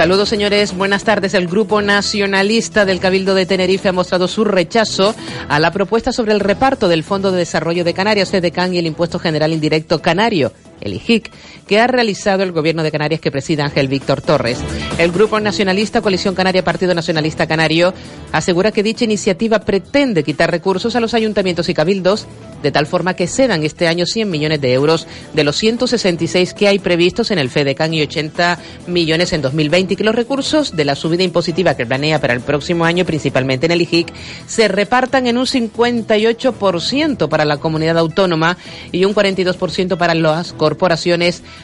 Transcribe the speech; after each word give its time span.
Saludos 0.00 0.30
señores, 0.30 0.74
buenas 0.74 1.04
tardes. 1.04 1.34
El 1.34 1.46
Grupo 1.46 1.82
Nacionalista 1.82 2.86
del 2.86 3.00
Cabildo 3.00 3.34
de 3.34 3.44
Tenerife 3.44 3.90
ha 3.90 3.92
mostrado 3.92 4.28
su 4.28 4.44
rechazo 4.44 5.14
a 5.46 5.58
la 5.58 5.72
propuesta 5.72 6.10
sobre 6.10 6.32
el 6.32 6.40
reparto 6.40 6.88
del 6.88 7.04
Fondo 7.04 7.30
de 7.30 7.36
Desarrollo 7.36 7.84
de 7.84 7.92
Canarias, 7.92 8.30
FEDECAN 8.30 8.72
y 8.72 8.78
el 8.78 8.86
Impuesto 8.86 9.18
General 9.18 9.52
Indirecto 9.52 10.00
Canario 10.00 10.54
el 10.80 10.94
IJIC, 10.94 11.30
que 11.66 11.78
ha 11.78 11.86
realizado 11.86 12.42
el 12.42 12.52
Gobierno 12.52 12.82
de 12.82 12.90
Canarias 12.90 13.20
que 13.20 13.30
preside 13.30 13.62
Ángel 13.62 13.88
Víctor 13.88 14.20
Torres. 14.22 14.58
El 14.98 15.12
Grupo 15.12 15.38
Nacionalista 15.38 16.00
Coalición 16.00 16.34
Canaria 16.34 16.64
Partido 16.64 16.94
Nacionalista 16.94 17.46
Canario 17.46 17.94
asegura 18.32 18.72
que 18.72 18.82
dicha 18.82 19.04
iniciativa 19.04 19.60
pretende 19.60 20.24
quitar 20.24 20.50
recursos 20.50 20.96
a 20.96 21.00
los 21.00 21.14
ayuntamientos 21.14 21.68
y 21.68 21.74
cabildos 21.74 22.26
de 22.62 22.72
tal 22.72 22.86
forma 22.86 23.14
que 23.14 23.26
cedan 23.26 23.64
este 23.64 23.88
año 23.88 24.04
100 24.04 24.28
millones 24.28 24.60
de 24.60 24.72
euros 24.72 25.06
de 25.32 25.44
los 25.44 25.56
166 25.56 26.52
que 26.54 26.68
hay 26.68 26.78
previstos 26.78 27.30
en 27.30 27.38
el 27.38 27.48
FEDECAN 27.48 27.94
y 27.94 28.02
80 28.02 28.58
millones 28.86 29.32
en 29.32 29.42
2020 29.42 29.94
y 29.94 29.96
que 29.96 30.04
los 30.04 30.14
recursos 30.14 30.76
de 30.76 30.84
la 30.84 30.94
subida 30.94 31.22
impositiva 31.22 31.74
que 31.74 31.86
planea 31.86 32.20
para 32.20 32.34
el 32.34 32.40
próximo 32.40 32.84
año, 32.84 33.04
principalmente 33.04 33.66
en 33.66 33.72
el 33.72 33.82
IJIC, 33.82 34.12
se 34.46 34.68
repartan 34.68 35.26
en 35.26 35.38
un 35.38 35.46
58% 35.46 37.28
para 37.28 37.44
la 37.44 37.56
comunidad 37.56 37.96
autónoma 37.96 38.58
y 38.92 39.04
un 39.04 39.14
42% 39.14 39.96
para 39.96 40.14
las 40.14 40.52
corporaciones 40.52 40.69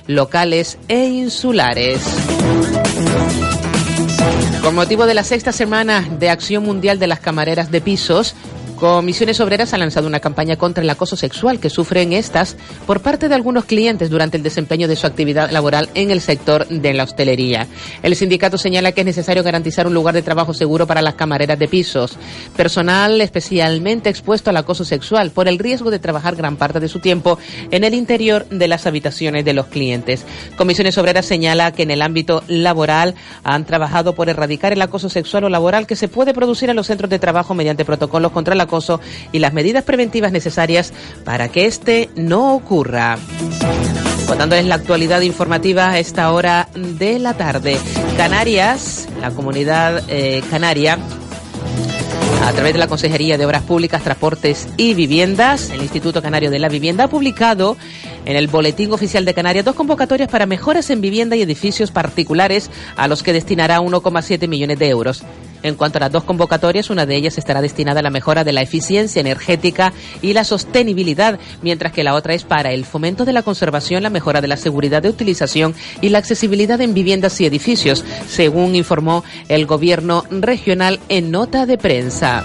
locales 0.06 0.78
e 0.88 1.04
insulares. 1.04 2.02
Con 4.62 4.74
motivo 4.74 5.06
de 5.06 5.14
la 5.14 5.22
sexta 5.22 5.52
semana 5.52 6.06
de 6.18 6.28
Acción 6.28 6.64
Mundial 6.64 6.98
de 6.98 7.06
las 7.06 7.20
Camareras 7.20 7.70
de 7.70 7.80
Pisos, 7.80 8.34
Comisiones 8.76 9.40
Obreras 9.40 9.72
ha 9.72 9.78
lanzado 9.78 10.06
una 10.06 10.20
campaña 10.20 10.56
contra 10.56 10.84
el 10.84 10.90
acoso 10.90 11.16
sexual 11.16 11.58
que 11.58 11.70
sufren 11.70 12.12
estas 12.12 12.58
por 12.86 13.00
parte 13.00 13.26
de 13.26 13.34
algunos 13.34 13.64
clientes 13.64 14.10
durante 14.10 14.36
el 14.36 14.42
desempeño 14.42 14.86
de 14.86 14.96
su 14.96 15.06
actividad 15.06 15.50
laboral 15.50 15.88
en 15.94 16.10
el 16.10 16.20
sector 16.20 16.68
de 16.68 16.92
la 16.92 17.04
hostelería. 17.04 17.66
El 18.02 18.14
sindicato 18.16 18.58
señala 18.58 18.92
que 18.92 19.00
es 19.00 19.06
necesario 19.06 19.42
garantizar 19.42 19.86
un 19.86 19.94
lugar 19.94 20.14
de 20.14 20.20
trabajo 20.20 20.52
seguro 20.52 20.86
para 20.86 21.00
las 21.00 21.14
camareras 21.14 21.58
de 21.58 21.68
pisos, 21.68 22.18
personal 22.54 23.18
especialmente 23.22 24.10
expuesto 24.10 24.50
al 24.50 24.58
acoso 24.58 24.84
sexual 24.84 25.30
por 25.30 25.48
el 25.48 25.58
riesgo 25.58 25.90
de 25.90 25.98
trabajar 25.98 26.36
gran 26.36 26.56
parte 26.56 26.78
de 26.78 26.88
su 26.88 27.00
tiempo 27.00 27.38
en 27.70 27.82
el 27.82 27.94
interior 27.94 28.46
de 28.50 28.68
las 28.68 28.86
habitaciones 28.86 29.46
de 29.46 29.54
los 29.54 29.68
clientes. 29.68 30.26
Comisiones 30.58 30.98
Obreras 30.98 31.24
señala 31.24 31.72
que 31.72 31.84
en 31.84 31.92
el 31.92 32.02
ámbito 32.02 32.42
laboral 32.46 33.14
han 33.42 33.64
trabajado 33.64 34.14
por 34.14 34.28
erradicar 34.28 34.74
el 34.74 34.82
acoso 34.82 35.08
sexual 35.08 35.44
o 35.44 35.48
laboral 35.48 35.86
que 35.86 35.96
se 35.96 36.08
puede 36.08 36.34
producir 36.34 36.68
en 36.68 36.76
los 36.76 36.88
centros 36.88 37.08
de 37.08 37.18
trabajo 37.18 37.54
mediante 37.54 37.86
protocolos 37.86 38.32
contra 38.32 38.54
la 38.54 38.65
acoso 38.66 39.00
y 39.32 39.38
las 39.38 39.52
medidas 39.52 39.82
preventivas 39.82 40.32
necesarias 40.32 40.92
para 41.24 41.48
que 41.48 41.66
este 41.66 42.10
no 42.14 42.54
ocurra. 42.54 43.18
Contándoles 44.26 44.66
la 44.66 44.74
actualidad 44.74 45.20
informativa 45.20 45.90
a 45.90 45.98
esta 45.98 46.32
hora 46.32 46.68
de 46.74 47.18
la 47.18 47.34
tarde. 47.34 47.78
Canarias, 48.16 49.08
la 49.20 49.30
comunidad 49.30 50.02
eh, 50.08 50.42
canaria, 50.50 50.98
a 52.46 52.52
través 52.52 52.74
de 52.74 52.78
la 52.78 52.86
Consejería 52.86 53.36
de 53.36 53.44
Obras 53.44 53.62
Públicas, 53.62 54.02
Transportes 54.02 54.68
y 54.76 54.94
Viviendas, 54.94 55.70
el 55.70 55.82
Instituto 55.82 56.22
Canario 56.22 56.50
de 56.50 56.60
la 56.60 56.68
Vivienda 56.68 57.04
ha 57.04 57.08
publicado 57.08 57.76
en 58.24 58.36
el 58.36 58.46
Boletín 58.46 58.92
Oficial 58.92 59.24
de 59.24 59.34
Canarias 59.34 59.64
dos 59.64 59.74
convocatorias 59.74 60.28
para 60.28 60.46
mejoras 60.46 60.90
en 60.90 61.00
vivienda 61.00 61.34
y 61.34 61.42
edificios 61.42 61.90
particulares 61.90 62.70
a 62.96 63.08
los 63.08 63.22
que 63.22 63.32
destinará 63.32 63.80
1,7 63.80 64.46
millones 64.48 64.78
de 64.78 64.88
euros. 64.88 65.24
En 65.66 65.74
cuanto 65.74 65.98
a 65.98 66.02
las 66.02 66.12
dos 66.12 66.22
convocatorias, 66.22 66.90
una 66.90 67.06
de 67.06 67.16
ellas 67.16 67.38
estará 67.38 67.60
destinada 67.60 67.98
a 67.98 68.02
la 68.04 68.10
mejora 68.10 68.44
de 68.44 68.52
la 68.52 68.62
eficiencia 68.62 69.18
energética 69.18 69.92
y 70.22 70.32
la 70.32 70.44
sostenibilidad, 70.44 71.40
mientras 71.60 71.90
que 71.90 72.04
la 72.04 72.14
otra 72.14 72.34
es 72.34 72.44
para 72.44 72.70
el 72.70 72.84
fomento 72.84 73.24
de 73.24 73.32
la 73.32 73.42
conservación, 73.42 74.04
la 74.04 74.10
mejora 74.10 74.40
de 74.40 74.46
la 74.46 74.56
seguridad 74.56 75.02
de 75.02 75.08
utilización 75.08 75.74
y 76.00 76.10
la 76.10 76.18
accesibilidad 76.18 76.80
en 76.80 76.94
viviendas 76.94 77.40
y 77.40 77.46
edificios, 77.46 78.04
según 78.28 78.76
informó 78.76 79.24
el 79.48 79.66
gobierno 79.66 80.24
regional 80.30 81.00
en 81.08 81.32
nota 81.32 81.66
de 81.66 81.78
prensa. 81.78 82.44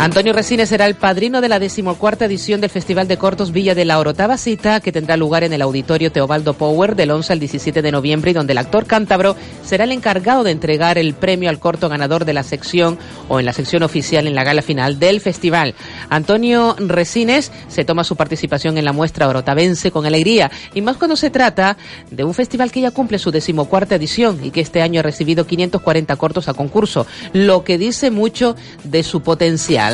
Antonio 0.00 0.32
Resines 0.32 0.70
será 0.70 0.86
el 0.86 0.94
padrino 0.94 1.42
de 1.42 1.50
la 1.50 1.58
decimocuarta 1.58 2.24
edición 2.24 2.62
del 2.62 2.70
Festival 2.70 3.06
de 3.06 3.18
Cortos 3.18 3.52
Villa 3.52 3.74
de 3.74 3.84
la 3.84 3.98
Orotava 3.98 4.38
Cita, 4.38 4.80
que 4.80 4.92
tendrá 4.92 5.18
lugar 5.18 5.44
en 5.44 5.52
el 5.52 5.60
Auditorio 5.60 6.10
Teobaldo 6.10 6.54
Power 6.54 6.96
del 6.96 7.10
11 7.10 7.34
al 7.34 7.38
17 7.38 7.82
de 7.82 7.92
noviembre 7.92 8.30
y 8.30 8.34
donde 8.34 8.52
el 8.52 8.58
actor 8.58 8.86
cántabro 8.86 9.36
será 9.62 9.84
el 9.84 9.92
encargado 9.92 10.42
de 10.42 10.52
entregar 10.52 10.96
el 10.96 11.12
premio 11.12 11.50
al 11.50 11.58
corto 11.58 11.90
ganador 11.90 12.24
de 12.24 12.32
la 12.32 12.44
sección 12.44 12.98
o 13.28 13.40
en 13.40 13.44
la 13.44 13.52
sección 13.52 13.82
oficial 13.82 14.26
en 14.26 14.34
la 14.34 14.42
gala 14.42 14.62
final 14.62 14.98
del 14.98 15.20
festival. 15.20 15.74
Antonio 16.08 16.76
Resines 16.78 17.52
se 17.68 17.84
toma 17.84 18.02
su 18.02 18.16
participación 18.16 18.78
en 18.78 18.86
la 18.86 18.94
muestra 18.94 19.28
orotavense 19.28 19.90
con 19.90 20.06
alegría 20.06 20.50
y 20.72 20.80
más 20.80 20.96
cuando 20.96 21.14
se 21.14 21.28
trata 21.28 21.76
de 22.10 22.24
un 22.24 22.32
festival 22.32 22.72
que 22.72 22.80
ya 22.80 22.90
cumple 22.90 23.18
su 23.18 23.30
decimocuarta 23.30 23.96
edición 23.96 24.40
y 24.42 24.50
que 24.50 24.62
este 24.62 24.80
año 24.80 25.00
ha 25.00 25.02
recibido 25.02 25.46
540 25.46 26.16
cortos 26.16 26.48
a 26.48 26.54
concurso, 26.54 27.06
lo 27.34 27.64
que 27.64 27.76
dice 27.76 28.10
mucho 28.10 28.56
de 28.84 29.02
su 29.02 29.20
potencial. 29.20 29.89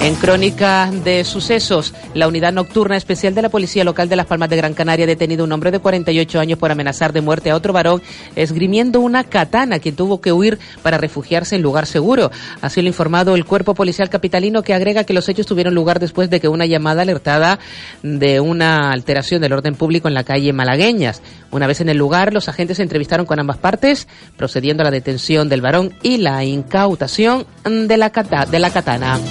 En 0.00 0.14
crónica 0.16 0.90
de 0.90 1.24
sucesos, 1.24 1.94
la 2.12 2.28
unidad 2.28 2.52
nocturna 2.52 2.96
especial 2.96 3.34
de 3.34 3.40
la 3.40 3.48
Policía 3.48 3.82
Local 3.82 4.08
de 4.08 4.16
Las 4.16 4.26
Palmas 4.26 4.50
de 4.50 4.56
Gran 4.56 4.74
Canaria 4.74 5.04
ha 5.04 5.06
detenido 5.06 5.42
a 5.42 5.46
un 5.46 5.52
hombre 5.52 5.70
de 5.70 5.78
48 5.78 6.40
años 6.40 6.58
por 6.58 6.70
amenazar 6.70 7.12
de 7.14 7.22
muerte 7.22 7.50
a 7.50 7.56
otro 7.56 7.72
varón 7.72 8.02
esgrimiendo 8.36 9.00
una 9.00 9.24
katana, 9.24 9.78
quien 9.78 9.96
tuvo 9.96 10.20
que 10.20 10.30
huir 10.30 10.58
para 10.82 10.98
refugiarse 10.98 11.56
en 11.56 11.62
lugar 11.62 11.86
seguro. 11.86 12.30
Así 12.60 12.82
lo 12.82 12.86
ha 12.86 12.88
informado 12.88 13.34
el 13.34 13.46
cuerpo 13.46 13.74
policial 13.74 14.10
capitalino 14.10 14.62
que 14.62 14.74
agrega 14.74 15.04
que 15.04 15.14
los 15.14 15.28
hechos 15.28 15.46
tuvieron 15.46 15.74
lugar 15.74 16.00
después 16.00 16.28
de 16.28 16.38
que 16.38 16.48
una 16.48 16.66
llamada 16.66 17.02
alertada 17.02 17.58
de 18.02 18.40
una 18.40 18.92
alteración 18.92 19.40
del 19.40 19.54
orden 19.54 19.74
público 19.74 20.06
en 20.06 20.14
la 20.14 20.24
calle 20.24 20.52
Malagueñas. 20.52 21.22
Una 21.50 21.66
vez 21.66 21.80
en 21.80 21.88
el 21.88 21.96
lugar, 21.96 22.34
los 22.34 22.48
agentes 22.48 22.76
se 22.76 22.82
entrevistaron 22.82 23.24
con 23.24 23.40
ambas 23.40 23.56
partes, 23.56 24.06
procediendo 24.36 24.82
a 24.82 24.84
la 24.84 24.90
detención 24.90 25.48
del 25.48 25.62
varón 25.62 25.94
y 26.02 26.18
la 26.18 26.44
incautación 26.44 27.46
de 27.64 27.96
la, 27.96 28.10
de 28.50 28.58
la 28.58 28.70
katana. 28.70 29.23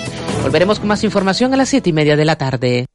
Volveremos 0.44 0.80
con 0.80 0.88
más 0.88 1.04
información 1.04 1.54
a 1.54 1.58
las 1.58 1.70
siete 1.70 1.90
y 1.90 1.94
media 1.94 2.16
de 2.16 2.26
la 2.26 2.36
tarde. 2.36 2.86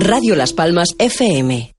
Radio 0.00 0.36
Las 0.36 0.52
Palmas 0.52 0.88
FM. 0.98 1.74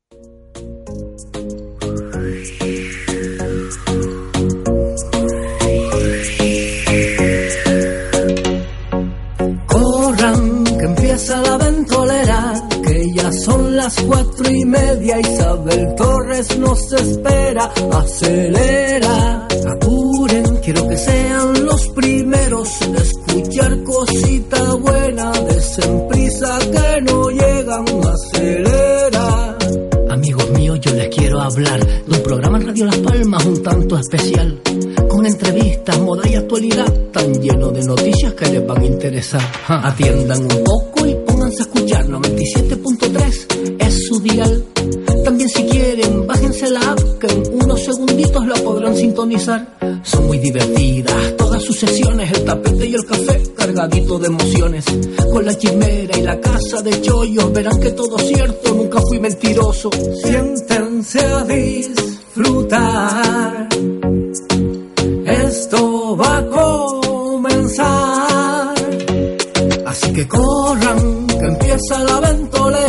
Corran, 9.67 10.63
que 10.63 10.85
empieza 10.85 11.41
la 11.41 11.57
ventolera, 11.57 12.53
que 12.83 13.11
ya 13.15 13.31
son 13.31 13.75
las 13.75 13.95
cuatro 14.01 14.51
y 14.51 14.65
media. 14.65 15.19
Isabel 15.19 15.95
Torres 15.95 16.57
nos 16.59 16.91
espera, 16.93 17.71
acelera, 17.91 19.47
apuren, 19.71 20.48
quiero 20.71 20.87
que 20.87 20.97
sean 20.97 21.65
los 21.65 21.87
primeros 21.89 22.81
en 22.83 22.95
escuchar 22.95 23.83
cosita 23.83 24.75
buena, 24.75 25.31
desen 25.31 26.07
prisa 26.07 26.59
que 26.59 27.01
no 27.01 27.29
llegan, 27.31 27.85
acelera. 28.05 29.57
Amigos 30.11 30.51
míos, 30.51 30.79
yo 30.79 30.93
les 30.93 31.07
quiero 31.07 31.41
hablar 31.41 31.83
de 31.83 32.15
un 32.15 32.21
programa 32.21 32.59
en 32.59 32.67
Radio 32.67 32.85
Las 32.85 32.97
Palmas 32.97 33.45
un 33.47 33.63
tanto 33.63 33.97
especial, 33.97 34.61
con 35.07 35.25
entrevistas, 35.25 35.99
moda 36.01 36.29
y 36.29 36.35
actualidad, 36.35 36.93
tan 37.13 37.33
lleno 37.41 37.71
de 37.71 37.83
noticias 37.85 38.33
que 38.35 38.45
les 38.51 38.67
van 38.67 38.81
a 38.83 38.85
interesar. 38.85 39.41
Atiendan 39.67 40.43
un 40.43 40.63
poco 40.63 41.07
y 41.07 41.15
pónganse 41.25 41.63
a 41.63 41.65
escuchar 41.65 42.05
97.3 42.05 43.77
es 43.79 44.07
su 44.07 44.19
dial. 44.19 44.65
También 45.39 45.55
si 45.55 45.63
quieren, 45.71 46.27
bájense 46.27 46.69
la 46.69 46.81
app 46.81 46.99
que 47.17 47.27
en 47.27 47.63
unos 47.63 47.81
segunditos 47.81 48.45
la 48.45 48.55
podrán 48.55 48.93
sintonizar. 48.93 49.69
son 50.03 50.27
muy 50.27 50.37
divertidas. 50.37 51.37
Todas 51.37 51.63
sus 51.63 51.79
sesiones, 51.79 52.29
el 52.33 52.43
tapete 52.43 52.87
y 52.87 52.93
el 52.93 53.05
café 53.05 53.41
cargadito 53.55 54.19
de 54.19 54.27
emociones. 54.27 54.83
Con 55.31 55.45
la 55.45 55.57
chimera 55.57 56.17
y 56.17 56.23
la 56.23 56.41
casa 56.41 56.81
de 56.81 56.99
chollos, 56.99 57.53
verán 57.53 57.79
que 57.79 57.91
todo 57.91 58.19
cierto, 58.19 58.75
nunca 58.75 58.99
fui 58.99 59.17
mentiroso. 59.21 59.89
Siéntense 60.21 61.19
a 61.21 61.45
disfrutar. 61.45 62.89
Esto 65.25 66.17
va 66.17 66.37
a 66.39 66.45
comenzar. 66.49 67.89
Así 69.85 70.11
que 70.11 70.27
corran, 70.27 71.27
que 71.27 71.45
empieza 71.45 72.03
la 72.03 72.19
ventolera. 72.19 72.88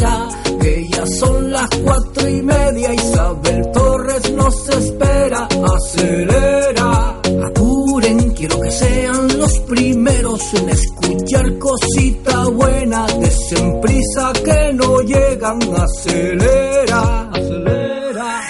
Cuatro 1.85 2.29
y 2.29 2.43
media. 2.43 2.95
Isabel 2.95 3.71
Torres 3.73 4.31
nos 4.33 4.69
espera. 4.69 5.49
Acelera, 5.77 7.21
apuren, 7.47 8.31
quiero 8.33 8.61
que 8.61 8.71
sean 8.71 9.39
los 9.39 9.59
primeros 9.61 10.55
en 10.55 10.69
escuchar 10.71 11.59
cosita 11.59 12.45
buena. 12.49 13.07
Desen 13.07 13.81
prisa 13.81 14.33
que 14.45 14.73
no 14.75 15.01
llegan. 15.01 15.59
Acelera, 15.63 17.31
acelera. 17.33 18.41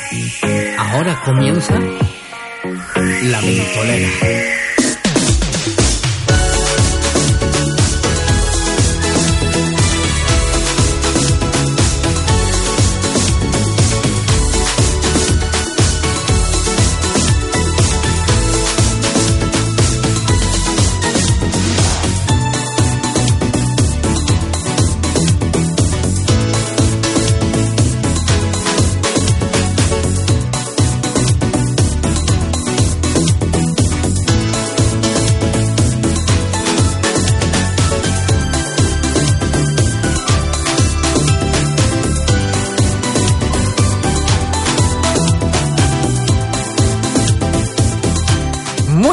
Ahora 0.78 1.22
comienza 1.24 1.74
la 1.74 3.40
ventolera. 3.40 4.69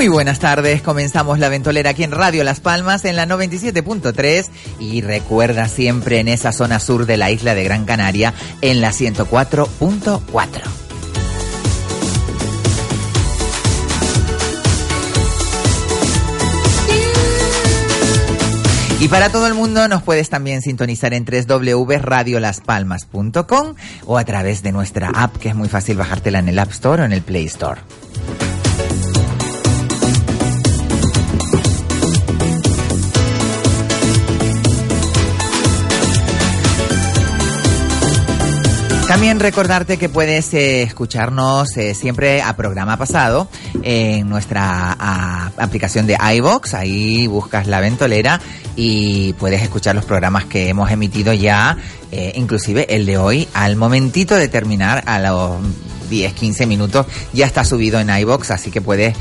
Muy 0.08 0.14
buenas 0.14 0.40
tardes, 0.40 0.82
comenzamos 0.82 1.38
la 1.38 1.50
ventolera 1.50 1.90
aquí 1.90 2.04
en 2.04 2.12
Radio 2.12 2.46
Las 2.46 2.62
Palmas 2.62 3.04
en 3.04 3.18
la 3.18 3.28
97.3 3.28 4.46
y 4.80 5.02
recuerda 5.02 5.68
siempre 5.68 6.22
en 6.22 6.30
esa 6.30 6.54
zona 6.54 6.80
sur 6.80 7.06
de 7.06 7.18
la 7.18 7.30
isla 7.30 7.56
de 7.56 7.66
Gran 7.66 7.84
Canaria 7.84 8.34
en 8.62 8.80
la 8.80 8.92
104.4. 8.92 10.62
Y 19.02 19.10
para 19.10 19.30
todo 19.30 19.48
el 19.48 19.56
mundo 19.56 19.90
nos 19.90 20.04
puedes 20.04 20.30
también 20.30 20.62
sintonizar 20.62 21.14
en 21.14 21.26
www.radiolaspalmas.com 21.26 23.76
o 24.06 24.18
a 24.18 24.24
través 24.24 24.64
de 24.64 24.72
nuestra 24.72 25.10
app 25.10 25.36
que 25.36 25.50
es 25.50 25.56
muy 25.56 25.68
fácil 25.68 25.98
bajártela 25.98 26.40
en 26.40 26.48
el 26.48 26.60
App 26.60 26.72
Store 26.72 27.02
o 27.02 27.06
en 27.06 27.12
el 27.12 27.24
Play 27.24 27.48
Store. 27.48 27.82
También 39.18 39.40
recordarte 39.40 39.98
que 39.98 40.10
puedes 40.10 40.54
eh, 40.54 40.84
escucharnos 40.84 41.76
eh, 41.76 41.96
siempre 41.96 42.44
a 42.44 42.56
programa 42.56 42.98
pasado 42.98 43.48
en 43.82 44.30
nuestra 44.30 44.92
aplicación 45.58 46.06
de 46.06 46.16
iVox. 46.36 46.76
Ahí 46.76 47.26
buscas 47.26 47.66
la 47.66 47.80
ventolera 47.80 48.40
y 48.76 49.34
puedes 49.34 49.64
escuchar 49.64 49.96
los 49.96 50.06
programas 50.06 50.46
que 50.46 50.70
hemos 50.70 50.92
emitido 50.92 51.34
ya, 51.34 51.80
eh, 52.12 52.34
inclusive 52.36 52.94
el 52.96 53.08
de 53.08 53.18
hoy, 53.18 53.48
al 53.56 53.76
momentito 53.76 54.36
de 54.36 54.50
terminar, 54.50 55.04
a 55.08 55.20
los 55.20 55.62
10, 56.12 56.34
15 56.34 56.68
minutos, 56.68 57.08
ya 57.34 57.48
está 57.48 57.66
subido 57.66 58.00
en 58.00 58.16
iVox, 58.16 58.52
así 58.52 58.70
que 58.70 58.82
puedes 58.82 59.16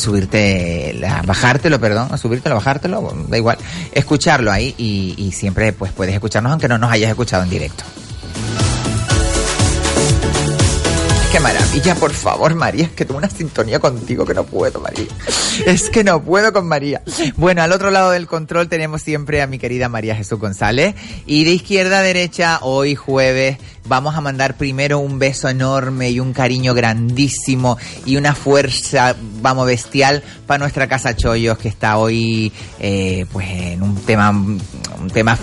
subirte, 0.00 0.98
bajártelo, 1.26 1.78
perdón, 1.78 2.16
subírtelo, 2.16 2.54
bajártelo, 2.54 3.14
da 3.28 3.36
igual, 3.36 3.58
escucharlo 3.92 4.50
ahí 4.50 4.74
y, 4.78 5.16
y 5.18 5.32
siempre 5.32 5.74
pues 5.74 5.92
puedes 5.92 6.14
escucharnos 6.14 6.50
aunque 6.50 6.66
no 6.66 6.78
nos 6.78 6.90
hayas 6.90 7.10
escuchado 7.10 7.42
en 7.42 7.50
directo. 7.50 7.84
Qué 11.32 11.40
maravilla, 11.40 11.94
por 11.94 12.12
favor, 12.12 12.54
María. 12.54 12.84
Es 12.84 12.90
que 12.90 13.06
tengo 13.06 13.16
una 13.16 13.30
sintonía 13.30 13.78
contigo 13.78 14.26
que 14.26 14.34
no 14.34 14.44
puedo, 14.44 14.80
María. 14.80 15.06
Es 15.64 15.88
que 15.88 16.04
no 16.04 16.22
puedo 16.22 16.52
con 16.52 16.68
María. 16.68 17.00
Bueno, 17.36 17.62
al 17.62 17.72
otro 17.72 17.90
lado 17.90 18.10
del 18.10 18.26
control 18.26 18.68
tenemos 18.68 19.00
siempre 19.00 19.40
a 19.40 19.46
mi 19.46 19.58
querida 19.58 19.88
María 19.88 20.14
Jesús 20.14 20.38
González. 20.38 20.94
Y 21.24 21.44
de 21.44 21.52
izquierda 21.52 22.00
a 22.00 22.02
derecha, 22.02 22.58
hoy 22.60 22.96
jueves, 22.96 23.56
vamos 23.86 24.14
a 24.14 24.20
mandar 24.20 24.58
primero 24.58 24.98
un 24.98 25.18
beso 25.18 25.48
enorme 25.48 26.10
y 26.10 26.20
un 26.20 26.34
cariño 26.34 26.74
grandísimo 26.74 27.78
y 28.04 28.16
una 28.16 28.34
fuerza, 28.34 29.16
vamos, 29.40 29.66
bestial 29.66 30.22
para 30.46 30.58
nuestra 30.58 30.86
casa 30.86 31.16
Chollos, 31.16 31.56
que 31.56 31.68
está 31.68 31.96
hoy, 31.96 32.52
eh, 32.78 33.24
pues, 33.32 33.48
en 33.48 33.82
un 33.82 33.96
tema, 34.02 34.28
un 34.30 35.10
tema 35.10 35.38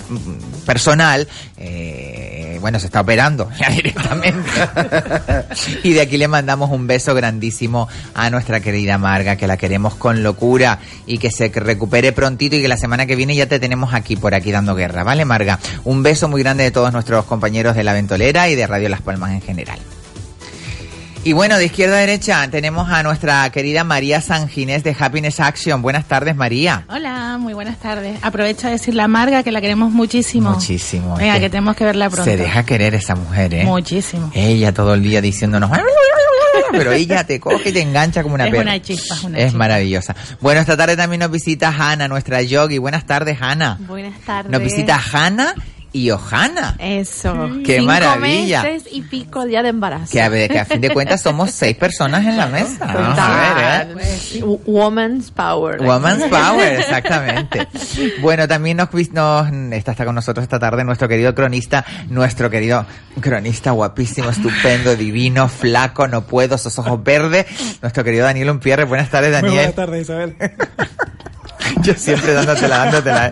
personal. 0.68 1.27
Eh, 1.57 2.57
bueno, 2.62 2.80
se 2.80 2.88
está 2.88 3.01
operando 3.01 3.50
ya 3.59 3.69
directamente. 3.69 4.50
y 5.84 5.94
de 5.94 6.02
aquí 6.02 6.18
le 6.18 6.28
mandamos 6.28 6.70
un 6.72 6.88
beso 6.88 7.14
grandísimo 7.14 7.88
a 8.14 8.30
nuestra 8.30 8.60
querida 8.60 8.98
Marga, 8.98 9.36
que 9.36 9.48
la 9.48 9.58
queremos 9.58 9.96
con 9.96 10.24
locura 10.24 10.80
y 11.06 11.18
que 11.18 11.31
se 11.31 11.50
recupere 11.50 12.12
prontito 12.12 12.56
y 12.56 12.62
que 12.62 12.68
la 12.68 12.78
semana 12.78 13.06
que 13.06 13.16
viene 13.16 13.36
ya 13.36 13.48
te 13.48 13.60
tenemos 13.60 13.94
aquí, 13.94 14.16
por 14.16 14.34
aquí 14.34 14.52
dando 14.52 14.76
guerra, 14.76 15.04
¿vale, 15.04 15.26
Marga? 15.26 15.60
Un 15.84 16.04
beso 16.04 16.28
muy 16.28 16.42
grande 16.42 16.64
de 16.64 16.72
todos 16.72 16.94
nuestros 16.94 17.26
compañeros 17.26 17.76
de 17.76 17.84
La 17.84 17.94
Ventolera 17.94 18.50
y 18.50 18.56
de 18.56 18.68
Radio 18.68 18.90
Las 18.90 19.02
Palmas 19.02 19.31
en 19.31 19.42
general. 19.42 19.80
Y 21.30 21.34
bueno, 21.34 21.60
de 21.60 21.66
izquierda 21.66 21.98
a 21.98 22.00
derecha 22.00 22.48
tenemos 22.50 22.90
a 22.90 23.04
nuestra 23.04 23.48
querida 23.52 23.84
María 23.84 24.20
San 24.20 24.50
Ginés 24.50 24.84
de 24.84 24.96
Happiness 25.00 25.40
Action. 25.40 25.80
Buenas 25.84 26.06
tardes, 26.08 26.36
María. 26.36 26.86
Hola, 26.89 27.38
muy 27.39 27.53
buenas 27.53 27.77
tardes. 27.77 28.18
Aprovecho 28.24 28.65
a 28.65 28.72
decirle 28.72 29.03
a 29.03 29.08
Marga 29.08 29.44
que 29.44 29.51
la 29.51 29.62
queremos 29.62 29.92
muchísimo. 29.92 30.50
Muchísimo. 30.50 31.15
Venga, 31.18 31.39
que 31.39 31.51
tenemos 31.51 31.75
que 31.75 31.84
verla 31.86 32.10
pronto. 32.10 32.24
Se 32.25 32.36
deja 32.36 32.65
querer 32.65 32.96
esa 32.96 33.13
mujer, 33.13 33.53
¿eh? 33.53 33.63
Muchísimo. 33.63 34.32
Ella 34.34 34.74
todo 34.74 34.96
el 34.96 35.03
día 35.03 35.22
diciéndonos... 35.22 35.70
Pero 36.72 36.94
ella 36.94 37.24
te 37.24 37.39
coge 37.39 37.70
y 37.70 37.74
te 37.74 37.82
engancha 37.84 38.24
como 38.24 38.34
una 38.34 38.46
Es 38.46 38.50
perra. 38.50 38.63
una 38.63 38.82
chispa, 38.82 39.13
es 39.13 39.24
una 39.24 39.38
Es 39.38 39.44
chispa. 39.46 39.58
maravillosa. 39.60 40.15
Bueno, 40.42 40.62
esta 40.62 40.75
tarde 40.75 40.98
también 40.98 41.20
nos 41.20 41.30
visita 41.30 41.70
Hanna, 41.77 42.08
nuestra 42.08 42.42
yogi. 42.42 42.80
Buenas 42.80 43.06
tardes, 43.06 43.38
Hanna. 43.39 43.77
Buenas 43.82 44.20
tardes. 44.22 44.51
Nos 44.51 44.63
visita 44.63 45.00
Hanna 45.13 45.53
y 45.91 46.12
Ohana. 46.12 46.75
Eso. 46.79 47.50
¡Qué 47.65 47.75
Cinco 47.77 47.88
maravilla! 47.88 48.63
meses 48.63 48.88
y 48.91 49.01
pico 49.01 49.46
ya 49.48 49.63
de 49.63 49.69
embarazo. 49.69 50.12
Que 50.12 50.22
a, 50.22 50.29
ver, 50.29 50.50
que 50.50 50.60
a 50.60 50.65
fin 50.65 50.81
de 50.81 50.89
cuentas 50.91 51.22
somos 51.22 51.51
seis 51.51 51.75
personas 51.75 52.25
en 52.25 52.38
la 52.38 52.48
mesa. 52.48 52.86
Vamos 52.86 53.17
a 53.19 53.84
ver, 53.84 53.88
¿eh? 53.88 53.93
Pues, 53.93 54.39
Woman's 54.65 55.31
Power. 55.31 55.81
Woman's 55.81 56.24
Power, 56.29 56.79
exactamente. 56.79 57.67
Bueno, 58.22 58.48
también 58.48 58.77
nos, 58.77 58.89
nos 59.12 59.51
está, 59.74 59.91
está 59.91 60.05
con 60.05 60.15
nosotros 60.15 60.43
esta 60.43 60.60
tarde 60.60 60.84
nuestro 60.84 61.08
querido 61.08 61.34
cronista, 61.34 61.86
nuestro 62.10 62.50
querido 62.50 62.86
cronista 63.19 63.72
guapísimo, 63.72 64.29
estupendo, 64.29 64.96
divino, 64.96 65.48
flaco, 65.50 66.08
no 66.08 66.22
puedo, 66.25 66.55
esos 66.55 66.77
ojos 66.79 67.03
verdes, 67.03 67.46
nuestro 67.81 68.03
querido 68.03 68.25
Daniel 68.25 68.50
Umpierre. 68.51 68.86
Buenas 68.86 69.10
tardes, 69.10 69.31
Muy 69.31 69.41
Daniel. 69.41 69.55
buenas 69.55 69.75
tardes, 69.75 70.01
Isabel. 70.03 70.36
Yo 71.84 71.94
siempre 71.96 72.34
dándotela, 72.34 72.78
dándotela. 72.86 73.32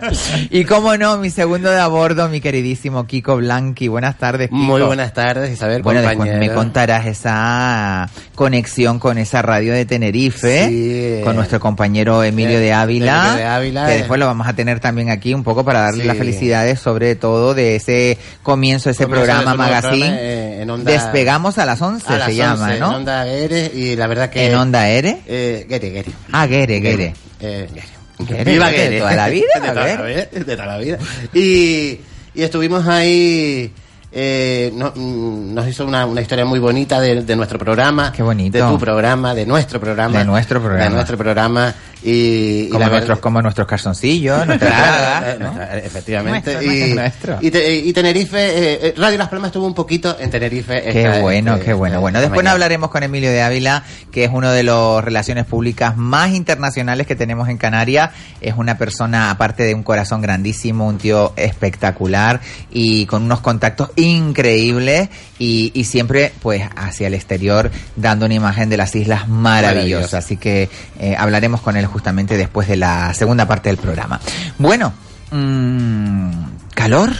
Y 0.50 0.64
cómo 0.64 0.96
no, 0.96 1.16
mi 1.18 1.30
segundo 1.30 1.70
de 1.70 1.78
a 1.80 1.86
bordo, 1.88 2.28
mi 2.28 2.40
queridísimo 2.40 3.06
Kiko 3.06 3.36
Blanqui. 3.36 3.88
Buenas 3.88 4.18
tardes, 4.18 4.48
Kiko. 4.48 4.56
Muy 4.56 4.82
buenas 4.82 5.12
tardes, 5.12 5.50
Isabel, 5.52 5.82
Bueno, 5.82 6.02
compañero. 6.02 6.38
me 6.38 6.50
contarás 6.52 7.06
esa 7.06 8.08
conexión 8.34 8.98
con 8.98 9.18
esa 9.18 9.42
radio 9.42 9.72
de 9.72 9.84
Tenerife, 9.84 10.68
Sí. 10.68 11.20
con 11.24 11.36
nuestro 11.36 11.60
compañero 11.60 12.22
Emilio 12.22 12.58
Eh, 12.58 12.60
de 12.62 12.72
Ávila, 12.72 13.18
Emilio 13.26 13.36
de 13.36 13.44
Ávila, 13.46 13.86
que 13.86 13.94
eh. 13.94 13.98
después 13.98 14.18
lo 14.20 14.26
vamos 14.26 14.46
a 14.46 14.52
tener 14.54 14.80
también 14.80 15.10
aquí 15.10 15.34
un 15.34 15.42
poco 15.44 15.64
para 15.64 15.80
darle 15.80 16.02
Sí. 16.02 16.08
las 16.08 16.16
felicidades 16.16 16.80
sobre 16.80 17.14
todo 17.16 17.54
de 17.54 17.76
ese 17.76 18.18
comienzo, 18.42 18.90
ese 18.90 19.04
Comienzo 19.04 19.26
programa 19.26 19.54
magazine. 19.54 20.06
programa, 20.06 20.16
eh, 20.20 20.62
en 20.62 20.70
Onda- 20.70 20.92
Despegamos 20.92 21.58
a 21.58 21.66
las 21.66 21.80
11 21.82 22.12
A 22.12 22.18
las 22.18 22.26
se 22.28 22.34
llama, 22.36 22.64
11, 22.66 22.78
¿no? 22.80 22.88
En 22.90 22.94
Onda 22.96 23.24
Guere, 23.24 23.70
y 23.74 23.96
la 23.96 24.06
verdad 24.06 24.30
que... 24.30 24.46
¿En 24.46 24.54
Onda 24.56 24.88
Ere? 24.88 25.18
Eh, 25.26 25.66
Guere, 25.68 25.90
Guere. 25.90 26.10
Ah, 26.32 26.46
Guere, 26.46 26.80
Guere. 26.80 27.14
Eh, 27.40 27.68
Guere. 27.72 27.97
Viva 28.18 28.70
Guere, 28.70 28.84
Guere. 28.84 28.98
toda 29.00 29.14
la 29.16 29.28
vida, 29.28 29.46
de, 29.54 29.68
toda 29.68 29.74
la 29.74 30.02
vida 30.04 30.26
de 30.32 30.56
toda 30.56 30.66
la 30.66 30.78
vida. 30.78 30.98
Y, 31.34 32.00
y 32.34 32.42
estuvimos 32.42 32.86
ahí 32.86 33.72
eh, 34.10 34.72
no- 34.74 34.92
mm, 34.94 35.54
nos 35.54 35.68
hizo 35.68 35.84
una, 35.86 36.06
una 36.06 36.20
historia 36.20 36.44
muy 36.44 36.58
bonita 36.58 37.00
de, 37.00 37.22
de 37.22 37.36
nuestro 37.36 37.58
programa. 37.58 38.10
Qué 38.12 38.22
bonito. 38.22 38.56
De 38.58 38.64
tu 38.64 38.78
programa, 38.78 39.34
de 39.34 39.44
nuestro 39.46 39.78
programa. 39.80 40.18
De 40.18 40.24
nuestro 40.24 40.60
programa. 40.60 40.84
De 40.84 40.90
nuestro 40.90 41.16
programa. 41.18 41.74
Y, 42.02 42.66
y 42.66 42.68
Como, 42.68 42.80
la 42.84 42.88
nuestros, 42.90 43.18
como 43.18 43.42
nuestros 43.42 43.66
calzoncillos, 43.66 44.46
bragas, 44.46 45.24
eh, 45.24 45.36
¿no? 45.40 45.52
nuestra- 45.52 45.78
efectivamente. 45.78 46.52
Nuestro, 46.54 46.72
y, 46.72 46.94
nuestro. 46.94 47.38
y 47.40 47.50
te- 47.50 47.74
y 47.76 47.92
Tenerife, 47.92 48.38
eh, 48.38 48.78
eh, 48.82 48.94
Radio 48.96 49.18
Las 49.18 49.28
Palmas 49.28 49.48
estuvo 49.48 49.66
un 49.66 49.74
poquito 49.74 50.16
en 50.20 50.30
Tenerife. 50.30 50.80
Qué 50.82 51.02
esta- 51.02 51.20
bueno, 51.20 51.54
este- 51.54 51.66
qué 51.66 51.72
bueno. 51.72 52.00
Bueno, 52.00 52.20
después 52.20 52.36
mañana. 52.38 52.52
hablaremos 52.52 52.90
con 52.90 53.02
Emilio 53.02 53.30
de 53.30 53.42
Ávila, 53.42 53.82
que 54.12 54.24
es 54.24 54.30
uno 54.32 54.52
de 54.52 54.62
los 54.62 55.02
relaciones 55.04 55.44
públicas 55.44 55.96
más 55.96 56.30
internacionales 56.34 57.06
que 57.06 57.16
tenemos 57.16 57.48
en 57.48 57.56
Canarias. 57.58 58.10
Es 58.40 58.54
una 58.56 58.78
persona, 58.78 59.30
aparte 59.30 59.64
de 59.64 59.74
un 59.74 59.82
corazón 59.82 60.20
grandísimo, 60.22 60.86
un 60.86 60.98
tío 60.98 61.32
espectacular 61.36 62.40
y 62.70 63.06
con 63.06 63.24
unos 63.24 63.40
contactos 63.40 63.90
increíbles 63.96 65.08
y, 65.38 65.72
y 65.74 65.84
siempre, 65.84 66.32
pues, 66.42 66.62
hacia 66.76 67.08
el 67.08 67.14
exterior, 67.14 67.70
dando 67.96 68.26
una 68.26 68.34
imagen 68.34 68.68
de 68.70 68.76
las 68.76 68.94
islas 68.94 69.26
maravillosas. 69.28 69.74
Maravilloso. 69.74 70.16
Así 70.16 70.36
que 70.36 70.68
eh, 71.00 71.16
hablaremos 71.18 71.60
con 71.60 71.76
él 71.76 71.86
justamente 71.88 72.36
después 72.36 72.68
de 72.68 72.76
la 72.76 73.12
segunda 73.14 73.46
parte 73.46 73.68
del 73.68 73.78
programa. 73.78 74.20
Bueno, 74.58 74.92
mm, 75.30 76.30
¿calor? 76.74 77.10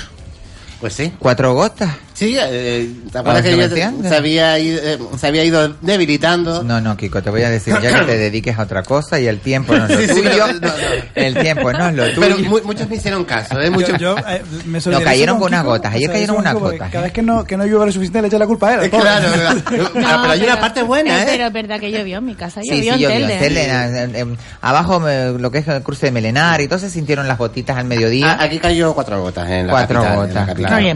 Pues 0.81 0.95
sí. 0.95 1.13
¿Cuatro 1.19 1.55
gotas? 1.55 1.91
Sí, 2.19 2.37
eh, 2.37 2.91
¿te 3.13 3.19
acuerdas 3.19 3.43
que 3.45 3.51
¿no 3.53 3.57
me 3.59 3.69
yo 3.69 4.09
se 4.09 4.17
había, 4.17 4.59
ido, 4.59 4.81
eh, 4.83 4.99
se 5.17 5.27
había 5.29 5.45
ido 5.45 5.69
debilitando? 5.81 6.65
No, 6.65 6.81
no, 6.81 6.97
Kiko, 6.97 7.23
te 7.23 7.31
voy 7.31 7.43
a 7.45 7.49
decir 7.51 7.77
ya 7.81 8.01
que 8.01 8.07
te 8.07 8.19
dediques 8.19 8.59
a 8.59 8.63
otra 8.63 8.83
cosa 8.83 9.21
y 9.21 9.29
el 9.29 9.39
tiempo 9.39 9.73
no 9.77 9.87
es 9.87 9.91
lo 10.09 10.15
Sí, 10.17 10.23
tuyo. 10.23 10.47
no, 10.49 10.53
no, 10.55 10.61
no. 10.61 10.73
El 11.15 11.35
tiempo 11.39 11.73
no 11.73 11.89
es 11.91 11.95
lo 11.95 12.05
tuyo. 12.15 12.21
Pero 12.21 12.39
mu- 12.41 12.61
muchos 12.65 12.89
me 12.89 12.97
hicieron 12.97 13.25
caso, 13.25 13.61
¿eh? 13.61 13.71
Muchos... 13.71 13.97
Yo, 14.01 14.17
eh, 14.19 14.43
me 14.67 14.81
No, 14.85 15.01
cayeron 15.01 15.39
con 15.39 15.47
unas 15.47 15.65
gotas, 15.65 15.95
ayer 15.95 16.09
me 16.09 16.15
cayeron 16.15 16.37
solidarizo 16.37 16.59
unas 16.65 16.73
gotas, 16.73 16.91
Cada 16.91 17.05
vez 17.05 17.13
que 17.13 17.23
no, 17.23 17.45
que 17.45 17.57
no 17.57 17.67
llueve 17.67 17.87
lo 17.87 17.93
suficiente 17.93 18.21
le 18.23 18.27
echa 18.27 18.39
la 18.41 18.47
culpa 18.49 18.69
a 18.71 18.83
él. 18.85 18.91
claro, 18.91 19.29
claro. 19.33 19.61
Ah, 20.05 20.19
pero 20.23 20.33
hay 20.33 20.43
una 20.43 20.61
parte 20.61 20.83
buena, 20.83 21.23
¿eh? 21.23 21.27
Pero 21.27 21.47
es 21.47 21.53
verdad 21.53 21.79
que 21.79 21.93
llovió 21.93 22.19
en 22.19 22.25
mi 22.25 22.35
casa. 22.35 22.63
Sí, 22.63 22.83
Llovió 22.83 22.95
sí, 23.11 23.15
Telde. 23.15 24.19
En- 24.19 24.37
abajo 24.61 25.01
lo 25.39 25.51
que 25.53 25.59
es 25.59 25.69
el 25.69 25.83
cruce 25.85 26.07
de 26.07 26.13
Melenar 26.13 26.61
y 26.63 26.67
todo 26.67 26.81
se 26.81 26.91
sintieron 26.91 27.29
las 27.29 27.39
gotitas 27.39 27.77
al 27.77 27.85
mediodía. 27.85 28.33
Ah, 28.41 28.43
Aquí 28.45 28.59
cayó 28.59 28.93
cuatro 28.93 29.23
gotas 29.23 29.49
en 29.51 29.69
la 29.69 29.73
Cuatro 29.73 30.03
gotas, 30.03 30.49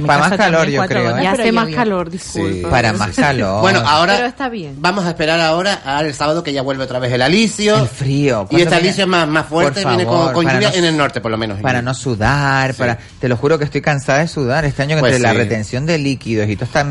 Para 0.05 0.19
más 0.19 0.33
calor, 0.37 0.67
yo 0.69 0.85
creo. 0.87 1.12
¿Eh? 1.19 1.23
Ya 1.25 1.33
hace 1.33 1.52
más 1.52 1.69
calor, 1.69 2.11
disculpa. 2.11 2.69
Para 2.71 2.92
más 2.92 3.11
calor. 3.16 3.61
Bueno, 3.61 3.81
Pero 3.81 3.90
ahora 3.90 4.26
está 4.26 4.49
bien. 4.49 4.75
vamos 4.78 5.04
a 5.04 5.09
esperar 5.11 5.40
ahora 5.40 5.81
al 5.85 6.12
sábado 6.14 6.42
que 6.42 6.52
ya 6.52 6.62
vuelve 6.62 6.85
otra 6.85 6.99
vez 6.99 7.12
el 7.12 7.23
alisio. 7.23 7.76
El 7.83 7.88
frío. 7.88 8.42
Y 8.45 8.47
¿Cuándo 8.49 8.64
este 8.64 8.75
alisio 8.75 9.04
es 9.04 9.09
más, 9.09 9.28
más 9.28 9.47
fuerte, 9.47 9.83
Por 9.83 9.90
viene 9.92 10.04
con, 10.04 10.16
favor, 10.19 10.33
con 10.35 10.45
lluvia 10.47 10.71
no- 10.71 10.75
en 10.76 10.85
el 10.85 10.97
norte 10.97 11.21
por 11.21 11.31
lo 11.31 11.37
menos. 11.38 11.61
Para 11.61 11.83
no 11.83 11.95
sudar, 11.95 12.75
para 12.75 12.99
te 13.21 13.28
lo 13.28 13.37
juro 13.37 13.59
que 13.59 13.64
estoy 13.64 13.81
cansada 13.81 14.21
de 14.21 14.28
sudar 14.28 14.64
este 14.64 14.83
año 14.83 14.97
que 14.97 15.00
Pues 15.00 15.14
entre 15.14 15.23
la 15.28 15.33
sí. 15.33 15.38
retención 15.38 15.87
de 15.87 15.99
líquidos 15.99 16.49
y 16.49 16.57
toda 16.57 16.66
esta 16.66 16.85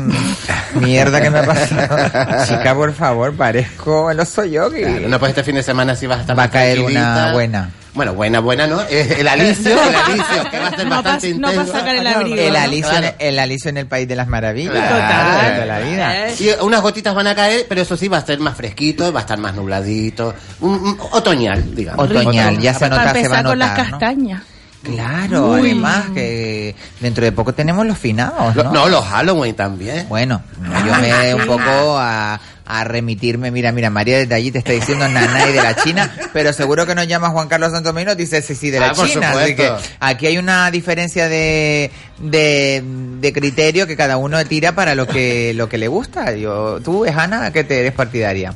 mierda 0.74 1.20
que 1.20 1.30
me 1.30 1.38
ha 1.40 1.46
pasado. 1.46 2.44
Chica, 2.46 2.74
por 2.74 2.92
favor, 2.94 3.34
parezco 3.34 4.10
el 4.10 4.20
oso 4.20 4.44
yogi. 4.44 4.80
Claro, 4.82 5.08
no, 5.08 5.18
pues 5.18 5.30
este 5.30 5.44
fin 5.44 5.54
de 5.56 5.62
semana 5.62 5.94
sí 5.96 6.06
vas 6.06 6.18
a 6.18 6.20
estar 6.22 6.38
Va 6.38 6.44
a 6.44 6.50
caer 6.50 6.80
una 6.80 7.32
buena. 7.32 7.70
Bueno, 7.94 8.14
buena, 8.14 8.40
buena, 8.40 8.66
¿no? 8.66 8.80
Eh, 8.88 9.16
El 9.18 9.28
alisio, 9.28 9.72
el 9.72 9.94
alisio, 9.94 10.50
que 10.50 10.58
va 10.58 10.66
a 10.68 10.70
ser 10.70 10.86
No 10.86 10.90
bastante 11.02 11.28
pas- 11.34 11.38
no 11.38 11.50
intenso. 11.52 11.72
pa' 11.72 11.78
sacar 11.78 11.94
el 11.96 12.06
abrigo. 12.06 12.36
El 12.36 12.52
¿no? 12.54 12.58
alicio, 12.58 12.88
Claro. 12.90 13.06
en, 13.06 13.14
el 13.28 13.38
alicio 13.38 13.68
en 13.68 13.76
el 13.76 13.86
país 13.86 14.08
de 14.08 14.16
las 14.16 14.28
maravillas. 14.28 14.72
Claro. 14.72 15.46
de 15.48 15.52
toda 15.52 15.66
la 15.66 15.78
vida. 15.80 16.30
Y 16.38 16.48
unas 16.62 16.80
gotitas 16.80 17.14
van 17.14 17.26
a 17.26 17.34
caer, 17.34 17.66
pero 17.68 17.82
eso 17.82 17.96
sí 17.96 18.08
va 18.08 18.16
a 18.18 18.24
ser 18.24 18.38
más 18.40 18.56
fresquito, 18.56 19.12
va 19.12 19.20
a 19.20 19.22
estar 19.22 19.38
más 19.38 19.54
nubladito, 19.54 20.34
un- 20.60 20.72
un 20.74 20.98
otoñal, 21.10 21.74
digamos. 21.74 22.08
Otoñal, 22.10 22.58
ya 22.60 22.72
se 22.72 22.88
nota, 22.88 23.02
se 23.02 23.04
va 23.04 23.12
a 23.12 23.16
empezar 23.18 23.44
con 23.44 23.58
las 23.58 23.68
notar, 23.70 23.84
¿no? 23.90 23.98
castañas. 23.98 24.42
Claro, 24.82 25.50
Uy. 25.52 25.60
además 25.70 26.06
que 26.12 26.74
dentro 26.98 27.24
de 27.24 27.30
poco 27.30 27.52
tenemos 27.54 27.86
los 27.86 27.96
finados. 27.98 28.56
No, 28.56 28.88
los 28.88 29.04
Halloween 29.04 29.54
también. 29.54 30.08
Bueno, 30.08 30.42
yo 30.86 30.94
me 30.96 31.34
un 31.36 31.46
poco 31.46 31.96
a, 31.98 32.40
a 32.64 32.84
remitirme, 32.84 33.50
mira, 33.50 33.72
mira, 33.72 33.90
María 33.90 34.18
desde 34.18 34.34
allí 34.34 34.50
te 34.50 34.58
está 34.58 34.72
diciendo 34.72 35.08
nanay 35.08 35.52
de 35.52 35.62
la 35.62 35.74
China, 35.76 36.14
pero 36.32 36.52
seguro 36.52 36.86
que 36.86 36.94
nos 36.94 37.06
llama 37.06 37.30
Juan 37.30 37.48
Carlos 37.48 37.72
Santomino 37.72 38.12
y 38.12 38.16
dice 38.16 38.40
sí, 38.42 38.54
sí, 38.54 38.70
de 38.70 38.80
la 38.80 38.90
Ah, 38.90 38.92
por 38.94 39.08
China. 39.08 39.32
Así 39.32 39.54
que 39.54 39.70
aquí 40.00 40.26
hay 40.26 40.38
una 40.38 40.70
diferencia 40.70 41.28
de, 41.28 41.90
de, 42.18 42.82
de 43.20 43.32
criterio 43.32 43.86
que 43.86 43.96
cada 43.96 44.16
uno 44.16 44.44
tira 44.44 44.74
para 44.74 44.94
lo 44.94 45.06
que, 45.06 45.52
lo 45.54 45.68
que 45.68 45.78
le 45.78 45.88
gusta. 45.88 46.34
Yo, 46.36 46.80
tú, 46.80 47.04
Hanna, 47.04 47.46
¿a 47.46 47.52
qué 47.52 47.64
te 47.64 47.80
eres 47.80 47.92
partidaria? 47.92 48.54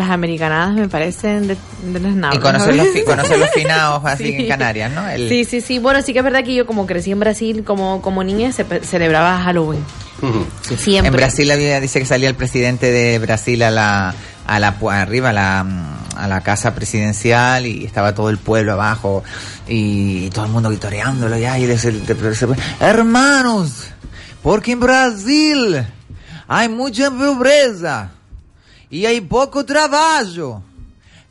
Las 0.00 0.10
americanadas 0.10 0.74
me 0.74 0.88
parecen 0.88 1.46
de, 1.46 1.56
de 1.84 2.00
las 2.00 2.34
Y 2.34 2.38
conocer 2.38 2.74
los, 2.74 2.88
fi- 2.88 3.02
conocer 3.04 3.38
los 3.38 3.50
finados 3.54 4.02
así 4.04 4.34
en 4.34 4.48
Canarias, 4.48 4.90
¿no? 4.90 5.08
El- 5.08 5.28
Sí, 5.28 5.44
sí, 5.44 5.60
sí. 5.60 5.78
Bueno, 5.78 6.00
sí 6.02 6.12
que 6.12 6.20
es 6.20 6.24
verdad 6.24 6.42
que 6.42 6.54
yo 6.54 6.64
como 6.66 6.86
crecí 6.86 7.10
en 7.12 7.20
Brasil 7.20 7.62
como, 7.64 8.00
como 8.02 8.24
niña, 8.24 8.50
se 8.52 8.64
celebraba 8.82 9.38
Halloween. 9.42 9.84
Siempre. 10.76 11.08
En 11.08 11.12
Brasil 11.16 11.50
había- 11.50 11.80
dice 11.80 11.98
que 12.00 12.06
salía 12.06 12.28
el 12.28 12.34
presidente 12.34 12.90
de 12.90 13.18
Brasil 13.18 13.62
a 13.62 13.70
la 13.70 14.14
a 14.46 14.58
la 14.58 14.78
pu- 14.80 14.92
arriba 14.92 15.30
a 15.30 15.32
la 15.32 15.66
a 16.16 16.28
la 16.28 16.40
casa 16.42 16.74
presidencial 16.74 17.66
y 17.66 17.84
estaba 17.84 18.14
todo 18.14 18.28
el 18.30 18.38
pueblo 18.38 18.72
abajo 18.72 19.22
y, 19.68 20.28
todo 20.30 20.44
el 20.46 20.50
mundo 20.50 20.68
vitoreándolo 20.70 21.38
ya 21.38 21.58
y 21.58 21.66
les- 21.66 21.84
el- 21.84 22.02
el- 22.06 22.56
hermanos 22.80 23.86
porque 24.42 24.72
en 24.72 24.80
Brasil 24.80 25.86
hay 26.48 26.68
mucha 26.68 27.10
pobreza 27.10 28.10
y 28.90 29.06
hay 29.06 29.20
poco 29.20 29.64
trabajo 29.64 30.62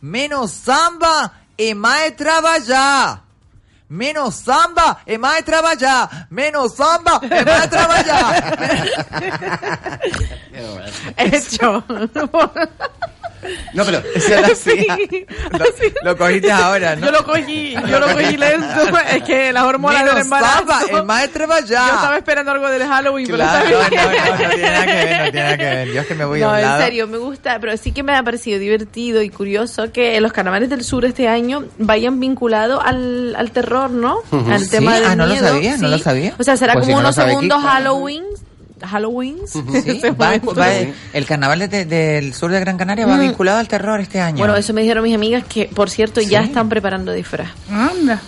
menos 0.02 0.52
samba 0.52 1.34
y 1.58 1.74
más 1.76 2.16
trabajar 2.16 3.22
Menos 3.90 4.36
samba 4.36 5.02
e 5.08 5.18
mais 5.18 5.44
trabalhar. 5.44 6.28
Menos 6.30 6.76
samba 6.76 7.20
e 7.24 7.44
mais 7.44 7.68
trabalhar. 7.68 8.36
Hecho. 11.18 11.84
No, 13.74 13.86
pero 13.86 14.02
Eso 14.16 14.30
lo 14.42 14.48
hacía. 14.48 14.98
Lo, 16.04 16.12
lo 16.12 16.18
cogiste 16.18 16.52
ahora, 16.52 16.96
¿no? 16.96 17.06
Yo 17.06 17.12
lo 17.12 17.24
cogí, 17.24 17.74
yo 17.74 18.00
lo 18.00 18.08
cogí 18.14 18.38
lento. 18.38 18.68
Es 19.14 19.24
que 19.24 19.52
las 19.54 19.64
hormonas 19.64 20.06
del 20.06 20.18
embarazo. 20.20 20.66
samba 20.68 20.80
e 21.00 21.04
mais 21.04 21.32
trabalhar. 21.32 21.88
Yo 21.90 21.96
estaba 21.96 22.18
esperando 22.18 22.52
algo 22.52 22.70
del 22.70 22.84
Halloween, 22.88 23.28
Claro, 23.28 23.66
pero 23.66 23.78
no, 23.80 23.84
está 23.84 24.04
no, 24.04 24.10
bien. 24.10 24.22
no, 24.24 24.48
no 24.48 24.54
tiene 24.56 24.72
nada 24.72 24.86
que 24.86 24.94
ver, 24.94 25.18
no 25.26 25.32
tiene 25.32 25.44
nada 25.44 25.58
que 25.58 25.64
ver. 25.66 25.88
Yo 25.94 26.02
es 26.02 26.08
que 26.08 26.16
me 26.16 26.26
voy 26.26 26.42
a 26.42 26.46
No, 26.46 26.52
un 26.52 26.58
en 26.58 26.62
lado. 26.66 26.82
serio, 26.84 27.08
me 27.08 27.18
gusta, 27.18 27.60
pero 27.60 27.78
sí 27.78 27.92
que 27.92 28.04
me 28.04 28.16
ha 28.16 28.24
parecido 28.24 28.60
divertido 28.60 29.22
y 29.22 29.30
curioso 29.30 29.92
que 29.92 30.16
en 30.18 30.24
los 30.24 30.32
carnavales 30.34 30.70
del 30.70 30.84
sur 30.84 31.06
este 31.06 31.28
año 31.28 31.66
vayan 31.78 32.20
vinculados 32.20 32.82
al, 32.84 33.36
al 33.36 33.52
terror, 33.52 33.90
¿no? 33.90 34.20
Al 34.50 34.60
Sí, 34.66 34.70
tema 34.72 34.96
del 34.96 35.06
ah, 35.06 35.16
no 35.16 35.26
lo 35.26 35.36
sabía, 35.36 35.72
no 35.78 35.88
sí. 35.88 35.92
lo 35.92 35.98
sabía. 36.00 36.34
O 36.38 36.44
sea, 36.44 36.58
será 36.58 36.74
Pues 36.74 36.86
si 36.86 36.92
como 36.92 37.02
unos 37.02 37.16
segundos 37.16 37.64
Halloween. 38.88 39.38
Sí, 39.50 40.02
va- 40.20 40.38
va- 40.58 40.68
el 41.14 41.26
carnaval 41.26 41.68
de- 41.70 41.86
del 41.86 42.34
sur 42.34 42.52
de 42.52 42.60
Gran 42.60 42.78
Canaria 42.78 43.06
va 43.06 43.16
Mm. 43.18 43.22
vinculado 43.22 43.58
al 43.60 43.68
terror 43.68 44.00
este 44.00 44.20
año. 44.22 44.38
Bueno, 44.40 44.56
eso 44.56 44.74
me 44.74 44.82
dijeron 44.82 45.04
mis 45.04 45.16
amigas 45.16 45.44
que, 45.48 45.66
por 45.74 45.90
cierto, 45.90 46.22
ya 46.22 46.42
están 46.42 46.70
preparando 46.70 47.12
disfraz. 47.12 47.50
Anda. 47.72 48.22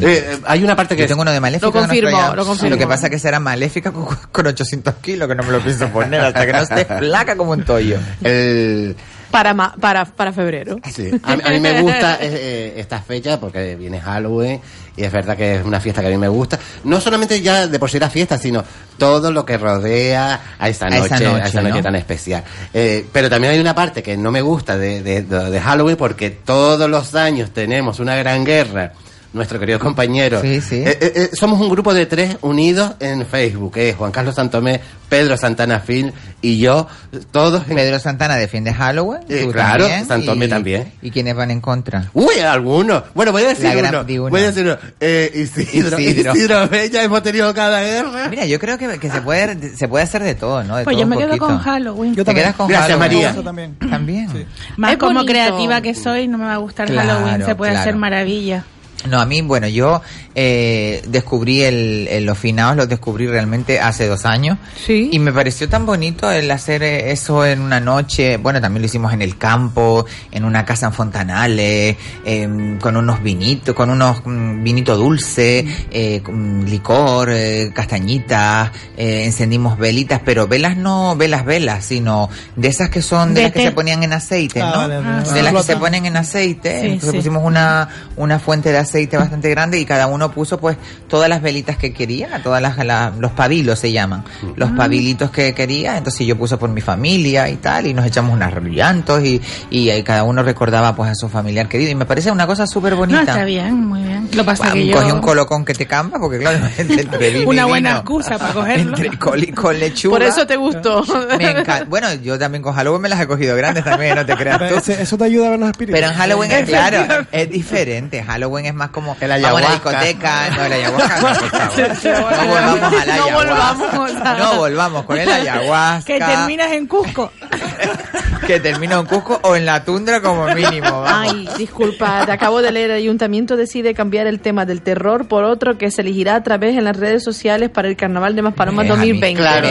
eh, 0.00 0.38
hay 0.46 0.62
una 0.64 0.74
parte 0.76 0.96
que 0.96 1.02
Yo 1.02 1.08
tengo 1.08 1.22
uno 1.22 1.30
de 1.32 1.40
Maléfica. 1.40 1.66
Lo 1.66 1.72
que 1.72 1.78
confirmo, 1.80 2.10
traía- 2.10 2.34
lo 2.34 2.44
confirmo. 2.46 2.70
Lo 2.70 2.78
que 2.78 2.86
pasa 2.86 3.06
es 3.06 3.10
que 3.10 3.18
será 3.18 3.40
Maléfica 3.40 3.92
con, 3.92 4.06
con 4.32 4.46
800 4.46 4.94
kilos, 4.96 5.28
que 5.28 5.34
no 5.34 5.42
me 5.42 5.50
lo 5.52 5.60
pienso 5.60 5.88
poner 5.88 6.20
hasta 6.20 6.46
que 6.46 6.52
no 6.52 6.58
esté 6.60 6.84
flaca 6.98 7.36
como 7.36 7.52
un 7.52 7.64
tollo. 7.64 7.98
el 8.22 8.96
Para, 9.34 9.52
ma- 9.52 9.74
para, 9.80 10.04
para 10.04 10.32
febrero. 10.32 10.78
Sí, 10.92 11.10
a, 11.22 11.36
mí- 11.36 11.42
a 11.44 11.50
mí 11.50 11.60
me 11.60 11.80
gusta 11.82 12.14
eh, 12.20 12.28
eh, 12.32 12.74
esta 12.76 13.00
fecha 13.02 13.40
porque 13.40 13.74
viene 13.76 14.00
Halloween 14.00 14.60
y 14.96 15.02
es 15.02 15.10
verdad 15.10 15.36
que 15.36 15.56
es 15.56 15.64
una 15.64 15.80
fiesta 15.80 16.00
que 16.00 16.06
a 16.06 16.10
mí 16.10 16.16
me 16.16 16.28
gusta. 16.28 16.58
No 16.84 17.00
solamente 17.00 17.40
ya 17.42 17.66
de 17.66 17.78
por 17.80 17.90
sí 17.90 17.98
la 17.98 18.08
fiesta, 18.10 18.38
sino 18.38 18.62
todo 18.96 19.32
lo 19.32 19.44
que 19.44 19.58
rodea 19.58 20.40
a 20.58 20.68
esta 20.68 20.86
A 20.86 20.90
noche, 20.90 21.06
esa 21.06 21.16
a 21.16 21.20
noche, 21.20 21.46
esta 21.46 21.62
noche 21.62 21.76
¿no? 21.78 21.82
tan 21.82 21.96
especial. 21.96 22.44
Eh, 22.72 23.04
pero 23.12 23.28
también 23.28 23.52
hay 23.54 23.58
una 23.58 23.74
parte 23.74 24.02
que 24.04 24.16
no 24.16 24.30
me 24.30 24.40
gusta 24.40 24.76
de- 24.78 25.02
de 25.02 25.60
Halloween 25.60 25.96
porque 25.96 26.30
todos 26.30 26.88
los 26.88 27.14
años 27.16 27.50
tenemos 27.50 27.98
una 28.00 28.14
gran 28.16 28.44
guerra. 28.44 28.92
Nuestro 29.34 29.58
querido 29.58 29.78
compañero. 29.80 30.40
Sí, 30.40 30.60
sí. 30.60 30.76
Eh, 30.76 30.96
eh, 31.00 31.12
eh, 31.16 31.30
somos 31.34 31.60
un 31.60 31.68
grupo 31.68 31.92
de 31.92 32.06
tres 32.06 32.36
unidos 32.40 32.92
en 33.00 33.26
Facebook, 33.26 33.74
que 33.74 33.90
es 33.90 33.96
Juan 33.96 34.12
Carlos 34.12 34.36
Santomé, 34.36 34.80
Pedro 35.08 35.36
Santana 35.36 35.80
Phil 35.80 36.12
y 36.40 36.58
yo, 36.58 36.86
todos 37.32 37.68
en 37.68 37.74
Pedro 37.74 37.98
Santana 37.98 38.36
defiende 38.36 38.72
Halloween. 38.72 39.22
Eh, 39.28 39.42
tú 39.44 39.52
claro, 39.52 39.84
también, 39.84 40.06
Santomé 40.06 40.46
y- 40.46 40.48
también. 40.48 40.92
¿Y 41.02 41.10
quiénes 41.10 41.34
van 41.34 41.50
en 41.50 41.60
contra? 41.60 42.10
Uy, 42.14 42.38
algunos. 42.38 43.02
Bueno, 43.14 43.32
voy 43.32 43.42
a 43.42 43.48
decir 43.48 43.64
La 43.64 43.74
gran- 43.74 43.94
uno. 43.96 44.04
uno. 44.22 44.30
Voy 44.30 44.40
a 44.40 44.44
decir 44.46 44.64
uno. 44.66 44.76
Eh, 45.00 45.30
Isidro. 45.34 45.98
Isidro. 45.98 46.32
Isidro. 46.34 46.68
Bella, 46.68 47.02
hemos 47.02 47.22
tenido 47.24 47.52
cada 47.52 47.82
guerra. 47.82 48.28
Mira, 48.30 48.46
yo 48.46 48.58
creo 48.60 48.78
que, 48.78 48.98
que 49.00 49.10
se 49.10 49.20
puede 49.20 49.76
se 49.76 49.88
puede 49.88 50.04
hacer 50.04 50.22
de 50.22 50.36
todo, 50.36 50.62
¿no? 50.62 50.76
De 50.76 50.84
Pues 50.84 50.94
todo 50.94 51.00
yo 51.02 51.06
me 51.08 51.16
quedo 51.16 51.28
poquito. 51.30 51.46
con 51.46 51.58
Halloween. 51.58 52.14
¿Te 52.14 52.24
quedas 52.34 52.54
con 52.54 52.68
Gracias, 52.68 52.98
Halloween? 52.98 53.22
María. 53.32 53.42
También. 53.44 53.74
También. 53.78 54.46
Más 54.76 54.92
Es 54.92 54.98
como 54.98 55.14
bonito. 55.14 55.32
creativa 55.32 55.80
que 55.80 55.94
soy, 55.94 56.28
no 56.28 56.38
me 56.38 56.44
va 56.44 56.54
a 56.54 56.58
gustar 56.58 56.86
Claro, 56.86 57.08
Halloween. 57.08 57.44
Se 57.44 57.54
puede 57.56 57.72
claro. 57.72 57.82
hacer 57.82 57.96
maravilla. 57.96 58.64
No, 59.08 59.20
a 59.20 59.26
mí, 59.26 59.42
bueno, 59.42 59.68
yo 59.68 60.00
eh, 60.34 61.02
descubrí 61.06 61.62
el, 61.62 62.08
el- 62.10 62.24
los 62.24 62.38
finados, 62.38 62.74
los 62.76 62.88
descubrí 62.88 63.26
realmente 63.26 63.78
hace 63.78 64.06
dos 64.08 64.24
años. 64.24 64.56
Sí. 64.86 65.10
Y 65.12 65.18
me 65.18 65.30
pareció 65.30 65.68
tan 65.68 65.84
bonito 65.84 66.30
el 66.30 66.50
hacer 66.50 66.82
eso 66.82 67.44
en 67.44 67.60
una 67.60 67.80
noche. 67.80 68.38
Bueno, 68.38 68.62
también 68.62 68.80
lo 68.80 68.86
hicimos 68.86 69.12
en 69.12 69.20
el 69.20 69.36
campo, 69.36 70.06
en 70.32 70.44
una 70.44 70.64
casa 70.64 70.86
en 70.86 70.94
Fontanales, 70.94 71.96
em, 72.24 72.78
con 72.78 72.96
unos 72.96 73.22
vinitos, 73.22 73.74
con 73.74 73.90
unos 73.90 74.22
mm, 74.24 74.62
vinito 74.62 74.96
dulce, 74.96 75.66
eh, 75.90 76.20
con 76.24 76.64
licor, 76.64 77.28
eh, 77.30 77.70
castañitas, 77.74 78.70
eh, 78.96 79.24
encendimos 79.26 79.76
velitas, 79.78 80.20
pero 80.24 80.48
velas 80.48 80.78
no 80.78 81.14
velas 81.14 81.44
velas, 81.44 81.84
sino 81.84 82.30
de 82.56 82.68
esas 82.68 82.88
que 82.88 83.02
son 83.02 83.34
de, 83.34 83.40
De 83.40 83.46
las 83.48 83.52
que 83.52 83.62
se 83.64 83.72
ponían 83.72 84.02
en 84.02 84.14
aceite, 84.14 84.62
Ah, 84.62 84.70
¿no? 84.70 84.76
vale, 84.78 84.98
vale. 85.00 85.30
de 85.30 85.42
las 85.42 85.52
que 85.52 85.62
se 85.62 85.76
ponen 85.76 86.06
en 86.06 86.16
aceite. 86.16 86.80
Sí, 86.80 86.86
Entonces 86.86 87.10
sí. 87.10 87.16
pusimos 87.18 87.42
una, 87.44 87.88
una 88.16 88.38
fuente 88.38 88.72
de 88.72 88.78
aceite 88.78 88.83
bastante 89.18 89.50
grande 89.50 89.78
y 89.78 89.84
cada 89.84 90.06
uno 90.06 90.30
puso 90.30 90.58
pues 90.58 90.76
todas 91.08 91.28
las 91.28 91.42
velitas 91.42 91.76
que 91.76 91.92
quería, 91.92 92.42
todas 92.42 92.60
las, 92.62 92.76
la- 92.84 93.12
los 93.18 93.32
pabilos 93.32 93.78
se 93.78 93.92
llaman, 93.92 94.24
los 94.56 94.70
pabilitos 94.72 95.30
que 95.30 95.54
quería. 95.54 95.96
Entonces 95.96 96.26
yo 96.26 96.36
puse 96.36 96.56
por 96.56 96.68
mi 96.70 96.80
familia 96.80 97.48
y 97.48 97.56
tal 97.56 97.86
y 97.86 97.94
nos 97.94 98.06
echamos 98.06 98.32
unos 98.34 98.52
llantos 98.64 99.22
y, 99.24 99.40
y, 99.70 99.90
ahí 99.90 100.02
cada 100.02 100.24
uno 100.24 100.42
recordaba 100.42 100.94
pues 100.96 101.10
a 101.10 101.14
su 101.14 101.28
familiar 101.28 101.68
querido 101.68 101.90
y 101.90 101.94
me 101.94 102.04
parece 102.06 102.30
una 102.30 102.46
cosa 102.46 102.66
súper 102.66 102.92
No, 102.92 102.98
bonita. 102.98 103.20
está 103.22 103.44
bien, 103.44 103.74
muy 103.86 104.02
bien. 104.02 104.28
Lo 104.32 104.44
pasa 104.44 104.64
Guau, 104.64 104.74
que 104.74 104.90
Cogí 104.90 105.08
yo... 105.08 105.14
un 105.14 105.20
colocón 105.20 105.64
que 105.64 105.74
te 105.74 105.86
camba 105.86 106.18
porque 106.18 106.38
claro, 106.38 106.58
entre 106.78 107.44
Una 107.46 107.66
buena 107.66 107.90
vino, 107.90 108.00
excusa 108.00 108.38
para 108.38 108.52
cogerlo. 108.54 108.96
Entre 108.96 109.18
col 109.18 109.42
y 109.44 109.52
con 109.52 109.78
lechuga. 109.78 110.14
Por 110.16 110.22
eso 110.22 110.46
te 110.46 110.56
gustó. 110.56 111.04
Me 111.38 111.50
encanta. 111.50 111.84
Bueno, 111.84 112.12
yo 112.14 112.38
también 112.38 112.62
con 112.62 112.74
Halloween 112.74 113.02
me 113.02 113.08
las 113.08 113.20
he 113.20 113.26
cogido 113.26 113.56
grandes 113.56 113.84
también, 113.84 114.14
no 114.16 114.24
te 114.26 114.34
creas 114.36 114.58
tú. 114.58 114.92
eso 114.92 115.16
te 115.18 115.24
ayuda 115.24 115.46
a 115.48 115.50
ver 115.50 115.58
los 115.60 115.70
espíritus. 115.70 115.98
Pero 116.00 116.12
en 116.12 116.18
Halloween 116.18 116.50
es 116.52 116.68
claro, 116.68 117.26
es 117.32 117.50
diferente. 117.50 118.22
Halloween 118.22 118.66
es 118.66 118.73
más 118.74 118.90
como 118.90 119.16
El 119.20 119.28
vamos 119.30 119.32
a 119.32 119.38
la 119.38 119.48
ayahuasca. 119.48 119.72
discoteca, 120.00 120.50
no 120.50 120.62
el 120.64 120.72
ayahuasca, 120.72 121.20
no, 121.20 121.26
por 121.28 121.36
favor. 121.36 122.34
No 122.44 122.46
volvamos 122.46 122.92
al 122.92 123.06
No 123.06 123.12
ayahuasca. 123.12 123.34
volvamos 123.34 124.12
a- 124.26 124.38
No 124.38 124.56
volvamos 124.56 125.04
con 125.04 125.18
el 125.18 125.28
ayahuasca. 125.30 126.04
Que 126.06 126.18
terminas 126.18 126.72
en 126.72 126.86
Cusco. 126.86 127.32
que 128.46 128.60
termina 128.60 128.96
en 128.98 129.06
Cusco 129.06 129.40
o 129.42 129.56
en 129.56 129.64
la 129.64 129.84
tundra 129.84 130.20
como 130.20 130.46
mínimo. 130.48 131.02
vamos. 131.02 131.10
Ay, 131.32 131.48
disculpa, 131.56 132.26
te 132.26 132.32
acabo 132.32 132.60
de 132.60 132.72
leer. 132.72 132.90
El 132.90 132.96
ayuntamiento 132.98 133.56
decide 133.56 133.94
cambiar 133.94 134.26
el 134.26 134.40
tema 134.40 134.66
del 134.66 134.82
terror 134.82 135.26
por 135.28 135.44
otro 135.44 135.78
que 135.78 135.90
se 135.90 136.02
elegirá 136.02 136.34
a 136.36 136.42
través 136.42 136.76
en 136.76 136.84
las 136.84 136.96
redes 136.96 137.24
sociales 137.24 137.70
para 137.70 137.88
el 137.88 137.96
Carnaval 137.96 138.36
de 138.36 138.42
Maspalomas 138.42 138.86
Eh, 138.86 138.92
a 138.92 138.96
mí, 138.96 139.08
2020. 139.12 139.40
claro. 139.40 139.68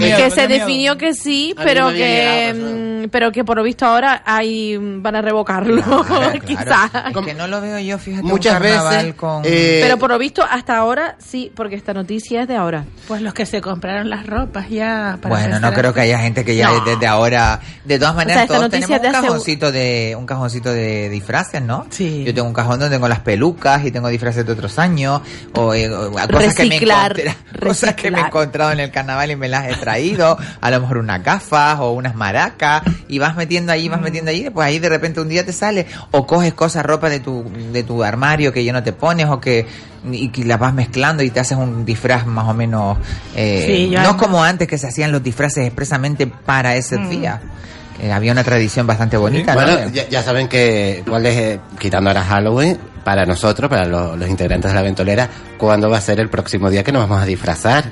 Mío. 0.00 0.16
que 0.16 0.30
se 0.30 0.46
miedo. 0.48 0.60
definió 0.60 0.98
que 0.98 1.14
sí, 1.14 1.54
pero 1.62 1.88
que 1.90 2.52
llegado 2.54 2.74
mm, 3.06 3.08
pero 3.10 3.30
que 3.32 3.44
por 3.44 3.56
lo 3.58 3.62
visto 3.62 3.84
ahora 3.86 4.22
hay 4.24 4.76
van 4.78 5.16
a 5.16 5.22
revocarlo, 5.22 5.82
Claro, 6.04 6.04
claro. 6.04 6.40
quizás. 6.46 6.90
Es 7.10 7.24
que 7.24 7.34
no 7.34 7.46
lo 7.46 7.60
veo 7.60 7.78
yo, 7.78 7.98
fíjate, 7.98 8.13
Muchas 8.22 8.54
un 8.56 8.62
carnaval 8.62 8.96
veces, 8.96 9.14
con... 9.14 9.42
eh, 9.44 9.80
Pero 9.82 9.98
por 9.98 10.10
lo 10.10 10.18
visto 10.18 10.42
hasta 10.42 10.76
ahora 10.76 11.16
sí, 11.18 11.50
porque 11.54 11.74
esta 11.76 11.92
noticia 11.94 12.42
es 12.42 12.48
de 12.48 12.56
ahora. 12.56 12.84
Pues 13.08 13.20
los 13.22 13.34
que 13.34 13.46
se 13.46 13.60
compraron 13.60 14.08
las 14.10 14.26
ropas 14.26 14.68
ya 14.70 15.18
para 15.20 15.34
Bueno, 15.34 15.60
no 15.60 15.72
creo 15.72 15.92
que 15.92 16.00
haya 16.00 16.18
gente 16.18 16.44
que 16.44 16.56
ya 16.56 16.70
No. 16.70 16.80
desde 16.84 17.06
ahora. 17.06 17.60
De 17.84 17.98
todas 17.98 18.14
maneras, 18.14 18.46
todos 18.46 18.70
tenemos 18.70 19.00
te 19.00 19.08
un 19.08 19.14
hace- 19.14 19.26
cajoncito 19.26 19.72
de 19.72 20.14
un 20.18 20.26
cajoncito 20.26 20.70
de 20.72 21.08
disfraces, 21.10 21.60
¿no? 21.62 21.86
Sí. 21.90 22.24
Yo 22.24 22.32
tengo 22.34 22.48
un 22.48 22.54
cajón 22.54 22.80
donde 22.80 22.96
tengo 22.96 23.08
las 23.08 23.20
pelucas 23.20 23.84
y 23.84 23.90
tengo 23.90 24.08
disfraces 24.08 24.46
de 24.46 24.52
otros 24.52 24.78
años 24.78 25.20
o, 25.54 25.74
eh, 25.74 25.90
o 25.92 26.10
cosas 26.12 26.54
que 26.54 26.64
me 26.66 26.78
encontré- 26.80 27.34
cosas 27.60 27.94
que 27.94 28.10
me 28.10 28.18
he 28.20 28.22
encontrado 28.26 28.72
en 28.72 28.80
el 28.80 28.90
carnaval 28.90 29.30
y 29.30 29.36
me 29.36 29.48
las 29.48 29.68
he 29.68 29.74
traído, 29.76 30.36
a 30.60 30.70
lo 30.70 30.80
mejor 30.80 30.98
unas 30.98 31.22
gafas 31.22 31.78
o 31.80 31.92
unas 31.92 32.14
maracas 32.14 32.82
y 33.08 33.18
vas 33.18 33.36
metiendo 33.36 33.72
ahí, 33.72 33.88
vas 33.88 34.00
metiendo 34.00 34.30
ahí, 34.30 34.48
pues 34.50 34.66
ahí 34.66 34.78
de 34.78 34.88
repente 34.88 35.20
un 35.20 35.28
día 35.28 35.44
te 35.44 35.52
sale 35.52 35.86
o 36.10 36.26
coges 36.26 36.54
cosas, 36.54 36.84
ropa 36.84 37.08
de 37.08 37.20
tu 37.20 37.44
de 37.72 37.82
tu 37.82 38.03
armario 38.04 38.52
que 38.52 38.64
ya 38.64 38.72
no 38.72 38.82
te 38.82 38.92
pones 38.92 39.26
o 39.26 39.40
que 39.40 39.66
y 40.12 40.28
que 40.28 40.44
las 40.44 40.58
vas 40.58 40.74
mezclando 40.74 41.22
y 41.22 41.30
te 41.30 41.40
haces 41.40 41.56
un 41.56 41.84
disfraz 41.84 42.26
más 42.26 42.46
o 42.48 42.52
menos 42.54 42.98
eh, 43.34 43.64
Sí, 43.88 43.94
no 43.96 44.16
como 44.18 44.42
antes 44.44 44.68
que 44.68 44.76
se 44.76 44.86
hacían 44.88 45.10
los 45.12 45.22
disfraces 45.22 45.66
expresamente 45.66 46.26
para 46.26 46.76
ese 46.76 46.98
Mm. 46.98 47.08
día. 47.08 47.40
Eh, 48.02 48.12
había 48.12 48.32
una 48.32 48.42
tradición 48.44 48.86
bastante 48.86 49.16
bonita, 49.16 49.54
¿no? 49.54 49.62
Bueno, 49.62 49.88
ya, 49.92 50.08
ya 50.08 50.22
saben 50.22 50.48
que 50.48 51.02
cuál 51.08 51.24
es, 51.26 51.36
eh, 51.36 51.60
quitando 51.78 52.10
ahora 52.10 52.22
Halloween, 52.24 52.76
para 53.04 53.24
nosotros, 53.24 53.70
para 53.70 53.84
lo- 53.86 54.16
los 54.16 54.28
integrantes 54.28 54.70
de 54.70 54.74
la 54.74 54.82
ventolera, 54.82 55.28
¿cuándo 55.56 55.88
va 55.88 55.98
a 55.98 56.00
ser 56.00 56.18
el 56.20 56.28
próximo 56.28 56.70
día 56.70 56.82
que 56.82 56.90
nos 56.92 57.02
vamos 57.08 57.22
a 57.22 57.26
disfrazar? 57.26 57.84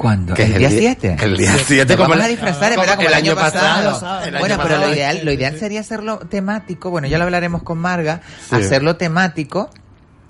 ¿Cuándo? 0.00 0.32
Que 0.32 0.44
¿El 0.44 0.54
día 0.56 0.68
di- 0.70 0.78
7? 0.78 1.16
El 1.20 1.36
día 1.36 1.52
7, 1.62 1.84
Nos 1.84 1.96
como 1.96 2.02
vamos 2.04 2.16
la- 2.16 2.24
a 2.24 2.28
disfrazar, 2.28 2.70
es 2.72 2.76
como 2.76 2.80
verdad, 2.80 2.96
como 2.96 3.08
el 3.08 3.14
año 3.14 3.34
pasado. 3.34 4.22
El 4.24 4.28
año 4.34 4.38
Bueno, 4.40 4.56
pero 4.56 4.68
pasado. 4.70 4.86
lo 4.88 4.94
ideal, 4.94 5.20
lo 5.24 5.32
ideal 5.32 5.58
sería 5.58 5.80
hacerlo 5.80 6.18
temático. 6.20 6.88
Bueno, 6.88 7.06
ya 7.06 7.18
lo 7.18 7.24
hablaremos 7.24 7.62
con 7.62 7.76
Marga. 7.76 8.22
Sí. 8.48 8.54
Hacerlo 8.56 8.96
temático 8.96 9.68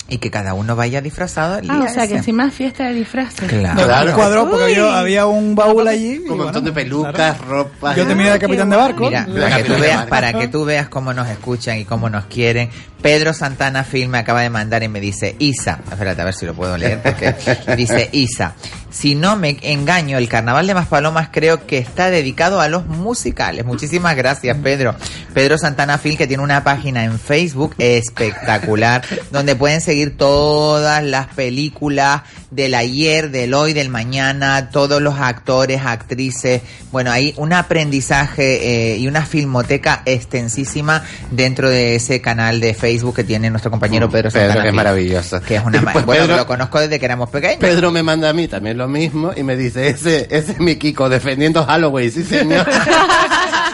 y 0.08 0.18
que 0.18 0.28
cada 0.28 0.54
uno 0.54 0.74
vaya 0.74 1.00
disfrazado 1.00 1.58
el 1.58 1.70
Ah, 1.70 1.74
día 1.76 1.84
o 1.84 1.88
sea 1.88 2.02
que 2.02 2.14
ese. 2.14 2.16
encima 2.16 2.48
es 2.48 2.52
fiesta 2.54 2.82
de 2.88 2.94
disfraces. 2.94 3.48
Claro. 3.48 3.76
Me 3.76 3.84
Claro. 3.84 4.14
cuadró 4.16 4.50
porque 4.50 4.64
había, 4.64 4.98
había 4.98 5.26
un 5.26 5.54
baúl 5.54 5.86
allí. 5.86 6.14
y 6.14 6.18
Un 6.18 6.26
bueno, 6.30 6.44
montón 6.46 6.64
de 6.64 6.72
pelucas, 6.72 7.14
claro. 7.14 7.44
ropas. 7.48 7.96
Yo 7.96 8.04
tenía 8.08 8.32
de 8.32 8.38
capitán 8.40 8.70
de 8.70 8.76
barco. 8.76 9.04
Mira, 9.08 9.24
para 9.24 9.56
que, 9.58 9.62
tú 9.62 9.78
veas, 9.80 10.06
para 10.06 10.32
que 10.32 10.48
tú 10.48 10.64
veas 10.64 10.88
cómo 10.88 11.12
nos 11.14 11.28
escuchan 11.28 11.78
y 11.78 11.84
cómo 11.84 12.10
nos 12.10 12.24
quieren. 12.24 12.70
Pedro 13.00 13.32
Santana 13.32 13.84
Film 13.84 14.10
me 14.10 14.18
acaba 14.18 14.40
de 14.42 14.50
mandar 14.50 14.82
y 14.82 14.88
me 14.88 15.00
dice, 15.00 15.36
Isa, 15.38 15.78
espérate 15.90 16.20
a 16.20 16.24
ver 16.24 16.34
si 16.34 16.44
lo 16.44 16.54
puedo 16.54 16.76
leer, 16.76 17.00
porque 17.02 17.32
dice, 17.76 18.08
Isa, 18.12 18.54
si 18.90 19.14
no 19.14 19.36
me 19.36 19.56
engaño, 19.62 20.18
el 20.18 20.28
Carnaval 20.28 20.66
de 20.66 20.74
Maspalomas 20.74 21.28
creo 21.30 21.66
que 21.66 21.78
está 21.78 22.10
dedicado 22.10 22.60
a 22.60 22.68
los 22.68 22.86
musicales. 22.86 23.64
Muchísimas 23.64 24.16
gracias, 24.16 24.56
Pedro. 24.62 24.94
Pedro 25.32 25.58
Santana 25.58 25.96
Film, 25.98 26.16
que 26.16 26.26
tiene 26.26 26.42
una 26.42 26.64
página 26.64 27.04
en 27.04 27.18
Facebook 27.18 27.74
espectacular, 27.78 29.02
donde 29.30 29.54
pueden 29.56 29.80
seguir 29.80 30.16
todas 30.16 31.02
las 31.04 31.28
películas 31.28 32.22
del 32.50 32.74
ayer, 32.74 33.30
del 33.30 33.54
hoy, 33.54 33.72
del 33.72 33.90
mañana, 33.90 34.70
todos 34.70 35.00
los 35.00 35.18
actores, 35.20 35.82
actrices. 35.84 36.62
Bueno, 36.90 37.12
hay 37.12 37.32
un 37.36 37.52
aprendizaje 37.52 38.94
eh, 38.94 38.96
y 38.98 39.06
una 39.06 39.24
filmoteca 39.24 40.02
extensísima 40.04 41.04
dentro 41.30 41.70
de 41.70 41.94
ese 41.94 42.20
canal 42.20 42.60
de 42.60 42.74
Facebook 42.74 43.14
que 43.16 43.24
tiene 43.24 43.50
nuestro 43.50 43.70
compañero 43.70 44.10
Pedro 44.10 44.30
Santana. 44.32 44.52
Pedro, 44.54 44.62
que 44.64 44.68
es 44.68 44.74
maravilloso. 44.74 45.40
Que 45.42 45.56
es 45.56 45.64
una 45.64 45.80
Pues 45.92 46.04
bueno, 46.04 46.24
Pedro- 46.24 46.36
lo 46.38 46.46
conozco 46.46 46.80
desde 46.80 46.98
que 46.98 47.04
éramos 47.04 47.30
pequeños. 47.30 47.58
Pedro 47.60 47.92
me 47.92 48.02
manda 48.02 48.28
a 48.30 48.32
mí 48.32 48.48
también 48.48 48.76
lo 48.80 48.88
mismo 48.88 49.32
y 49.36 49.42
me 49.42 49.56
dice, 49.56 49.88
ese, 49.88 50.26
ese 50.30 50.52
es 50.52 50.58
mi 50.60 50.76
Kiko 50.76 51.08
defendiendo 51.08 51.64
Halloween, 51.64 52.10
sí 52.10 52.24
señor. 52.24 52.66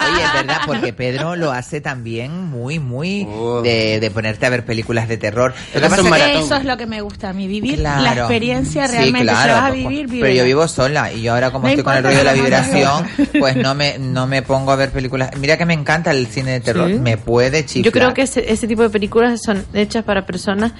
Oye, 0.09 0.23
es 0.23 0.33
verdad, 0.35 0.59
porque 0.67 0.93
Pedro 0.93 1.35
lo 1.35 1.51
hace 1.51 1.81
también 1.81 2.45
muy, 2.49 2.79
muy 2.79 3.27
de, 3.65 3.99
de 4.01 4.11
ponerte 4.13 4.47
a 4.47 4.51
ver 4.51 4.65
películas 4.65 5.09
de 5.09 5.17
terror. 5.17 5.53
Que- 5.73 5.81
maratón. 5.81 6.43
Eso 6.43 6.55
es 6.57 6.65
lo 6.65 6.77
que 6.77 6.87
me 6.87 7.01
gusta 7.01 7.31
a 7.31 7.33
mí, 7.33 7.49
vivir 7.49 7.77
Claro. 7.79 8.03
la 8.03 8.13
experiencia 8.15 8.87
Sí, 8.87 8.93
realmente. 8.97 9.33
claro, 9.33 9.53
vas 9.55 9.65
a 9.65 9.71
vivir, 9.71 10.07
Pero 10.09 10.29
yo 10.29 10.45
vivo 10.45 10.69
sola 10.69 11.13
y 11.13 11.23
yo 11.23 11.35
ahora 11.35 11.51
como 11.51 11.65
No 11.65 11.71
estoy 11.71 11.83
con 11.85 11.97
el 11.97 12.05
rollo 12.05 12.19
de 12.19 12.25
la 12.25 12.33
vibración, 12.35 13.05
pues 13.41 13.57
no 13.57 13.75
me 13.75 13.99
no 13.99 14.27
me 14.29 14.43
pongo 14.43 14.71
a 14.71 14.77
ver 14.77 14.91
películas. 14.91 15.31
Mira 15.39 15.57
que 15.57 15.67
me 15.67 15.75
encanta 15.75 16.13
el 16.13 16.27
cine 16.29 16.53
de 16.53 16.61
terror, 16.61 16.89
Sí. 16.89 16.99
me 16.99 17.17
puede 17.17 17.65
chiflar. 17.67 17.85
Yo 17.85 17.93
creo 17.93 18.15
que 18.15 18.23
ese, 18.23 18.53
ese 18.53 18.69
tipo 18.69 18.83
de 18.83 18.91
películas 18.91 19.41
son 19.45 19.65
hechas 19.75 20.05
para 20.05 20.25
personas 20.25 20.73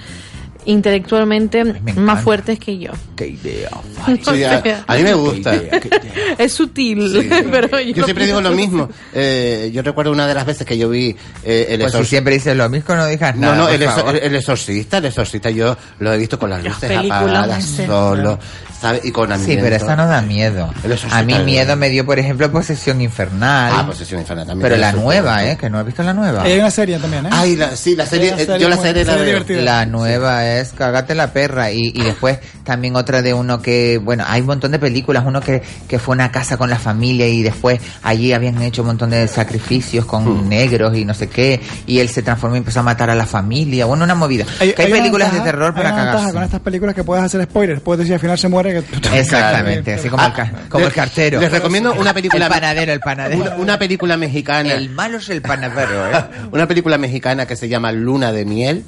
intelectualmente 0.67 1.63
me 1.63 1.93
más 1.93 2.23
fuertes 2.23 2.59
que 2.59 2.77
yo. 2.77 2.91
qué 3.15 3.27
idea. 3.29 3.69
Sí, 4.23 4.43
a, 4.43 4.61
a 4.87 4.95
mí 4.95 5.03
me 5.03 5.13
gusta. 5.13 5.53
Es 6.37 6.53
sutil, 6.53 7.09
Sí. 7.09 7.27
pero 7.51 7.79
yo, 7.79 7.93
Yo 7.95 8.03
siempre 8.05 8.25
digo 8.25 8.39
lo 8.41 8.51
mismo. 8.51 8.87
Eh, 9.13 9.71
yo 9.73 9.81
recuerdo 9.81 10.11
una 10.11 10.27
de 10.27 10.33
las 10.33 10.45
veces 10.45 10.65
que 10.67 10.77
yo 10.77 10.89
vi 10.89 11.15
eh, 11.43 11.67
el 11.69 11.79
Pues 11.79 11.79
si 11.79 11.83
exorcista. 11.83 12.05
siempre 12.05 12.33
dices 12.35 12.55
lo 12.55 12.69
mismo, 12.69 12.95
no 12.95 13.05
digas 13.07 13.35
No, 13.35 13.41
nada. 13.53 13.55
no, 13.57 13.65
por 13.65 13.73
el, 13.73 13.81
exor- 13.81 14.19
el 14.21 14.35
exorcista, 14.35 14.97
el 14.99 15.05
exorcista 15.05 15.49
yo 15.49 15.75
lo 15.99 16.13
he 16.13 16.17
visto 16.17 16.37
con 16.37 16.49
las 16.49 16.63
luces 16.63 16.91
apagadas, 16.91 17.65
solo, 17.65 18.39
¿sabes? 18.81 19.05
Y 19.05 19.11
con 19.11 19.27
Sí, 19.39 19.57
pero 19.61 19.75
esa 19.75 19.95
no 19.95 20.07
da 20.07 20.21
miedo. 20.21 20.71
A 21.11 21.21
mí 21.23 21.33
miedo 21.43 21.75
me 21.75 21.89
dio, 21.89 22.05
por 22.05 22.19
ejemplo, 22.19 22.51
Posesión 22.51 23.01
Infernal. 23.01 23.73
Ah, 23.75 23.85
Posesión 23.85 24.19
Infernal 24.21 24.45
también. 24.47 24.63
Pero 24.69 24.77
la 24.81 24.91
nueva. 24.91 25.43
¿eh? 25.45 25.57
Que 25.57 25.69
no 25.69 25.79
he 25.79 25.83
visto 25.83 26.03
la 26.03 26.13
nueva. 26.13 26.43
Hay 26.43 26.57
una 26.59 26.71
serie 26.71 26.97
también, 26.99 27.25
¿eh? 27.25 27.29
Ay, 27.31 27.55
la, 27.55 27.75
sí, 27.75 27.95
la 27.95 28.05
serie, 28.05 28.29
eh, 28.37 28.45
serie 28.45 28.59
yo 28.59 28.69
la 28.69 28.77
serie 28.77 29.03
la 29.05 29.13
serie 29.13 29.25
veo. 29.25 29.39
divertida. 29.43 29.61
La 29.61 29.85
nueva 29.85 30.45
es 30.47 30.71
Cagate 30.73 31.15
la 31.15 31.31
perra 31.33 31.71
y, 31.71 31.91
y 31.93 32.01
después 32.03 32.39
también 32.63 32.95
otra 32.95 33.21
de 33.21 33.33
uno 33.33 33.61
que, 33.61 33.97
bueno, 33.97 34.23
hay 34.27 34.41
un 34.41 34.47
montón 34.47 34.71
de 34.71 34.79
películas, 34.79 35.23
uno 35.25 35.41
que, 35.41 35.61
que 35.87 35.99
fue 35.99 36.13
a 36.13 36.15
una 36.17 36.31
casa 36.31 36.57
con 36.57 36.69
la 36.69 36.77
familia 36.79 37.27
y 37.27 37.43
después 37.43 37.79
allí 38.03 38.33
habían 38.33 38.61
hecho 38.61 38.81
un 38.81 38.87
montón 38.87 39.09
de 39.09 39.27
sacrificios 39.27 40.05
con 40.05 40.27
Hmm. 40.27 40.49
negros 40.49 40.97
y 40.97 41.05
no 41.05 41.13
sé 41.13 41.29
qué 41.29 41.61
y 41.85 41.99
él 41.99 42.09
se 42.09 42.21
transformó 42.21 42.55
y 42.55 42.59
empezó 42.59 42.81
a 42.81 42.83
matar 42.83 43.09
a 43.09 43.15
la 43.15 43.25
familia, 43.25 43.85
bueno, 43.85 44.03
una 44.03 44.15
movida. 44.15 44.45
que 44.59 44.63
hay, 44.63 44.91
una 44.91 44.97
películas 44.97 45.31
ventaja- 45.31 45.45
de 45.45 45.51
terror 45.51 45.73
para 45.73 45.89
hay 45.89 45.95
cagarse. 45.95 46.33
con 46.33 46.43
estas 46.43 46.59
películas 46.59 46.93
que 46.95 47.03
puedes 47.03 47.23
hacer 47.23 47.43
spoilers. 47.43 47.81
Puedes 47.81 47.99
decir 47.99 48.13
al 48.15 48.19
final 48.19 48.37
se 48.37 48.47
muere. 48.49 48.66
Que... 48.69 49.19
Exactamente, 49.19 49.93
así 49.93 50.09
como, 50.09 50.25
el, 50.25 50.33
ca- 50.33 50.51
como 50.69 50.85
les- 50.85 50.89
el 50.89 50.93
cartero. 50.95 51.39
Les 51.39 51.51
recomiendo 51.51 51.93
una 51.93 52.13
película. 52.13 52.45
El 52.45 52.51
panadero, 52.51 52.93
el 52.93 52.99
panadero. 52.99 53.41
Una, 53.41 53.55
una 53.55 53.79
película 53.79 54.17
mexicana. 54.17 54.73
El 54.73 54.89
malo 54.89 55.17
es 55.17 55.29
el 55.29 55.41
panadero, 55.41 56.11
¿eh? 56.11 56.23
una 56.51 56.67
película 56.67 56.97
mexicana 56.97 57.45
que 57.45 57.55
se 57.55 57.67
llama 57.69 57.91
Luna 57.91 58.31
de 58.31 58.45
Miel 58.45 58.83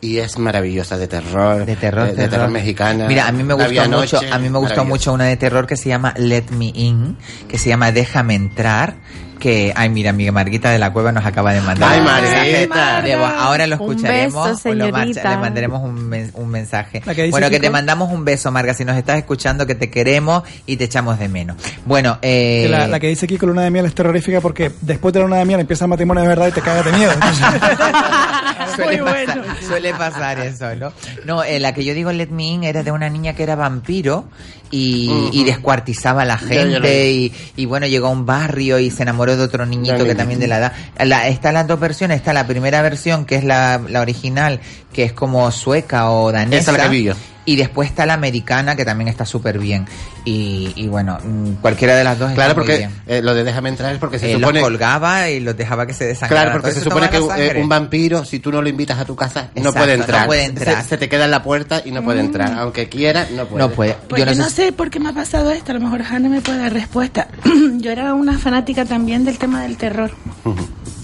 y 0.00 0.18
es 0.18 0.36
maravillosa 0.38 0.96
de 0.98 1.06
terror. 1.06 1.64
De 1.64 1.76
terror, 1.76 2.08
de, 2.08 2.14
de 2.14 2.28
terror 2.28 2.48
mexicana. 2.50 3.06
Mira, 3.06 3.28
a 3.28 3.32
mí 3.32 3.42
me 3.44 3.54
gustó 3.54 3.88
mucho, 3.88 4.18
a 4.18 4.38
mí 4.38 4.48
me 4.50 4.58
gustó 4.58 4.76
maravillosa. 4.76 4.84
mucho 4.84 5.12
una 5.12 5.24
de 5.26 5.36
terror 5.36 5.66
que 5.66 5.76
se 5.76 5.88
llama 5.88 6.12
Let 6.16 6.46
Me 6.50 6.72
In, 6.74 7.16
que 7.48 7.56
se 7.58 7.68
llama 7.68 7.92
Déjame 7.92 8.34
entrar, 8.34 8.94
que, 9.42 9.72
ay, 9.74 9.88
mira, 9.88 10.12
mi 10.12 10.30
Marguita 10.30 10.70
de 10.70 10.78
la 10.78 10.92
Cueva 10.92 11.10
nos 11.10 11.26
acaba 11.26 11.52
de 11.52 11.60
mandar. 11.60 11.90
Ay, 11.92 11.98
un 11.98 12.04
Marguita. 12.04 13.02
de. 13.02 13.14
Ahora 13.14 13.66
lo 13.66 13.76
Un 13.76 13.90
escucharemos. 13.90 14.46
beso, 14.48 14.58
señorita. 14.60 15.30
le 15.30 15.36
mandaremos 15.38 15.82
un, 15.82 16.08
men- 16.08 16.30
un 16.34 16.48
mensaje. 16.48 17.00
Que 17.00 17.28
Bueno, 17.30 17.50
que 17.50 17.58
te 17.58 17.68
mandamos 17.68 18.12
un 18.12 18.24
beso, 18.24 18.52
Marga, 18.52 18.72
si 18.72 18.84
nos 18.84 18.96
estás 18.96 19.18
escuchando, 19.18 19.66
que 19.66 19.74
te 19.74 19.90
queremos 19.90 20.44
y 20.64 20.76
te 20.76 20.84
echamos 20.84 21.18
de 21.18 21.28
menos. 21.28 21.56
Bueno, 21.84 22.18
eh... 22.22 22.68
La, 22.70 22.86
la 22.86 23.00
que 23.00 23.08
dice 23.08 23.26
Kiko 23.26 23.46
luna 23.46 23.62
de 23.62 23.70
miel 23.72 23.84
es 23.86 23.94
terrorífica 23.96 24.40
porque 24.40 24.70
después 24.80 25.12
de 25.12 25.18
la 25.20 25.26
luna 25.26 25.38
de 25.38 25.44
miel 25.44 25.58
empieza 25.60 25.86
el 25.86 25.88
matrimonio 25.90 26.22
de 26.22 26.28
verdad 26.28 26.46
y 26.46 26.52
te 26.52 26.60
cagas 26.60 26.84
de 26.84 26.92
miedo. 26.92 27.12
Suele, 28.76 29.02
Muy 29.02 29.10
pasar, 29.10 29.38
bueno. 29.38 29.54
suele 29.66 29.94
pasar 29.94 30.38
eso, 30.40 30.74
¿no? 30.76 30.92
No, 31.26 31.42
eh, 31.44 31.58
la 31.60 31.74
que 31.74 31.84
yo 31.84 31.94
digo 31.94 32.12
Let 32.12 32.28
Me 32.28 32.44
In 32.44 32.64
era 32.64 32.82
de 32.82 32.90
una 32.90 33.08
niña 33.10 33.34
que 33.34 33.42
era 33.42 33.54
vampiro 33.56 34.24
y, 34.70 35.44
descuartizaba 35.44 36.22
a 36.22 36.24
la 36.24 36.40
Ya, 36.40 36.48
ya 36.48 36.64
lo 36.64 36.70
gente 36.86 37.32
y 37.56 37.66
bueno, 37.66 37.86
llegó 37.86 38.06
a 38.06 38.10
un 38.10 38.24
barrio 38.24 38.78
y 38.78 38.90
se 38.90 39.02
enamoró 39.02 39.31
de 39.36 39.44
otro 39.44 39.66
niñito 39.66 40.04
que 40.04 40.14
también 40.14 40.40
de 40.40 40.48
la 40.48 40.58
edad. 40.58 40.72
La, 40.98 41.28
están 41.28 41.54
las 41.54 41.66
dos 41.66 41.80
versiones, 41.80 42.18
está 42.18 42.32
la 42.32 42.46
primera 42.46 42.82
versión 42.82 43.24
que 43.24 43.36
es 43.36 43.44
la, 43.44 43.80
la 43.88 44.00
original, 44.00 44.60
que 44.92 45.04
es 45.04 45.12
como 45.12 45.50
sueca 45.50 46.10
o 46.10 46.32
danesa. 46.32 46.58
Esa 46.58 46.70
es 46.72 46.78
la 46.78 46.84
que 46.84 46.90
vi 46.90 47.02
yo. 47.04 47.14
Y 47.44 47.56
después 47.56 47.88
está 47.88 48.06
la 48.06 48.14
americana 48.14 48.76
que 48.76 48.84
también 48.84 49.08
está 49.08 49.26
súper 49.26 49.58
bien. 49.58 49.84
Y, 50.24 50.72
y 50.76 50.86
bueno, 50.86 51.18
mm, 51.24 51.54
cualquiera 51.60 51.96
de 51.96 52.04
las 52.04 52.16
dos 52.16 52.30
Claro, 52.32 52.50
está 52.52 52.60
muy 52.60 52.66
porque 52.68 52.78
bien. 52.78 52.90
eh, 53.08 53.20
lo 53.20 53.34
de 53.34 53.42
déjame 53.42 53.68
entrar 53.68 53.92
es 53.92 53.98
porque 53.98 54.20
se 54.20 54.30
Eh, 54.30 54.34
supone... 54.34 54.60
los 54.60 54.68
colgaba 54.68 55.28
y 55.28 55.40
los 55.40 55.56
dejaba 55.56 55.84
que 55.84 55.92
se 55.92 56.04
desangraran. 56.04 56.44
Claro, 56.52 56.60
porque 56.62 56.72
se 56.74 56.84
supone 56.84 57.10
que 57.10 57.16
eh, 57.16 57.60
un 57.60 57.68
vampiro, 57.68 58.24
si 58.24 58.38
tú 58.38 58.52
no 58.52 58.62
lo 58.62 58.68
invitas 58.68 59.00
a 59.00 59.04
tu 59.04 59.16
casa, 59.16 59.50
no 59.56 59.72
puede 59.72 59.96
no 59.96 60.02
entrar. 60.04 60.26
puede 60.26 60.44
entrar. 60.44 60.82
Se, 60.84 60.90
se 60.90 60.98
te 60.98 61.08
queda 61.08 61.24
en 61.24 61.32
la 61.32 61.42
puerta 61.42 61.82
y 61.84 61.90
no 61.90 62.04
puede 62.04 62.22
Mm. 62.22 62.26
entrar. 62.26 62.52
Aunque 62.58 62.88
quiera, 62.88 63.26
no 63.34 63.46
puede. 63.46 63.58
No 63.64 63.70
puede. 63.72 63.96
Pues 64.08 64.20
Yo 64.20 64.26
yo 64.30 64.36
no 64.38 64.44
no 64.44 64.48
sé- 64.50 64.66
sé 64.66 64.72
por 64.72 64.90
qué 64.90 65.00
me 65.00 65.08
ha 65.08 65.12
pasado 65.12 65.50
esto, 65.50 65.72
a 65.72 65.74
lo 65.74 65.80
mejor 65.80 66.02
Hanna 66.02 66.28
me 66.28 66.40
puede 66.40 66.58
dar 66.58 66.72
respuesta. 66.72 67.26
yo 67.78 67.90
era 67.90 68.14
una 68.14 68.38
fanática 68.38 68.84
también 68.84 69.24
del 69.24 69.38
tema 69.38 69.62
del 69.62 69.76
terror. 69.76 70.12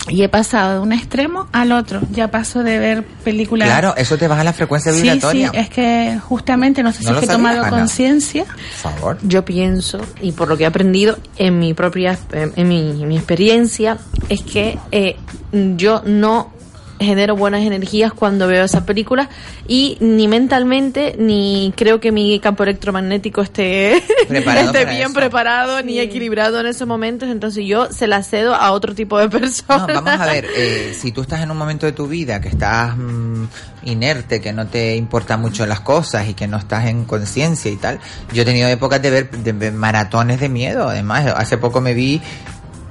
Y 0.08 0.22
he 0.22 0.28
pasado 0.28 0.74
de 0.74 0.78
un 0.80 0.92
extremo 0.92 1.48
al 1.52 1.72
otro. 1.72 2.00
Ya 2.10 2.30
paso 2.30 2.62
de 2.62 2.78
ver 2.78 3.04
películas. 3.24 3.68
Claro, 3.68 3.94
eso 3.96 4.16
te 4.16 4.28
baja 4.28 4.44
la 4.44 4.52
frecuencia 4.52 4.92
sí, 4.92 5.02
vibratoria. 5.02 5.50
sí, 5.50 5.56
es 5.56 5.68
que 5.68 6.18
justamente 6.22 6.82
no 6.82 6.92
sé 6.92 7.00
si 7.00 7.04
No 7.06 7.12
es 7.12 7.18
que 7.20 7.24
he 7.26 7.28
tomado 7.28 7.68
conciencia. 7.68 8.44
Por 8.44 8.92
favor. 8.92 9.18
Yo 9.22 9.44
pienso, 9.44 10.00
y 10.20 10.32
por 10.32 10.48
lo 10.48 10.56
que 10.56 10.64
he 10.64 10.66
aprendido 10.66 11.18
en 11.36 11.58
mi 11.58 11.74
propia, 11.74 12.18
en, 12.32 12.52
en 12.56 12.68
mi, 12.68 13.02
en 13.02 13.08
mi 13.08 13.16
experiencia, 13.16 13.98
es 14.28 14.42
que 14.42 14.78
eh, 14.92 15.16
yo 15.52 16.02
no 16.04 16.57
genero 16.98 17.37
buenas 17.37 17.62
energías 17.62 18.12
cuando 18.12 18.46
veo 18.46 18.64
esas 18.64 18.82
películas 18.82 19.28
y 19.66 19.96
ni 20.00 20.28
mentalmente 20.28 21.14
ni 21.18 21.72
creo 21.76 22.00
que 22.00 22.12
mi 22.12 22.40
campo 22.40 22.64
electromagnético 22.64 23.42
esté, 23.42 24.02
Preparado 24.28 24.66
esté 24.66 24.80
para 24.84 24.90
bien 24.92 25.04
eso. 25.06 25.14
preparado 25.14 25.82
ni 25.82 26.00
equilibrado 26.00 26.61
en 26.61 26.66
esos 26.66 26.88
momentos 26.88 27.28
entonces 27.28 27.64
yo 27.66 27.92
se 27.92 28.06
la 28.06 28.22
cedo 28.22 28.54
a 28.54 28.72
otro 28.72 28.94
tipo 28.94 29.18
de 29.18 29.28
No, 29.28 29.30
personas 29.30 29.87
vamos 29.94 30.20
a 30.20 30.26
ver, 30.26 30.46
eh, 30.56 30.94
si 30.98 31.12
tú 31.12 31.22
estás 31.22 31.40
en 31.40 31.50
un 31.50 31.56
momento 31.56 31.87
de 31.87 31.92
tu 31.92 32.06
vida 32.06 32.40
que 32.40 32.48
estás 32.48 32.96
mm, 32.96 33.44
inerte, 33.84 34.40
que 34.40 34.52
no 34.52 34.66
te 34.66 34.96
importan 34.96 35.40
mucho 35.40 35.66
las 35.66 35.80
cosas 35.80 36.28
y 36.28 36.34
que 36.34 36.46
no 36.46 36.56
estás 36.58 36.87
en 36.87 37.04
conciencia 37.04 37.70
y 37.70 37.76
tal, 37.76 38.00
yo 38.32 38.42
he 38.42 38.44
tenido 38.44 38.68
épocas 38.68 39.00
de 39.02 39.11
ver, 39.11 39.30
de 39.30 39.52
ver 39.52 39.72
maratones 39.72 40.40
de 40.40 40.48
miedo. 40.48 40.88
Además, 40.88 41.32
hace 41.37 41.58
poco 41.58 41.80
me 41.80 41.94
vi 41.94 42.20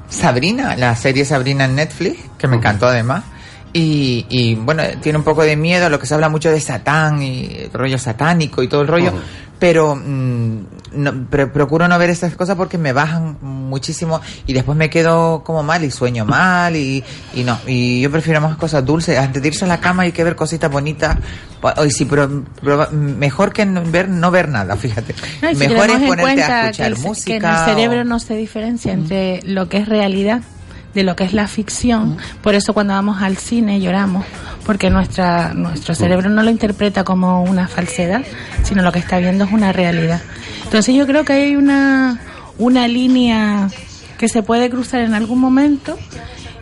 Sabrina, 0.10 0.76
la 0.76 0.96
serie 0.96 1.26
Sabrina 1.26 1.66
en 1.66 1.76
Netflix, 1.76 2.20
que 2.38 2.48
me 2.48 2.58
encantó 2.58 2.88
además. 2.88 3.24
Y, 3.80 4.26
y 4.30 4.56
bueno, 4.56 4.82
tiene 5.02 5.20
un 5.20 5.24
poco 5.24 5.44
de 5.44 5.56
miedo 5.56 5.86
a 5.86 5.90
lo 5.90 6.00
que 6.00 6.08
se 6.08 6.16
habla 6.16 6.30
mucho 6.30 6.50
de 6.50 6.60
Satán 6.60 7.22
y 7.22 7.46
el 7.66 7.72
rollo 7.72 8.00
satánico 8.00 8.64
y 8.64 8.68
todo 8.68 8.82
el 8.82 8.88
rollo. 8.88 9.14
Pero 9.60 9.96
mm, 9.96 10.58
no, 10.94 11.26
pre- 11.30 11.46
procuro 11.48 11.88
no 11.88 11.98
ver 12.00 12.10
esas 12.10 12.36
cosas 12.36 12.56
porque 12.56 12.80
me 12.80 12.92
bajan 12.94 13.38
muchísimo 13.42 14.20
y 14.48 14.54
después 14.54 14.76
me 14.78 14.90
quedo 14.90 15.44
como 15.44 15.62
mal 15.62 15.84
y 15.84 15.92
sueño 15.92 16.26
mal 16.26 16.76
y, 16.76 17.04
y 17.36 17.44
no. 17.44 17.60
Y 17.68 18.02
yo 18.02 18.10
prefiero 18.12 18.42
más 18.42 18.56
cosas 18.58 18.84
dulces. 18.84 19.18
Antes 19.20 19.44
de 19.44 19.48
irse 19.50 19.66
a 19.66 19.68
la 19.68 19.80
cama 19.80 20.04
hay 20.04 20.12
que 20.12 20.24
ver 20.24 20.36
cositas 20.36 20.72
bonitas. 20.72 21.16
Hoy 21.78 21.92
sí, 21.92 22.06
pero, 22.06 22.46
pero 22.64 22.90
mejor 22.92 23.54
que 23.54 23.64
no 23.66 23.84
ver, 23.84 24.10
no 24.10 24.32
ver 24.32 24.50
nada, 24.50 24.76
fíjate. 24.76 25.14
No, 25.44 25.52
y 25.52 25.56
si 25.56 25.68
mejor 25.68 25.90
es 25.92 26.02
ponerte 26.02 26.44
a 26.44 26.48
que 26.62 26.66
escuchar 26.70 26.88
el, 26.88 26.98
música. 26.98 27.26
que 27.32 27.36
en 27.38 27.46
el 27.46 27.66
cerebro 27.66 28.04
no 28.06 28.20
se 28.20 28.36
diferencia 28.36 28.92
entre 28.94 29.42
lo 29.44 29.70
que 29.70 29.78
es 29.78 29.88
realidad 29.88 30.42
de 30.98 31.04
lo 31.04 31.16
que 31.16 31.26
es 31.26 31.34
la 31.34 31.48
ficción. 31.48 32.18
Por 32.42 32.56
eso 32.56 32.74
cuando 32.74 32.96
vamos 32.96 33.22
al 33.22 33.38
cine 33.38 33.80
lloramos, 33.80 34.26
porque 34.66 34.90
nuestra 34.90 35.54
nuestro 35.54 35.94
cerebro 35.94 36.28
no 36.28 36.42
lo 36.42 36.50
interpreta 36.50 37.04
como 37.04 37.44
una 37.44 37.68
falsedad, 37.68 38.24
sino 38.64 38.82
lo 38.82 38.92
que 38.92 38.98
está 38.98 39.20
viendo 39.20 39.44
es 39.44 39.52
una 39.52 39.72
realidad. 39.72 40.20
Entonces 40.64 40.96
yo 40.96 41.06
creo 41.06 41.24
que 41.24 41.34
hay 41.34 41.56
una 41.56 42.20
una 42.58 42.88
línea 42.88 43.70
que 44.18 44.28
se 44.28 44.42
puede 44.42 44.72
cruzar 44.72 45.02
en 45.02 45.14
algún 45.14 45.40
momento 45.40 46.00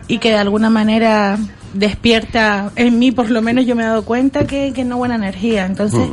y 0.06 0.18
que 0.18 0.32
de 0.32 0.36
alguna 0.36 0.68
manera 0.68 1.38
despierta 1.78 2.70
en 2.76 2.98
mí, 2.98 3.12
por 3.12 3.30
lo 3.30 3.42
menos 3.42 3.66
yo 3.66 3.74
me 3.76 3.82
he 3.82 3.86
dado 3.86 4.04
cuenta 4.04 4.46
que, 4.46 4.72
que 4.72 4.84
no 4.84 4.96
buena 4.96 5.14
energía. 5.16 5.66
Entonces 5.66 6.08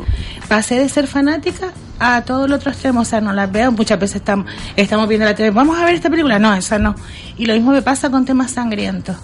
pasé 0.47 0.75
de 0.79 0.89
ser 0.89 1.07
fanática 1.07 1.71
a 1.99 2.21
todo 2.23 2.45
el 2.45 2.53
otro 2.53 2.71
extremo, 2.71 3.01
o 3.01 3.05
sea, 3.05 3.21
no 3.21 3.31
las 3.33 3.51
veo, 3.51 3.71
muchas 3.71 3.99
veces 3.99 4.17
estamos, 4.17 4.45
estamos 4.75 5.07
viendo 5.07 5.25
la 5.25 5.35
tele, 5.35 5.51
vamos 5.51 5.77
a 5.79 5.85
ver 5.85 5.95
esta 5.95 6.09
película, 6.09 6.37
no, 6.39 6.53
esa 6.53 6.77
no. 6.79 6.95
Y 7.37 7.45
lo 7.45 7.53
mismo 7.53 7.71
me 7.71 7.81
pasa 7.81 8.09
con 8.09 8.25
temas 8.25 8.51
sangrientos. 8.51 9.15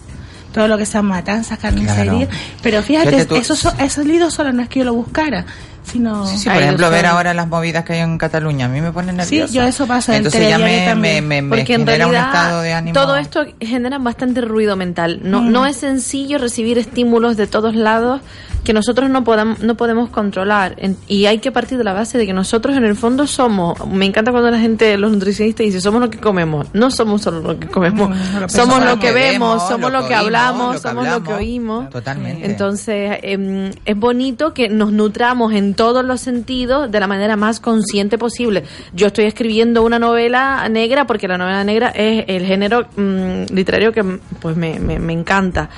Todo 0.54 0.68
lo 0.68 0.80
que 0.80 0.86
sean 0.88 1.06
matanzas, 1.06 1.60
carnicería. 1.60 2.28
Claro. 2.28 2.28
Pero 2.64 2.82
fíjate, 2.82 3.10
Fíjate 3.12 3.26
tú- 3.28 3.36
eso 3.36 3.56
so- 3.56 3.72
ha 3.78 3.88
salido 3.90 4.32
solo, 4.32 4.52
no 4.52 4.64
es 4.64 4.70
que 4.70 4.80
yo 4.80 4.86
lo 4.86 4.94
buscara, 4.96 5.46
sino... 5.92 6.26
Sí, 6.28 6.38
sí, 6.38 6.50
por 6.50 6.62
ejemplo, 6.62 6.90
ver 6.90 7.06
ahora 7.06 7.34
las 7.34 7.48
movidas 7.48 7.84
que 7.86 7.94
hay 7.94 8.00
en 8.00 8.18
Cataluña, 8.18 8.66
a 8.66 8.70
mí 8.70 8.82
me 8.82 8.92
pone 8.92 9.12
nerviosa. 9.14 9.54
yo 9.54 9.64
eso 9.64 9.88
pasa 9.88 10.14
en 10.14 10.18
Entonces 10.26 10.50
ya 10.50 10.58
me, 10.58 10.96
me, 10.96 11.22
me, 11.22 11.42
me 11.42 11.50
porque 11.58 11.74
en 11.74 11.82
genera 11.86 12.08
un 12.08 12.16
estado 12.16 12.62
de 12.62 12.74
ánimo. 12.74 12.94
todo 12.94 13.16
esto 13.18 13.46
genera 13.60 13.98
bastante 14.00 14.42
ruido 14.42 14.76
mental. 14.76 15.20
No, 15.24 15.42
Mm. 15.42 15.52
no 15.52 15.66
es 15.66 15.78
sencillo 15.78 16.38
recibir 16.38 16.78
estímulos 16.78 17.38
de 17.38 17.48
todos 17.48 17.76
lados 17.76 18.22
que 18.64 18.74
nosotros 18.74 19.10
no 19.10 19.24
podamos 19.24 19.60
no 19.60 19.76
podemos 19.76 20.10
controlar 20.10 20.76
En- 20.78 20.98
y 21.08 21.28
hay 21.28 21.40
que 21.40 21.50
partir 21.50 21.78
de 21.78 21.84
la 21.86 21.94
base 21.94 22.18
de 22.18 22.26
que 22.26 22.34
nosotros 22.34 22.76
en 22.76 22.84
el 22.84 22.96
fondo 22.96 23.26
somos. 23.26 23.88
Me 23.88 24.06
encanta 24.06 24.32
cuando 24.32 24.52
la 24.52 24.60
gente, 24.60 24.98
los 24.98 25.12
nutricionistas 25.14 25.66
dice 25.66 25.80
somos 25.80 26.02
lo 26.02 26.10
que 26.10 26.18
comemos. 26.20 26.68
No 26.74 26.92
somos 26.92 27.22
solo 27.22 27.40
lo 27.42 27.58
que 27.60 27.68
comemos. 27.68 28.10
Mm, 28.10 28.34
no 28.34 28.40
lo 28.42 28.50
somos 28.50 28.84
lo 28.84 29.00
que 29.00 29.12
vemos, 29.14 29.68
somos 29.68 29.92
lo 29.92 30.00
que 30.00 30.14
oímos, 30.14 30.26
hablamos, 30.26 30.68
lo 30.76 30.82
que 30.82 30.88
somos 30.90 31.08
lo 31.08 31.24
que 31.24 31.34
oímos. 31.34 31.90
Totalmente. 31.90 32.46
Entonces, 32.46 33.18
em, 33.24 33.72
es 33.86 33.96
bonito 33.98 34.54
que 34.54 34.68
nos 34.68 34.92
nutramos 34.92 35.54
en 35.54 35.74
todos 35.80 36.04
los 36.04 36.20
sentidos 36.20 36.92
de 36.92 37.00
la 37.00 37.08
manera 37.08 37.38
más 37.38 37.62
consciente 37.62 38.18
posible. 38.18 38.66
Yo 38.92 39.08
estoy 39.08 39.24
escribiendo 39.24 39.82
una 39.82 39.98
novela 39.98 40.68
negra 40.68 41.08
porque 41.08 41.26
la 41.26 41.38
novela 41.38 41.64
negra 41.64 41.88
es 41.96 42.26
el 42.28 42.46
género 42.46 42.90
mm, 42.98 43.54
literario 43.54 43.94
que 43.94 44.04
pues 44.42 44.58
me, 44.58 44.78
me, 44.78 45.00
me 45.00 45.14
encanta. 45.14 45.70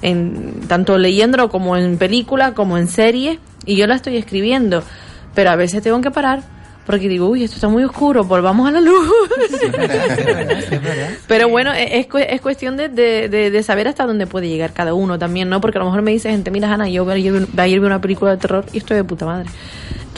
En, 0.00 0.60
tanto 0.68 0.96
leyéndolo 0.96 1.48
como 1.48 1.76
en 1.76 1.98
película, 1.98 2.54
como 2.54 2.78
en 2.78 2.86
serie, 2.86 3.40
y 3.66 3.74
yo 3.74 3.88
la 3.88 3.96
estoy 3.96 4.16
escribiendo. 4.16 4.84
Pero 5.34 5.50
a 5.50 5.56
veces 5.56 5.82
tengo 5.82 6.00
que 6.02 6.12
parar 6.12 6.44
porque 6.88 7.06
digo, 7.06 7.28
uy, 7.28 7.44
esto 7.44 7.56
está 7.56 7.68
muy 7.68 7.84
oscuro, 7.84 8.24
volvamos 8.24 8.66
a 8.66 8.70
la 8.72 8.80
luz. 8.80 9.12
Pero 11.26 11.48
bueno, 11.50 11.72
e- 11.74 11.98
es, 12.00 12.06
es 12.28 12.40
cuestión 12.40 12.78
de, 12.78 12.88
de, 12.88 13.28
de- 13.28 13.50
de 13.50 13.62
saber 13.62 13.88
hasta 13.88 14.06
dónde 14.06 14.26
puede 14.26 14.48
llegar 14.48 14.72
cada 14.72 14.94
uno 14.94 15.18
también, 15.18 15.50
¿no? 15.50 15.60
Porque 15.60 15.76
a 15.76 15.80
lo 15.80 15.84
mejor 15.84 16.00
me 16.02 16.12
dice 16.12 16.30
gente, 16.30 16.50
mira, 16.50 16.72
Ana, 16.72 16.88
yo 16.88 17.08
ayer, 17.10 17.46
ayer 17.58 17.80
vi 17.80 17.86
una 17.86 18.00
película 18.00 18.30
de 18.30 18.36
terror 18.38 18.64
y 18.72 18.78
estoy 18.78 18.96
de 18.96 19.04
puta 19.04 19.26
madre. 19.26 19.50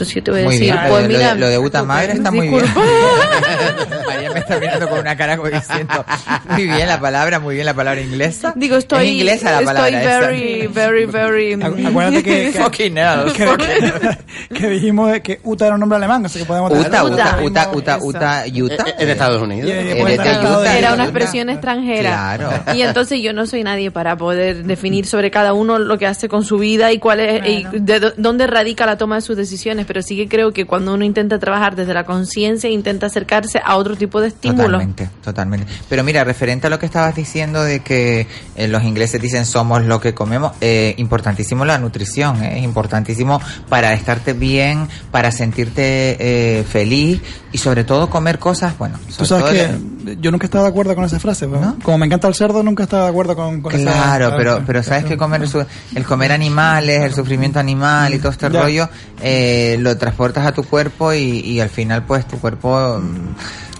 Entonces 0.01 0.15
yo 0.15 0.23
te 0.23 0.31
voy 0.31 0.39
a 0.41 0.43
Muy 0.45 0.53
decir, 0.55 0.73
bien, 0.73 0.85
pues 0.89 1.01
lo, 1.03 1.07
de- 1.07 1.07
mira... 1.17 1.35
lo 1.35 1.47
de 1.47 1.57
Uta 1.59 1.83
Madre 1.83 2.13
está 2.13 2.31
muy 2.31 2.47
bien. 2.49 2.63
María 4.07 4.31
me 4.31 4.39
está 4.39 4.59
mirando 4.59 4.89
con 4.89 4.99
una 4.99 5.15
cara 5.15 5.37
como 5.37 5.49
diciendo, 5.49 6.05
muy 6.49 6.63
bien 6.65 6.87
la 6.87 6.99
palabra, 6.99 7.39
muy 7.39 7.53
bien 7.55 7.65
la 7.67 7.73
palabra 7.73 8.01
inglesa. 8.01 8.53
Digo, 8.55 8.77
estoy, 8.77 9.07
Es 9.07 9.13
inglesa 9.13 9.45
la 9.51 9.59
estoy 9.59 9.65
palabra 9.67 10.01
esa. 10.01 10.19
very, 10.19 10.67
very, 10.67 11.05
very... 11.05 11.53
Acu- 11.55 11.87
Acuérdate 11.87 12.23
que, 12.23 12.51
que, 12.51 12.59
Fucking 12.63 12.97
hell. 12.97 13.31
que, 13.35 13.45
que- 13.45 14.55
que 14.55 14.69
dijimos 14.69 15.11
que 15.21 15.39
Uta 15.43 15.65
era 15.67 15.75
un 15.75 15.79
nombre 15.81 15.97
alemán, 15.97 16.25
así 16.25 16.39
que 16.39 16.45
podemos 16.45 16.71
Uta, 16.71 16.83
tener- 17.03 17.03
Uta, 17.03 17.37
Uta. 17.41 17.41
Uta, 17.43 17.69
Uta, 17.71 17.95
Eso. 17.97 18.05
Uta, 18.07 18.43
Utah. 18.63 18.85
Eh, 18.87 18.95
En 18.99 19.09
Estados 19.09 19.41
Unidos. 19.41 19.69
Utah. 19.69 20.77
Era 20.77 20.93
una 20.93 21.03
Utah. 21.03 21.03
expresión 21.03 21.49
extranjera. 21.49 22.09
Claro. 22.37 22.49
Y 22.75 22.81
entonces 22.81 23.21
yo 23.21 23.33
no 23.33 23.45
soy 23.45 23.63
nadie 23.63 23.91
para 23.91 24.17
poder 24.17 24.63
definir 24.63 25.05
sobre 25.05 25.29
cada 25.31 25.53
uno 25.53 25.77
lo 25.79 25.97
que 25.97 26.07
hace 26.07 26.27
con 26.27 26.43
su 26.43 26.57
vida 26.57 26.91
y 26.91 26.97
cuál 26.99 27.19
es 27.19 27.47
y 27.47 27.65
de 27.71 27.99
dó- 28.01 28.13
dónde 28.17 28.47
radica 28.47 28.85
la 28.85 28.97
toma 28.97 29.15
de 29.15 29.21
sus 29.21 29.35
decisiones, 29.37 29.85
pero 29.91 30.03
sí 30.03 30.15
que 30.15 30.29
creo 30.29 30.53
que 30.53 30.65
cuando 30.65 30.93
uno 30.93 31.03
intenta 31.03 31.37
trabajar 31.37 31.75
desde 31.75 31.93
la 31.93 32.05
conciencia 32.05 32.69
intenta 32.69 33.07
acercarse 33.07 33.59
a 33.61 33.75
otro 33.75 33.97
tipo 33.97 34.21
de 34.21 34.29
estímulos. 34.29 34.67
Totalmente, 34.67 35.09
totalmente. 35.21 35.67
Pero 35.89 36.05
mira, 36.05 36.23
referente 36.23 36.67
a 36.67 36.69
lo 36.69 36.79
que 36.79 36.85
estabas 36.85 37.13
diciendo 37.13 37.61
de 37.61 37.81
que 37.81 38.25
eh, 38.55 38.69
los 38.69 38.83
ingleses 38.83 39.21
dicen 39.21 39.45
somos 39.45 39.83
lo 39.83 39.99
que 39.99 40.13
comemos, 40.13 40.53
eh, 40.61 40.95
importantísimo 40.95 41.65
la 41.65 41.77
nutrición, 41.77 42.41
eh, 42.41 42.59
es 42.59 42.63
importantísimo 42.63 43.41
para 43.67 43.93
estarte 43.93 44.31
bien, 44.31 44.87
para 45.11 45.29
sentirte 45.29 46.15
eh, 46.21 46.63
feliz 46.63 47.19
y 47.51 47.57
sobre 47.57 47.83
todo 47.83 48.09
comer 48.09 48.39
cosas, 48.39 48.77
bueno, 48.77 48.97
Tú 49.17 49.25
sobre 49.25 49.41
sabes 49.41 49.67
todo 49.67 49.77
que 49.77 50.00
yo 50.19 50.31
nunca 50.31 50.45
estaba 50.45 50.63
de 50.65 50.69
acuerdo 50.69 50.95
con 50.95 51.03
esa 51.05 51.19
frase, 51.19 51.47
¿no? 51.47 51.77
Como 51.83 51.97
me 51.97 52.05
encanta 52.05 52.27
el 52.27 52.35
cerdo, 52.35 52.63
nunca 52.63 52.83
estaba 52.83 53.03
de 53.05 53.09
acuerdo 53.09 53.35
con, 53.35 53.61
con 53.61 53.73
esa 53.73 53.83
Claro, 53.83 54.33
pero, 54.37 54.63
pero 54.65 54.81
sabes 54.83 55.05
que 55.05 55.17
comer 55.17 55.47
su- 55.47 55.65
el 55.95 56.03
comer 56.05 56.31
animales, 56.31 57.01
el 57.03 57.13
sufrimiento 57.13 57.59
animal 57.59 58.13
y 58.13 58.19
todo 58.19 58.31
este 58.31 58.49
Ya. 58.49 58.61
rollo, 58.61 58.89
eh, 59.21 59.77
lo 59.79 59.97
transportas 59.97 60.45
a 60.45 60.51
tu 60.51 60.63
cuerpo 60.63 61.13
y, 61.13 61.39
y 61.41 61.59
al 61.59 61.69
final 61.69 62.03
pues 62.05 62.27
tu 62.27 62.39
cuerpo 62.39 62.99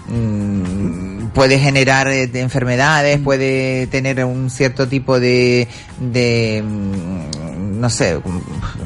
mm, 0.08 0.14
mm, 0.14 1.30
puede 1.34 1.58
generar 1.58 2.08
eh, 2.08 2.26
de 2.26 2.40
enfermedades, 2.40 3.18
puede 3.20 3.86
tener 3.86 4.24
un 4.24 4.50
cierto 4.50 4.86
tipo 4.88 5.18
de, 5.18 5.66
de 6.00 6.62
mm, 6.66 7.61
no 7.82 7.90
sé, 7.90 8.22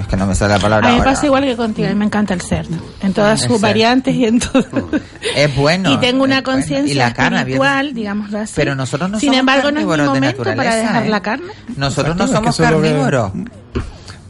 es 0.01 0.07
que 0.07 0.17
no 0.17 0.27
me 0.27 0.35
sale 0.35 0.55
la 0.55 0.59
palabra 0.59 0.89
A 0.89 0.93
mí 0.93 0.99
me 0.99 1.05
pasa 1.05 1.27
igual 1.27 1.45
que 1.45 1.55
contigo, 1.55 1.87
a 1.87 1.91
mí 1.91 1.97
me 1.97 2.07
encanta 2.07 2.33
el 2.33 2.41
cerdo, 2.41 2.77
en 3.03 3.13
todas 3.13 3.43
sus 3.43 3.61
variantes 3.61 4.15
y 4.15 4.25
en 4.25 4.41
todo. 4.41 4.65
Es 5.37 5.55
bueno. 5.55 5.93
y 5.93 5.99
tengo 5.99 6.25
una 6.25 6.41
bueno. 6.41 6.53
conciencia 6.59 7.13
carne, 7.13 7.41
espiritual, 7.41 7.93
digámoslo 7.93 8.39
así. 8.39 8.55
Pero 8.57 8.75
nosotros 8.75 9.11
no 9.11 9.21
Sin 9.21 9.29
somos 9.29 9.41
embargo, 9.41 9.71
no 9.71 9.81
es 9.81 9.85
mi 9.85 9.91
carnívoros 9.91 10.07
de 10.07 10.21
momento 10.21 10.39
para 10.43 10.55
naturaleza, 10.57 10.89
dejar 10.89 11.07
¿eh? 11.07 11.09
la 11.11 11.21
carne. 11.21 11.53
Nosotros 11.77 12.17
no 12.17 12.25
Exacto, 12.25 12.53
somos 12.53 12.71
lo 12.71 12.81
que- 12.83 12.89
carnívoros. 12.91 13.33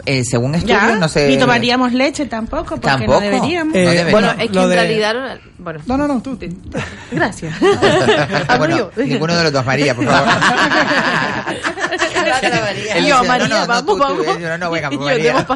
Eh, 0.09 0.25
según 0.25 0.55
estudios, 0.55 0.81
Ya, 0.81 0.95
no 0.97 1.09
sé. 1.09 1.27
ni 1.29 1.37
tomaríamos 1.37 1.93
leche 1.93 2.27
tampoco, 2.27 2.77
porque 2.77 2.87
Tampoco. 2.87 3.15
no 3.15 3.21
deberíamos. 3.21 3.75
Eh, 3.75 3.85
No 3.85 3.91
debería. 3.91 4.13
Bueno, 4.13 4.31
es 4.39 4.49
que 4.49 4.55
lo 4.55 4.63
en 4.63 4.69
de- 4.71 4.75
realidad... 4.77 5.39
Bueno, 5.59 5.81
No, 5.87 5.97
no, 5.99 6.07
no, 6.07 6.23
tú. 6.23 6.39
gracias. 7.11 7.53
bueno, 8.59 8.91
ninguno 8.97 9.35
de 9.37 9.43
los 9.43 9.53
dos, 9.53 9.67
María, 9.67 9.95
por 9.97 10.05
favor. 10.07 10.29
Yo, 13.07 13.25
María, 13.25 13.49
no, 13.49 13.61
no, 13.61 13.67
vamos, 13.67 13.87
tú, 13.87 13.93
tú, 13.93 13.99
vamos. 13.99 14.27
eh, 14.27 14.39
yo, 14.41 14.59
no, 14.59 14.71
venga, 14.71 14.91
yo, 14.91 15.01
María. 15.01 15.47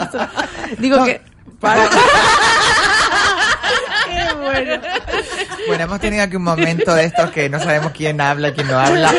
Digo 0.79 1.05
que... 1.05 1.21
Qué 4.07 4.35
bueno. 4.35 4.83
Bueno, 5.71 5.85
hemos 5.85 6.01
tenido 6.01 6.23
aquí 6.25 6.37
un 6.37 6.43
momento 6.43 6.95
de 6.95 7.05
estos 7.05 7.31
que 7.31 7.49
no 7.49 7.59
sabemos 7.61 7.93
quién 7.93 8.21
habla, 8.21 8.53
quién 8.53 8.67
no 8.69 8.79
habla, 8.79 9.13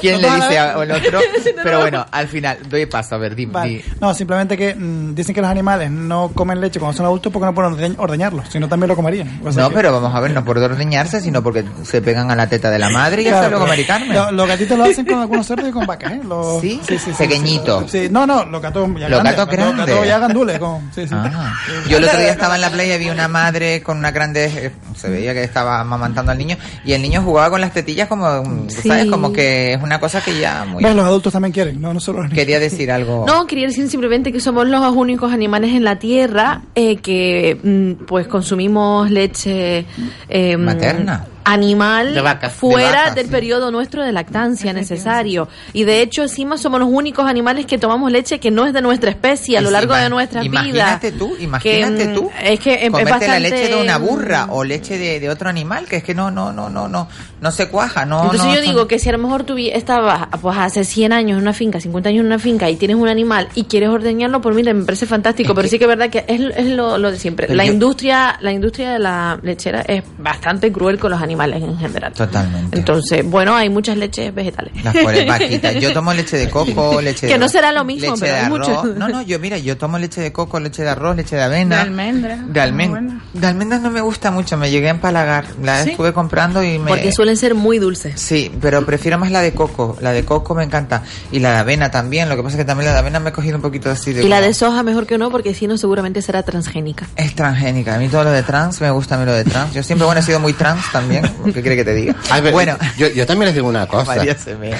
quién 0.00 0.20
le 0.20 0.30
dice 0.30 0.58
al 0.58 0.90
otro. 0.90 1.20
Pero 1.62 1.80
bueno, 1.80 2.06
al 2.10 2.28
final, 2.28 2.58
doy 2.68 2.86
paso, 2.86 3.14
a 3.14 3.18
ver, 3.18 3.34
di, 3.34 3.46
Vale. 3.46 3.68
di- 3.70 3.84
No, 4.00 4.12
simplemente 4.14 4.56
que 4.56 4.74
mm, 4.74 5.14
dicen 5.14 5.34
que 5.34 5.40
los 5.40 5.50
animales 5.50 5.90
no 5.90 6.30
comen 6.34 6.60
leche 6.60 6.78
cuando 6.78 6.96
son 6.96 7.06
adultos 7.06 7.32
porque 7.32 7.46
no 7.46 7.54
pueden 7.54 7.72
ordeñ- 7.72 7.94
ordeñarlos, 7.98 8.48
sino 8.50 8.68
también 8.68 8.88
lo 8.88 8.96
comerían. 8.96 9.40
O 9.44 9.50
sea 9.50 9.62
No, 9.64 9.68
que- 9.70 9.76
pero 9.76 9.92
vamos 9.92 10.14
a 10.14 10.20
ver, 10.20 10.32
no 10.32 10.44
por 10.44 10.58
ordeñarse, 10.58 11.20
sino 11.20 11.42
porque 11.42 11.64
se 11.84 12.02
pegan 12.02 12.30
a 12.30 12.36
la 12.36 12.46
teta 12.48 12.70
de 12.70 12.78
la 12.78 12.90
madre 12.90 13.22
y 13.22 13.26
Claro, 13.26 13.56
eso 13.56 13.66
maricarme. 13.66 14.14
lo- 14.14 14.30
Los 14.32 14.46
gatitos 14.46 14.76
lo 14.76 14.84
hacen 14.84 15.06
con 15.06 15.18
algunos 15.20 15.46
cerdos 15.46 15.68
y 15.68 15.72
con 15.72 15.86
vacas, 15.86 16.12
¿eh? 16.12 16.20
Los, 16.22 16.60
¿Sí? 16.60 16.80
Pequeñitos. 17.16 17.90
Sí, 17.90 18.08
no, 18.10 18.26
no, 18.26 18.44
los 18.44 18.60
gatos 18.60 18.88
ya 18.98 19.08
Los 19.08 19.20
grandes. 19.20 19.36
gatos 19.36 19.54
grandes. 19.54 19.86
gatos 19.86 20.06
ya 20.06 20.18
gandules. 20.18 20.58
Con, 20.58 20.90
sí, 20.94 21.06
sí. 21.08 21.14
Ah. 21.16 21.54
Yo 21.88 21.96
el 21.98 22.04
otro 22.04 22.18
día 22.18 22.30
estaba 22.30 22.54
en 22.56 22.60
la 22.60 22.70
playa 22.70 22.96
y 22.96 22.98
vi 22.98 23.10
una 23.10 23.28
madre 23.28 23.82
con 23.82 23.98
una 23.98 24.10
grande, 24.10 24.44
eh, 24.46 24.72
se 24.96 25.08
veía 25.08 25.32
que 25.32 25.42
estaba 25.44 25.82
amamantando 25.94 26.32
al 26.32 26.38
niño 26.38 26.56
y 26.84 26.92
el 26.92 27.02
niño 27.02 27.22
jugaba 27.22 27.50
con 27.50 27.60
las 27.60 27.72
tetillas 27.72 28.08
como, 28.08 28.68
Sí. 28.68 28.88
¿sabes? 28.88 29.06
Como 29.06 29.32
que 29.32 29.74
es 29.74 29.82
una 29.82 30.00
cosa 30.00 30.20
que 30.22 30.38
ya 30.38 30.64
muy... 30.64 30.82
Los 30.82 30.98
adultos 31.06 31.32
también 31.32 31.52
quieren, 31.52 31.80
no, 31.80 31.94
no 31.94 32.00
solo 32.00 32.18
los 32.20 32.26
niños. 32.30 32.38
Quería 32.38 32.58
decir 32.60 32.90
algo... 32.90 33.24
No, 33.26 33.46
quería 33.46 33.66
decir 33.66 33.88
simplemente 33.88 34.32
que 34.32 34.40
somos 34.40 34.66
los 34.68 34.94
únicos 34.94 35.32
animales 35.32 35.70
en 35.72 35.84
la 35.84 35.98
Tierra 35.98 36.62
eh, 36.74 36.96
que 36.96 37.58
mm, 37.62 38.04
pues 38.06 38.26
consumimos 38.26 39.10
leche 39.10 39.86
eh, 40.28 40.56
Materna. 40.56 41.26
Animal 41.44 42.14
De 42.14 42.20
vaca. 42.20 42.50
fuera 42.50 42.88
De 42.88 42.96
vaca, 42.96 43.14
del 43.14 43.26
sí. 43.26 43.30
periodo 43.30 43.70
nuestro 43.70 44.02
de 44.02 44.12
lactancia 44.12 44.72
necesario. 44.72 45.48
Y 45.72 45.84
de 45.84 46.00
hecho, 46.02 46.22
encima 46.22 46.56
somos 46.58 46.80
los 46.80 46.88
únicos 46.90 47.26
animales 47.26 47.66
que 47.66 47.78
tomamos 47.78 48.10
leche 48.10 48.38
que 48.40 48.50
no 48.50 48.66
es 48.66 48.72
de 48.72 48.82
nuestra 48.82 49.10
especie 49.10 49.58
a 49.58 49.60
lo 49.60 49.70
largo 49.70 49.94
de 49.94 50.08
nuestras 50.08 50.44
vidas. 50.44 50.64
Imagínate 50.66 51.12
tú, 51.12 51.36
imagínate 51.38 51.98
Que, 52.04 52.08
mm, 52.08 52.14
tú. 52.14 52.30
Es 52.42 52.60
que 52.60 52.86
es- 52.86 52.92
bastante... 52.92 53.28
la 53.28 53.38
leche 53.38 53.68
de 53.68 53.80
una 53.82 53.98
burra 53.98 54.46
o 54.50 54.64
leche 54.64 54.98
de, 54.98 55.20
de 55.20 55.30
otro 55.30 55.48
animal, 55.48 55.86
que 55.86 55.96
es 55.96 56.04
que 56.04 56.14
no, 56.14 56.30
no, 56.30 56.52
no, 56.52 56.70
no, 56.70 56.88
no, 56.88 57.08
no 57.40 57.50
se 57.52 57.68
cuaja, 57.68 58.04
no. 58.06 58.22
Entonces 58.24 58.46
no, 58.46 58.54
yo 58.54 58.60
son- 58.62 58.68
digo 58.70 58.86
que 58.88 58.98
si 58.98 59.08
a 59.08 59.12
lo 59.12 59.18
mejor 59.18 59.44
tú 59.44 59.56
estabas 59.58 60.28
pues 60.40 60.56
hace 60.58 60.84
100 60.84 61.12
años 61.12 61.36
en 61.36 61.42
una 61.42 61.52
finca, 61.52 61.80
50 61.80 62.08
años 62.08 62.20
en 62.20 62.26
una 62.26 62.38
finca 62.38 62.70
y 62.70 62.76
tienes 62.76 62.96
un 62.96 63.08
animal 63.08 63.48
y 63.54 63.64
quieres 63.64 63.88
ordeñarlo, 63.90 64.40
por 64.40 64.54
mí 64.54 64.62
me 64.62 64.74
parece 64.74 65.06
fantástico, 65.06 65.52
Es 65.52 65.54
pero 65.54 65.62
que- 65.64 65.70
sí 65.70 65.78
que 65.78 65.84
es 65.84 65.88
verdad 65.88 66.10
que 66.10 66.24
es, 66.26 66.40
es 66.56 66.66
lo, 66.68 66.98
lo 66.98 67.10
de 67.10 67.18
siempre. 67.18 67.46
Pero 67.46 67.56
La 67.56 67.64
yo- 67.66 67.72
industria 67.72 68.36
la 68.40 68.52
industria 68.52 68.92
de 68.92 68.98
la 68.98 69.38
lechera 69.42 69.82
es 69.82 70.02
bastante 70.18 70.72
cruel 70.72 70.98
con 70.98 71.10
los 71.10 71.20
animales 71.20 71.33
en 71.42 71.78
general. 71.78 72.12
Totalmente. 72.12 72.78
Entonces, 72.78 73.24
bueno, 73.28 73.54
hay 73.54 73.68
muchas 73.68 73.96
leches 73.96 74.34
vegetales. 74.34 74.72
Las 74.82 74.96
pobres 74.96 75.26
vaquitas. 75.26 75.74
Yo 75.80 75.92
tomo 75.92 76.12
leche 76.12 76.36
de 76.36 76.48
coco, 76.48 77.00
leche 77.00 77.26
de 77.26 77.32
Que 77.32 77.38
no 77.38 77.48
será 77.48 77.72
lo 77.72 77.84
mismo, 77.84 78.12
leche 78.12 78.20
pero 78.20 78.32
de 78.32 78.38
hay 78.40 78.46
arroz. 78.46 78.68
mucho. 78.68 78.84
No, 78.98 79.08
no, 79.08 79.22
yo 79.22 79.38
mira, 79.38 79.58
yo 79.58 79.76
tomo 79.76 79.98
leche 79.98 80.20
de 80.20 80.32
coco, 80.32 80.60
leche 80.60 80.82
de 80.82 80.90
arroz, 80.90 81.16
leche 81.16 81.36
de 81.36 81.42
avena. 81.42 81.76
De 81.76 81.82
almendra. 81.82 82.36
De 82.36 82.72
buena. 82.88 83.20
De 83.32 83.46
almendras 83.46 83.80
no 83.80 83.90
me 83.90 84.00
gusta 84.00 84.30
mucho, 84.30 84.56
me 84.56 84.70
llegué 84.70 84.88
a 84.88 84.90
empalagar. 84.90 85.46
La 85.62 85.82
¿Sí? 85.82 85.90
estuve 85.90 86.12
comprando 86.12 86.62
y 86.62 86.78
me 86.78 86.88
Porque 86.88 87.12
suelen 87.12 87.36
ser 87.36 87.54
muy 87.54 87.78
dulces. 87.78 88.20
Sí, 88.20 88.50
pero 88.60 88.84
prefiero 88.86 89.18
más 89.18 89.30
la 89.30 89.40
de 89.42 89.52
coco. 89.52 89.96
La 90.00 90.12
de 90.12 90.24
coco 90.24 90.54
me 90.54 90.64
encanta. 90.64 91.02
Y 91.32 91.40
la 91.40 91.52
de 91.52 91.58
avena 91.58 91.90
también. 91.90 92.28
Lo 92.28 92.36
que 92.36 92.42
pasa 92.42 92.56
es 92.56 92.62
que 92.62 92.64
también 92.64 92.86
la 92.86 92.92
de 92.92 92.98
avena 93.00 93.20
me 93.20 93.30
he 93.30 93.32
cogido 93.32 93.56
un 93.56 93.62
poquito 93.62 93.90
así 93.90 94.12
de. 94.12 94.24
Y 94.24 94.28
la 94.28 94.40
de 94.40 94.54
soja 94.54 94.82
mejor 94.82 95.06
que 95.06 95.18
no, 95.18 95.30
porque 95.30 95.54
si 95.54 95.66
no 95.66 95.76
seguramente 95.78 96.22
será 96.22 96.42
transgénica. 96.42 97.06
Es 97.16 97.34
transgénica. 97.34 97.94
A 97.94 97.98
mí 97.98 98.08
todo 98.08 98.24
lo 98.24 98.30
de 98.30 98.42
trans 98.42 98.80
me 98.80 98.90
gusta 98.90 99.16
a 99.16 99.18
mí 99.18 99.24
lo 99.24 99.32
de 99.32 99.44
trans. 99.44 99.72
Yo 99.74 99.82
siempre, 99.82 100.06
bueno, 100.06 100.20
he 100.20 100.24
sido 100.24 100.40
muy 100.40 100.52
trans 100.52 100.90
también. 100.92 101.23
¿Qué 101.44 101.60
quiere 101.60 101.76
que 101.76 101.84
te 101.84 101.94
diga? 101.94 102.14
Ay, 102.30 102.40
pero 102.42 102.52
bueno, 102.52 102.76
yo, 102.96 103.08
yo 103.08 103.26
también 103.26 103.46
les 103.46 103.54
digo 103.54 103.68
una 103.68 103.86
cosa. 103.88 104.16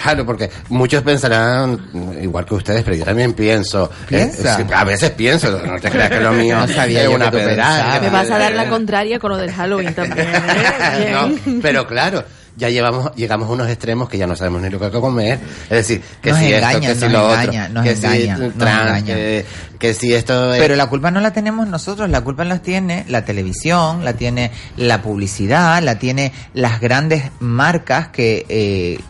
Claro, 0.02 0.26
porque 0.26 0.50
muchos 0.68 1.02
pensarán 1.02 1.90
igual 2.20 2.44
que 2.44 2.54
ustedes, 2.54 2.82
pero 2.82 2.96
yo 2.96 3.04
también 3.04 3.32
pienso. 3.32 3.90
¿Piensa? 4.08 4.60
eh, 4.60 4.66
a 4.74 4.84
veces 4.84 5.10
pienso, 5.10 5.50
no 5.64 5.80
te 5.80 5.90
creas 5.90 6.10
que 6.10 6.20
lo 6.20 6.32
mío 6.32 6.58
No 6.66 6.68
sabía 6.68 7.00
es 7.02 7.08
yo 7.08 7.14
una. 7.14 7.30
Me 7.30 8.10
vas 8.10 8.30
a 8.30 8.38
dar 8.38 8.52
la 8.52 8.68
contraria 8.68 9.18
con 9.18 9.30
lo 9.32 9.36
del 9.36 9.52
Halloween 9.52 9.94
también. 9.94 10.26
¿eh? 10.28 11.12
No, 11.12 11.60
pero 11.62 11.86
claro, 11.86 12.24
ya 12.56 12.68
llevamos, 12.68 13.12
llegamos 13.16 13.48
a 13.48 13.52
unos 13.52 13.68
extremos 13.68 14.08
que 14.08 14.16
ya 14.18 14.26
no 14.26 14.36
sabemos 14.36 14.62
ni 14.62 14.70
lo 14.70 14.78
que 14.78 14.84
hay 14.86 14.90
que 14.92 15.00
comer. 15.00 15.40
Es 15.64 15.68
decir, 15.70 16.02
que 16.22 16.30
Nos 16.30 16.38
si 16.38 16.52
esto, 16.52 16.80
que 16.80 16.94
si 16.94 17.08
lo 17.08 17.26
otro, 17.28 17.52
nos 17.72 17.84
que 17.84 17.96
si 17.96 18.28
nos 18.28 18.54
trans, 18.54 18.80
engañan. 18.88 19.04
que, 19.06 19.46
que 19.78 19.94
si 19.94 20.14
esto 20.14 20.54
es- 20.54 20.60
Pero 20.60 20.76
la 20.76 20.86
culpa 20.86 21.10
no 21.10 21.20
la 21.20 21.32
tenemos 21.32 21.66
nosotros, 21.66 22.08
la 22.10 22.20
culpa 22.20 22.44
la 22.44 22.58
tiene 22.60 23.04
la 23.08 23.24
televisión, 23.24 24.04
la 24.04 24.12
tiene 24.14 24.50
la 24.76 25.02
publicidad, 25.02 25.82
la 25.82 25.98
tiene 25.98 26.32
las 26.54 26.80
grandes 26.80 27.30
marcas 27.40 28.08
que 28.08 28.46
eh, 28.48 29.00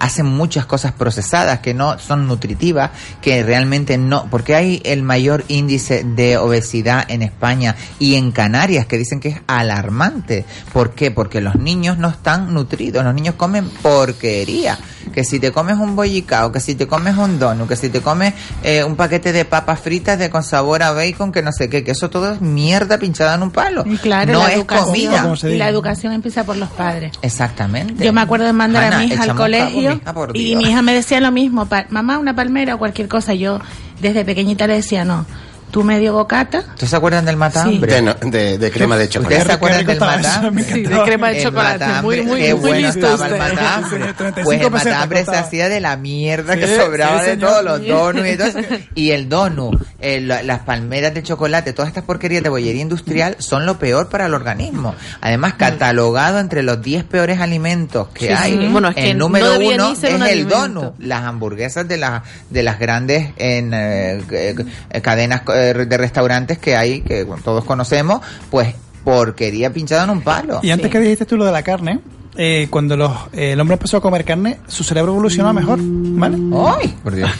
hacen 0.00 0.26
muchas 0.26 0.66
cosas 0.66 0.92
procesadas 0.92 1.60
que 1.60 1.74
no 1.74 1.98
son 1.98 2.26
nutritivas, 2.26 2.90
que 3.20 3.42
realmente 3.42 3.98
no, 3.98 4.26
porque 4.30 4.56
hay 4.56 4.82
el 4.84 5.02
mayor 5.02 5.44
índice 5.48 6.02
de 6.02 6.38
obesidad 6.38 7.04
en 7.08 7.22
España 7.22 7.76
y 7.98 8.16
en 8.16 8.32
Canarias 8.32 8.86
que 8.86 8.98
dicen 8.98 9.20
que 9.20 9.28
es 9.28 9.40
alarmante. 9.46 10.44
¿Por 10.72 10.94
qué? 10.94 11.10
Porque 11.10 11.40
los 11.40 11.56
niños 11.56 11.98
no 11.98 12.08
están 12.08 12.52
nutridos, 12.52 13.04
los 13.04 13.14
niños 13.14 13.34
comen 13.36 13.68
porquería. 13.68 14.78
Que 15.14 15.24
si 15.24 15.40
te 15.40 15.50
comes 15.50 15.76
un 15.76 15.96
bollicao, 15.96 16.52
que 16.52 16.60
si 16.60 16.74
te 16.74 16.86
comes 16.86 17.16
un 17.16 17.38
donut, 17.38 17.68
que 17.68 17.76
si 17.76 17.88
te 17.88 18.00
comes 18.00 18.34
eh, 18.62 18.84
un 18.84 18.96
paquete 18.96 19.32
de 19.32 19.44
papas 19.44 19.80
fritas 19.80 20.18
de 20.18 20.30
con 20.30 20.42
sabor 20.42 20.82
a 20.82 20.92
bacon, 20.92 21.32
que 21.32 21.42
no 21.42 21.52
sé 21.52 21.68
qué, 21.68 21.82
que 21.84 21.92
eso 21.92 22.10
todo 22.10 22.32
es 22.32 22.40
mierda 22.40 22.98
pinchada 22.98 23.34
en 23.34 23.42
un 23.42 23.50
palo. 23.50 23.84
Y 23.86 23.96
claro, 23.96 24.32
no 24.32 24.46
la 24.46 24.54
es 24.54 24.64
comida. 24.64 25.34
Y 25.42 25.56
la 25.56 25.68
educación 25.68 26.12
empieza 26.12 26.44
por 26.44 26.56
los 26.56 26.68
padres. 26.70 27.12
Exactamente. 27.22 28.04
Yo 28.04 28.12
me 28.12 28.20
acuerdo 28.20 28.46
de 28.46 28.52
mandar 28.52 28.92
a 28.92 28.98
mi 28.98 29.06
hija 29.06 29.24
al 29.24 29.34
colegio 29.34 29.89
y 30.34 30.56
mi 30.56 30.64
hija 30.64 30.82
me 30.82 30.94
decía 30.94 31.20
lo 31.20 31.32
mismo, 31.32 31.68
mamá, 31.90 32.18
una 32.18 32.34
palmera 32.34 32.74
o 32.74 32.78
cualquier 32.78 33.08
cosa. 33.08 33.34
Yo 33.34 33.60
desde 34.00 34.24
pequeñita 34.24 34.66
le 34.66 34.74
decía, 34.74 35.04
no, 35.04 35.26
tú 35.70 35.84
medio 35.84 36.12
bocata. 36.12 36.58
¿Ustedes 36.60 36.90
se 36.90 36.96
acuerdan 36.96 37.24
del 37.24 37.36
matambre? 37.36 37.92
de, 37.94 38.02
no- 38.02 38.14
de- 38.14 38.58
de 38.58 38.70
crema 38.70 38.96
de 38.96 39.08
chocolate. 39.08 39.34
¿Ustedes 39.36 39.46
se 39.48 39.52
acuerdan 39.54 39.86
del 39.86 40.00
matambre? 40.00 40.64
Sí, 40.64 40.82
de 40.82 41.02
crema 41.02 41.28
de 41.30 41.36
El 41.38 41.42
chocolate. 41.44 41.78
matambre, 41.78 42.02
Muy, 42.02 42.26
muy, 42.26 42.40
qué 42.40 42.54
muy 42.54 42.60
bueno 42.70 42.86
listo 42.88 43.06
estaba 43.14 43.28
el 43.28 43.38
matambre. 43.38 43.90
Sí, 44.08 44.12
35 44.16 44.42
Pues 44.44 44.60
el 44.60 44.70
matambre 44.70 45.24
se 45.24 45.36
hacía 45.36 45.68
de 45.68 45.80
la 45.80 45.96
mierda 45.96 46.56
que 46.56 46.66
Sí, 46.66 46.76
sobraba 46.76 47.20
sí, 47.22 47.30
de 47.30 47.36
todos 47.36 47.64
los 47.64 47.86
donuts 47.86 48.28
y 48.28 48.36
todo 48.36 48.46
eso. 48.48 48.58
Y 48.94 49.10
el 49.12 49.28
donut, 49.28 49.80
el- 50.00 50.28
la- 50.28 50.42
las 50.42 50.60
palmeras 50.60 51.14
de 51.14 51.22
chocolate, 51.22 51.72
todas 51.72 51.88
estas 51.88 52.04
porquerías 52.04 52.42
de 52.42 52.48
bollería 52.48 52.82
industrial 52.82 53.36
son 53.38 53.66
lo 53.66 53.78
peor 53.78 54.08
para 54.08 54.26
el 54.26 54.34
organismo. 54.34 54.94
Además, 55.20 55.54
catalogado 55.54 56.38
entre 56.40 56.62
los 56.62 56.82
10 56.82 57.04
peores 57.04 57.40
alimentos 57.40 58.08
que 58.08 58.26
Sí, 58.28 58.32
hay, 58.36 58.52
sí. 58.58 58.68
Bueno, 58.68 58.88
es 58.88 58.94
que 58.96 59.10
el 59.10 59.18
no 59.18 59.26
número 59.26 59.50
debería 59.52 59.74
uno 59.76 59.92
es 59.92 60.14
un 60.14 60.22
el 60.26 60.48
donut. 60.48 60.94
Las 60.98 61.22
hamburguesas 61.24 61.86
de, 61.88 61.96
las 61.96 62.22
de 62.50 62.62
las 62.62 62.78
grandes 62.78 63.30
en, 63.36 63.72
eh, 63.74 64.22
eh, 64.30 65.00
cadenas 65.02 65.42
eh, 65.54 65.59
de 65.60 65.96
restaurantes 65.96 66.58
que 66.58 66.76
hay, 66.76 67.00
que 67.02 67.24
bueno, 67.24 67.42
todos 67.44 67.64
conocemos, 67.64 68.20
pues 68.50 68.74
porquería 69.04 69.72
pinchada 69.72 70.04
en 70.04 70.10
un 70.10 70.22
palo. 70.22 70.60
Y 70.62 70.70
antes 70.70 70.86
Sí. 70.86 70.92
que 70.92 70.98
dijiste 71.00 71.24
tú 71.26 71.36
lo 71.36 71.44
de 71.44 71.52
la 71.52 71.62
carne, 71.62 72.00
eh, 72.36 72.68
cuando 72.70 72.96
los, 72.96 73.10
eh, 73.32 73.52
el 73.52 73.60
hombre 73.60 73.74
empezó 73.74 73.96
a 73.96 74.00
comer 74.00 74.24
carne, 74.24 74.58
su 74.66 74.84
cerebro 74.84 75.12
evolucionó 75.12 75.52
mejor, 75.52 75.78
¿vale? 75.82 76.36
¡Ay! 76.78 76.94
Por 77.02 77.14
Dios. 77.14 77.30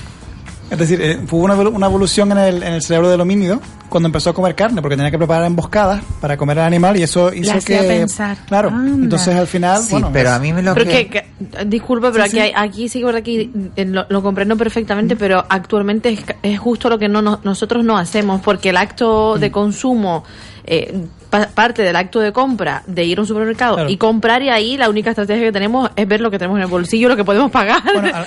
Es 0.70 0.78
decir, 0.78 1.00
eh, 1.02 1.18
hubo 1.30 1.44
una, 1.44 1.54
una 1.56 1.86
evolución 1.86 2.30
en 2.32 2.38
el, 2.38 2.62
en 2.62 2.74
el 2.74 2.82
cerebro 2.82 3.10
del 3.10 3.20
homínido 3.20 3.60
cuando 3.88 4.06
empezó 4.06 4.30
a 4.30 4.32
comer 4.34 4.54
carne, 4.54 4.80
porque 4.80 4.96
tenía 4.96 5.10
que 5.10 5.18
preparar 5.18 5.44
emboscadas 5.46 6.00
para 6.20 6.36
comer 6.36 6.60
al 6.60 6.66
animal 6.66 6.96
y 6.96 7.02
eso 7.02 7.32
hizo 7.34 7.58
que... 7.64 7.76
pensar. 7.78 8.36
Claro, 8.46 8.68
Anda. 8.68 9.02
entonces 9.04 9.34
al 9.34 9.48
final... 9.48 9.82
Sí, 9.82 9.90
bueno, 9.90 10.10
pero 10.12 10.28
es- 10.28 10.34
a 10.36 10.38
mí 10.38 10.52
me 10.52 10.62
lo 10.62 10.74
Pero 10.74 10.88
que... 10.88 11.08
que, 11.08 11.24
que- 11.48 11.64
disculpe, 11.66 12.10
pero 12.12 12.22
Sí, 12.26 12.30
aquí, 12.30 12.36
sí. 12.36 12.54
hay- 12.56 12.68
aquí 12.68 12.88
sí 12.88 12.98
que 13.00 13.04
es 13.04 13.06
verdad 13.06 13.22
que 13.24 13.50
eh, 13.74 13.84
lo, 13.84 14.06
lo 14.08 14.22
comprendo 14.22 14.56
perfectamente, 14.56 15.16
pero 15.16 15.44
actualmente 15.48 16.10
es, 16.10 16.20
es 16.42 16.58
justo 16.60 16.88
lo 16.88 16.98
que 17.00 17.08
no, 17.08 17.20
no- 17.20 17.40
nosotros 17.42 17.84
no 17.84 17.98
hacemos, 17.98 18.40
porque 18.40 18.68
el 18.70 18.76
acto 18.76 19.34
Mm. 19.36 19.40
de 19.40 19.50
consumo 19.50 20.24
eh, 20.64 20.94
pa- 21.30 21.48
parte 21.48 21.82
del 21.82 21.96
acto 21.96 22.20
de 22.20 22.32
compra 22.32 22.82
de 22.86 23.04
ir 23.04 23.18
a 23.18 23.20
un 23.22 23.26
supermercado 23.26 23.74
Claro. 23.76 23.90
y 23.90 23.96
comprar 23.96 24.42
y 24.42 24.50
ahí 24.50 24.76
la 24.76 24.88
única 24.90 25.10
estrategia 25.10 25.44
que 25.44 25.52
tenemos 25.52 25.90
es 25.96 26.06
ver 26.08 26.20
lo 26.20 26.30
que 26.30 26.38
tenemos 26.38 26.58
en 26.58 26.62
el 26.64 26.68
bolsillo, 26.68 27.08
lo 27.08 27.16
que 27.16 27.24
podemos 27.24 27.50
pagar. 27.50 27.82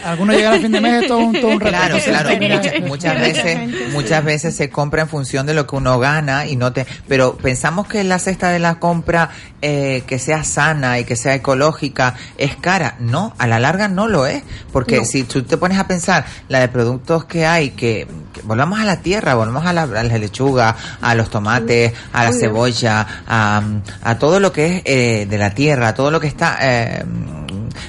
Algunos 0.05 0.35
llegan 0.35 0.53
a 0.55 0.59
fin 0.59 0.71
de 0.71 0.81
mes, 0.81 1.07
todo 1.07 1.17
un, 1.19 1.33
todo 1.33 1.47
un 1.51 1.59
reto. 1.59 1.77
Claro, 1.77 1.97
claro. 2.03 2.29
Muchas, 2.39 2.81
muchas 2.81 3.19
veces, 3.19 3.91
muchas 3.93 4.23
veces 4.23 4.55
se 4.55 4.69
compra 4.69 5.01
en 5.03 5.09
función 5.09 5.45
de 5.45 5.53
lo 5.53 5.67
que 5.67 5.75
uno 5.75 5.99
gana 5.99 6.45
y 6.47 6.55
no 6.55 6.71
te. 6.73 6.85
Pero 7.07 7.35
pensamos 7.37 7.87
que 7.87 8.03
la 8.03 8.19
cesta 8.19 8.49
de 8.49 8.59
la 8.59 8.79
compra 8.79 9.29
eh, 9.61 10.03
que 10.07 10.19
sea 10.19 10.43
sana 10.43 10.99
y 10.99 11.03
que 11.03 11.15
sea 11.15 11.35
ecológica 11.35 12.15
es 12.37 12.55
cara. 12.55 12.95
No, 12.99 13.33
a 13.37 13.47
la 13.47 13.59
larga 13.59 13.87
no 13.87 14.07
lo 14.07 14.25
es, 14.27 14.43
porque 14.71 14.97
No. 14.97 15.05
si 15.05 15.23
tú 15.23 15.43
te 15.43 15.57
pones 15.57 15.77
a 15.79 15.87
pensar 15.87 16.25
la 16.49 16.59
de 16.59 16.67
productos 16.67 17.25
que 17.25 17.45
hay 17.45 17.71
que, 17.71 18.07
que 18.33 18.41
volvamos 18.43 18.79
a 18.79 18.85
la 18.85 19.01
tierra, 19.01 19.35
volvamos 19.35 19.65
a 19.65 19.73
la, 19.73 19.83
a 19.83 20.03
la 20.03 20.17
lechuga, 20.17 20.75
a 21.01 21.15
los 21.15 21.29
tomates, 21.29 21.93
a 22.11 22.23
la 22.23 22.31
cebolla, 22.33 22.92
a, 23.27 24.17
todo 24.19 24.39
lo 24.39 24.51
que 24.51 24.77
es 24.77 24.81
eh, 24.85 25.25
de 25.29 25.37
la 25.37 25.53
tierra, 25.53 25.89
a 25.89 25.95
todo 25.95 26.11
lo 26.11 26.19
que 26.19 26.27
está 26.27 26.57
eh, 26.61 27.03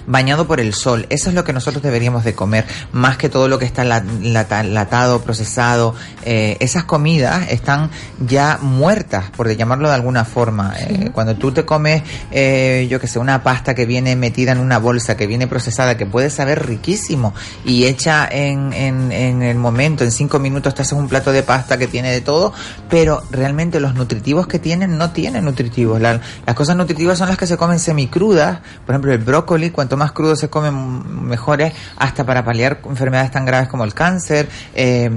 bañado 0.07 0.47
por 0.47 0.61
el 0.61 0.75
sol. 0.75 1.07
Eso 1.11 1.29
es 1.29 1.35
lo 1.35 1.45
que 1.45 1.53
nosotros 1.53 1.83
deberíamos 1.83 2.25
de 2.25 2.35
comer, 2.35 2.65
más 2.93 3.17
que 3.17 3.29
todo 3.29 3.49
lo 3.49 3.59
que 3.59 3.65
está 3.65 3.85
la- 3.85 4.05
lata- 4.23 4.63
latado, 4.63 5.23
procesado. 5.23 5.95
Eh, 6.25 6.57
esas 6.61 6.85
comidas 6.85 7.51
están 7.51 7.91
ya 8.19 8.59
muertas, 8.61 9.31
por 9.31 9.49
llamarlo 9.55 9.89
de 9.89 9.95
alguna 9.95 10.25
forma. 10.25 10.75
Eh, 10.79 11.11
cuando 11.13 11.35
tú 11.37 11.53
te 11.53 11.65
comes, 11.65 12.03
eh, 12.31 12.87
yo 12.91 13.01
que 13.01 13.07
sé, 13.07 13.19
una 13.19 13.43
pasta 13.43 13.75
que 13.75 13.87
viene 13.87 14.17
metida 14.17 14.53
en 14.53 14.59
una 14.59 14.79
bolsa, 14.79 15.17
que 15.17 15.27
viene 15.27 15.47
procesada, 15.47 15.97
que 15.97 16.07
puede 16.07 16.31
saber 16.31 16.67
riquísimo 16.67 17.35
y 17.65 17.85
hecha 17.85 18.29
en, 18.31 18.73
en, 18.73 19.13
en 19.13 19.43
el 19.43 19.57
momento, 19.59 20.05
en 20.05 20.11
cinco 20.13 20.39
minutos 20.39 20.75
te 20.75 20.83
haces 20.83 20.93
un 20.99 21.09
plato 21.09 21.33
de 21.33 21.43
pasta 21.43 21.77
que 21.79 21.87
tiene 21.87 22.11
de 22.11 22.21
todo, 22.21 22.53
pero 22.89 23.23
realmente 23.31 23.81
los 23.81 23.95
nutritivos 23.95 24.47
que 24.47 24.59
tienen 24.59 24.99
no 24.99 25.11
tienen 25.11 25.45
nutritivos. 25.45 26.01
La- 26.01 26.21
las 26.47 26.55
cosas 26.57 26.77
nutritivas 26.77 27.19
son 27.19 27.29
las 27.29 27.39
que 27.39 27.47
se 27.47 27.57
comen 27.57 27.79
semicrudas, 27.79 28.61
por 28.87 28.95
ejemplo 28.95 29.13
el 29.13 29.19
brócoli, 29.19 29.71
cuanto 29.75 29.99
más 29.99 30.13
crudo 30.13 30.35
se 30.37 30.49
come 30.49 30.71
mejor 30.71 31.61
es, 31.61 31.75
hasta 31.99 32.25
para 32.25 32.43
paliar 32.45 32.81
enfermedades 32.89 33.31
tan 33.31 33.45
graves 33.45 33.69
como 33.69 33.85
el 33.85 33.93
cáncer, 33.93 34.49
eh, 34.75 35.11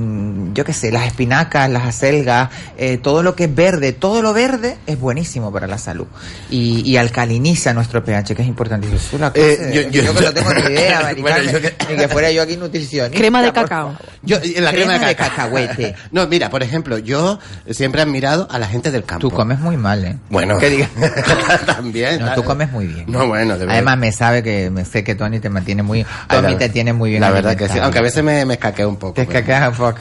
yo 0.53 0.65
qué 0.65 0.73
sé, 0.73 0.91
las 0.91 1.05
espinacas, 1.07 1.69
las 1.69 1.83
acelgas, 1.85 2.49
eh, 2.77 2.97
todo 2.97 3.23
lo 3.23 3.35
que 3.35 3.45
es 3.45 3.55
verde, 3.55 3.93
todo 3.93 4.21
lo 4.21 4.33
verde 4.33 4.77
es 4.85 4.99
buenísimo 4.99 5.51
para 5.53 5.67
la 5.67 5.77
salud 5.77 6.07
y, 6.49 6.81
y 6.89 6.97
alcaliniza 6.97 7.73
nuestro 7.73 8.03
pH, 8.03 8.35
que 8.35 8.41
es 8.41 8.47
importantísimo. 8.47 8.97
Es 8.99 9.13
una 9.13 9.31
cosa 9.31 9.45
Eh, 9.45 9.57
de- 9.57 9.73
yo- 9.73 9.81
yo- 9.83 10.01
yo 10.03 10.13
que 10.15 10.25
no 10.25 10.33
tengo 10.33 10.53
ni 10.53 10.61
idea, 10.61 11.01
Mari 11.01 11.21
Bueno, 11.27 11.37
Carmen, 11.37 11.53
yo 11.53 11.61
que- 11.61 11.75
ni 11.93 11.97
que 12.01 12.07
fuera 12.09 12.31
yo 12.31 12.41
aquí 12.41 12.57
nutricionista. 12.57 13.17
Crema 13.17 13.41
de 13.41 13.53
cacao. 13.53 13.95
Yo, 14.23 14.37
la 14.37 14.71
crema, 14.71 14.71
Crema 14.71 14.93
de, 14.99 15.05
de 15.05 15.15
caca- 15.15 15.29
cacahuete. 15.29 15.95
No, 16.11 16.25
mira, 16.27 16.49
por 16.49 16.63
ejemplo, 16.63 16.97
yo 16.97 17.39
siempre 17.69 18.01
he 18.01 18.03
admirado 18.03 18.47
a 18.49 18.57
la 18.59 18.67
gente 18.67 18.91
del 18.91 19.03
campo. 19.03 19.27
Tú 19.29 19.35
comes 19.35 19.59
muy 19.59 19.77
mal, 19.77 20.03
¿eh? 20.03 20.17
Bueno, 20.29 20.57
también. 21.65 22.19
No, 22.19 22.33
tú 22.33 22.43
comes 22.43 22.71
muy 22.71 22.87
bien. 22.87 23.05
No, 23.07 23.27
bueno, 23.27 23.53
de 23.53 23.59
verdad. 23.59 23.75
Además 23.75 23.97
me 23.97 24.11
sabe 24.11 24.43
que 24.43 24.46
me 24.71 24.85
sé 24.85 25.03
que 25.03 25.15
Tony 25.15 25.39
te 25.39 25.49
mantiene 25.49 25.83
muy 25.83 26.05
la- 26.29 26.57
te 26.57 26.69
tiene 26.69 26.93
muy 26.93 27.09
bien 27.11 27.21
La 27.21 27.29
verdad 27.31 27.55
que 27.55 27.67
sí, 27.67 27.79
aunque 27.79 27.99
a 27.99 28.01
veces 28.01 28.23
me, 28.23 28.45
me 28.45 28.53
escaqueo 28.55 28.89
un 28.89 28.97
poco. 28.97 29.13
te 29.13 29.21
escaqueas 29.23 29.69
un 29.69 29.75
poco. 29.75 29.99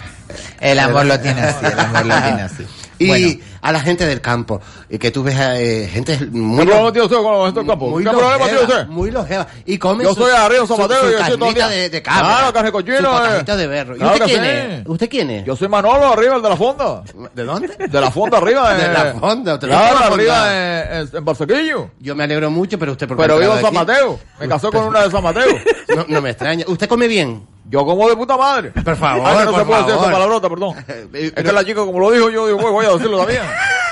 El 0.61 0.79
amor 0.79 1.07
lo 1.07 1.19
tiene 1.21 1.41
así, 1.43 1.65
el 1.67 1.79
amor 1.79 2.07
lo 2.07 2.23
tiene 2.23 2.43
así. 2.43 2.67
Y 2.99 3.09
Bueno. 3.09 3.27
A 3.69 3.73
la 3.73 3.81
gente 3.81 4.07
del 4.07 4.21
campo, 4.21 4.61
y 4.89 4.99
que 4.99 5.11
tú 5.11 5.23
ves 5.23 5.37
a 5.37 5.59
eh, 5.61 5.89
gente 5.93 6.19
muy... 6.31 6.61
¿Qué 6.61 6.67
problema 6.67 6.93
tiene 6.93 7.07
usted 7.07 7.17
con 7.17 7.39
la 7.39 7.45
gente 7.47 7.61
del 7.61 7.69
campo? 7.69 7.89
Muy 7.89 8.05
¿Qué 8.05 8.11
problema 8.11 8.45
tiene 8.45 8.61
usted? 8.61 8.87
Muy 8.87 9.11
longeva. 9.11 9.47
Y 9.65 9.79
come 9.79 10.05
Yo 10.05 10.15
soy 10.15 10.31
Arriba 10.33 10.67
San 10.67 10.77
su- 10.77 10.83
su 10.87 11.35
y 11.37 11.39
yo 11.49 11.53
día. 11.53 11.69
de, 11.69 11.91
de 11.91 12.03
cabra. 12.03 12.21
Claro, 12.21 12.53
carne 12.53 12.73
cochino, 12.73 12.97
Su 12.99 13.53
eh. 13.53 13.57
de 13.57 13.67
berro. 13.67 13.97
¿Y 13.97 13.99
Claro 13.99 14.13
usted 14.15 14.27
quién 14.27 14.41
sí. 14.43 14.49
es? 14.49 14.83
¿Usted 14.87 15.09
quién 15.11 15.31
es? 15.31 15.45
Yo 15.45 15.57
soy 15.57 15.69
Manolo, 15.69 16.13
arriba, 16.13 16.37
el 16.37 16.43
de 16.43 16.49
la 16.49 16.57
fonda. 16.57 17.03
¿De 17.35 17.43
dónde? 17.45 17.69
De 17.89 18.01
la 18.01 18.11
fonda 18.11 18.39
arriba. 18.39 18.73
De 18.75 18.85
eh. 18.85 18.93
la 18.93 19.15
fonda, 19.15 19.59
Claro, 19.59 20.15
arriba 20.15 20.99
en, 21.01 21.09
en, 21.13 21.25
Barsequillo. 21.25 21.91
Yo 21.99 22.15
me 22.15 22.25
alegro 22.25 22.51
mucho, 22.51 22.79
pero 22.79 22.93
usted... 22.93 23.09
porque 23.09 23.23
Pero 23.23 23.39
vivo 23.39 23.55
en 23.57 23.63
San 23.63 23.75
Mateo. 23.75 24.19
Me 24.39 24.49
casé 24.49 24.69
con 24.71 24.85
una 24.85 25.03
de 25.03 25.11
San 25.11 25.23
Mateo. 25.23 25.57
No, 25.97 26.05
no 26.09 26.21
me 26.23 26.31
extraña. 26.31 26.65
¿Usted 26.69 26.89
come 26.89 27.09
bien? 27.09 27.45
Yo 27.69 27.85
como 27.85 28.09
de 28.09 28.15
puta 28.15 28.37
madre. 28.37 28.71
Por 28.71 28.95
favor, 28.97 29.27
Ay, 29.27 29.45
no 29.45 29.51
por 29.51 29.61
se 29.61 29.67
puede 29.67 29.81
decir 29.81 29.95
favor. 29.95 30.05
esa 30.05 30.13
palabrota, 30.13 30.49
perdón. 30.49 30.77
Eh, 30.87 31.33
Es 31.35 31.43
que 31.45 31.53
la 31.53 31.65
chica, 31.65 31.81
como 31.85 31.99
lo 31.99 32.13
dijo, 32.13 32.31
yo 32.31 32.47
digo, 32.47 32.59
voy 32.71 32.87
a 32.87 32.91
decirlo 32.91 33.19
también. 33.19 33.43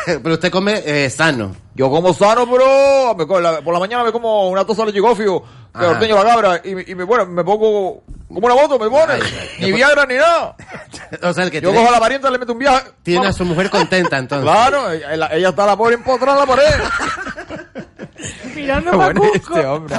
Pero 0.22 0.34
usted 0.34 0.50
come 0.50 0.82
eh, 0.84 1.10
sano. 1.10 1.54
Yo 1.74 1.90
como 1.90 2.14
sano, 2.14 2.46
pero 2.48 3.14
me 3.16 3.40
la- 3.40 3.60
por 3.60 3.74
la 3.74 3.80
mañana 3.80 4.04
me 4.04 4.12
como 4.12 4.48
una 4.48 4.64
tosa 4.64 4.84
de 4.84 4.92
chigofio 4.92 5.42
que 5.42 5.46
Ajá. 5.84 5.88
ordeño 5.90 6.14
la 6.16 6.24
cabra 6.24 6.60
y, 6.62 6.74
me- 6.74 6.84
y 6.86 6.94
me, 6.94 7.02
bueno, 7.02 7.26
me 7.26 7.42
pongo 7.42 8.02
como 8.28 8.46
una 8.46 8.54
moto, 8.54 8.78
me 8.78 8.88
pone. 8.88 9.14
Ay, 9.14 9.20
ay. 9.24 9.48
Ni 9.60 9.72
Viagra 9.72 10.06
ni 10.06 10.14
nada. 10.14 10.54
O 11.22 11.32
sea, 11.32 11.44
el 11.44 11.50
que 11.50 11.60
Yo 11.60 11.70
tiene, 11.70 11.78
cojo 11.78 11.88
a 11.88 11.92
la 11.92 12.00
parienta 12.00 12.28
y 12.28 12.32
le 12.32 12.38
meto 12.38 12.52
un 12.52 12.58
viaje. 12.58 12.90
tiene 13.02 13.26
a 13.28 13.32
su 13.32 13.44
mujer 13.44 13.70
contenta, 13.70 14.18
entonces. 14.18 14.48
Claro, 14.50 14.90
ella, 14.90 15.28
ella 15.32 15.48
está 15.48 15.66
la 15.66 15.76
pobre 15.76 15.94
empotrada 15.94 16.42
en 16.42 16.48
la 16.48 16.54
pared. 16.54 17.84
Mirando 18.54 18.90
Cusco. 18.92 19.34
este 19.34 19.66
hombre. 19.66 19.96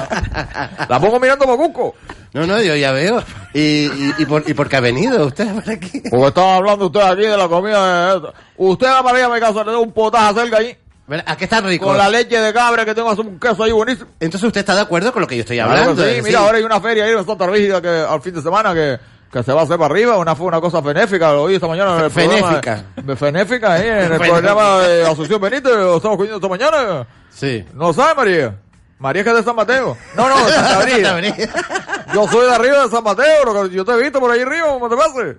La 0.88 1.00
pongo 1.00 1.20
mirando 1.20 1.44
para 1.44 1.56
Cusco. 1.56 1.94
No, 2.36 2.46
no, 2.46 2.60
yo 2.62 2.76
ya 2.76 2.92
veo. 2.92 3.22
¿Y, 3.54 3.60
y, 3.86 4.14
y 4.18 4.26
por, 4.26 4.42
y 4.46 4.52
por 4.52 4.68
qué 4.68 4.76
ha 4.76 4.80
venido 4.80 5.24
usted 5.26 5.52
por 5.54 5.70
aquí? 5.70 6.02
Porque 6.10 6.26
estaba 6.26 6.56
hablando 6.56 6.86
usted 6.86 7.00
aquí 7.00 7.22
de 7.22 7.36
la 7.36 7.48
comida 7.48 8.18
de. 8.20 8.28
Usted 8.58 8.86
va 8.86 9.02
para 9.02 9.16
allá 9.16 9.26
a 9.26 9.34
mi 9.34 9.40
casa, 9.40 9.64
le 9.64 9.72
da 9.72 9.78
un 9.78 9.92
potaje 9.92 10.34
cerca 10.40 10.58
ahí. 10.58 10.76
Ver, 11.06 11.22
¿A 11.26 11.36
qué 11.36 11.44
está 11.44 11.60
rico? 11.60 11.86
Con 11.86 11.96
la 11.96 12.10
leche 12.10 12.38
de 12.38 12.52
cabra 12.52 12.84
que 12.84 12.94
tengo, 12.94 13.10
un 13.12 13.38
queso 13.40 13.62
ahí 13.62 13.72
buenísimo. 13.72 14.10
Entonces 14.20 14.46
usted 14.46 14.60
está 14.60 14.74
de 14.74 14.80
acuerdo 14.82 15.12
con 15.12 15.22
lo 15.22 15.28
que 15.28 15.36
yo 15.36 15.40
estoy 15.42 15.56
Claro 15.56 15.70
hablando. 15.72 16.02
que 16.04 16.16
sí, 16.16 16.22
mira, 16.22 16.40
ahora 16.40 16.58
hay 16.58 16.64
una 16.64 16.80
feria 16.80 17.04
ahí 17.04 17.12
en 17.12 17.24
Santa 17.24 17.46
Rígida 17.46 17.80
que 17.80 17.88
al 17.88 18.20
fin 18.20 18.34
de 18.34 18.42
semana 18.42 18.74
que, 18.74 18.98
que 19.32 19.42
se 19.42 19.52
va 19.52 19.60
a 19.60 19.64
hacer 19.64 19.78
para 19.78 19.94
arriba, 19.94 20.18
una 20.18 20.34
fue 20.34 20.48
una 20.48 20.60
cosa 20.60 20.80
benéfica, 20.82 21.32
lo 21.32 21.44
oí 21.44 21.54
esta 21.54 21.68
mañana 21.68 21.96
en 21.98 22.04
el 22.06 22.10
Fenéfica. 22.10 22.84
Fenéfica, 23.16 23.72
ahí 23.74 23.88
en 23.88 24.12
el 24.12 24.18
programa 24.20 24.80
de 24.80 25.06
Asunción 25.06 25.40
Benítez, 25.40 25.72
lo 25.72 25.96
estamos 25.96 26.16
cogiendo 26.18 26.36
esta 26.36 26.48
mañana. 26.48 27.06
Sí. 27.30 27.64
¿No 27.74 27.92
sabe 27.92 28.14
María? 28.14 28.54
María 28.98 29.20
es 29.20 29.24
que 29.24 29.30
es 29.30 29.36
de 29.36 29.42
San 29.42 29.56
Mateo. 29.56 29.96
No, 30.14 30.28
no, 30.28 30.46
de 30.46 30.52
Santa 30.52 30.78
Brígida. 30.82 31.20
Yo 32.14 32.28
soy 32.28 32.46
de 32.46 32.54
arriba 32.54 32.82
de 32.84 32.88
San 32.90 33.02
Mateo, 33.04 33.66
yo 33.68 33.84
te 33.84 33.92
he 33.92 34.02
visto 34.02 34.20
por 34.20 34.30
ahí 34.30 34.40
arriba, 34.40 34.68
¿cómo 34.68 34.88
te 34.88 34.96
pasa? 34.96 35.34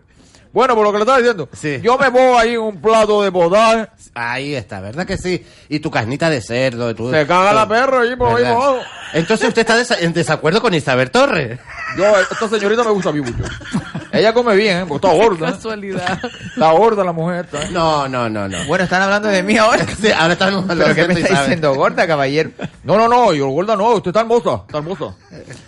Bueno, 0.54 0.76
por 0.76 0.84
lo 0.86 0.92
que 0.92 0.98
le 0.98 1.04
estaba 1.04 1.18
diciendo, 1.20 1.50
Sí. 1.54 1.80
yo 1.84 1.98
me 1.98 2.10
pongo 2.12 2.38
ahí 2.38 2.56
un 2.58 2.82
plato 2.82 3.22
de 3.22 3.32
potaje, 3.32 3.88
Ahí 4.16 4.56
está, 4.56 4.80
¿verdad 4.80 5.06
que 5.06 5.18
sí? 5.18 5.46
Y 5.70 5.80
tu 5.80 5.92
carnita 5.92 6.30
de 6.30 6.42
cerdo. 6.42 6.94
Tu, 6.96 7.12
se 7.12 7.28
caga 7.28 7.54
la 7.54 7.68
perra 7.68 8.02
ahí 8.02 8.16
por 8.16 8.36
ahí 8.36 8.52
por. 8.54 8.80
Entonces 9.14 9.48
usted 9.50 9.62
está 9.62 9.78
desa- 9.78 9.98
en 10.00 10.12
desacuerdo 10.14 10.62
con 10.62 10.74
Isabel 10.74 11.12
Torres. 11.12 11.60
Yo, 11.98 12.06
esta 12.20 12.48
señorita 12.50 12.84
me 12.84 12.92
gusta 12.92 13.10
a 13.10 13.14
mí 13.14 13.22
mucho. 13.22 13.44
Ella 14.18 14.34
come 14.34 14.56
bien, 14.56 14.78
¿eh? 14.78 14.86
porque 14.88 15.08
está 15.08 15.18
gorda. 15.18 15.50
¿eh? 15.50 15.52
Casualidad. 15.54 16.20
Está 16.24 16.72
gorda 16.72 17.04
la 17.04 17.12
mujer. 17.12 17.48
¿eh? 17.54 17.68
No, 17.72 18.08
no, 18.08 18.30
no, 18.30 18.48
no. 18.48 18.58
Bueno, 18.66 18.84
están 18.84 19.02
hablando 19.02 19.28
de 19.28 19.44
mí 19.44 19.58
ahora. 19.58 19.86
Sí, 19.98 20.12
ahora 20.12 20.34
estamos 20.34 20.66
¿Pero 20.68 20.94
qué 20.94 21.08
me 21.08 21.16
de 21.16 21.22
está 21.22 21.42
diciendo 21.42 21.74
gorda, 21.74 22.06
caballero? 22.06 22.52
No, 22.84 22.98
no, 22.98 23.08
no, 23.08 23.34
yo 23.34 23.48
gorda 23.48 23.76
no, 23.76 23.94
usted 23.94 24.10
está 24.10 24.22
hermosa, 24.22 24.62
está 24.68 24.78
hermosa. 24.78 25.16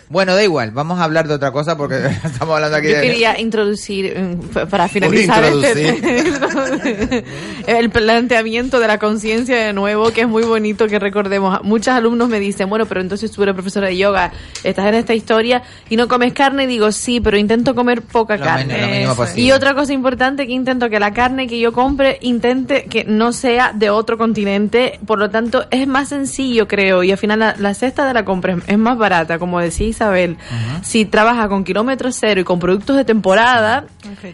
Bueno, 0.08 0.34
da 0.34 0.42
igual, 0.42 0.72
vamos 0.72 0.98
a 0.98 1.04
hablar 1.04 1.28
de 1.28 1.34
otra 1.34 1.52
cosa 1.52 1.76
porque 1.76 1.96
estamos 2.24 2.54
hablando 2.56 2.76
aquí 2.76 2.88
Yo 2.88 2.96
de... 2.96 3.02
quería 3.02 3.38
introducir, 3.38 4.18
mm, 4.18 4.66
para 4.68 4.88
finalizar 4.88 5.44
este, 5.44 7.24
el 7.66 7.90
planteamiento 7.90 8.80
de 8.80 8.88
la 8.88 8.98
conciencia 8.98 9.56
de 9.56 9.72
nuevo, 9.72 10.10
que 10.10 10.22
es 10.22 10.28
muy 10.28 10.42
bonito 10.42 10.88
que 10.88 10.98
recordemos. 10.98 11.62
Muchos 11.62 11.94
alumnos 11.94 12.28
me 12.28 12.40
dicen, 12.40 12.68
bueno, 12.68 12.86
pero 12.86 13.00
entonces 13.00 13.30
tú 13.30 13.44
eres 13.44 13.54
profesora 13.54 13.86
de 13.86 13.98
yoga, 13.98 14.32
estás 14.64 14.86
en 14.86 14.94
esta 14.94 15.14
historia 15.14 15.62
y 15.88 15.96
no 15.96 16.08
comes 16.08 16.32
carne. 16.32 16.64
Y 16.64 16.66
digo, 16.66 16.90
sí, 16.90 17.20
pero 17.20 17.36
intento 17.36 17.76
comer 17.76 18.02
poca 18.02 18.39
Lo 18.40 18.46
carne. 18.46 18.64
mínimo- 18.74 18.80
lo 18.86 18.92
mínimo 18.92 19.12
Eso. 19.12 19.22
posible. 19.22 19.42
Y 19.42 19.52
otra 19.52 19.74
cosa 19.74 19.92
importante 19.92 20.46
que 20.46 20.52
intento 20.52 20.88
que 20.90 20.98
la 20.98 21.12
carne 21.12 21.46
que 21.46 21.58
yo 21.60 21.72
compre 21.72 22.18
intente 22.22 22.84
que 22.84 23.04
no 23.04 23.32
sea 23.32 23.72
de 23.74 23.90
otro 23.90 24.18
continente, 24.18 24.98
por 25.06 25.18
lo 25.18 25.30
tanto 25.30 25.66
es 25.70 25.86
más 25.86 26.08
sencillo 26.08 26.66
creo 26.66 27.02
y 27.04 27.12
al 27.12 27.18
final 27.18 27.38
la, 27.38 27.54
la 27.58 27.74
cesta 27.74 28.06
de 28.06 28.14
la 28.14 28.24
compra 28.24 28.54
es, 28.54 28.58
es 28.66 28.78
más 28.78 28.98
barata, 28.98 29.38
como 29.38 29.60
decía 29.60 29.86
Isabel, 29.86 30.36
si 30.82 31.04
trabaja 31.04 31.48
con 31.48 31.64
kilómetros 31.64 32.16
cero 32.18 32.40
y 32.40 32.44
con 32.44 32.58
productos 32.58 32.96
de 32.96 33.04
temporada, 33.04 33.84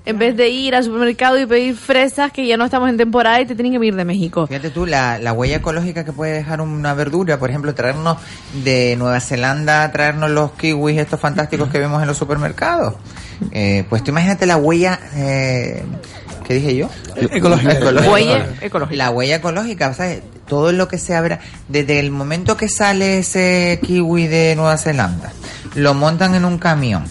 en 0.05 0.19
vez 0.19 0.37
de 0.37 0.49
ir 0.49 0.75
al 0.75 0.85
supermercado 0.85 1.39
y 1.39 1.47
pedir 1.47 1.75
fresas 1.77 2.33
que 2.33 2.47
ya 2.47 2.57
no 2.57 2.65
estamos 2.65 2.89
en 2.89 2.97
temporada 2.97 3.41
y 3.41 3.47
te 3.47 3.55
tienen 3.55 3.73
que 3.73 3.79
venir 3.79 3.97
de 3.97 4.05
México. 4.05 4.47
Fíjate 4.47 4.71
tú, 4.71 4.87
la, 4.87 5.19
la 5.19 5.33
huella 5.33 5.57
ecológica 5.57 6.05
que 6.05 6.13
puede 6.13 6.33
dejar 6.33 6.61
una 6.61 6.95
verdura, 6.95 7.39
por 7.39 7.51
ejemplo, 7.51 7.75
traernos 7.75 8.19
de 8.65 8.95
Nueva 8.97 9.21
Zelanda, 9.21 9.91
traernos 9.93 10.31
los 10.31 10.53
kiwis 10.53 10.99
estos 10.99 11.21
fantásticos 11.21 11.69
que 11.69 11.79
vemos 11.79 12.01
en 12.03 12.09
los 12.09 12.17
supermercados. 12.17 12.95
Eh, 13.53 13.85
pues 13.89 14.03
tú 14.05 14.11
imagínate 14.11 14.47
la 14.47 14.57
huella, 14.57 14.99
eh, 15.15 15.83
¿qué 16.47 16.55
dije 16.55 16.77
yo? 16.77 16.89
Ecológica. 17.17 17.73
Huella 18.11 18.47
ecológica. 18.61 18.97
La 18.97 19.11
huella 19.11 19.37
ecológica, 19.37 19.95
¿sabes? 19.95 20.23
Todo 20.49 20.73
lo 20.73 20.87
que 20.89 20.99
se 20.99 21.15
abra, 21.15 21.41
desde 21.69 21.99
el 21.99 22.11
momento 22.11 22.57
que 22.57 22.69
sale 22.69 23.19
ese 23.19 23.81
kiwi 23.83 24.27
de 24.29 24.55
Nueva 24.57 24.79
Zelanda, 24.79 25.33
lo 25.75 25.93
montan 25.95 26.35
en 26.35 26.45
un 26.45 26.59
camión. 26.59 27.05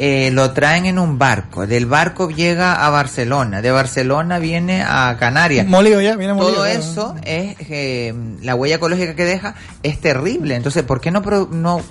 eh, 0.00 0.30
lo 0.32 0.52
traen 0.52 0.86
en 0.86 0.96
un 1.00 1.18
barco, 1.18 1.66
del 1.66 1.84
barco 1.86 2.30
llega 2.30 2.86
a 2.86 2.88
Barcelona, 2.88 3.60
de 3.62 3.72
Barcelona 3.72 4.38
viene 4.38 4.82
a 4.84 5.16
Canarias. 5.18 5.66
Molido 5.66 6.00
ya, 6.00 6.14
viene 6.14 6.34
molido. 6.34 6.54
Todo 6.54 6.66
eso 6.66 7.16
es 7.24 7.56
eh, 7.68 8.14
la 8.42 8.54
huella 8.54 8.76
ecológica 8.76 9.16
que 9.16 9.24
deja 9.24 9.56
es 9.82 10.00
terrible. 10.00 10.54
Entonces, 10.54 10.84
¿por 10.84 11.00
qué 11.00 11.10
no 11.10 11.20
pro- 11.20 11.48
no 11.50 11.82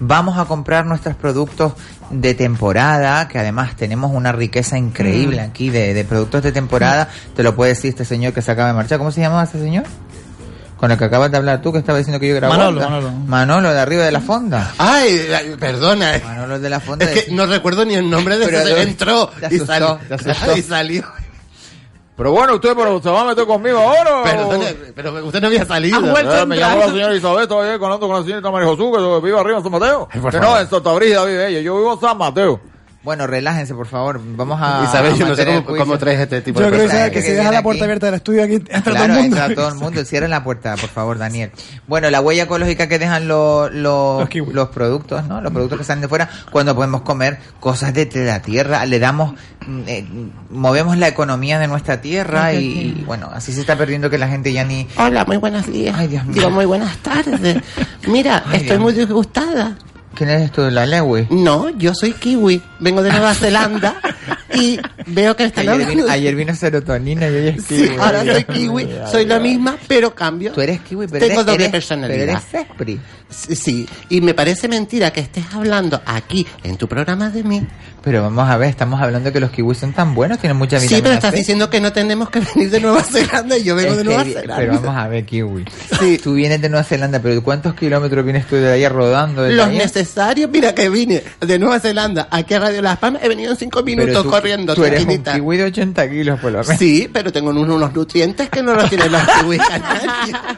vamos 0.00 0.38
a 0.38 0.44
comprar 0.44 0.86
nuestros 0.86 1.14
productos 1.16 1.72
de 2.10 2.34
temporada? 2.34 3.28
Que 3.28 3.38
además 3.38 3.76
tenemos 3.76 4.10
una 4.12 4.32
riqueza 4.32 4.78
increíble 4.78 5.40
aquí 5.40 5.70
de, 5.70 5.94
de 5.94 6.04
productos 6.04 6.42
de 6.42 6.52
temporada. 6.52 7.08
Te 7.34 7.42
lo 7.42 7.54
puede 7.54 7.70
decir 7.72 7.90
este 7.90 8.04
señor 8.04 8.32
que 8.32 8.42
se 8.42 8.50
acaba 8.50 8.68
de 8.68 8.74
marchar. 8.74 8.98
¿Cómo 8.98 9.10
se 9.12 9.20
llama 9.20 9.42
este 9.44 9.58
señor? 9.58 9.84
Con 10.76 10.92
el 10.92 10.96
que 10.98 11.04
acabas 11.06 11.30
de 11.32 11.36
hablar 11.36 11.60
tú, 11.60 11.72
que 11.72 11.80
estaba 11.80 11.98
diciendo 11.98 12.20
que 12.20 12.28
yo 12.28 12.36
era 12.36 12.48
Manolo. 12.48 12.80
Manolo. 12.80 13.10
Manolo, 13.10 13.72
de 13.74 13.80
arriba 13.80 14.04
de 14.04 14.12
la 14.12 14.20
fonda. 14.20 14.72
Ay, 14.78 15.56
perdona. 15.58 16.12
Manolo 16.24 16.60
de 16.60 16.70
la 16.70 16.78
fonda. 16.78 17.04
Es 17.04 17.24
que 17.24 17.32
no 17.32 17.46
recuerdo 17.46 17.84
ni 17.84 17.94
el 17.94 18.08
nombre 18.08 18.38
de 18.38 18.46
Pero 18.46 18.58
ese. 18.60 18.82
Entró 18.82 19.26
te 19.26 19.42
y 19.42 19.44
asustó, 19.46 19.66
salió. 19.66 19.98
te 20.06 20.14
asustó. 20.14 20.56
Y 20.56 20.62
salió. 20.62 21.02
Pero 22.18 22.32
bueno, 22.32 22.54
usted, 22.56 22.74
pero 22.76 23.00
¿se 23.00 23.08
va 23.08 23.20
a 23.20 23.24
meter 23.26 23.46
conmigo 23.46 23.78
ahora? 23.78 24.20
o- 24.20 24.24
Perdone, 24.24 24.74
pero 24.92 25.24
usted 25.24 25.40
no 25.40 25.46
había 25.46 25.64
salido. 25.64 25.98
Eh, 25.98 26.46
me 26.46 26.56
llamo 26.56 26.78
la 26.80 26.86
señora 26.88 27.14
Isabel, 27.14 27.48
ahí 27.62 27.70
hablando 27.70 28.08
con 28.08 28.16
la 28.16 28.22
señorita 28.24 28.50
María 28.50 28.68
Jesús, 28.70 28.96
que 28.96 29.24
vive 29.24 29.38
arriba 29.38 29.58
en 29.58 29.62
San 29.62 29.70
Mateo. 29.72 30.08
favor. 30.20 30.34
no, 30.40 30.58
en 30.60 30.68
Santa 30.68 30.92
Brígida 30.94 31.24
vive 31.24 31.46
ella, 31.48 31.60
yo 31.60 31.76
vivo 31.78 31.92
en 31.94 32.00
San 32.00 32.18
Mateo. 32.18 32.60
Bueno, 33.04 33.28
relájense, 33.28 33.74
por 33.74 33.86
favor. 33.86 34.20
Vamos 34.36 34.58
a. 34.60 34.82
Isabel, 34.84 35.12
a 35.12 35.16
yo 35.16 35.28
no 35.28 35.36
sé 35.36 35.46
cómo, 35.64 35.96
traes 35.98 36.18
este 36.18 36.40
tipo 36.42 36.58
Yo 36.58 36.66
de 36.66 36.72
creo 36.72 36.82
que, 36.82 36.88
personas. 36.88 37.04
sea 37.06 37.10
que 37.12 37.22
si 37.22 37.30
deja 37.32 37.52
la 37.52 37.62
puerta 37.62 37.78
aquí. 37.78 37.84
abierta 37.84 38.06
del 38.06 38.14
estudio 38.16 38.42
aquí, 38.42 38.54
entra 38.54 38.82
todo 38.82 38.94
Claro, 38.94 39.12
el 39.14 39.20
mundo. 39.20 39.36
entra 39.36 39.54
todo 39.54 39.68
el 39.68 39.74
mundo. 39.76 40.04
Cierren 40.04 40.30
la 40.30 40.42
puerta, 40.42 40.74
por 40.76 40.90
favor, 40.90 41.16
Daniel. 41.16 41.52
Bueno, 41.86 42.10
la 42.10 42.20
huella 42.20 42.42
ecológica 42.42 42.88
que 42.88 42.98
dejan 42.98 43.28
los, 43.28 43.72
los, 43.72 44.28
los 44.52 44.68
productos, 44.70 45.24
¿no? 45.26 45.40
Los 45.40 45.52
productos 45.52 45.78
que 45.78 45.84
salen 45.84 46.02
de 46.02 46.08
fuera, 46.08 46.28
cuando 46.50 46.74
podemos 46.74 47.02
comer 47.02 47.38
cosas 47.60 47.94
de 47.94 48.10
la 48.14 48.42
tierra, 48.42 48.84
le 48.84 48.98
damos, 48.98 49.34
mm, 49.66 49.80
eh, 49.86 50.06
movemos 50.50 50.98
la 50.98 51.06
economía 51.06 51.60
de 51.60 51.68
nuestra 51.68 52.00
tierra 52.00 52.52
y, 52.52 52.58
y, 52.98 53.04
bueno, 53.06 53.30
así 53.32 53.52
se 53.52 53.60
está 53.60 53.76
perdiendo 53.78 54.10
que 54.10 54.18
la 54.18 54.26
gente 54.26 54.52
ya 54.52 54.64
ni... 54.64 54.88
Hola, 54.96 55.24
muy 55.24 55.36
buenos 55.36 55.66
días. 55.72 55.94
Ay, 55.96 56.08
Dios 56.08 56.24
mío. 56.24 56.34
Digo, 56.34 56.50
muy 56.50 56.66
buenas 56.66 56.96
tardes. 56.98 57.62
Mira, 58.08 58.42
Ay, 58.46 58.56
estoy 58.56 58.70
Dios 58.76 58.80
muy 58.80 58.92
disgustada. 58.92 59.76
¿Quién 60.18 60.30
eres 60.30 60.50
tú, 60.50 60.68
la? 60.68 60.84
No, 61.30 61.68
yo 61.70 61.94
soy 61.94 62.12
kiwi. 62.12 62.60
Vengo 62.80 63.02
de 63.04 63.10
Nueva 63.12 63.34
Zelanda 63.34 64.00
y 64.52 64.76
veo 65.06 65.36
que 65.36 65.44
están 65.44 65.62
Ayer 65.68 65.72
hablando... 65.74 65.94
vino, 66.02 66.10
ayer 66.12 66.34
vino 66.34 66.54
serotonina 66.56 67.28
y 67.28 67.34
hoy 67.34 67.46
es 67.48 67.64
Sí, 67.64 67.76
kiwi. 67.84 67.96
ahora 68.00 68.24
soy 68.24 68.42
kiwi, 68.44 68.88
soy 69.12 69.26
la 69.26 69.38
misma, 69.38 69.76
pero 69.86 70.12
cambio. 70.14 70.50
Tú 70.52 70.60
eres 70.60 70.80
kiwi, 70.80 71.06
pero 71.06 71.20
Tengo 71.20 71.40
eres, 71.40 71.46
doble 71.46 71.64
eres- 71.66 71.70
personalidad. 71.70 72.42
Pero 72.76 72.90
eres. 72.90 73.00
Sí, 73.30 73.54
sí, 73.54 73.88
y 74.08 74.20
me 74.20 74.34
parece 74.34 74.66
mentira 74.68 75.12
que 75.12 75.20
estés 75.20 75.44
hablando 75.54 76.00
aquí 76.04 76.44
en 76.64 76.76
tu 76.78 76.88
programa 76.88 77.30
de 77.30 77.44
mí. 77.44 77.62
Pero 78.08 78.22
vamos 78.22 78.48
a 78.48 78.56
ver, 78.56 78.70
estamos 78.70 79.02
hablando 79.02 79.30
que 79.34 79.38
los 79.38 79.50
kiwis 79.50 79.76
son 79.76 79.92
tan 79.92 80.14
buenos, 80.14 80.38
tienen 80.38 80.56
mucha 80.56 80.76
vitamina 80.78 80.96
Sí, 80.96 81.02
pero 81.02 81.14
estás 81.14 81.32
C. 81.32 81.36
diciendo 81.36 81.68
que 81.68 81.78
no 81.78 81.92
tenemos 81.92 82.30
que 82.30 82.40
venir 82.54 82.70
de 82.70 82.80
Nueva 82.80 83.02
Zelanda 83.02 83.58
y 83.58 83.64
yo 83.64 83.74
vengo 83.76 83.90
Es 83.90 83.96
de 83.98 84.04
Nueva 84.04 84.24
Zelanda. 84.24 84.56
Pero 84.56 84.72
vamos 84.80 84.96
a 84.96 85.08
ver, 85.08 85.26
Kiwi. 85.26 85.64
Tú 86.22 86.32
vienes 86.32 86.62
de 86.62 86.70
Nueva 86.70 86.84
Zelanda, 86.84 87.20
pero 87.20 87.42
¿cuántos 87.42 87.74
kilómetros 87.74 88.24
vienes 88.24 88.46
tú 88.46 88.56
de 88.56 88.72
allá 88.72 88.88
rodando? 88.88 89.46
Los 89.46 89.68
necesarios, 89.68 90.50
mira 90.50 90.74
que 90.74 90.88
vine 90.88 91.22
de 91.40 91.58
Nueva 91.58 91.80
Zelanda 91.80 92.28
aquí 92.30 92.54
a 92.54 92.60
Radio 92.60 92.80
Las 92.80 92.96
Palmas, 92.96 93.22
he 93.22 93.28
venido 93.28 93.50
en 93.52 93.58
cinco 93.58 93.82
minutos 93.82 94.22
tú- 94.24 94.30
corriendo. 94.30 94.74
Tú 94.74 94.84
eres 94.86 95.04
un 95.04 95.22
kiwi 95.22 95.56
de 95.58 95.64
80 95.64 96.08
kilos, 96.08 96.40
por 96.40 96.50
lo 96.52 96.60
menos. 96.62 96.78
Sí, 96.78 97.10
pero 97.12 97.30
tengo 97.30 97.50
unos, 97.50 97.68
unos 97.68 97.92
nutrientes 97.92 98.48
que 98.48 98.62
no 98.62 98.72
los 98.74 98.88
tienen 98.88 99.12
los 99.12 99.20
kiwis 99.40 99.60
canarios. 99.60 100.38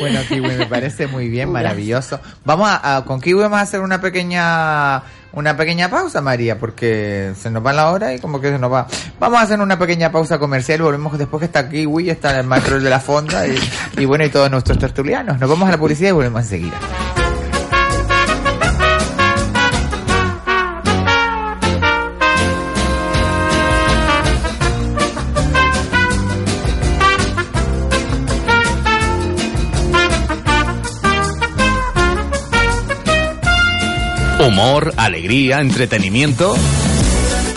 Bueno, 0.00 0.20
Kiwi, 0.28 0.40
me 0.56 0.66
parece 0.66 1.06
muy 1.06 1.28
bien, 1.28 1.52
maravilloso. 1.52 2.18
Vamos 2.44 2.68
a, 2.68 2.96
a- 2.96 3.04
con 3.04 3.20
Kiwi 3.20 3.40
vamos 3.42 3.58
a 3.58 3.62
hacer 3.62 3.80
una 3.80 4.00
pequeña 4.00 5.02
una 5.32 5.56
pequeña 5.56 5.90
pausa, 5.90 6.20
María, 6.20 6.58
porque 6.58 7.32
se 7.38 7.50
nos 7.50 7.64
va 7.64 7.72
la 7.72 7.90
hora 7.90 8.14
y 8.14 8.18
como 8.18 8.40
que 8.40 8.50
se 8.50 8.58
nos 8.58 8.72
va. 8.72 8.86
Vamos 9.20 9.38
a 9.38 9.42
hacer 9.42 9.60
una 9.60 9.78
pequeña 9.78 10.10
pausa 10.10 10.38
comercial, 10.38 10.82
volvemos 10.82 11.18
después 11.18 11.40
que 11.40 11.46
está 11.46 11.68
Kiwi, 11.68 12.10
está 12.10 12.38
el 12.38 12.46
maestro 12.46 12.80
de 12.80 12.90
la 12.90 13.00
fonda 13.00 13.46
y, 13.46 13.56
y 13.96 14.04
bueno, 14.04 14.24
y 14.24 14.30
todos 14.30 14.50
nuestros 14.50 14.78
tertulianos. 14.78 15.38
Nos 15.38 15.48
vamos 15.48 15.68
a 15.68 15.72
la 15.72 15.78
publicidad 15.78 16.10
y 16.10 16.12
volvemos 16.12 16.42
enseguida. 16.42 16.78
Humor, 34.48 34.94
alegría, 34.96 35.60
entretenimiento. 35.60 36.56